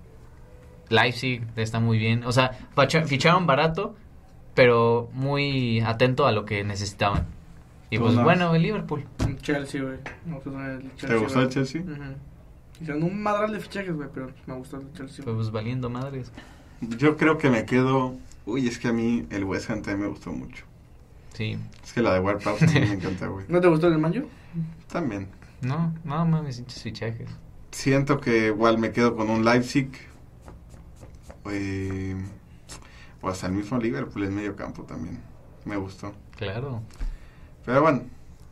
Leipzig 0.89 1.45
está 1.55 1.79
muy 1.79 1.97
bien. 1.97 2.23
O 2.23 2.31
sea, 2.31 2.51
ficharon 3.05 3.47
barato, 3.47 3.95
pero 4.53 5.09
muy 5.13 5.81
atento 5.81 6.25
a 6.25 6.31
lo 6.31 6.45
que 6.45 6.63
necesitaban. 6.63 7.25
Y 7.89 7.99
pues 7.99 8.13
no. 8.13 8.23
bueno, 8.23 8.55
el 8.55 8.61
Liverpool. 8.61 9.05
El 9.19 9.37
Chelsea, 9.37 9.81
güey. 9.81 9.97
Chelsea. 10.95 11.07
¿Te 11.07 11.17
gustó 11.17 11.41
el. 11.41 11.49
Chelsea? 11.49 11.81
Ujú. 11.81 12.15
Hicieron 12.81 13.03
un 13.03 13.21
madral 13.21 13.53
de 13.53 13.59
fichajes, 13.59 13.93
güey, 13.93 14.09
pero 14.13 14.31
me 14.47 14.55
gustó 14.55 14.77
el 14.77 14.91
Chelsea. 14.93 15.23
Pues 15.23 15.51
valiendo 15.51 15.89
madres. 15.89 16.31
Yo 16.81 17.15
creo 17.15 17.37
que 17.37 17.49
me 17.49 17.65
quedo... 17.65 18.15
Uy, 18.45 18.67
es 18.67 18.77
que 18.77 18.89
a 18.89 18.93
mí 18.93 19.25
el 19.29 19.45
West 19.45 19.69
Ham 19.69 19.81
también 19.81 20.01
me 20.01 20.07
gustó 20.07 20.31
mucho. 20.31 20.65
Sí. 21.33 21.57
Es 21.83 21.93
que 21.93 22.01
la 22.01 22.13
de 22.13 22.35
también 22.39 22.89
me 22.89 22.93
encanta, 22.95 23.27
güey. 23.27 23.45
¿No 23.49 23.61
te 23.61 23.67
gustó 23.67 23.87
el 23.87 23.97
Manju? 23.97 24.27
También. 24.91 25.27
No, 25.61 25.93
no 26.03 26.25
mames, 26.25 26.63
fichajes. 26.67 27.29
Siento 27.71 28.19
que 28.19 28.47
igual 28.47 28.77
me 28.77 28.91
quedo 28.91 29.15
con 29.15 29.29
un 29.29 29.43
Leipzig. 29.43 29.89
Eh, 31.51 32.15
o 33.21 33.29
hasta 33.29 33.47
el 33.47 33.53
mismo 33.53 33.77
Liverpool 33.77 34.23
en 34.23 34.35
medio 34.35 34.55
campo 34.55 34.83
también. 34.83 35.19
Me 35.65 35.77
gustó. 35.77 36.13
Claro. 36.37 36.81
Pero 37.65 37.81
bueno, 37.81 38.03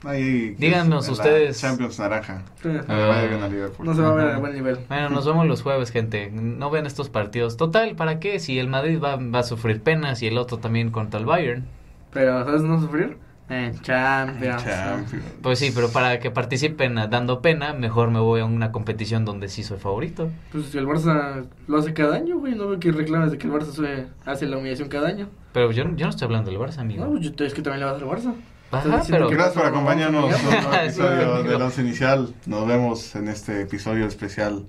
ahí... 0.03 0.55
Díganos 0.57 1.07
ustedes. 1.09 1.59
Champions 1.59 1.99
naranja. 1.99 2.41
Sí. 2.61 2.69
Me 2.69 2.81
vaya 2.81 3.27
bien 3.27 3.43
a 3.43 3.47
Liverpool. 3.47 3.85
No 3.85 3.93
se 3.93 4.01
va 4.01 4.09
a 4.09 4.13
ver 4.15 4.27
a 4.29 4.39
buen 4.39 4.53
nivel. 4.53 4.79
Bueno, 4.87 5.09
nos 5.09 5.25
vemos 5.25 5.45
los 5.45 5.61
jueves, 5.61 5.91
gente. 5.91 6.31
No 6.31 6.69
vean 6.71 6.85
estos 6.85 7.09
partidos. 7.09 7.57
Total, 7.57 7.95
¿para 7.95 8.19
qué? 8.19 8.39
Si 8.39 8.57
el 8.57 8.67
Madrid 8.67 8.99
va, 8.99 9.17
va 9.17 9.39
a 9.39 9.43
sufrir 9.43 9.81
penas 9.81 10.21
y 10.23 10.27
el 10.27 10.37
otro 10.37 10.57
también 10.57 10.89
contra 10.89 11.19
el 11.19 11.25
Bayern. 11.25 11.65
Pero, 12.11 12.43
¿sabes 12.45 12.61
no 12.63 12.79
sufrir? 12.81 13.17
En 13.49 13.79
Champions. 13.81 14.63
Champions. 14.63 15.25
Pues 15.41 15.59
sí, 15.59 15.71
pero 15.75 15.89
para 15.91 16.19
que 16.19 16.31
participen 16.31 16.97
ah, 16.97 17.07
dando 17.07 17.41
pena, 17.41 17.73
mejor 17.73 18.09
me 18.09 18.19
voy 18.19 18.39
a 18.41 18.45
una 18.45 18.71
competición 18.71 19.25
donde 19.25 19.49
sí 19.49 19.63
soy 19.63 19.77
favorito. 19.79 20.29
Pues 20.51 20.67
si 20.67 20.77
el 20.77 20.87
Barça 20.87 21.45
lo 21.67 21.77
hace 21.77 21.93
cada 21.93 22.15
año, 22.15 22.39
güey. 22.39 22.55
No 22.55 22.67
veo 22.69 22.79
que 22.79 22.91
reclames 22.91 23.31
de 23.31 23.37
que 23.37 23.47
el 23.47 23.53
Barça 23.53 23.71
sube- 23.71 24.07
hace 24.25 24.45
la 24.45 24.57
humillación 24.57 24.87
cada 24.89 25.09
año. 25.09 25.29
Pero 25.51 25.71
yo, 25.71 25.83
yo 25.95 26.05
no 26.05 26.09
estoy 26.09 26.25
hablando 26.25 26.49
del 26.51 26.59
Barça, 26.59 26.79
amigo. 26.79 27.03
No, 27.05 27.11
pues 27.11 27.31
yo- 27.35 27.45
es 27.45 27.53
que 27.53 27.61
también 27.61 27.85
le 27.85 27.91
vas 27.91 28.01
al 28.01 28.07
Barça. 28.07 28.33
Ajá, 28.71 29.03
pero- 29.07 29.29
Gracias 29.29 29.53
por 29.53 29.63
no, 29.65 29.69
no, 29.69 29.75
acompañarnos 29.75 30.21
no, 30.31 30.35
en 30.35 30.45
un 30.47 30.51
nuevo 30.51 30.71
Sí, 30.73 30.77
episodio 30.85 31.43
del 31.43 31.61
Once 31.61 31.81
Inicial. 31.81 32.33
Nos 32.47 32.67
vemos 32.67 33.15
en 33.15 33.27
este 33.27 33.61
episodio 33.61 34.07
especial 34.07 34.65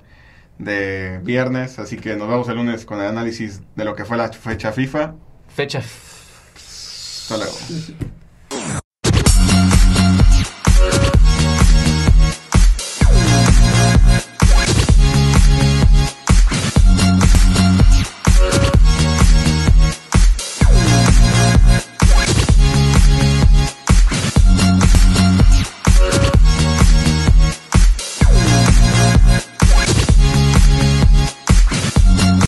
de 0.59 1.21
viernes. 1.23 1.79
Así 1.79 1.97
que 1.97 2.17
nos 2.17 2.29
vemos 2.29 2.49
el 2.49 2.57
lunes 2.57 2.85
con 2.85 3.01
el 3.01 3.07
análisis 3.07 3.63
de 3.77 3.85
lo 3.85 3.95
que 3.95 4.05
fue 4.05 4.17
la 4.19 4.29
fecha 4.31 4.73
FIFA. 4.73 5.15
Fecha. 5.49 5.79
Hasta 5.79 7.37
luego. 7.39 7.53